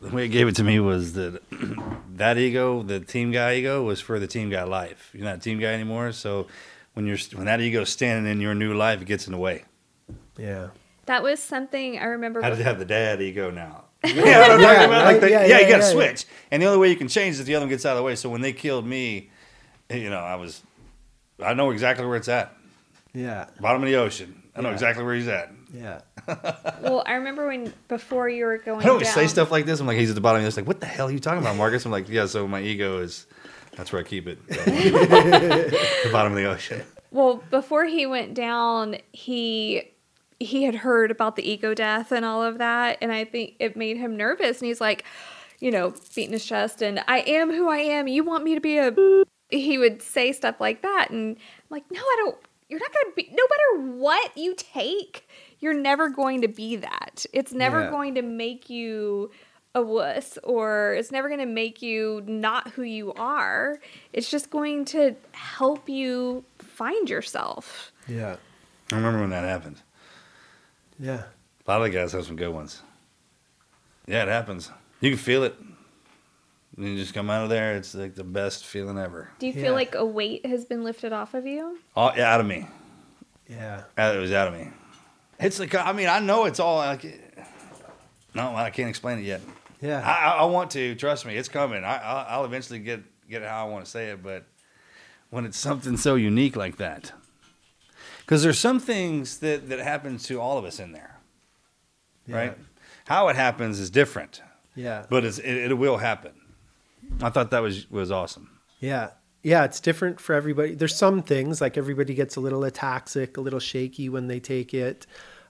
The 0.00 0.08
way 0.08 0.24
it 0.24 0.28
gave 0.28 0.48
it 0.48 0.56
to 0.56 0.64
me 0.64 0.80
was 0.80 1.12
that 1.12 1.42
that 2.16 2.38
ego, 2.38 2.82
the 2.82 3.00
team 3.00 3.32
guy 3.32 3.56
ego, 3.56 3.82
was 3.82 4.00
for 4.00 4.18
the 4.18 4.26
team 4.26 4.48
guy 4.48 4.62
life. 4.62 5.10
You're 5.12 5.24
not 5.24 5.36
a 5.36 5.40
team 5.40 5.58
guy 5.58 5.72
anymore, 5.74 6.12
so 6.12 6.46
when 6.94 7.06
you're 7.06 7.18
when 7.34 7.46
that 7.46 7.60
ego's 7.60 7.90
standing 7.90 8.30
in 8.30 8.40
your 8.40 8.54
new 8.54 8.74
life, 8.74 9.02
it 9.02 9.06
gets 9.06 9.26
in 9.26 9.32
the 9.32 9.38
way. 9.38 9.64
Yeah. 10.38 10.68
that 11.06 11.22
was 11.22 11.42
something 11.42 11.98
I 11.98 12.04
remember. 12.04 12.40
How 12.40 12.50
does 12.50 12.58
bef- 12.58 12.64
have 12.64 12.78
the 12.78 12.84
dad 12.84 13.20
ego 13.20 13.50
now? 13.50 13.84
yeah, 14.04 14.56
what 14.56 14.64
I'm? 14.64 14.90
Like 14.90 15.20
the- 15.20 15.30
Yeah, 15.30 15.42
yeah, 15.42 15.46
yeah, 15.46 15.60
you 15.60 15.68
got 15.68 15.78
to 15.78 15.82
yeah, 15.82 15.88
yeah. 15.88 15.92
switch, 15.92 16.24
and 16.50 16.62
the 16.62 16.66
only 16.66 16.78
way 16.78 16.88
you 16.88 16.96
can 16.96 17.08
change 17.08 17.34
is 17.34 17.40
if 17.40 17.46
the 17.46 17.54
other 17.54 17.64
one 17.64 17.70
gets 17.70 17.84
out 17.84 17.92
of 17.92 17.98
the 17.98 18.02
way. 18.02 18.16
So 18.16 18.30
when 18.30 18.40
they 18.40 18.52
killed 18.52 18.86
me, 18.86 19.30
you 19.90 20.08
know, 20.08 20.20
I 20.20 20.36
was, 20.36 20.62
I 21.44 21.52
know 21.52 21.70
exactly 21.70 22.06
where 22.06 22.16
it's 22.16 22.28
at, 22.28 22.56
Yeah. 23.12 23.46
bottom 23.60 23.82
of 23.82 23.88
the 23.88 23.96
ocean. 23.96 24.42
I 24.54 24.60
know 24.62 24.68
Yeah. 24.68 24.74
exactly 24.74 25.04
where 25.04 25.14
he's 25.14 25.28
at. 25.28 25.50
Yeah. 25.72 26.00
well, 26.82 27.02
I 27.06 27.14
remember 27.14 27.46
when 27.46 27.72
before 27.88 28.28
you 28.28 28.44
were 28.44 28.58
going 28.58 28.80
I 28.80 28.86
don't 28.86 29.02
down. 29.02 29.12
say 29.14 29.26
stuff 29.28 29.50
like 29.50 29.66
this. 29.66 29.78
I'm 29.80 29.86
like, 29.86 29.98
he's 29.98 30.10
at 30.10 30.14
the 30.16 30.20
bottom. 30.20 30.42
He's 30.42 30.56
like, 30.56 30.66
what 30.66 30.80
the 30.80 30.86
hell 30.86 31.08
are 31.08 31.12
you 31.12 31.20
talking 31.20 31.40
about, 31.40 31.56
Marcus? 31.56 31.84
I'm 31.84 31.92
like, 31.92 32.08
yeah. 32.08 32.26
So 32.26 32.48
my 32.48 32.60
ego 32.60 32.98
is, 32.98 33.26
that's 33.76 33.92
where 33.92 34.00
I 34.00 34.04
keep 34.04 34.26
it. 34.26 34.44
the 34.48 36.10
bottom 36.12 36.32
of 36.32 36.36
the 36.38 36.44
ocean. 36.46 36.82
Well, 37.12 37.42
before 37.50 37.84
he 37.86 38.06
went 38.06 38.34
down, 38.34 38.96
he 39.12 39.92
he 40.38 40.64
had 40.64 40.74
heard 40.76 41.10
about 41.10 41.36
the 41.36 41.48
ego 41.48 41.74
death 41.74 42.12
and 42.12 42.24
all 42.24 42.42
of 42.42 42.58
that, 42.58 42.98
and 43.00 43.12
I 43.12 43.24
think 43.24 43.54
it 43.58 43.76
made 43.76 43.96
him 43.96 44.16
nervous. 44.16 44.58
And 44.60 44.66
he's 44.68 44.80
like, 44.80 45.04
you 45.60 45.70
know, 45.70 45.92
beating 46.14 46.32
his 46.32 46.44
chest, 46.44 46.82
and 46.82 47.02
I 47.08 47.18
am 47.20 47.50
who 47.50 47.68
I 47.68 47.78
am. 47.78 48.08
You 48.08 48.24
want 48.24 48.44
me 48.44 48.54
to 48.54 48.60
be 48.60 48.78
a? 48.78 48.94
He 49.50 49.78
would 49.78 50.00
say 50.02 50.32
stuff 50.32 50.60
like 50.60 50.82
that, 50.82 51.08
and 51.10 51.36
I'm 51.36 51.66
like, 51.68 51.84
no, 51.90 52.00
I 52.00 52.16
don't. 52.24 52.36
You're 52.70 52.80
not 52.80 52.92
going 52.92 53.06
to 53.06 53.16
be. 53.16 53.28
No 53.34 53.42
matter 53.82 53.92
what 53.98 54.36
you 54.36 54.54
take, 54.56 55.28
you're 55.58 55.74
never 55.74 56.08
going 56.08 56.40
to 56.42 56.48
be 56.48 56.76
that. 56.76 57.26
It's 57.32 57.52
never 57.52 57.82
Yeah. 57.82 57.90
going 57.90 58.14
to 58.14 58.22
make 58.22 58.70
you 58.70 59.30
a 59.74 59.82
wuss 59.82 60.36
or 60.42 60.94
it's 60.94 61.12
never 61.12 61.28
going 61.28 61.40
to 61.40 61.46
make 61.46 61.80
you 61.82 62.22
not 62.26 62.68
who 62.72 62.82
you 62.82 63.12
are. 63.14 63.78
It's 64.12 64.28
just 64.30 64.50
going 64.50 64.84
to 64.86 65.14
help 65.32 65.88
you 65.88 66.44
find 66.58 67.08
yourself. 67.10 67.92
Yeah. 68.08 68.36
I 68.90 68.96
remember 68.96 69.20
when 69.20 69.30
that 69.30 69.44
happened. 69.44 69.80
Yeah. 70.98 71.22
A 71.66 71.70
lot 71.70 71.82
of 71.82 71.84
the 71.84 71.90
guys 71.98 72.12
have 72.12 72.24
some 72.26 72.36
good 72.36 72.48
ones. 72.52 72.82
Yeah, 74.06 74.22
it 74.22 74.28
happens. 74.28 74.70
You 75.00 75.10
can 75.10 75.18
feel 75.18 75.44
it. 75.44 75.54
And 76.80 76.88
you 76.88 76.96
just 76.96 77.12
come 77.12 77.28
out 77.28 77.42
of 77.44 77.50
there. 77.50 77.76
It's 77.76 77.94
like 77.94 78.14
the 78.14 78.24
best 78.24 78.64
feeling 78.64 78.96
ever. 78.98 79.28
Do 79.38 79.46
you 79.46 79.52
Yeah. 79.52 79.62
feel 79.64 79.72
like 79.74 79.94
a 79.94 80.04
weight 80.04 80.46
has 80.46 80.64
been 80.64 80.82
lifted 80.82 81.12
off 81.12 81.34
of 81.34 81.46
you? 81.46 81.78
All 81.94 82.10
yeah, 82.16 82.32
out 82.32 82.40
of 82.40 82.46
me. 82.46 82.66
Yeah. 83.48 83.82
It 83.98 84.18
was 84.18 84.32
out 84.32 84.48
of 84.48 84.54
me. 84.54 84.68
It's 85.38 85.58
like 85.60 85.74
I 85.74 85.92
mean 85.92 86.08
I 86.08 86.20
know 86.20 86.46
it's 86.46 86.58
all 86.58 86.76
like. 86.78 87.04
No, 88.34 88.54
I 88.56 88.70
can't 88.70 88.88
explain 88.88 89.18
it 89.18 89.24
yet. 89.24 89.40
Yeah. 89.82 90.00
I, 90.00 90.28
I, 90.28 90.30
I 90.38 90.44
want 90.44 90.70
to. 90.70 90.94
Trust 90.94 91.26
me, 91.26 91.36
it's 91.36 91.48
coming. 91.48 91.84
I, 91.84 91.96
I'll, 91.98 92.26
I'll 92.40 92.44
eventually 92.46 92.78
get 92.78 93.02
get 93.28 93.42
how 93.42 93.66
I 93.66 93.68
want 93.70 93.84
to 93.84 93.90
say 93.90 94.08
it, 94.10 94.22
but 94.22 94.44
when 95.30 95.44
it's 95.44 95.58
something 95.58 95.96
so 95.98 96.14
unique 96.14 96.56
like 96.56 96.76
that, 96.78 97.12
because 98.20 98.42
there's 98.42 98.58
some 98.58 98.80
things 98.80 99.38
that 99.40 99.68
that 99.68 99.80
happens 99.80 100.22
to 100.28 100.40
all 100.40 100.56
of 100.56 100.64
us 100.64 100.80
in 100.80 100.92
there, 100.92 101.18
right? 102.26 102.56
How 103.06 103.28
it 103.28 103.36
happens 103.36 103.78
is 103.80 103.90
different, 103.90 104.40
Yeah. 104.76 105.04
but 105.10 105.24
it's, 105.24 105.38
it, 105.38 105.70
it 105.72 105.74
will 105.78 105.96
happen. 105.98 106.32
I 107.22 107.30
thought 107.30 107.50
that 107.50 107.62
was 107.62 107.90
was 107.90 108.10
awesome. 108.10 108.50
Yeah. 108.80 109.10
yeah, 109.42 109.64
it's 109.64 109.80
different 109.80 110.20
for 110.20 110.34
everybody. 110.34 110.74
There's 110.74 110.94
some 110.96 111.22
things 111.22 111.60
like 111.60 111.76
everybody 111.76 112.14
gets 112.14 112.36
a 112.36 112.40
little 112.40 112.60
ataxic, 112.62 113.36
a 113.36 113.40
little 113.40 113.60
shaky 113.60 114.08
when 114.08 114.26
they 114.26 114.40
take 114.40 114.72
it. 114.72 115.06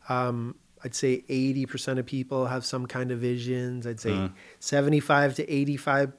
Um, 0.09 0.57
I'd 0.83 0.95
say 0.95 1.23
80% 1.29 1.99
of 1.99 2.07
people 2.07 2.47
have 2.47 2.65
some 2.65 2.87
kind 2.87 3.11
of 3.13 3.19
visions. 3.21 3.87
I'd 3.87 4.01
say 4.01 4.31
75 4.59 5.35
to 5.37 5.47
85% 5.47 6.13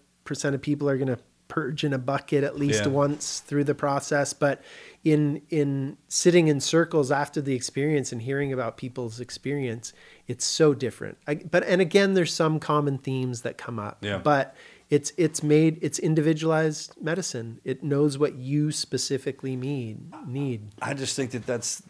of 0.54 0.62
people 0.62 0.88
are 0.90 0.98
going 0.98 1.08
to 1.08 1.20
purge 1.48 1.84
in 1.84 1.92
a 1.92 1.98
bucket 1.98 2.46
at 2.46 2.58
least 2.58 2.84
Yeah. 2.86 2.92
once 2.92 3.40
through 3.42 3.66
the 3.66 3.76
process. 3.76 4.32
But 4.32 4.62
in 5.04 5.42
in 5.50 5.98
sitting 6.08 6.48
in 6.48 6.62
circles 6.62 7.12
after 7.12 7.42
the 7.42 7.54
experience 7.56 8.12
and 8.14 8.22
hearing 8.22 8.54
about 8.54 8.78
people's 8.78 9.20
experience, 9.20 9.92
it's 10.28 10.46
so 10.46 10.74
different. 10.74 11.18
I, 11.28 11.36
but 11.36 11.64
and 11.66 11.82
again, 11.82 12.14
there's 12.14 12.34
some 12.34 12.60
common 12.60 12.98
themes 13.00 13.42
that 13.42 13.58
come 13.58 13.80
up. 13.80 13.98
Yeah. 14.02 14.20
But 14.20 14.56
it's 14.92 15.14
it's 15.16 15.42
made 15.42 15.80
it's 15.82 15.98
individualized 15.98 16.94
medicine. 17.02 17.62
It 17.64 17.82
knows 17.82 18.18
what 18.18 18.36
you 18.36 18.72
specifically 18.72 19.56
need 19.56 20.14
need. 20.28 20.68
I 20.82 20.94
just 20.94 21.16
think 21.16 21.32
that 21.32 21.48
that's 21.48 21.82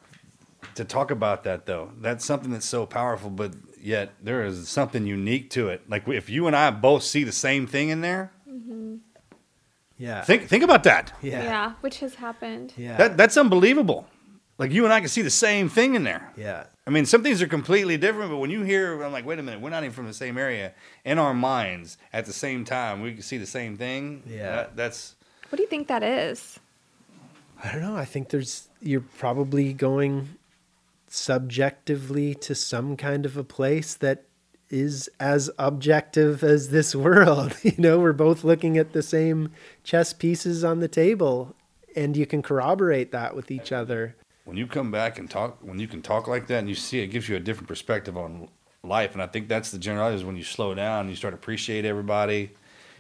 to 0.76 0.86
talk 0.86 1.10
about 1.12 1.44
that 1.44 1.66
though. 1.66 1.92
That's 2.00 2.24
something 2.24 2.52
that's 2.52 2.66
so 2.66 2.86
powerful, 2.86 3.32
but 3.32 3.54
yet 3.82 4.14
there 4.22 4.46
is 4.46 4.70
something 4.70 5.08
unique 5.08 5.50
to 5.52 5.68
it. 5.70 5.90
Like 5.90 6.08
if 6.08 6.30
you 6.30 6.46
and 6.46 6.56
I 6.56 6.70
both 6.70 7.02
see 7.04 7.24
the 7.24 7.32
same 7.32 7.66
thing 7.66 7.90
in 7.90 8.02
there, 8.02 8.32
mm-hmm. 8.48 8.98
Yeah. 9.98 10.22
think 10.22 10.48
think 10.48 10.64
about 10.64 10.84
that. 10.84 11.12
Yeah. 11.24 11.44
yeah. 11.44 11.74
which 11.82 12.00
has 12.00 12.16
happened. 12.16 12.74
Yeah. 12.78 12.98
That 12.98 13.18
that's 13.18 13.36
unbelievable. 13.36 14.08
Like 14.62 14.72
you 14.72 14.84
and 14.86 14.94
I 14.94 15.00
can 15.00 15.10
see 15.10 15.24
the 15.24 15.30
same 15.32 15.70
thing 15.70 15.96
in 15.96 16.04
there. 16.04 16.32
yeah. 16.38 16.66
I 16.86 16.90
mean, 16.92 17.06
some 17.06 17.22
things 17.24 17.42
are 17.42 17.48
completely 17.48 17.98
different, 17.98 18.30
but 18.32 18.38
when 18.38 18.50
you 18.52 18.62
hear, 18.64 19.02
I'm 19.04 19.12
like, 19.12 19.26
wait 19.26 19.40
a 19.40 19.44
minute, 19.44 19.60
we're 19.62 19.70
not 19.72 19.84
even 19.84 19.94
from 19.94 20.06
the 20.08 20.14
same 20.14 20.38
area. 20.38 20.74
In 21.06 21.18
our 21.20 21.34
minds, 21.34 21.98
at 22.14 22.26
the 22.26 22.34
same 22.34 22.64
time, 22.66 23.02
we 23.02 23.14
can 23.14 23.22
see 23.24 23.38
the 23.38 23.46
same 23.48 23.76
thing. 23.78 24.24
Yeah. 24.28 24.56
That- 24.56 24.76
that's 24.76 25.16
What 25.50 25.58
do 25.58 25.64
you 25.64 25.70
think 25.70 25.88
that 25.88 26.04
is? 26.04 26.60
I 27.64 27.72
don't 27.72 27.82
know. 27.82 27.96
I 27.96 28.06
think 28.06 28.30
there's 28.30 28.68
you're 28.82 29.02
probably 29.18 29.74
going 29.74 30.30
subjectively 31.08 32.34
to 32.36 32.56
some 32.56 32.98
kind 32.98 33.26
of 33.26 33.38
a 33.38 33.44
place 33.44 33.94
that 33.96 34.24
is 34.70 35.10
as 35.20 35.50
objective 35.60 36.44
as 36.44 36.70
this 36.70 36.96
world. 37.06 37.56
You 37.64 37.74
know, 37.78 38.00
we're 38.00 38.14
both 38.14 38.44
looking 38.44 38.78
at 38.78 38.94
the 38.94 39.04
same 39.04 39.52
chess 39.84 40.14
pieces 40.14 40.64
on 40.64 40.80
the 40.80 40.88
table 40.88 41.56
and 41.96 42.16
you 42.16 42.26
can 42.26 42.42
corroborate 42.42 43.12
that 43.12 43.36
with 43.36 43.52
each 43.52 43.72
other. 43.72 44.16
When 44.52 44.58
you 44.58 44.68
come 44.68 44.92
back 44.92 45.18
and 45.18 45.30
talk, 45.30 45.60
when 45.62 45.80
you 45.80 45.88
can 45.88 46.02
talk 46.02 46.28
like 46.28 46.48
that 46.48 46.60
and 46.60 46.68
you 46.68 46.76
see 46.76 47.00
it, 47.00 47.08
gives 47.08 47.30
you 47.30 47.38
a 47.38 47.40
different 47.40 47.70
perspective 47.70 48.18
on 48.18 48.50
life. 48.84 49.14
And 49.14 49.22
I 49.22 49.28
think 49.28 49.48
that's 49.48 49.72
the 49.72 49.78
generality 49.78 50.18
is 50.18 50.26
when 50.26 50.36
you 50.36 50.44
slow 50.44 50.76
down, 50.76 51.08
you 51.08 51.16
start 51.16 51.32
to 51.32 51.38
appreciate 51.38 51.86
everybody, 51.86 52.52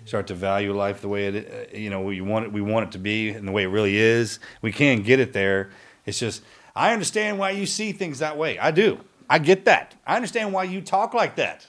start 0.06 0.28
to 0.28 0.34
value 0.34 0.74
life 0.74 1.02
the 1.02 1.10
way 1.10 1.28
it, 1.28 1.70
uh, 1.74 1.78
you 1.78 1.90
know, 1.90 2.04
we 2.04 2.22
want 2.22 2.46
it, 2.46 2.54
we 2.54 2.62
want 2.62 2.88
it 2.88 2.92
to 2.94 3.00
be 3.00 3.32
and 3.32 3.46
the 3.46 3.52
way 3.52 3.64
it 3.64 3.68
really 3.68 3.98
is. 3.98 4.40
We 4.62 4.72
can 4.72 5.02
get 5.02 5.20
it 5.20 5.34
there. 5.34 5.72
It's 6.06 6.20
just, 6.20 6.42
I 6.74 6.94
understand 6.94 7.38
why 7.38 7.52
you 7.52 7.66
see 7.66 7.92
things 7.92 8.20
that 8.20 8.38
way. 8.38 8.58
I 8.58 8.72
do. 8.72 9.02
I 9.30 9.38
get 9.38 9.66
that. 9.66 9.94
I 10.08 10.16
understand 10.16 10.54
why 10.54 10.64
you 10.64 10.80
talk 10.80 11.14
like 11.14 11.36
that. 11.36 11.68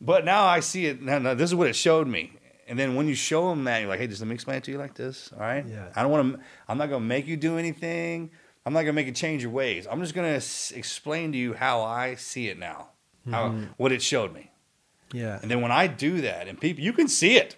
But 0.00 0.24
now 0.24 0.44
I 0.44 0.60
see 0.60 0.86
it. 0.86 1.02
Now, 1.02 1.18
now 1.18 1.34
this 1.34 1.50
is 1.50 1.54
what 1.56 1.66
it 1.66 1.74
showed 1.74 2.06
me. 2.06 2.30
And 2.68 2.78
then 2.78 2.94
when 2.94 3.08
you 3.08 3.16
show 3.16 3.48
them 3.50 3.64
that, 3.64 3.80
you're 3.80 3.88
like, 3.88 3.98
hey, 3.98 4.06
just 4.06 4.20
let 4.20 4.28
me 4.28 4.34
explain 4.34 4.58
it 4.58 4.64
to 4.64 4.70
you 4.70 4.78
like 4.78 4.94
this. 4.94 5.32
All 5.32 5.40
right. 5.40 5.66
Yeah. 5.66 5.88
I 5.96 6.02
don't 6.02 6.12
want 6.12 6.34
to. 6.34 6.40
I'm 6.68 6.78
not 6.78 6.90
going 6.90 7.00
to 7.00 7.06
make 7.08 7.26
you 7.26 7.36
do 7.36 7.58
anything. 7.58 8.30
I'm 8.68 8.74
not 8.74 8.80
going 8.80 8.88
to 8.88 8.92
make 8.92 9.06
you 9.06 9.12
change 9.12 9.40
your 9.42 9.50
ways. 9.50 9.86
I'm 9.90 9.98
just 10.02 10.12
going 10.14 10.28
to 10.30 10.36
s- 10.36 10.72
explain 10.76 11.32
to 11.32 11.38
you 11.38 11.54
how 11.54 11.80
I 11.80 12.16
see 12.16 12.48
it 12.48 12.58
now, 12.58 12.88
how 13.30 13.54
what 13.78 13.92
it 13.92 14.02
showed 14.02 14.34
me. 14.34 14.50
Yeah. 15.10 15.38
And 15.40 15.50
then 15.50 15.62
when 15.62 15.72
I 15.72 15.86
do 15.86 16.20
that, 16.20 16.48
and 16.48 16.60
people, 16.60 16.84
you 16.84 16.92
can 16.92 17.08
see 17.08 17.38
it. 17.38 17.56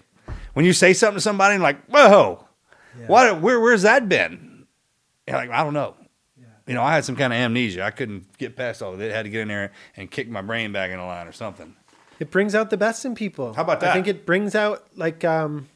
When 0.55 0.65
you 0.65 0.73
say 0.73 0.93
something 0.93 1.17
to 1.17 1.21
somebody, 1.21 1.55
and 1.55 1.65
like, 1.65 1.85
whoa, 1.87 2.45
Yeah. 2.97 3.07
what? 3.09 3.41
Where, 3.41 3.59
where's 3.59 3.83
that 3.83 4.09
been? 4.09 4.69
Like, 5.27 5.51
I 5.51 5.65
don't 5.65 5.75
know. 5.75 5.97
Yeah. 6.41 6.47
You 6.69 6.75
know, 6.75 6.83
I 6.85 6.95
had 6.95 7.05
some 7.05 7.17
kind 7.17 7.33
of 7.33 7.41
amnesia. 7.41 7.83
I 7.83 7.91
couldn't 7.91 8.39
get 8.39 8.55
past 8.55 8.81
all 8.81 8.95
of 8.95 9.01
it. 9.01 9.11
I 9.13 9.17
had 9.17 9.25
to 9.25 9.31
get 9.31 9.41
in 9.41 9.49
there 9.49 9.73
and 9.97 10.09
kick 10.09 10.29
my 10.29 10.43
brain 10.43 10.71
back 10.71 10.93
in 10.93 11.01
a 11.01 11.07
line 11.07 11.27
or 11.27 11.33
something. 11.33 11.75
It 12.21 12.31
brings 12.31 12.55
out 12.55 12.71
the 12.71 12.77
best 12.77 13.05
in 13.05 13.17
people. 13.17 13.53
How 13.55 13.63
about 13.63 13.81
that? 13.81 13.91
I 13.91 13.95
think 13.95 14.07
it 14.07 14.25
brings 14.25 14.55
out 14.55 14.87
like 14.95 15.25
um, 15.25 15.67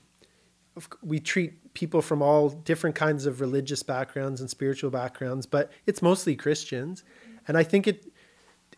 we 1.02 1.18
treat 1.18 1.54
people 1.74 2.00
from 2.00 2.22
all 2.22 2.48
different 2.48 2.96
kinds 2.96 3.26
of 3.26 3.40
religious 3.40 3.82
backgrounds 3.82 4.40
and 4.40 4.48
spiritual 4.48 4.90
backgrounds, 4.90 5.44
but 5.44 5.70
it's 5.86 6.00
mostly 6.00 6.34
Christians, 6.36 7.04
and 7.46 7.58
I 7.58 7.62
think 7.62 7.86
it 7.86 8.10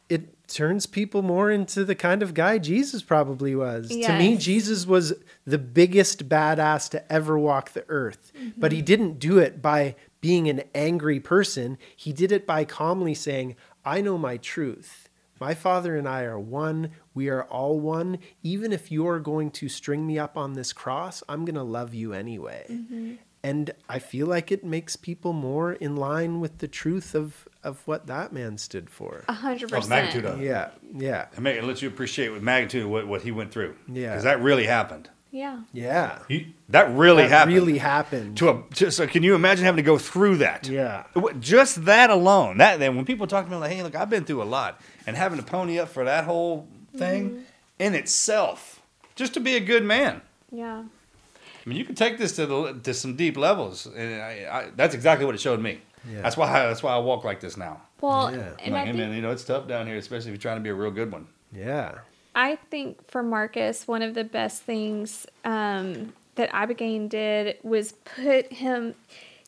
it 0.08 0.48
turns 0.48 0.86
people 0.86 1.20
more 1.22 1.50
into 1.50 1.84
the 1.84 1.96
kind 1.96 2.22
of 2.22 2.32
guy 2.32 2.58
Jesus 2.58 3.02
probably 3.02 3.56
was. 3.56 3.88
To 3.88 4.18
me, 4.18 4.36
Jesus 4.36 4.86
was 4.86 5.14
the 5.44 5.58
biggest 5.58 6.28
badass 6.28 6.88
to 6.90 7.12
ever 7.12 7.36
walk 7.36 7.72
the 7.72 7.84
earth, 7.88 8.32
mm-hmm. 8.36 8.60
but 8.60 8.70
he 8.70 8.82
didn't 8.82 9.18
do 9.18 9.38
it 9.38 9.60
by 9.60 9.96
being 10.20 10.48
an 10.48 10.62
angry 10.74 11.18
person. 11.18 11.76
He 11.96 12.12
did 12.12 12.30
it 12.30 12.46
by 12.46 12.64
calmly 12.64 13.14
saying, 13.14 13.56
"I 13.84 14.00
know 14.00 14.16
my 14.16 14.36
truth." 14.36 15.05
My 15.40 15.54
father 15.54 15.96
and 15.96 16.08
I 16.08 16.22
are 16.22 16.38
one. 16.38 16.90
We 17.14 17.28
are 17.28 17.44
all 17.44 17.78
one. 17.80 18.18
Even 18.42 18.72
if 18.72 18.90
you're 18.90 19.20
going 19.20 19.50
to 19.52 19.68
string 19.68 20.06
me 20.06 20.18
up 20.18 20.36
on 20.36 20.54
this 20.54 20.72
cross, 20.72 21.22
I'm 21.28 21.44
going 21.44 21.54
to 21.56 21.62
love 21.62 21.94
you 21.94 22.12
anyway. 22.12 22.66
Mm-hmm. 22.70 23.14
And 23.42 23.70
I 23.88 24.00
feel 24.00 24.26
like 24.26 24.50
it 24.50 24.64
makes 24.64 24.96
people 24.96 25.32
more 25.32 25.74
in 25.74 25.94
line 25.94 26.40
with 26.40 26.58
the 26.58 26.66
truth 26.66 27.14
of, 27.14 27.46
of 27.62 27.86
what 27.86 28.08
that 28.08 28.32
man 28.32 28.58
stood 28.58 28.90
for. 28.90 29.24
A 29.28 29.34
hundred 29.34 29.72
Oh, 29.72 29.86
magnitude 29.86 30.22
percent. 30.22 30.40
of 30.40 30.42
it. 30.42 30.46
Yeah, 30.46 30.70
yeah, 30.92 31.26
It, 31.32 31.40
make, 31.40 31.56
it 31.56 31.62
lets 31.64 31.80
you 31.80 31.86
appreciate 31.88 32.30
with 32.30 32.42
magnitude 32.42 32.82
of 32.84 32.90
what, 32.90 33.06
what 33.06 33.22
he 33.22 33.30
went 33.30 33.52
through. 33.52 33.76
Yeah. 33.86 34.10
Because 34.10 34.24
that 34.24 34.42
really 34.42 34.66
happened. 34.66 35.10
Yeah. 35.30 35.60
yeah. 35.72 36.20
He, 36.28 36.54
that 36.68 36.90
really 36.94 37.24
That 37.24 37.30
happened. 37.30 37.54
really 37.56 37.78
happened. 37.78 38.36
To 38.38 38.48
a, 38.48 38.62
just 38.72 38.96
so 38.96 39.06
can 39.06 39.22
you 39.22 39.34
imagine 39.34 39.64
having 39.64 39.76
to 39.76 39.82
go 39.82 39.98
through 39.98 40.38
that? 40.38 40.66
Yeah. 40.68 41.04
Just 41.40 41.84
that 41.84 42.10
alone. 42.10 42.58
That 42.58 42.78
then 42.78 42.96
when 42.96 43.04
people 43.04 43.26
talk 43.26 43.44
to 43.44 43.50
me 43.50 43.56
like, 43.56 43.72
hey, 43.72 43.82
look, 43.82 43.94
I've 43.94 44.08
been 44.08 44.24
through 44.24 44.42
a 44.42 44.44
lot, 44.44 44.80
and 45.06 45.16
having 45.16 45.38
to 45.38 45.44
pony 45.44 45.78
up 45.78 45.88
for 45.88 46.04
that 46.04 46.24
whole 46.24 46.68
thing 46.96 47.30
mm-hmm. 47.30 47.40
in 47.78 47.94
itself, 47.94 48.80
just 49.14 49.34
to 49.34 49.40
be 49.40 49.56
a 49.56 49.60
good 49.60 49.84
man. 49.84 50.22
Yeah. 50.50 50.84
I 50.84 51.68
mean, 51.68 51.76
you 51.78 51.84
can 51.84 51.96
take 51.96 52.16
this 52.18 52.36
to 52.36 52.46
the 52.46 52.80
to 52.84 52.94
some 52.94 53.16
deep 53.16 53.36
levels, 53.36 53.86
and 53.86 54.22
I, 54.22 54.46
I, 54.50 54.70
that's 54.74 54.94
exactly 54.94 55.26
what 55.26 55.34
it 55.34 55.40
showed 55.40 55.60
me. 55.60 55.80
Yeah. 56.10 56.22
That's 56.22 56.36
why 56.36 56.46
I, 56.48 56.66
that's 56.68 56.82
why 56.82 56.94
I 56.94 56.98
walk 56.98 57.24
like 57.24 57.40
this 57.40 57.56
now. 57.56 57.82
Well, 58.00 58.30
Yeah. 58.30 58.52
And 58.60 58.72
like, 58.72 58.82
I 58.82 58.86
hey, 58.86 58.92
think 58.92 58.96
man, 58.98 59.12
you 59.14 59.22
know 59.22 59.32
it's 59.32 59.44
tough 59.44 59.66
down 59.66 59.86
here, 59.86 59.96
especially 59.96 60.28
if 60.28 60.34
you're 60.34 60.36
trying 60.38 60.58
to 60.58 60.62
be 60.62 60.70
a 60.70 60.74
real 60.74 60.92
good 60.92 61.10
one. 61.10 61.26
Yeah. 61.52 61.98
I 62.36 62.56
think 62.56 63.10
for 63.10 63.22
Marcus, 63.22 63.88
one 63.88 64.02
of 64.02 64.14
the 64.14 64.22
best 64.22 64.62
things 64.62 65.26
um, 65.44 66.12
that 66.34 66.52
Ibogaine 66.52 67.08
did 67.08 67.56
was 67.62 67.92
put 67.92 68.52
him. 68.52 68.94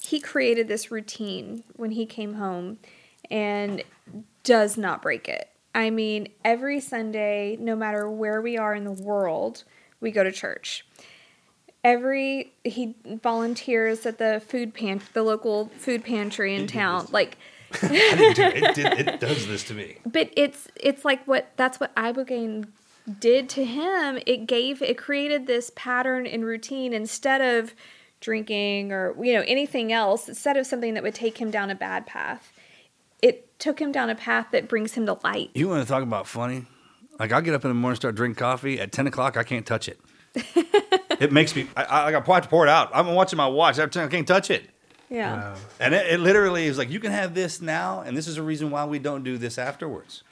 He 0.00 0.18
created 0.18 0.68
this 0.68 0.90
routine 0.90 1.64
when 1.76 1.90
he 1.90 2.06
came 2.06 2.34
home, 2.34 2.78
and 3.30 3.82
does 4.42 4.78
not 4.78 5.02
break 5.02 5.28
it. 5.28 5.50
I 5.74 5.90
mean, 5.90 6.28
every 6.44 6.80
Sunday, 6.80 7.58
no 7.60 7.76
matter 7.76 8.10
where 8.10 8.40
we 8.40 8.56
are 8.56 8.74
in 8.74 8.84
the 8.84 8.90
world, 8.90 9.64
we 10.00 10.10
go 10.10 10.24
to 10.24 10.32
church. 10.32 10.86
Every 11.84 12.52
he 12.64 12.96
volunteers 13.04 14.06
at 14.06 14.16
the 14.16 14.42
food 14.44 14.72
pan, 14.72 15.02
the 15.12 15.22
local 15.22 15.70
food 15.76 16.04
pantry 16.04 16.54
in 16.54 16.66
town. 16.66 17.08
Like 17.12 17.36
I 17.82 17.88
didn't 17.88 18.36
do 18.36 18.42
it. 18.42 18.62
It, 18.62 18.74
did, 18.74 19.08
it 19.08 19.20
does 19.20 19.46
this 19.46 19.64
to 19.64 19.74
me. 19.74 19.98
but 20.06 20.30
it's 20.36 20.68
it's 20.76 21.04
like 21.04 21.26
what 21.26 21.50
that's 21.56 21.78
what 21.78 21.94
ibogaine 21.96 22.68
did 23.20 23.48
to 23.50 23.64
him 23.64 24.18
it 24.26 24.46
gave 24.46 24.80
it 24.82 24.98
created 24.98 25.46
this 25.46 25.70
pattern 25.74 26.26
and 26.26 26.44
routine 26.44 26.92
instead 26.92 27.40
of 27.40 27.74
drinking 28.20 28.92
or 28.92 29.14
you 29.24 29.32
know 29.34 29.44
anything 29.46 29.92
else 29.92 30.28
instead 30.28 30.56
of 30.56 30.66
something 30.66 30.94
that 30.94 31.02
would 31.02 31.14
take 31.14 31.38
him 31.38 31.50
down 31.50 31.70
a 31.70 31.74
bad 31.74 32.06
path 32.06 32.52
it 33.22 33.58
took 33.58 33.80
him 33.80 33.92
down 33.92 34.10
a 34.10 34.14
path 34.14 34.46
that 34.52 34.68
brings 34.68 34.94
him 34.94 35.06
to 35.06 35.18
light 35.24 35.50
You 35.54 35.68
want 35.68 35.82
to 35.82 35.88
talk 35.88 36.02
about 36.02 36.26
funny? 36.26 36.66
Like 37.18 37.32
I'll 37.32 37.42
get 37.42 37.54
up 37.54 37.64
in 37.64 37.70
the 37.70 37.74
morning, 37.74 37.96
start 37.96 38.14
drinking 38.14 38.38
coffee 38.38 38.78
at 38.80 38.92
ten 38.92 39.06
o'clock. 39.08 39.36
I 39.36 39.42
can't 39.42 39.66
touch 39.66 39.88
it. 39.88 39.98
it 41.20 41.32
makes 41.32 41.56
me. 41.56 41.66
I, 41.76 41.82
I, 41.82 42.06
I 42.06 42.10
got 42.12 42.24
to 42.24 42.48
pour 42.48 42.64
it 42.64 42.68
out. 42.70 42.90
I'm 42.94 43.12
watching 43.14 43.36
my 43.36 43.48
watch. 43.48 43.76
I 43.80 43.88
can't 43.88 44.28
touch 44.28 44.50
it. 44.52 44.70
Yeah 45.10 45.52
um, 45.52 45.60
And 45.80 45.94
it, 45.94 46.06
it 46.14 46.20
literally 46.20 46.66
is 46.66 46.78
like 46.78 46.90
you 46.90 47.00
can 47.00 47.12
have 47.12 47.34
this 47.34 47.60
now, 47.60 48.00
and 48.00 48.16
this 48.16 48.26
is 48.28 48.36
a 48.36 48.42
reason 48.42 48.70
why 48.70 48.84
we 48.84 48.98
don't 48.98 49.22
do 49.24 49.38
this 49.38 49.58
afterwards. 49.58 50.22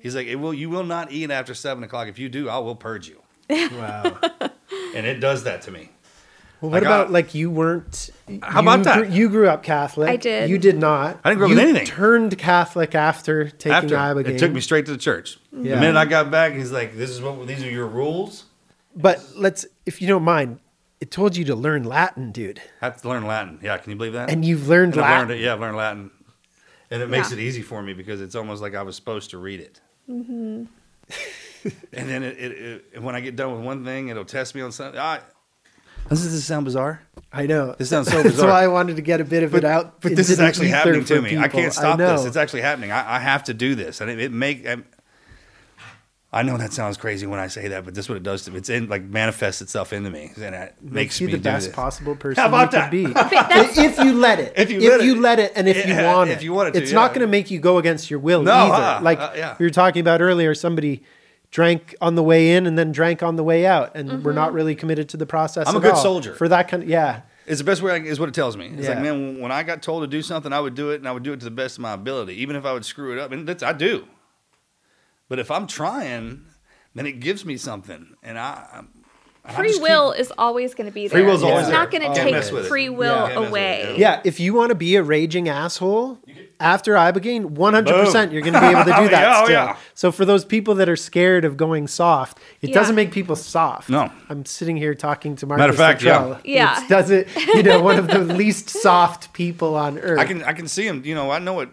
He's 0.00 0.14
like, 0.14 0.26
it 0.26 0.36
will. 0.36 0.52
You 0.52 0.68
will 0.70 0.84
not 0.84 1.12
eat 1.12 1.30
after 1.30 1.54
seven 1.54 1.82
o'clock. 1.84 2.08
If 2.08 2.18
you 2.18 2.28
do, 2.28 2.48
I 2.48 2.58
will 2.58 2.76
purge 2.76 3.08
you. 3.08 3.20
Wow. 3.72 4.18
And 4.94 5.06
it 5.06 5.20
does 5.20 5.44
that 5.44 5.62
to 5.62 5.70
me. 5.70 5.90
Well, 6.60 6.70
what 6.70 6.82
Like, 6.82 6.88
about 6.88 7.06
I- 7.08 7.10
like 7.10 7.34
you 7.34 7.50
weren't? 7.50 8.10
How 8.42 8.60
you 8.60 8.68
about 8.68 8.84
that? 8.84 8.96
Grew, 8.98 9.08
you 9.14 9.28
grew 9.28 9.48
up 9.48 9.62
Catholic. 9.62 10.08
I 10.08 10.16
did. 10.16 10.48
You 10.48 10.58
did 10.58 10.78
not. 10.78 11.18
I 11.24 11.30
didn't 11.30 11.38
grow 11.38 11.46
up 11.46 11.50
you 11.50 11.56
with 11.56 11.64
anything. 11.64 11.86
Turned 11.86 12.38
Catholic 12.38 12.94
after 12.94 13.48
taking 13.50 13.72
After 13.72 13.96
Ibogaine. 13.96 14.28
it 14.28 14.38
took 14.38 14.52
me 14.52 14.60
straight 14.60 14.86
to 14.86 14.92
the 14.92 14.98
church. 14.98 15.38
Yeah. 15.52 15.74
The 15.74 15.80
minute 15.80 15.96
I 15.96 16.04
got 16.06 16.30
back, 16.30 16.52
he's 16.54 16.70
like, 16.72 16.96
"This 16.96 17.10
is 17.10 17.20
what 17.20 17.46
these 17.46 17.62
are 17.64 17.70
your 17.70 17.86
rules." 17.86 18.44
But 18.96 19.22
let's, 19.36 19.66
if 19.84 20.00
you 20.00 20.06
don't 20.08 20.22
mind, 20.22 20.60
it 21.04 21.10
told 21.10 21.36
you 21.36 21.44
to 21.44 21.54
learn 21.54 21.84
Latin, 21.84 22.32
dude, 22.32 22.62
I 22.80 22.86
have 22.86 23.02
to 23.02 23.08
learn 23.10 23.26
Latin. 23.26 23.58
Yeah, 23.62 23.76
can 23.76 23.90
you 23.90 23.96
believe 23.96 24.14
that? 24.14 24.30
and 24.30 24.42
you've 24.42 24.68
learned 24.68 24.94
And 24.94 25.02
Latin. 25.02 25.18
learned 25.18 25.30
it. 25.32 25.40
Yeah, 25.44 25.52
I've 25.52 25.60
learned 25.60 25.76
Latin, 25.76 26.10
and 26.90 27.02
it 27.02 27.10
makes 27.10 27.30
Yeah. 27.30 27.36
it 27.36 27.42
easy 27.42 27.60
for 27.60 27.82
me 27.82 27.92
because 27.92 28.22
it's 28.22 28.34
almost 28.34 28.62
like 28.62 28.74
I 28.74 28.80
was 28.82 28.96
supposed 28.96 29.28
to 29.30 29.38
read 29.38 29.60
it. 29.60 29.82
Mm-hmm. 30.10 30.64
and 31.92 32.08
then 32.08 32.22
it, 32.22 32.38
it, 32.38 32.84
it, 32.94 33.02
when 33.02 33.14
I 33.14 33.20
get 33.20 33.36
done 33.36 33.52
with 33.54 33.62
one 33.66 33.84
thing, 33.84 34.08
it'll 34.08 34.24
test 34.24 34.54
me 34.54 34.62
on 34.62 34.72
something. 34.72 34.98
I, 34.98 35.20
Doesn't 36.08 36.32
this 36.32 36.42
sound 36.46 36.64
bizarre? 36.64 37.02
I 37.30 37.44
know. 37.44 37.74
This 37.76 37.90
sounds 37.90 38.08
so 38.10 38.16
That's 38.22 38.36
bizarre. 38.36 38.48
why 38.48 38.64
I 38.64 38.68
wanted 38.68 38.96
to 38.96 39.02
get 39.02 39.20
a 39.20 39.24
bit 39.24 39.42
of 39.42 39.54
it 39.54 39.64
out. 39.64 40.00
But 40.00 40.16
this 40.16 40.30
is 40.30 40.40
actually 40.40 40.68
happening 40.68 41.04
to 41.04 41.20
me. 41.20 41.36
I 41.36 41.48
can't 41.48 41.74
stop 41.74 41.98
know. 41.98 42.16
this. 42.16 42.24
It's 42.24 42.36
actually 42.38 42.62
happening. 42.62 42.92
I, 42.92 43.16
I 43.16 43.18
have 43.18 43.44
to 43.44 43.52
do 43.52 43.74
this, 43.74 44.00
and 44.00 44.10
it, 44.10 44.18
it 44.20 44.32
make. 44.32 44.66
I, 44.66 44.78
I 46.34 46.42
know 46.42 46.56
that 46.56 46.72
sounds 46.72 46.96
crazy 46.96 47.26
when 47.28 47.38
I 47.38 47.46
say 47.46 47.68
that, 47.68 47.84
but 47.84 47.94
this 47.94 48.06
is 48.06 48.08
what 48.08 48.16
it 48.16 48.24
does 48.24 48.42
to 48.44 48.50
me. 48.50 48.58
It's 48.58 48.68
in 48.68 48.88
like 48.88 49.02
manifests 49.04 49.62
itself 49.62 49.92
into 49.92 50.10
me, 50.10 50.32
and 50.34 50.54
it 50.54 50.74
makes 50.82 50.92
Makes 50.92 51.20
you 51.20 51.26
me 51.28 51.32
the 51.34 51.38
do 51.38 51.44
best 51.44 51.66
this. 51.66 51.74
possible 51.76 52.16
person 52.16 52.42
How 52.42 52.48
about 52.48 52.72
you 52.72 52.78
that? 52.78 52.90
could 52.90 53.76
be. 53.76 53.80
if 53.86 53.98
you 53.98 54.12
let 54.14 54.40
it. 54.40 54.52
If 54.56 54.70
you 54.70 54.80
let 54.80 55.00
it. 55.00 55.16
let 55.20 55.38
it, 55.38 55.52
and 55.54 55.68
if 55.68 55.86
you 55.86 55.94
Yeah, 55.94 56.12
want 56.12 56.30
if 56.30 56.38
it. 56.38 56.44
you 56.44 56.52
want 56.52 56.68
it 56.70 56.72
to, 56.72 56.82
it's 56.82 56.90
not 56.92 57.10
going 57.14 57.20
to 57.20 57.28
make 57.30 57.52
you 57.52 57.60
go 57.60 57.78
against 57.78 58.10
your 58.10 58.18
will 58.18 58.42
No, 58.42 58.52
either. 58.52 58.74
uh-uh, 58.74 59.00
like 59.02 59.20
uh, 59.20 59.32
yeah. 59.36 59.54
we 59.60 59.64
were 59.64 59.70
talking 59.70 60.00
about 60.00 60.20
earlier, 60.20 60.54
somebody 60.56 61.04
drank 61.52 61.94
on 62.00 62.16
the 62.16 62.22
way 62.22 62.50
in 62.56 62.66
and 62.66 62.76
then 62.76 62.90
drank 62.90 63.22
on 63.22 63.36
the 63.36 63.44
way 63.44 63.64
out, 63.64 63.94
and 63.94 64.24
we're 64.24 64.32
not 64.32 64.52
really 64.52 64.74
committed 64.74 65.08
to 65.10 65.16
the 65.16 65.26
process. 65.26 65.68
I'm 65.68 65.76
a 65.76 65.80
good 65.80 65.92
all. 65.94 66.02
soldier. 66.02 66.34
for 66.34 66.48
that 66.48 66.66
kind. 66.66 66.82
Of, 66.82 66.88
yeah, 66.88 67.20
It's 67.46 67.58
the 67.58 67.64
best 67.64 67.80
way 67.80 67.92
I, 67.92 67.96
is 67.98 68.18
what 68.18 68.28
it 68.28 68.34
tells 68.34 68.56
me. 68.56 68.66
It's 68.76 68.88
like, 68.88 68.96
Yeah. 68.96 69.02
man, 69.02 69.38
when 69.40 69.52
I 69.52 69.62
got 69.62 69.82
told 69.82 70.02
to 70.02 70.08
do 70.08 70.20
something, 70.20 70.52
I 70.52 70.58
would 70.58 70.74
do 70.74 70.90
it, 70.90 70.96
and 70.96 71.06
I 71.06 71.12
would 71.12 71.22
do 71.22 71.32
it 71.32 71.38
to 71.38 71.44
the 71.44 71.52
best 71.52 71.76
of 71.78 71.82
my 71.82 71.92
ability, 71.92 72.34
even 72.42 72.56
if 72.56 72.64
I 72.64 72.72
would 72.72 72.84
screw 72.84 73.12
it 73.12 73.20
up. 73.20 73.30
And 73.30 73.46
that's 73.46 73.62
I 73.62 73.72
do. 73.72 74.08
But 75.28 75.38
if 75.38 75.50
I'm 75.50 75.66
trying, 75.66 76.44
then 76.94 77.06
it 77.06 77.20
gives 77.20 77.44
me 77.44 77.56
something, 77.56 78.14
and 78.22 78.38
I. 78.38 78.66
I'm- 78.72 78.88
Free 79.54 79.68
just 79.68 79.80
keep- 79.80 79.82
will 79.90 80.12
is 80.12 80.32
always 80.38 80.72
going 80.74 80.86
to 80.88 80.90
be 80.94 81.06
there. 81.06 81.18
Free 81.20 81.26
will's 81.26 81.42
it's 81.42 81.50
always 81.50 81.68
not 81.68 81.90
there. 81.90 82.00
going 82.00 82.14
to 82.14 82.18
take 82.18 82.32
mess 82.32 82.50
with 82.50 82.64
it. 82.64 82.68
free 82.68 82.88
will 82.88 83.14
Can't 83.14 83.28
mess 83.28 83.36
with 83.36 83.44
it, 83.44 83.48
away. 83.50 83.94
yeah. 83.98 84.22
If 84.24 84.40
you 84.40 84.54
want 84.54 84.70
to 84.70 84.74
be 84.74 84.96
a 84.96 85.02
raging 85.02 85.50
asshole 85.50 86.18
after 86.60 86.94
Ibogaine, 86.94 87.44
one 87.50 87.74
hundred 87.74 87.92
percent, 87.92 88.30
Boom. 88.30 88.32
you're 88.36 88.42
going 88.42 88.54
to 88.54 88.60
be 88.60 88.66
able 88.68 88.84
to 88.84 89.02
do 89.02 89.08
that. 89.10 89.20
yeah, 89.20 89.34
oh, 89.36 89.44
still. 89.44 89.52
yeah. 89.54 89.76
So 89.92 90.10
for 90.10 90.24
those 90.24 90.46
people 90.46 90.74
that 90.76 90.88
are 90.88 90.96
scared 90.96 91.44
of 91.44 91.58
going 91.58 91.88
soft, 91.88 92.38
it 92.62 92.70
Yeah. 92.70 92.74
doesn't 92.74 92.94
make 92.94 93.12
people 93.12 93.36
soft. 93.36 93.90
No. 93.90 94.10
I'm 94.30 94.46
sitting 94.46 94.78
here 94.78 94.94
talking 94.94 95.36
to 95.36 95.46
Marcus. 95.46 95.60
Matter 95.60 95.72
of 95.72 95.76
fact, 95.76 96.02
yeah. 96.02 96.20
Luttrell. 96.20 96.40
Yeah. 96.46 96.82
It 96.82 96.88
does 96.88 97.10
it, 97.10 97.28
you 97.54 97.62
know, 97.62 97.82
one 97.82 97.98
of 97.98 98.06
the 98.06 98.20
least 98.24 98.70
soft 98.70 99.34
people 99.34 99.74
on 99.76 99.98
earth. 99.98 100.20
I 100.20 100.24
can 100.24 100.42
I 100.42 100.54
can 100.54 100.68
see 100.68 100.86
him. 100.86 101.02
You 101.04 101.14
know, 101.14 101.30
I 101.30 101.38
know 101.38 101.60
it. 101.60 101.68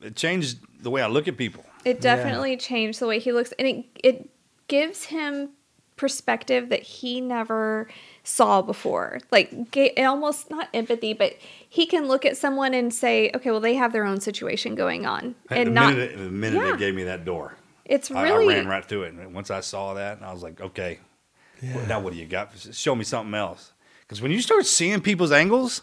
It 0.00 0.16
changed 0.16 0.58
the 0.82 0.88
way 0.88 1.02
I 1.02 1.06
look 1.08 1.28
at 1.28 1.36
people. 1.36 1.66
It 1.84 2.00
definitely 2.00 2.56
changed 2.56 3.00
the 3.00 3.06
way 3.06 3.18
he 3.18 3.32
looks, 3.32 3.52
and 3.58 3.68
it 3.68 3.84
it 4.02 4.30
gives 4.68 5.04
him 5.04 5.50
perspective 5.96 6.70
that 6.70 6.82
he 6.82 7.20
never 7.20 7.88
saw 8.24 8.60
before. 8.62 9.20
Like 9.30 9.70
ga- 9.70 9.94
almost 10.04 10.50
not 10.50 10.68
empathy, 10.74 11.12
but 11.12 11.34
he 11.68 11.86
can 11.86 12.08
look 12.08 12.24
at 12.24 12.36
someone 12.36 12.74
and 12.74 12.92
say, 12.92 13.30
"Okay, 13.34 13.50
well, 13.50 13.60
they 13.60 13.74
have 13.74 13.92
their 13.92 14.04
own 14.04 14.20
situation 14.20 14.74
going 14.74 15.06
on," 15.06 15.34
and 15.50 15.68
the 15.68 15.70
not. 15.72 15.92
minute, 15.94 16.16
the 16.16 16.30
minute 16.30 16.64
Yeah. 16.64 16.72
they 16.72 16.78
gave 16.78 16.94
me 16.94 17.04
that 17.04 17.24
door, 17.24 17.54
It's 17.84 18.10
I- 18.10 18.22
really 18.24 18.54
I, 18.54 18.58
ran 18.58 18.66
right 18.66 18.84
through 18.84 19.02
it. 19.04 19.14
And 19.14 19.34
once 19.34 19.50
I 19.50 19.60
saw 19.60 19.94
that, 19.94 20.18
I 20.22 20.32
was 20.32 20.42
like, 20.42 20.60
okay, 20.60 20.98
well, 21.62 21.86
now 21.86 22.00
what 22.00 22.12
do 22.12 22.18
you 22.18 22.26
got? 22.26 22.50
Show 22.72 22.94
me 22.96 23.04
something 23.04 23.34
else. 23.34 23.72
Because 24.02 24.20
when 24.20 24.30
you 24.32 24.40
start 24.40 24.66
seeing 24.66 25.00
people's 25.00 25.32
angles, 25.32 25.82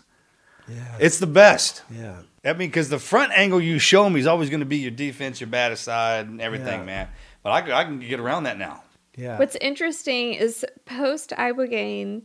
yeah. 0.68 0.98
it's 1.00 1.20
the 1.20 1.28
best. 1.28 1.84
yeah. 1.90 2.18
I 2.44 2.54
mean, 2.54 2.70
because 2.70 2.90
the 2.90 3.00
front 3.00 3.32
angle 3.38 3.62
you 3.62 3.78
show 3.80 4.10
me 4.10 4.20
is 4.20 4.28
always 4.28 4.50
going 4.50 4.62
to 4.62 4.66
be 4.66 4.78
your 4.78 4.92
defense, 4.92 5.40
your 5.40 5.48
baddest 5.50 5.84
side, 5.84 6.28
and 6.28 6.42
everything, 6.42 6.80
Yeah. 6.82 6.86
man. 6.86 7.08
But 7.44 7.52
I, 7.52 7.62
can- 7.62 7.72
I 7.72 7.84
can 7.84 8.00
get 8.00 8.20
around 8.20 8.44
that 8.44 8.58
now. 8.58 8.84
Yeah. 9.16 9.38
What's 9.38 9.56
interesting 9.58 10.34
is 10.34 10.66
post 10.86 11.32
Ibogaine, 11.38 12.24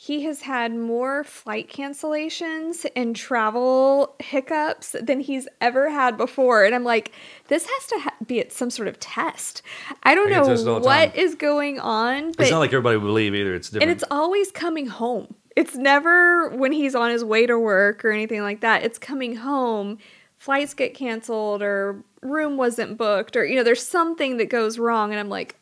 he 0.00 0.22
has 0.22 0.40
had 0.42 0.72
more 0.74 1.24
flight 1.24 1.68
cancellations 1.68 2.86
and 2.94 3.16
travel 3.16 4.14
hiccups 4.20 4.94
than 5.02 5.18
he's 5.20 5.48
ever 5.60 5.90
had 5.90 6.16
before. 6.16 6.64
And 6.64 6.74
I'm 6.74 6.84
like, 6.84 7.10
this 7.48 7.66
has 7.66 7.86
to 7.88 7.98
ha- 8.00 8.14
be 8.24 8.38
at 8.40 8.52
some 8.52 8.70
sort 8.70 8.86
of 8.88 9.00
test. 9.00 9.62
I 10.04 10.14
don't 10.14 10.32
I 10.32 10.36
know 10.36 10.44
tested 10.46 10.68
all 10.68 10.80
the 10.80 10.86
what 10.86 11.10
time. 11.10 11.12
is 11.16 11.34
going 11.34 11.80
on, 11.80 12.30
but 12.32 12.42
it's 12.42 12.50
not 12.52 12.60
like 12.60 12.70
everybody 12.72 12.96
would 12.96 13.06
believe 13.06 13.34
either. 13.34 13.54
It's 13.54 13.70
different. 13.70 13.82
and 13.82 13.90
it's 13.90 14.04
always 14.10 14.52
coming 14.52 14.86
home. 14.86 15.34
It's 15.58 15.74
never 15.74 16.50
when 16.50 16.70
he's 16.70 16.94
on 16.94 17.10
his 17.10 17.24
way 17.24 17.44
to 17.46 17.58
work 17.58 18.04
or 18.04 18.12
anything 18.12 18.42
like 18.42 18.60
that. 18.60 18.84
It's 18.84 18.96
coming 18.98 19.34
home. 19.34 19.98
Flights 20.36 20.72
get 20.72 20.94
canceled 20.94 21.62
or 21.62 22.02
room 22.22 22.56
wasn't 22.56 22.96
booked 22.96 23.34
or 23.36 23.44
you 23.44 23.56
know 23.56 23.64
there's 23.64 23.84
something 23.84 24.36
that 24.36 24.48
goes 24.50 24.78
wrong 24.78 25.10
and 25.10 25.18
I'm 25.18 25.28
like 25.28 25.56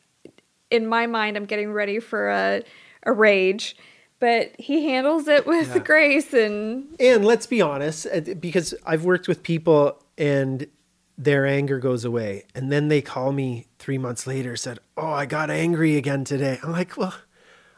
in 0.71 0.87
my 0.87 1.07
mind 1.07 1.37
I'm 1.37 1.47
getting 1.47 1.73
ready 1.73 1.99
for 1.99 2.29
a 2.29 2.63
a 3.05 3.13
rage, 3.13 3.75
but 4.21 4.53
he 4.59 4.85
handles 4.85 5.29
it 5.29 5.47
with 5.53 5.69
Yeah. 5.69 5.79
grace 5.79 6.35
and 6.35 6.95
And 7.01 7.25
let's 7.25 7.47
be 7.47 7.63
honest, 7.63 8.07
uh, 8.07 8.21
because 8.39 8.75
I've 8.85 9.05
worked 9.05 9.29
with 9.29 9.43
people 9.43 10.03
and 10.19 10.67
their 11.17 11.47
anger 11.47 11.79
goes 11.79 12.05
away. 12.05 12.45
And 12.55 12.71
then 12.71 12.89
they 12.89 13.01
call 13.01 13.33
me 13.33 13.67
three 13.79 13.97
months 13.97 14.27
later, 14.27 14.57
said, 14.57 14.79
Oh, 14.99 15.07
I 15.23 15.25
got 15.25 15.49
angry 15.51 15.97
again 15.97 16.25
today. 16.25 16.59
I'm 16.63 16.73
like, 16.73 16.99
Well, 16.99 17.15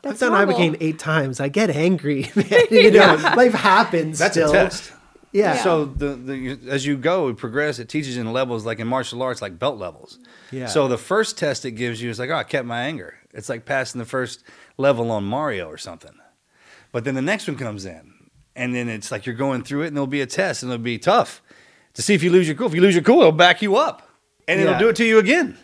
That's 0.09 0.23
I've 0.23 0.31
done 0.31 0.49
normal. 0.49 0.57
Ibogaine 0.59 0.77
eight 0.81 0.99
times. 0.99 1.41
I 1.41 1.49
get 1.49 1.71
angry. 1.71 2.31
man. 2.37 2.47
you 2.71 2.91
know, 2.91 3.15
life 3.37 3.55
happens. 3.55 4.19
That's 4.19 4.35
still. 4.35 4.51
a 4.51 4.53
test. 4.53 4.93
Yeah. 5.33 5.57
So 5.63 5.85
the, 5.85 6.15
the 6.17 6.59
as 6.69 6.87
you 6.87 6.97
go, 6.97 7.29
and 7.29 7.37
progress, 7.37 7.79
it 7.79 7.89
teaches 7.89 8.17
you 8.17 8.23
in 8.23 8.33
levels 8.33 8.65
like 8.65 8.79
in 8.79 8.89
martial 8.89 9.23
arts, 9.23 9.43
like 9.43 9.59
belt 9.59 9.79
levels. 9.79 10.19
Yeah. 10.51 10.67
So 10.67 10.89
the 10.89 10.99
first 10.99 11.37
test 11.39 11.65
it 11.65 11.73
gives 11.73 12.01
you 12.01 12.09
is 12.11 12.19
like, 12.19 12.31
oh, 12.31 12.35
I 12.37 12.45
kept 12.45 12.67
my 12.67 12.83
anger. 12.83 13.15
It's 13.35 13.49
like 13.49 13.67
passing 13.67 13.99
the 13.99 14.07
first 14.07 14.43
level 14.79 15.11
on 15.11 15.25
Mario 15.25 15.69
or 15.69 15.77
something. 15.77 16.13
But 16.93 17.05
then 17.05 17.15
the 17.15 17.23
next 17.23 17.47
one 17.47 17.59
comes 17.59 17.85
in, 17.85 18.15
and 18.57 18.75
then 18.75 18.89
it's 18.89 19.13
like 19.13 19.27
you're 19.27 19.35
going 19.35 19.63
through 19.63 19.83
it, 19.83 19.89
and 19.89 19.97
there'll 19.97 20.07
be 20.07 20.23
a 20.23 20.27
test, 20.27 20.63
and 20.63 20.73
it'll 20.73 20.83
be 20.83 20.99
tough 20.99 21.43
to 21.95 22.01
see 22.03 22.15
if 22.15 22.23
you 22.23 22.31
lose 22.31 22.49
your 22.49 22.57
cool. 22.57 22.67
If 22.69 22.75
you 22.75 22.81
lose 22.81 22.95
your 22.95 23.05
cool, 23.05 23.21
it'll 23.21 23.33
back 23.33 23.61
you 23.61 23.77
up, 23.77 24.09
and 24.49 24.59
it'll 24.59 24.79
do 24.79 24.89
it 24.89 24.97
to 24.97 25.05
you 25.05 25.19
again. 25.19 25.59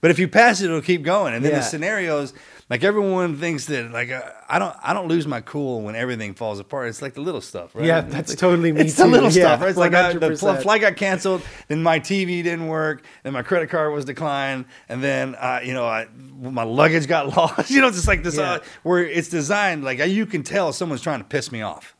But 0.00 0.12
if 0.12 0.20
you 0.20 0.28
pass 0.28 0.60
it, 0.60 0.66
it'll 0.66 0.80
keep 0.80 1.02
going. 1.02 1.34
And 1.34 1.44
then 1.44 1.50
Yeah. 1.50 1.58
the 1.58 1.64
scenarios, 1.64 2.32
like 2.70 2.84
everyone 2.84 3.36
thinks 3.38 3.64
that, 3.66 3.90
like 3.92 4.10
uh, 4.10 4.20
I 4.48 4.58
don't, 4.58 4.74
I 4.82 4.92
don't 4.92 5.08
lose 5.08 5.26
my 5.26 5.40
cool 5.40 5.80
when 5.82 5.94
everything 5.96 6.34
falls 6.34 6.58
apart. 6.60 6.88
It's 6.88 7.00
like 7.00 7.14
the 7.14 7.20
little 7.22 7.40
stuff, 7.40 7.74
right? 7.74 7.84
Yeah, 7.86 8.02
that's 8.02 8.34
totally 8.34 8.72
me 8.72 8.82
It's 8.82 8.94
the 8.96 9.06
little 9.06 9.30
Yeah, 9.30 9.56
stuff. 9.56 9.60
Right? 9.62 9.68
It's 9.70 9.78
like 9.78 9.94
I, 9.94 10.12
the 10.12 10.30
100%. 10.30 10.62
flight 10.62 10.80
got 10.82 10.96
canceled, 10.96 11.42
then 11.68 11.82
my 11.82 11.98
TV 11.98 12.42
didn't 12.42 12.66
work, 12.66 13.04
then 13.22 13.32
my 13.32 13.42
credit 13.42 13.70
card 13.70 13.92
was 13.94 14.04
declined, 14.04 14.66
and 14.88 15.02
then 15.02 15.34
uh, 15.36 15.60
you 15.64 15.72
know 15.74 15.86
I, 15.86 16.08
my 16.40 16.64
luggage 16.64 17.06
got 17.06 17.28
lost. 17.36 17.70
you 17.70 17.80
know, 17.80 17.88
it's 17.88 17.96
just 17.96 18.08
like 18.08 18.22
this 18.22 18.36
Yeah. 18.36 18.52
uh, 18.52 18.58
where 18.82 19.02
it's 19.04 19.28
designed 19.28 19.82
like 19.84 19.98
you 20.06 20.26
can 20.26 20.42
tell 20.42 20.72
someone's 20.72 21.00
trying 21.02 21.20
to 21.20 21.24
piss 21.26 21.50
me 21.50 21.62
off. 21.62 21.94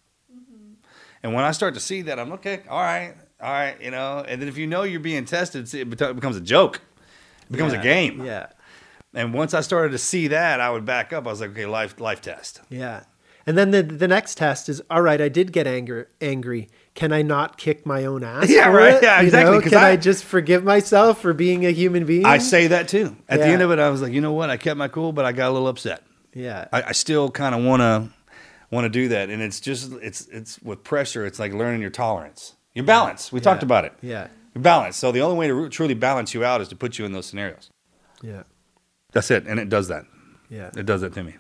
And 1.23 1.35
when 1.35 1.45
I 1.45 1.51
start 1.51 1.75
to 1.75 1.81
see 1.81 2.03
that, 2.03 2.19
I'm 2.19 2.33
okay. 2.35 2.61
All 2.69 2.81
right, 2.81 3.15
all 3.41 3.51
right, 3.51 3.81
you 3.83 3.91
know. 3.91 4.25
And 4.27 4.41
then 4.41 4.49
if 4.49 4.57
you 4.57 4.67
know 4.67 4.83
you're 4.85 5.01
being 5.01 5.25
tested, 5.25 5.69
see, 5.69 5.81
it 5.81 5.91
becomes 5.91 6.37
a 6.37 6.41
joke. 6.41 6.81
It 7.49 7.53
becomes 7.53 7.73
Yeah. 7.73 7.81
a 7.81 7.83
game. 7.83 8.25
Yeah. 8.25 8.47
And 9.15 9.33
once 9.33 9.55
I 9.55 9.61
started 9.63 9.91
to 9.93 9.99
see 9.99 10.29
that, 10.29 10.61
I 10.61 10.71
would 10.71 10.85
back 10.85 11.13
up. 11.13 11.27
I 11.27 11.31
was 11.31 11.41
like, 11.41 11.51
okay, 11.51 11.67
life 11.67 11.99
life 12.01 12.21
test. 12.21 12.61
Yeah. 12.69 13.05
And 13.47 13.57
then 13.57 13.71
the 13.71 13.83
the 13.83 14.07
next 14.09 14.37
test 14.37 14.69
is 14.69 14.83
all 14.91 15.01
right, 15.01 15.21
I 15.21 15.29
did 15.31 15.53
get 15.53 15.67
anger 15.67 16.11
angry. 16.21 16.69
Can 16.95 17.13
I 17.13 17.23
not 17.23 17.57
kick 17.57 17.87
my 17.87 18.05
own 18.05 18.23
ass? 18.23 18.51
Yeah, 18.51 18.65
for 18.71 18.77
right. 18.77 18.95
it? 18.95 19.03
Yeah, 19.03 19.21
You 19.21 19.27
exactly, 19.29 19.61
Can 19.71 19.79
I, 19.79 19.91
I- 19.91 19.97
just 19.97 20.25
forgive 20.25 20.65
myself 20.65 21.23
for 21.23 21.33
being 21.33 21.65
a 21.65 21.71
human 21.71 22.05
being? 22.05 22.27
I 22.27 22.39
say 22.39 22.67
that 22.69 22.89
too. 22.89 23.17
At 23.29 23.39
the 23.41 23.47
end 23.47 23.63
of 23.63 23.71
it, 23.71 23.79
I 23.79 23.89
was 23.89 24.03
like, 24.03 24.13
you 24.13 24.21
know 24.21 24.33
what? 24.33 24.51
I 24.51 24.57
kept 24.59 24.77
my 24.77 24.89
cool, 24.89 25.13
but 25.13 25.25
I 25.25 25.33
got 25.33 25.49
a 25.49 25.53
little 25.53 25.69
upset. 25.69 26.03
Yeah. 26.35 26.69
I, 26.73 26.83
I 26.83 26.93
still 26.93 27.31
kind 27.31 27.55
of 27.55 27.65
want 27.65 27.81
to 27.81 28.11
want 28.71 28.85
to 28.85 28.91
do 28.91 29.09
that, 29.09 29.31
and 29.31 29.41
it's 29.41 29.61
just 29.61 29.93
it's 30.03 30.27
it's 30.27 30.61
with 30.61 30.85
pressure. 30.85 31.25
It's 31.25 31.39
like 31.39 31.55
learning 31.55 31.81
your 31.81 31.89
tolerance, 31.91 32.55
your 32.75 32.85
balance. 32.85 33.33
We 33.33 33.41
talked 33.41 33.63
about 33.63 33.87
it. 33.87 33.95
Yeah. 34.03 34.27
Your 34.55 34.61
balance. 34.63 34.97
So 34.99 35.11
the 35.11 35.23
only 35.23 35.39
way 35.39 35.47
to 35.47 35.55
ru- 35.55 35.69
truly 35.71 35.95
balance 35.95 36.35
you 36.35 36.45
out 36.45 36.61
is 36.61 36.69
to 36.69 36.77
put 36.77 36.99
you 36.99 37.07
in 37.07 37.13
those 37.13 37.25
scenarios. 37.25 37.71
Yeah. 38.23 38.43
That's 39.13 39.31
it, 39.31 39.47
and 39.47 39.59
it 39.59 39.69
does 39.69 39.89
that. 39.89 40.05
Yeah. 40.51 40.71
It 40.77 40.87
does 40.87 41.01
that 41.01 41.15
to 41.15 41.23
me. 41.23 41.35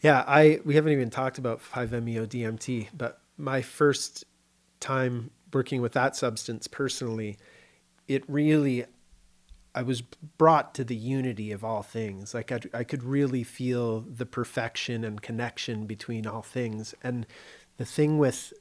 Yeah, 0.00 0.24
I 0.26 0.60
we 0.64 0.74
haven't 0.74 0.92
even 0.92 1.10
talked 1.10 1.38
about 1.38 1.60
5-MeO 1.60 2.26
DMT, 2.26 2.88
but 2.96 3.20
my 3.36 3.62
first 3.62 4.24
time 4.80 5.30
working 5.52 5.82
with 5.82 5.92
that 5.92 6.16
substance 6.16 6.66
personally, 6.66 7.38
it 8.08 8.24
really 8.28 8.86
I 9.74 9.82
was 9.82 10.02
brought 10.36 10.74
to 10.74 10.84
the 10.84 10.96
unity 10.96 11.52
of 11.52 11.62
all 11.62 11.82
things. 11.82 12.34
Like 12.34 12.50
I, 12.50 12.60
I 12.74 12.84
could 12.84 13.04
really 13.04 13.44
feel 13.44 14.00
the 14.00 14.26
perfection 14.26 15.04
and 15.04 15.22
connection 15.22 15.86
between 15.86 16.26
all 16.26 16.42
things. 16.42 16.94
And 17.04 17.26
the 17.76 17.84
thing 17.84 18.18
with 18.18 18.52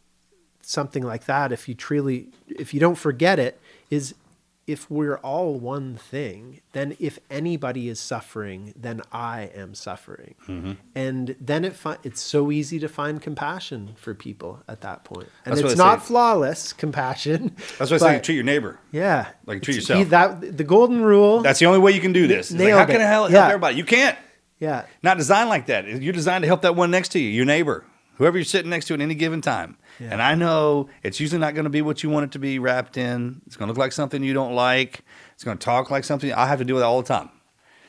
something 0.61 1.03
like 1.03 1.25
that, 1.25 1.51
if 1.51 1.67
you 1.67 1.73
truly, 1.73 2.29
if 2.47 2.73
you 2.73 2.79
don't 2.79 2.97
forget 2.97 3.39
it, 3.39 3.59
is 3.89 4.13
if 4.69 4.89
we're 4.91 5.17
all 5.17 5.55
one 5.55 5.95
thing, 5.95 6.61
then 6.73 6.95
if 6.99 7.17
anybody 7.31 7.89
is 7.89 7.99
suffering, 7.99 8.71
then 8.75 9.01
I 9.11 9.49
am 9.55 9.73
suffering. 9.73 10.35
Mm-hmm. 10.47 10.73
And 10.93 11.35
then 11.41 11.65
it 11.65 11.75
fi- 11.75 11.97
it's 12.03 12.21
so 12.21 12.51
easy 12.51 12.77
to 12.79 12.87
find 12.87 13.19
compassion 13.19 13.95
for 13.97 14.13
people 14.13 14.61
at 14.67 14.81
that 14.81 15.03
point. 15.03 15.27
And 15.45 15.55
That's 15.57 15.65
it's 15.71 15.75
not 15.77 16.01
say. 16.01 16.07
flawless 16.09 16.71
compassion. 16.73 17.55
That's 17.79 17.89
why 17.89 17.95
I 17.95 17.99
say 17.99 18.19
treat 18.19 18.35
your 18.35 18.43
neighbor. 18.43 18.79
yeah. 18.91 19.29
Like, 19.47 19.63
treat 19.63 19.75
yourself. 19.75 20.09
That, 20.09 20.57
the 20.57 20.63
golden 20.63 21.01
rule. 21.03 21.41
That's 21.41 21.59
the 21.59 21.65
only 21.65 21.79
way 21.79 21.91
you 21.93 22.01
can 22.01 22.13
do 22.13 22.27
this. 22.27 22.51
Like, 22.51 22.69
how 22.71 22.85
can 22.85 22.97
it. 23.01 23.01
I 23.01 23.07
help, 23.07 23.31
Yeah. 23.31 23.37
help 23.39 23.49
everybody? 23.49 23.75
You 23.77 23.83
can't. 23.85 24.17
yeah. 24.59 24.85
Not 25.01 25.17
designed 25.17 25.49
like 25.49 25.65
that. 25.65 25.87
You're 25.87 26.13
designed 26.13 26.43
to 26.43 26.47
help 26.47 26.61
that 26.61 26.75
one 26.75 26.91
next 26.91 27.09
to 27.13 27.19
you, 27.19 27.29
your 27.29 27.45
neighbor, 27.45 27.85
whoever 28.17 28.37
you're 28.37 28.45
sitting 28.45 28.69
next 28.69 28.85
to 28.87 28.93
at 28.93 29.01
any 29.01 29.15
given 29.15 29.41
time. 29.41 29.77
Yeah. 29.99 30.09
And 30.11 30.21
I 30.21 30.35
know 30.35 30.89
it's 31.03 31.19
usually 31.19 31.39
not 31.39 31.55
going 31.55 31.65
to 31.65 31.69
be 31.69 31.81
what 31.81 32.03
you 32.03 32.09
want 32.09 32.25
it 32.25 32.31
to 32.31 32.39
be 32.39 32.57
wrapped 32.59 32.97
in. 32.97 33.41
It's 33.45 33.55
going 33.57 33.67
to 33.67 33.71
look 33.71 33.77
like 33.77 33.91
something 33.91 34.23
you 34.23 34.33
don't 34.33 34.55
like. 34.55 35.03
It's 35.33 35.43
going 35.43 35.57
to 35.57 35.63
talk 35.63 35.91
like 35.91 36.03
something. 36.03 36.31
I 36.31 36.45
have 36.45 36.59
to 36.59 36.65
deal 36.65 36.75
with 36.75 36.83
all 36.83 37.01
the 37.01 37.07
time. 37.07 37.29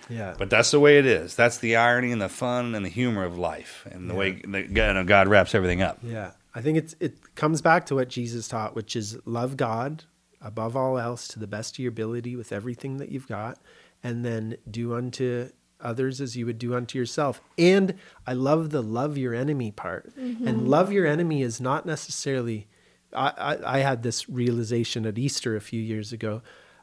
Yeah. 0.09 0.35
But 0.37 0.51
that's 0.51 0.73
the 0.73 0.81
way 0.81 0.99
it 0.99 1.07
is. 1.07 1.37
That's 1.37 1.59
the 1.59 1.77
irony 1.77 2.11
and 2.11 2.21
the 2.21 2.29
fun 2.29 2.75
and 2.75 2.85
the 2.85 2.91
humor 2.91 3.25
of 3.25 3.39
life, 3.39 3.87
and 3.91 4.11
the 4.11 4.15
way 4.15 4.43
that 4.49 4.75
God, 4.75 4.89
you 4.89 4.95
know, 4.95 5.05
God 5.05 5.29
wraps 5.29 5.55
everything 5.55 5.83
up. 5.83 5.99
Yeah, 6.03 6.33
I 6.53 6.61
think 6.61 6.79
it's 6.79 6.97
it 6.99 7.37
comes 7.37 7.63
back 7.63 7.87
to 7.87 7.95
what 7.95 8.09
Jesus 8.09 8.49
taught, 8.49 8.75
which 8.75 8.97
is 8.97 9.17
love 9.25 9.57
God 9.57 10.03
above 10.41 10.77
all 10.77 10.99
else 10.99 11.29
to 11.29 11.39
the 11.39 11.47
best 11.47 11.77
of 11.77 11.79
your 11.79 11.91
ability 11.91 12.35
with 12.35 12.51
everything 12.51 12.97
that 12.97 13.11
you've 13.11 13.29
got, 13.29 13.61
and 14.03 14.25
then 14.25 14.57
do 14.69 14.95
unto 14.95 15.51
others 15.83 16.21
as 16.21 16.37
you 16.37 16.47
would 16.47 16.59
do 16.59 16.75
unto 16.75 16.99
yourself. 16.99 17.41
And 17.59 17.95
I 18.27 18.33
love 18.33 18.71
the 18.71 18.83
love 18.83 19.17
your 19.19 19.35
enemy 19.35 19.71
part. 19.71 20.13
And 20.17 20.69
love 20.69 20.93
your 20.93 21.07
enemy 21.07 21.43
is 21.43 21.61
not 21.61 21.87
necessarily. 21.87 22.67
I, 23.13 23.33
I, 23.37 23.77
I 23.77 23.79
had 23.81 24.03
this 24.03 24.29
realization 24.29 25.05
at 25.07 25.19
Easter 25.19 25.57
a 25.57 25.61
few 25.61 25.81
years 25.83 26.13
ago. 26.13 26.43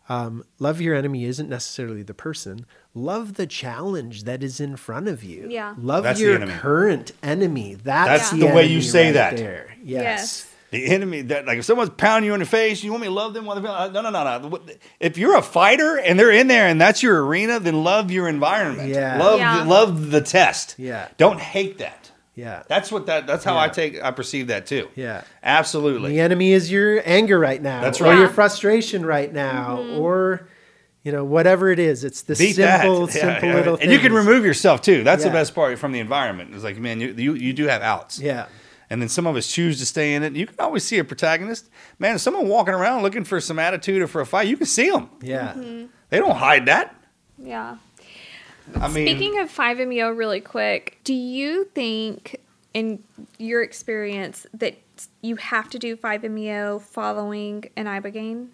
Um, 0.10 0.44
love 0.60 0.80
your 0.80 0.96
enemy 0.96 1.26
isn't 1.26 1.50
necessarily 1.50 2.02
the 2.02 2.14
person. 2.14 2.66
Love 2.94 3.34
the 3.34 3.46
challenge 3.48 4.24
that 4.24 4.42
is 4.42 4.60
in 4.60 4.78
front 4.78 5.08
of 5.08 5.24
you. 5.24 5.48
Yeah. 5.50 5.76
Love 5.78 6.04
That's 6.04 6.20
the 6.20 6.26
your 6.26 6.36
enemy. 6.36 6.54
current 6.54 7.12
enemy. 7.22 7.76
That's, 7.76 8.30
That's 8.30 8.32
the 8.32 8.48
way 8.48 8.66
you 8.66 8.82
say 8.82 9.08
right 9.08 9.14
that. 9.14 9.38
There. 9.38 9.76
Yes. 9.84 10.02
Yes. 10.04 10.54
The 10.70 10.86
enemy 10.88 11.22
that 11.24 11.46
like 11.46 11.60
if 11.60 11.66
someone's 11.66 11.92
pounding 11.92 12.28
you 12.28 12.34
in 12.34 12.42
the 12.42 12.46
face, 12.46 12.84
you 12.84 12.92
want 12.92 13.02
me 13.02 13.08
to 13.08 13.14
love 13.14 13.34
them? 13.34 13.46
While 13.46 13.62
they're, 13.62 13.72
uh, 13.72 13.88
no, 13.90 14.02
no, 14.02 14.10
no, 14.10 14.50
no. 14.50 14.60
If 15.00 15.18
you're 15.18 15.38
a 15.38 15.42
fighter 15.42 15.98
and 15.98 16.20
they're 16.20 16.32
in 16.32 16.48
there 16.48 16.68
and 16.68 16.80
that's 16.82 17.02
your 17.02 17.26
arena, 17.26 17.60
then 17.60 17.84
love 17.86 18.12
your 18.12 18.28
environment. 18.28 18.90
Yeah. 18.90 19.18
Love, 19.18 19.40
Yeah. 19.40 19.64
love 19.64 20.12
the 20.12 20.20
test. 20.20 20.76
Yeah. 20.78 21.08
Don't 21.18 21.40
hate 21.40 21.78
that. 21.78 22.12
Yeah. 22.36 22.64
That's 22.68 22.92
what 22.92 23.06
that. 23.06 23.26
That's 23.28 23.44
how 23.46 23.58
I 23.58 23.70
take. 23.70 24.04
I 24.04 24.12
perceive 24.12 24.48
that 24.48 24.66
too. 24.68 24.90
Yeah. 24.96 25.24
Absolutely. 25.42 26.12
The 26.12 26.20
enemy 26.20 26.52
is 26.52 26.70
your 26.72 27.02
anger 27.06 27.40
right 27.40 27.62
now. 27.62 27.82
That's 27.82 28.02
right. 28.02 28.16
Or 28.16 28.20
your 28.20 28.30
frustration 28.30 29.06
right 29.06 29.32
now. 29.34 29.78
Mm-hmm. 29.78 30.00
Or, 30.02 30.48
you 31.04 31.12
know, 31.14 31.24
whatever 31.24 31.72
it 31.72 31.80
is. 31.80 32.04
It's 32.04 32.24
the 32.24 32.36
Beat 32.36 32.58
simple. 32.58 33.06
Yeah, 33.08 33.14
simple 33.14 33.50
yeah. 33.50 33.56
little 33.56 33.78
And 33.82 33.90
you 33.92 34.00
can 34.00 34.12
remove 34.14 34.44
yourself 34.46 34.82
too. 34.82 35.04
That's 35.06 35.24
Yeah. 35.24 35.30
the 35.30 35.34
best 35.34 35.56
part 35.56 35.80
from 35.80 35.94
the 35.94 36.00
environment. 36.00 36.52
It's 36.54 36.64
like, 36.66 36.78
man, 36.78 37.00
you, 37.00 37.14
you 37.18 37.34
you 37.36 37.54
do 37.54 37.68
have 37.68 37.82
outs. 37.82 38.20
Yeah. 38.20 38.48
And 38.90 39.02
then 39.02 39.10
some 39.10 39.28
of 39.28 39.36
us 39.36 39.48
choose 39.52 39.80
to 39.80 39.86
stay 39.86 40.16
in 40.16 40.24
it. 40.24 40.36
You 40.36 40.48
can 40.48 40.56
always 40.60 40.84
see 40.84 40.98
a 40.98 41.04
protagonist. 41.04 41.70
Man, 42.00 42.16
if 42.16 42.22
someone 42.22 42.48
walking 42.48 42.74
around 42.74 43.04
looking 43.04 43.26
for 43.26 43.42
some 43.42 43.60
attitude 43.60 44.02
or 44.02 44.08
for 44.08 44.22
a 44.22 44.26
fight, 44.26 44.48
you 44.48 44.56
can 44.56 44.66
see 44.66 44.90
them. 44.90 45.10
Yeah. 45.22 45.54
They 46.10 46.20
don't 46.20 46.38
hide 46.38 46.66
that. 46.68 46.96
Yeah. 47.38 47.78
I 48.76 48.88
mean, 48.88 49.08
Speaking 49.08 49.40
of 49.40 49.52
5MEO 49.52 50.18
really 50.18 50.42
quick, 50.42 51.00
do 51.04 51.14
you 51.14 51.66
think 51.66 52.40
in 52.74 53.04
your 53.38 53.62
experience 53.62 54.46
that 54.54 54.78
you 55.22 55.36
have 55.38 55.70
to 55.72 55.80
do 55.80 55.96
5MEO 55.96 56.82
following 56.82 57.66
an 57.76 57.86
ibogaine? 57.86 58.50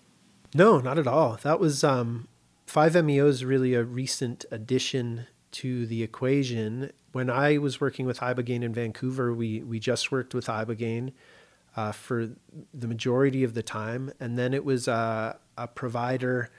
No, 0.54 0.80
not 0.80 1.00
at 1.00 1.08
all. 1.08 1.40
That 1.44 1.60
was 1.60 1.84
um, 1.84 2.28
5MEO 2.68 3.28
is 3.28 3.44
really 3.46 3.74
a 3.74 3.84
recent 3.84 4.46
addition 4.52 5.28
to 5.54 5.86
the 5.86 6.04
equation. 6.04 6.92
When 7.14 7.30
I 7.30 7.58
was 7.60 7.80
working 7.80 8.06
with 8.06 8.20
Ibogaine 8.20 8.64
in 8.64 8.74
Vancouver, 8.74 9.34
we 9.34 9.64
we 9.64 9.80
just 9.80 10.12
worked 10.12 10.34
with 10.34 10.48
Ibogaine 10.48 11.14
uh, 11.78 11.92
for 11.92 12.30
the 12.74 12.88
majority 12.88 13.44
of 13.44 13.54
the 13.54 13.64
time, 13.64 14.12
and 14.20 14.38
then 14.38 14.54
it 14.54 14.66
was 14.66 14.88
uh, 14.88 15.38
a 15.58 15.68
provider 15.68 16.50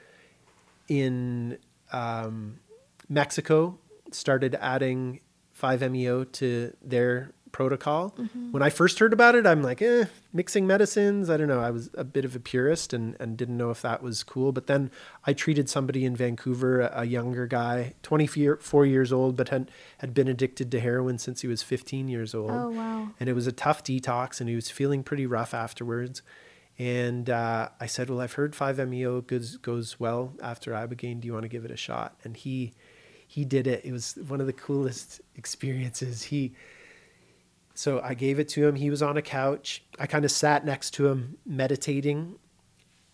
in 0.87 1.57
um, 1.91 2.59
Mexico 3.07 3.77
started 4.11 4.55
adding 4.55 5.19
5-MeO 5.59 6.23
to 6.23 6.75
their 6.81 7.31
protocol. 7.55 8.13
When 8.51 8.61
I 8.61 8.69
first 8.69 8.99
heard 8.99 9.13
about 9.13 9.33
it, 9.33 9.47
I'm 9.47 9.63
like, 9.63 9.81
eh, 9.81 10.07
mixing 10.33 10.67
medicines. 10.67 11.29
I 11.29 11.37
don't 11.37 11.47
know. 11.47 11.61
I 11.61 11.71
was 11.71 11.89
a 11.93 12.03
bit 12.03 12.25
of 12.25 12.35
a 12.35 12.39
purist 12.41 12.91
and, 12.91 13.15
and 13.17 13.37
didn't 13.37 13.55
know 13.55 13.69
if 13.69 13.81
that 13.81 14.03
was 14.03 14.23
cool. 14.23 14.51
But 14.51 14.67
then 14.67 14.91
I 15.25 15.31
treated 15.31 15.69
somebody 15.69 16.03
in 16.03 16.17
Vancouver, 16.17 16.81
a, 16.81 16.91
a 16.93 17.05
younger 17.05 17.47
guy, 17.47 17.93
24 18.03 18.85
years 18.85 19.13
old, 19.13 19.37
but 19.37 19.47
had, 19.49 19.71
had 19.99 20.13
been 20.13 20.27
addicted 20.27 20.69
to 20.71 20.81
heroin 20.81 21.17
since 21.17 21.39
he 21.43 21.47
was 21.47 21.63
15 21.63 22.09
years 22.09 22.35
old. 22.35 22.51
Oh, 22.51 22.71
wow. 22.71 23.11
And 23.21 23.29
it 23.29 23.33
was 23.33 23.47
a 23.47 23.53
tough 23.53 23.85
detox, 23.85 24.41
and 24.41 24.49
he 24.49 24.55
was 24.55 24.69
feeling 24.69 25.01
pretty 25.01 25.25
rough 25.25 25.53
afterwards. 25.53 26.23
And 26.77 27.29
uh, 27.29 27.69
I 27.79 27.85
said, 27.85 28.09
"Well, 28.09 28.19
I've 28.19 28.33
heard 28.33 28.51
5-MeO 28.51 29.21
goes 29.21 29.55
goes 29.55 29.97
well 29.97 30.33
after 30.43 30.73
ibogaine. 30.73 31.21
Do 31.21 31.25
you 31.25 31.31
want 31.31 31.43
to 31.43 31.49
give 31.49 31.63
it 31.63 31.71
a 31.71 31.77
shot?" 31.77 32.17
And 32.25 32.35
he 32.35 32.73
he 33.25 33.45
did 33.45 33.65
it. 33.65 33.85
It 33.85 33.93
was 33.93 34.17
one 34.27 34.41
of 34.41 34.45
the 34.45 34.51
coolest 34.51 35.21
experiences. 35.37 36.23
He 36.23 36.53
so 37.75 37.99
I 38.01 38.13
gave 38.13 38.39
it 38.39 38.47
to 38.49 38.65
him. 38.65 38.75
He 38.75 38.89
was 38.89 39.01
on 39.01 39.17
a 39.17 39.21
couch. 39.21 39.83
I 39.99 40.07
kind 40.07 40.23
of 40.23 40.31
sat 40.31 40.65
next 40.65 40.91
to 40.91 41.07
him, 41.07 41.37
meditating 41.45 42.39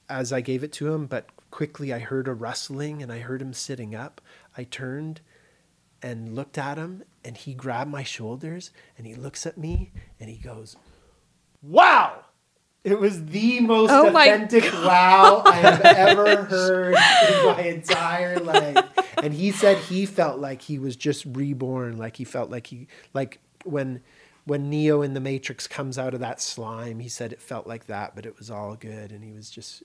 as 0.07 0.31
I 0.31 0.41
gave 0.41 0.63
it 0.63 0.71
to 0.73 0.93
him. 0.93 1.07
But 1.07 1.25
quickly, 1.49 1.91
I 1.91 1.97
heard 1.97 2.27
a 2.27 2.33
rustling, 2.33 3.01
and 3.01 3.11
I 3.11 3.19
heard 3.19 3.41
him 3.41 3.53
sitting 3.53 3.95
up. 3.95 4.21
I 4.55 4.63
turned 4.63 5.21
and 6.03 6.35
looked 6.35 6.59
at 6.59 6.77
him, 6.77 7.03
and 7.25 7.35
he 7.35 7.55
grabbed 7.55 7.89
my 7.89 8.03
shoulders, 8.03 8.69
and 8.97 9.07
he 9.07 9.15
looks 9.15 9.47
at 9.47 9.57
me, 9.57 9.91
and 10.19 10.29
he 10.29 10.37
goes, 10.37 10.77
"Wow." 11.61 12.25
It 12.83 12.99
was 12.99 13.25
the 13.25 13.59
most 13.59 13.91
Oh 13.91 14.07
authentic 14.07 14.63
wow 14.63 15.43
I 15.45 15.53
have 15.53 15.81
ever 15.85 16.45
heard 16.45 16.95
in 16.95 17.45
my 17.45 17.61
entire 17.61 18.39
life. 18.39 18.89
And 19.21 19.35
he 19.35 19.51
said 19.51 19.77
he 19.77 20.07
felt 20.07 20.39
like 20.39 20.63
he 20.63 20.79
was 20.79 20.95
just 20.95 21.23
reborn, 21.25 21.97
like 21.97 22.15
he 22.17 22.23
felt 22.23 22.49
like 22.49 22.65
he 22.67 22.87
like 23.13 23.39
when 23.65 24.01
when 24.45 24.69
Neo 24.69 25.01
in 25.01 25.13
the 25.13 25.19
Matrix 25.19 25.67
comes 25.67 25.97
out 25.97 26.13
of 26.13 26.19
that 26.19 26.41
slime, 26.41 26.99
he 26.99 27.09
said 27.09 27.31
it 27.31 27.41
felt 27.41 27.67
like 27.67 27.85
that, 27.87 28.15
but 28.15 28.25
it 28.25 28.37
was 28.37 28.49
all 28.49 28.75
good 28.75 29.11
and 29.11 29.23
he 29.23 29.31
was 29.31 29.49
just 29.49 29.83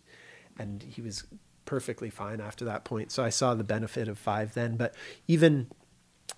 and 0.59 0.83
he 0.83 1.03
was 1.03 1.24
perfectly 1.66 2.09
fine 2.11 2.41
after 2.41 2.65
that 2.65 2.85
point. 2.85 3.11
So 3.12 3.23
I 3.24 3.28
saw 3.28 3.55
the 3.55 3.65
benefit 3.65 4.09
of 4.09 4.19
5 4.19 4.55
then, 4.55 4.77
but 4.77 4.95
even 5.28 5.66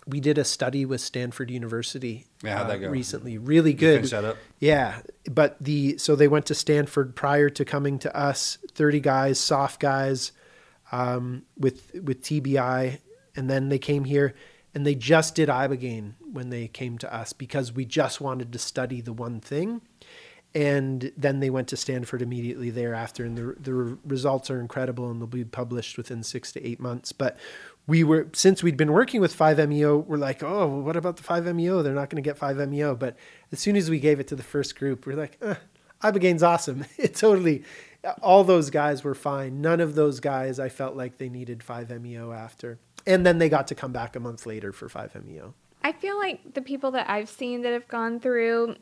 we 0.06 0.20
did 0.20 0.38
a 0.38 0.44
study 0.44 0.84
with 0.84 1.00
Stanford 1.00 1.50
University 1.50 2.26
Yeah, 2.42 2.58
how'd 2.58 2.70
that 2.70 2.78
go? 2.80 2.88
recently. 2.90 3.38
Really 3.38 3.72
good. 3.74 3.96
finish 3.98 4.10
that 4.10 4.24
up? 4.24 4.36
Yeah, 4.58 5.00
but 5.30 5.56
the 5.60 5.98
so 5.98 6.16
they 6.16 6.28
went 6.28 6.46
to 6.46 6.54
Stanford 6.54 7.14
prior 7.14 7.48
to 7.50 7.64
coming 7.64 7.98
to 8.00 8.16
us. 8.16 8.58
Thirty 8.72 9.00
guys, 9.00 9.38
SOF 9.38 9.78
guys, 9.78 10.32
um, 10.92 11.42
with 11.58 11.92
with 12.02 12.22
TBI, 12.22 12.98
and 13.36 13.48
then 13.50 13.68
they 13.68 13.78
came 13.78 14.04
here 14.04 14.34
and 14.74 14.86
they 14.86 14.94
just 14.94 15.34
did 15.34 15.48
ibogaine 15.48 16.14
when 16.32 16.50
they 16.50 16.68
came 16.68 16.98
to 16.98 17.14
us 17.14 17.32
because 17.32 17.72
we 17.72 17.84
just 17.84 18.20
wanted 18.20 18.52
to 18.52 18.58
study 18.58 19.00
the 19.00 19.12
one 19.12 19.40
thing, 19.40 19.80
and 20.54 21.12
then 21.16 21.40
they 21.40 21.50
went 21.50 21.68
to 21.68 21.76
Stanford 21.76 22.22
immediately 22.22 22.70
thereafter, 22.70 23.24
and 23.24 23.36
the 23.36 23.56
the 23.60 23.72
results 24.04 24.50
are 24.50 24.60
incredible 24.60 25.10
and 25.10 25.20
they'll 25.20 25.26
be 25.26 25.44
published 25.44 25.96
within 25.96 26.22
six 26.22 26.52
to 26.52 26.66
eight 26.66 26.80
months. 26.80 27.12
But 27.12 27.36
we 27.88 28.04
were 28.04 28.28
since 28.34 28.62
we'd 28.62 28.76
been 28.76 28.92
working 28.92 29.20
with 29.20 29.36
5MEO, 29.36 30.04
we're 30.06 30.18
like, 30.18 30.42
oh, 30.42 30.68
what 30.68 30.94
about 30.94 31.16
the 31.16 31.22
5MEO? 31.22 31.82
They're 31.82 31.94
not 31.94 32.10
going 32.10 32.22
to 32.22 32.28
get 32.28 32.38
5MEO. 32.38 32.96
But 32.98 33.16
as 33.50 33.58
soon 33.58 33.76
as 33.76 33.90
we 33.90 33.98
gave 33.98 34.20
it 34.20 34.28
to 34.28 34.36
the 34.36 34.42
first 34.42 34.78
group, 34.78 35.06
we're 35.06 35.16
like, 35.16 35.38
eh, 35.42 35.54
Ibogaine's 36.04 36.42
awesome. 36.42 36.84
It 36.98 37.14
totally, 37.14 37.64
all 38.22 38.44
those 38.44 38.70
guys 38.70 39.02
were 39.02 39.14
fine. 39.14 39.62
None 39.62 39.80
of 39.80 39.94
those 39.94 40.20
guys 40.20 40.60
I 40.60 40.68
felt 40.68 40.96
like 40.96 41.16
they 41.16 41.30
needed 41.30 41.60
5MEO 41.60 42.36
after. 42.36 42.78
And 43.08 43.24
then 43.24 43.38
they 43.38 43.48
got 43.48 43.66
to 43.68 43.74
come 43.74 43.90
back 43.90 44.14
a 44.16 44.20
month 44.20 44.44
later 44.44 44.70
for 44.70 44.86
5MEO. 44.86 45.54
I 45.82 45.92
feel 45.92 46.18
like 46.18 46.52
the 46.52 46.60
people 46.60 46.90
that 46.90 47.08
I've 47.08 47.30
seen 47.30 47.62
that 47.62 47.72
have 47.72 47.88
gone 47.88 48.20
through, 48.20 48.76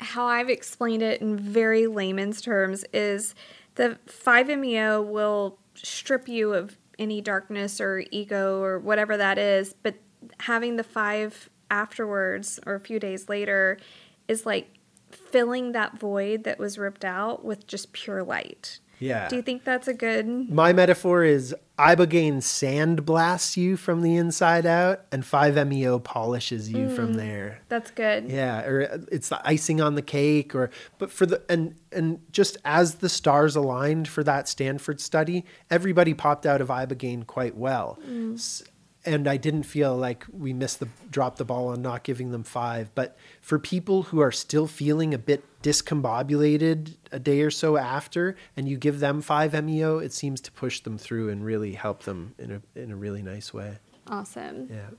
how 0.00 0.24
I've 0.24 0.48
explained 0.48 1.02
it 1.02 1.20
in 1.20 1.36
very 1.36 1.86
layman's 1.86 2.40
terms, 2.40 2.86
is 2.94 3.34
the 3.74 3.98
5MEO 4.06 5.06
will 5.06 5.58
strip 5.74 6.28
you 6.28 6.54
of 6.54 6.78
any 6.98 7.20
darkness 7.20 7.78
or 7.78 8.04
ego 8.10 8.60
or 8.62 8.78
whatever 8.78 9.18
that 9.18 9.36
is, 9.36 9.74
but 9.82 9.96
having 10.40 10.76
the 10.76 10.82
five 10.82 11.50
afterwards 11.70 12.58
or 12.64 12.74
a 12.74 12.80
few 12.80 12.98
days 12.98 13.28
later 13.28 13.78
is 14.28 14.46
like 14.46 14.78
filling 15.10 15.72
that 15.72 15.98
void 15.98 16.44
that 16.44 16.58
was 16.58 16.78
ripped 16.78 17.04
out 17.04 17.44
with 17.44 17.66
just 17.66 17.92
pure 17.92 18.22
light. 18.22 18.80
Yeah. 18.98 19.28
Do 19.28 19.36
you 19.36 19.42
think 19.42 19.64
that's 19.64 19.88
a 19.88 19.94
good? 19.94 20.26
My 20.50 20.72
metaphor 20.72 21.24
is 21.24 21.54
Ibogaine 21.78 22.38
sandblasts 22.38 23.56
you 23.56 23.76
from 23.76 24.02
the 24.02 24.16
inside 24.16 24.66
out, 24.66 25.02
and 25.12 25.22
5MEO 25.22 26.02
polishes 26.02 26.70
you 26.70 26.88
from 26.88 27.14
mm, 27.14 27.16
there. 27.16 27.60
That's 27.68 27.90
good. 27.92 28.30
Yeah, 28.30 28.66
or 28.66 28.82
uh, 28.82 28.98
it's 29.12 29.28
the 29.28 29.40
icing 29.46 29.80
on 29.80 29.94
the 29.94 30.02
cake, 30.02 30.54
or 30.54 30.70
but 30.98 31.12
for 31.12 31.24
the 31.24 31.42
and 31.48 31.76
and 31.92 32.20
just 32.32 32.56
as 32.64 32.96
the 32.96 33.08
stars 33.08 33.54
aligned 33.54 34.08
for 34.08 34.24
that 34.24 34.48
Stanford 34.48 35.00
study, 35.00 35.44
everybody 35.70 36.14
popped 36.14 36.46
out 36.46 36.60
of 36.60 36.68
ibogaine 36.68 37.26
quite 37.26 37.56
well, 37.56 37.98
mm. 38.04 38.34
S- 38.34 38.64
and 39.08 39.26
I 39.26 39.36
didn't 39.36 39.62
feel 39.64 39.96
like 39.96 40.24
we 40.32 40.52
missed 40.52 40.80
the 40.80 40.88
dropped 41.10 41.38
the 41.38 41.44
ball 41.44 41.68
on 41.68 41.82
not 41.82 42.04
giving 42.04 42.30
them 42.30 42.44
five. 42.44 42.94
But 42.94 43.16
for 43.40 43.58
people 43.58 44.04
who 44.04 44.20
are 44.20 44.32
still 44.32 44.66
feeling 44.66 45.14
a 45.14 45.18
bit 45.18 45.42
discombobulated 45.62 46.96
a 47.12 47.18
day 47.18 47.40
or 47.42 47.50
so 47.50 47.76
after, 47.76 48.36
and 48.56 48.68
you 48.68 48.76
give 48.76 49.00
them 49.00 49.20
five 49.20 49.52
MEO, 49.64 49.98
it 49.98 50.12
seems 50.12 50.40
to 50.42 50.52
push 50.52 50.80
them 50.80 50.98
through 50.98 51.28
and 51.30 51.44
really 51.44 51.72
help 51.72 52.02
them 52.04 52.34
in 52.38 52.52
a 52.52 52.78
in 52.78 52.90
a 52.92 52.96
really 52.96 53.22
nice 53.22 53.52
way. 53.52 53.78
Awesome. 54.06 54.68
Yeah. 54.70 54.90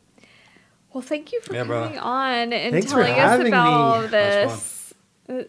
Well, 0.94 1.02
thank 1.03 1.31
you 1.31 1.40
for 1.41 1.53
Yeah, 1.53 1.64
brother. 1.65 1.86
coming 1.86 1.99
on 1.99 2.52
and 2.53 2.73
Thanks 2.73 2.91
telling 2.91 3.14
us 3.14 3.40
about 3.40 3.44
me. 3.44 3.53
all 3.53 4.03
of 4.03 4.11
this. 4.11 4.94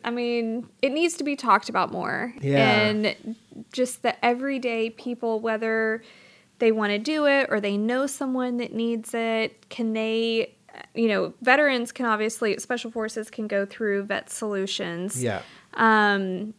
I 0.05 0.11
mean, 0.11 0.69
it 0.83 0.93
needs 0.93 1.17
to 1.17 1.25
be 1.25 1.37
talked 1.37 1.71
about 1.71 1.91
more. 1.91 2.35
Yeah. 2.43 2.81
And 2.83 3.37
just 3.73 4.03
the 4.03 4.23
everyday 4.23 4.91
people, 4.91 5.41
whether 5.41 6.03
they 6.61 6.73
want 6.73 6.93
to 6.93 6.99
do 6.99 7.27
it 7.27 7.49
or 7.51 7.61
they 7.61 7.77
know 7.77 8.07
someone 8.07 8.59
that 8.59 8.73
needs 8.73 9.13
it, 9.15 9.69
can 9.69 9.93
they, 9.93 10.55
you 10.95 11.09
know, 11.09 11.35
veterans 11.43 11.93
can 11.93 12.07
obviously, 12.07 12.57
special 12.59 12.91
forces 12.91 13.31
can 13.31 13.49
go 13.49 13.67
through 13.67 14.05
Vet 14.05 14.31
Solutions 14.31 15.23
Yeah. 15.23 15.43
Um, 15.75 16.55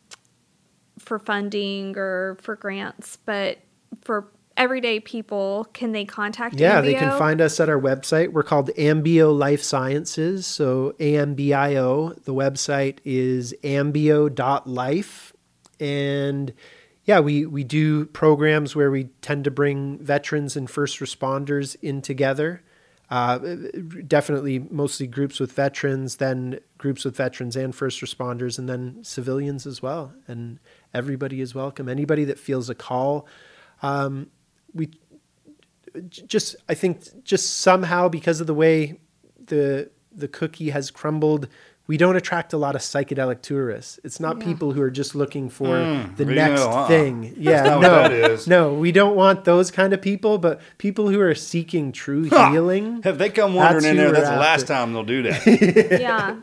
for 1.00 1.18
funding 1.20 1.98
or 1.98 2.38
for 2.42 2.56
grants, 2.56 3.18
but 3.26 3.60
for 4.02 4.28
everyday 4.58 5.00
people, 5.00 5.68
can 5.74 5.92
they 5.92 6.06
contact 6.06 6.56
Yeah, 6.56 6.82
they 6.82 6.94
can 6.94 7.18
find 7.18 7.42
us 7.42 7.60
at 7.60 7.70
our 7.70 7.80
website. 7.80 8.32
We're 8.32 8.44
called 8.44 8.70
Ambio 8.78 9.36
Life 9.38 9.64
Sciences. 9.64 10.46
So 10.46 10.94
AMBIO. 11.00 12.24
The 12.24 12.34
website 12.34 13.00
is 13.04 13.54
ambio.life. 13.64 15.34
And 15.80 16.54
yeah, 17.06 17.20
we, 17.20 17.46
we 17.46 17.64
do 17.64 18.06
programs 18.06 18.76
where 18.76 18.92
we 18.92 19.06
tend 19.22 19.44
to 19.46 19.52
bring 19.52 19.98
veterans 20.00 20.56
and 20.56 20.70
first 20.70 21.00
responders 21.00 21.76
in 21.82 22.02
together. 22.02 22.62
Uh, 23.10 23.40
definitely 24.08 24.60
mostly 24.60 25.06
groups 25.06 25.40
with 25.40 25.52
veterans, 25.52 26.18
then 26.18 26.60
groups 26.78 27.04
with 27.04 27.16
veterans 27.16 27.58
and 27.58 27.76
first 27.76 28.00
responders, 28.00 28.58
and 28.58 28.70
then 28.70 29.04
civilians 29.04 29.66
as 29.66 29.82
well. 29.82 30.14
And 30.28 30.60
everybody 30.94 31.42
is 31.42 31.54
welcome. 31.54 31.90
Anybody 31.90 32.24
that 32.24 32.40
feels 32.40 32.70
a 32.70 32.76
call. 32.76 33.28
Um, 33.82 34.28
we 34.74 34.92
just 36.10 36.56
I 36.70 36.74
think 36.74 37.24
just 37.26 37.60
somehow 37.60 38.08
because 38.08 38.40
of 38.40 38.48
the 38.48 38.54
way 38.54 39.00
the 39.44 39.92
the 40.14 40.28
cookie 40.28 40.70
has 40.70 40.92
crumbled, 40.92 41.48
we 41.92 41.98
don't 41.98 42.16
attract 42.16 42.54
a 42.54 42.58
lot 42.58 42.74
of 42.74 42.80
psychedelic 42.80 43.42
tourists. 43.42 44.00
It's 44.06 44.18
not 44.18 44.40
people 44.40 44.72
who 44.72 44.82
are 44.82 44.90
just 44.90 45.14
looking 45.14 45.50
for 45.50 45.76
the 46.16 46.24
next 46.24 46.62
know, 46.62 46.70
uh-uh. 46.70 46.88
thing. 46.88 47.34
Yeah, 47.36 47.64
not 47.64 47.74
what 47.74 47.82
no, 47.82 47.90
that 47.90 48.12
is. 48.14 48.48
no, 48.48 48.74
we 48.74 48.94
don't 48.94 49.18
want 49.18 49.44
those 49.44 49.72
kind 49.72 49.92
of 49.92 50.02
people, 50.02 50.38
but 50.38 50.62
people 50.78 51.10
who 51.10 51.20
are 51.20 51.36
seeking 51.36 51.92
true 51.92 52.30
Ha! 52.30 52.50
healing. 52.50 53.02
If 53.04 53.18
they 53.18 53.30
come 53.30 53.56
wandering 53.56 53.84
That's 53.84 53.92
in 53.92 53.98
there, 53.98 54.08
we're 54.08 54.14
that's 54.14 54.30
the 54.30 54.38
last 54.38 54.62
after. 54.62 54.74
time 54.74 54.94
they'll 54.94 55.04
do 55.04 55.24
that. 55.24 55.46
yeah. 56.00 56.00
yeah. 56.00 56.38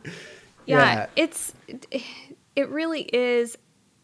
Yeah. 0.66 1.06
It's, 1.16 1.54
it 2.54 2.68
really 2.68 3.08
is 3.10 3.56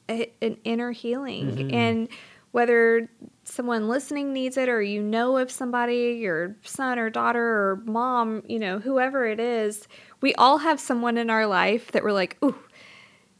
a, 0.09 0.33
an 0.41 0.57
inner 0.65 0.93
healing. 0.93 1.57
Mm-hmm. 1.57 1.75
And 1.75 2.09
whether 2.53 3.11
someone 3.43 3.89
listening 3.89 4.33
needs 4.33 4.57
it 4.57 4.71
or 4.71 4.81
you 4.81 5.03
know 5.03 5.37
of 5.37 5.51
somebody, 5.51 6.19
your 6.23 6.57
son 6.63 6.99
or 6.99 7.11
daughter 7.11 7.45
or 7.45 7.83
mom, 7.85 8.43
you 8.47 8.59
know, 8.59 8.79
whoever 8.79 9.27
it 9.27 9.41
is, 9.41 9.87
we 10.25 10.35
all 10.37 10.57
have 10.57 10.81
someone 10.81 11.19
in 11.19 11.29
our 11.29 11.47
life 11.47 11.93
that 11.93 12.03
we're 12.03 12.11
like, 12.11 12.39
ooh, 12.43 12.57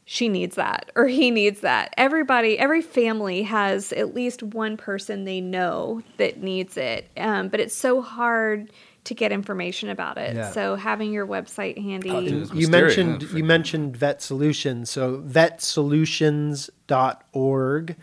she 0.03 0.29
needs 0.29 0.55
that 0.55 0.91
or 0.95 1.07
he 1.07 1.31
needs 1.31 1.61
that. 1.61 1.95
Everybody, 1.97 2.59
every 2.59 2.83
family 2.83 3.41
has 3.41 3.91
at 3.91 4.13
least 4.13 4.43
one 4.43 4.77
person 4.77 5.23
they 5.23 5.41
know 5.41 6.03
that 6.17 6.43
needs 6.43 6.77
it. 6.77 7.09
Um, 7.17 7.47
but 7.47 7.59
it's 7.59 7.75
so 7.75 8.03
hard 8.03 8.71
to 9.05 9.15
get 9.15 9.31
information 9.31 9.89
about 9.89 10.19
it. 10.19 10.35
Yeah. 10.35 10.51
So 10.51 10.75
having 10.75 11.11
your 11.11 11.25
website 11.25 11.81
handy. 11.81 12.11
Oh, 12.11 12.21
dude, 12.21 12.53
you 12.53 12.67
mentioned 12.67 13.23
you 13.31 13.43
mentioned 13.43 13.97
vet 13.97 14.21
solutions 14.21 14.91
so 14.91 15.23
vetsolutions.org 15.25 17.95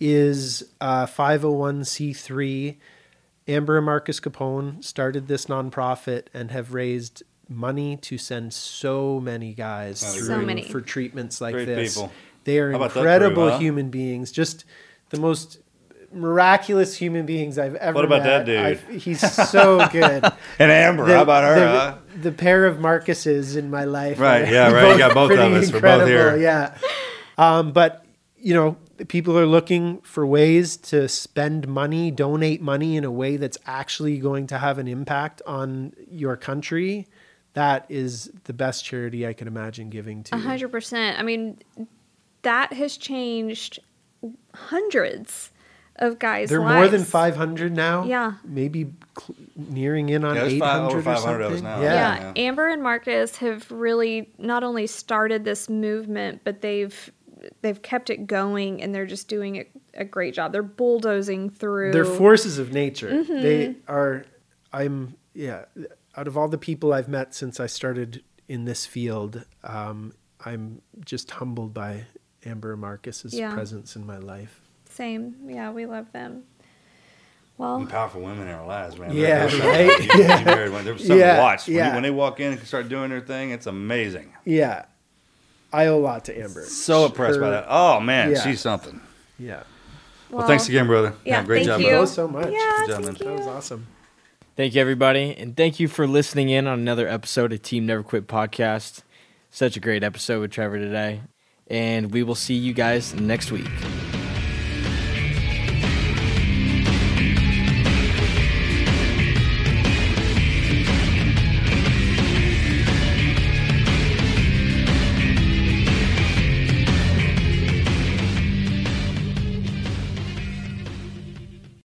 is 0.00 0.64
uh, 0.80 1.04
501c3 1.04 2.76
amber 3.48 3.76
and 3.76 3.86
marcus 3.86 4.20
capone 4.20 4.84
started 4.84 5.26
this 5.26 5.46
nonprofit 5.46 6.26
and 6.32 6.50
have 6.50 6.74
raised 6.74 7.24
money 7.48 7.96
to 7.98 8.16
send 8.18 8.52
so 8.52 9.20
many 9.20 9.52
guys 9.54 9.98
So 10.00 10.24
through 10.26 10.46
many. 10.46 10.62
for 10.64 10.80
treatments 10.80 11.40
like 11.40 11.52
Great 11.54 11.66
this 11.66 11.94
people. 11.94 12.12
they 12.44 12.58
are 12.58 12.70
How 12.70 12.76
about 12.76 12.94
that 12.94 13.00
incredible 13.00 13.42
crew, 13.44 13.50
huh? 13.52 13.58
human 13.58 13.90
beings 13.90 14.32
just 14.32 14.64
the 15.10 15.20
most 15.20 15.58
miraculous 16.14 16.96
human 16.96 17.24
beings 17.26 17.58
i've 17.58 17.74
ever 17.76 17.94
What 17.94 18.04
about 18.04 18.22
met. 18.22 18.44
that 18.44 18.46
dude? 18.46 18.58
I've- 18.58 18.98
he's 18.98 19.20
so 19.50 19.86
good 19.90 20.22
And 20.58 20.70
Amber, 20.70 21.06
how 21.06 21.22
about 21.22 21.44
her? 21.44 21.54
the, 21.60 21.68
huh? 21.68 21.94
the 22.20 22.32
pair 22.32 22.66
of 22.66 22.76
Marcuses 22.78 23.56
in 23.56 23.70
my 23.70 23.84
life. 23.84 24.20
Right, 24.20 24.42
are 24.46 24.52
yeah, 24.52 24.70
right. 24.70 24.92
You 24.92 24.98
got 24.98 25.14
both 25.14 25.30
of 25.30 25.38
pretty 25.38 25.54
us. 25.56 25.72
We're 25.72 25.80
both 25.80 26.06
here. 26.06 26.36
Yeah. 26.36 26.76
Um, 27.38 27.72
but, 27.72 28.04
you 28.36 28.52
know, 28.54 28.76
people 29.08 29.38
are 29.38 29.46
looking 29.46 30.02
for 30.02 30.26
ways 30.26 30.76
to 30.76 31.08
spend 31.08 31.66
money, 31.66 32.10
donate 32.10 32.60
money 32.60 32.96
in 32.98 33.04
a 33.04 33.10
way 33.10 33.38
that's 33.38 33.56
actually 33.64 34.18
going 34.18 34.46
to 34.48 34.58
have 34.58 34.78
an 34.78 34.86
impact 34.86 35.40
on 35.46 35.94
your 36.10 36.36
country. 36.36 37.06
That 37.54 37.86
is 37.88 38.30
the 38.44 38.52
best 38.52 38.84
charity 38.84 39.26
I 39.26 39.32
can 39.34 39.46
imagine 39.46 39.90
giving 39.90 40.22
to. 40.24 40.34
A 40.34 40.38
hundred 40.38 40.70
percent. 40.70 41.18
I 41.18 41.22
mean, 41.22 41.58
that 42.42 42.72
has 42.72 42.96
changed 42.96 43.78
hundreds 44.54 45.50
of 45.96 46.18
guys' 46.18 46.48
They're 46.48 46.60
lives. 46.60 46.74
more 46.74 46.88
than 46.88 47.04
500 47.04 47.74
now. 47.76 48.04
Yeah. 48.04 48.34
Maybe 48.44 48.92
cl- 49.18 49.36
nearing 49.56 50.08
in 50.08 50.24
on 50.24 50.34
Yeah, 50.34 50.42
there's 50.42 50.58
five- 50.58 50.76
800 50.82 50.86
over 50.86 50.98
or 50.98 51.02
500 51.14 51.40
of 51.42 51.46
something. 51.58 51.64
now. 51.64 51.80
Yeah. 51.82 51.94
Yeah. 51.94 52.20
Yeah. 52.20 52.42
Amber 52.42 52.68
and 52.68 52.82
Marcus 52.82 53.36
have 53.36 53.70
really 53.70 54.30
not 54.38 54.64
only 54.64 54.86
started 54.86 55.44
this 55.44 55.68
movement, 55.68 56.40
but 56.44 56.62
they've 56.62 57.12
they've 57.60 57.82
kept 57.82 58.08
it 58.08 58.26
going, 58.28 58.80
and 58.82 58.94
they're 58.94 59.04
just 59.06 59.28
doing 59.28 59.56
a, 59.58 59.66
a 59.94 60.04
great 60.04 60.32
job. 60.32 60.52
They're 60.52 60.62
bulldozing 60.62 61.50
through. 61.50 61.92
They're 61.92 62.04
forces 62.04 62.58
of 62.58 62.72
nature. 62.72 63.10
Mm-hmm. 63.10 63.42
They 63.42 63.76
are. 63.88 64.24
I'm 64.72 65.14
yeah. 65.34 65.64
Out 66.16 66.26
of 66.28 66.36
all 66.36 66.48
the 66.48 66.58
people 66.58 66.92
I've 66.92 67.08
met 67.08 67.34
since 67.34 67.58
I 67.60 67.66
started 67.66 68.22
in 68.48 68.64
this 68.64 68.84
field, 68.86 69.44
um, 69.64 70.12
I'm 70.44 70.82
just 71.04 71.30
humbled 71.32 71.72
by 71.72 72.04
Amber 72.44 72.72
and 72.72 72.80
Marcus's 72.80 73.32
Yeah. 73.34 73.52
presence 73.54 73.96
in 73.96 74.04
my 74.06 74.18
life. 74.18 74.60
Same. 74.90 75.36
Yeah, 75.46 75.70
we 75.70 75.86
love 75.86 76.12
them. 76.12 76.42
Well, 77.56 77.78
Some 77.78 77.86
powerful 77.88 78.20
women 78.22 78.48
in 78.48 78.54
our 78.54 78.66
lives, 78.66 78.98
man. 78.98 79.12
Yeah, 79.14 79.46
They're- 79.46 79.60
right? 79.88 80.00
You, 80.14 80.22
you 80.22 80.28
married 80.44 80.72
one. 80.72 80.84
There's 80.84 81.00
something 81.00 81.18
Yeah, 81.18 81.36
to 81.36 81.42
watch. 81.42 81.66
When, 81.66 81.76
yeah. 81.76 81.88
you, 81.88 81.94
when 81.94 82.02
they 82.02 82.10
walk 82.10 82.40
in 82.40 82.52
and 82.52 82.62
start 82.66 82.88
doing 82.88 83.10
their 83.10 83.20
thing, 83.20 83.50
it's 83.50 83.66
amazing. 83.66 84.32
Yeah, 84.44 84.84
I 85.72 85.86
owe 85.86 85.98
a 85.98 86.00
lot 86.00 86.24
to 86.26 86.38
Amber. 86.38 86.64
So 86.64 87.06
impressed 87.06 87.40
by 87.40 87.50
that. 87.50 87.66
Oh 87.68 88.00
man, 88.00 88.32
Yeah. 88.32 88.42
she's 88.42 88.60
something. 88.60 89.00
Yeah, 89.38 89.62
Well, 90.30 90.46
thanks 90.46 90.68
again, 90.68 90.86
brother. 90.86 91.14
Yeah, 91.24 91.42
great 91.44 91.58
thank 91.66 91.68
job. 91.68 91.80
you. 91.80 91.88
brother. 91.88 92.06
Thank 92.06 92.10
you 92.10 92.14
so 92.14 92.28
much. 92.28 92.52
Yeah, 92.52 92.76
Good 92.86 92.88
job, 92.94 93.04
thank 93.04 93.20
man. 93.20 93.28
that 93.36 93.38
was 93.38 93.46
awesome. 93.46 93.86
Thank 94.54 94.74
you, 94.74 94.82
everybody. 94.82 95.34
And 95.36 95.56
thank 95.56 95.80
you 95.80 95.88
for 95.88 96.06
listening 96.06 96.50
in 96.50 96.66
on 96.66 96.78
another 96.78 97.08
episode 97.08 97.52
of 97.54 97.62
Team 97.62 97.86
Never 97.86 98.02
Quit 98.02 98.26
podcast. 98.26 99.02
Such 99.50 99.76
a 99.76 99.80
great 99.80 100.04
episode 100.04 100.40
with 100.40 100.50
Trevor 100.50 100.78
today. 100.78 101.22
And 101.68 102.12
we 102.12 102.22
will 102.22 102.34
see 102.34 102.54
you 102.54 102.74
guys 102.74 103.14
next 103.14 103.50
week. 103.50 103.70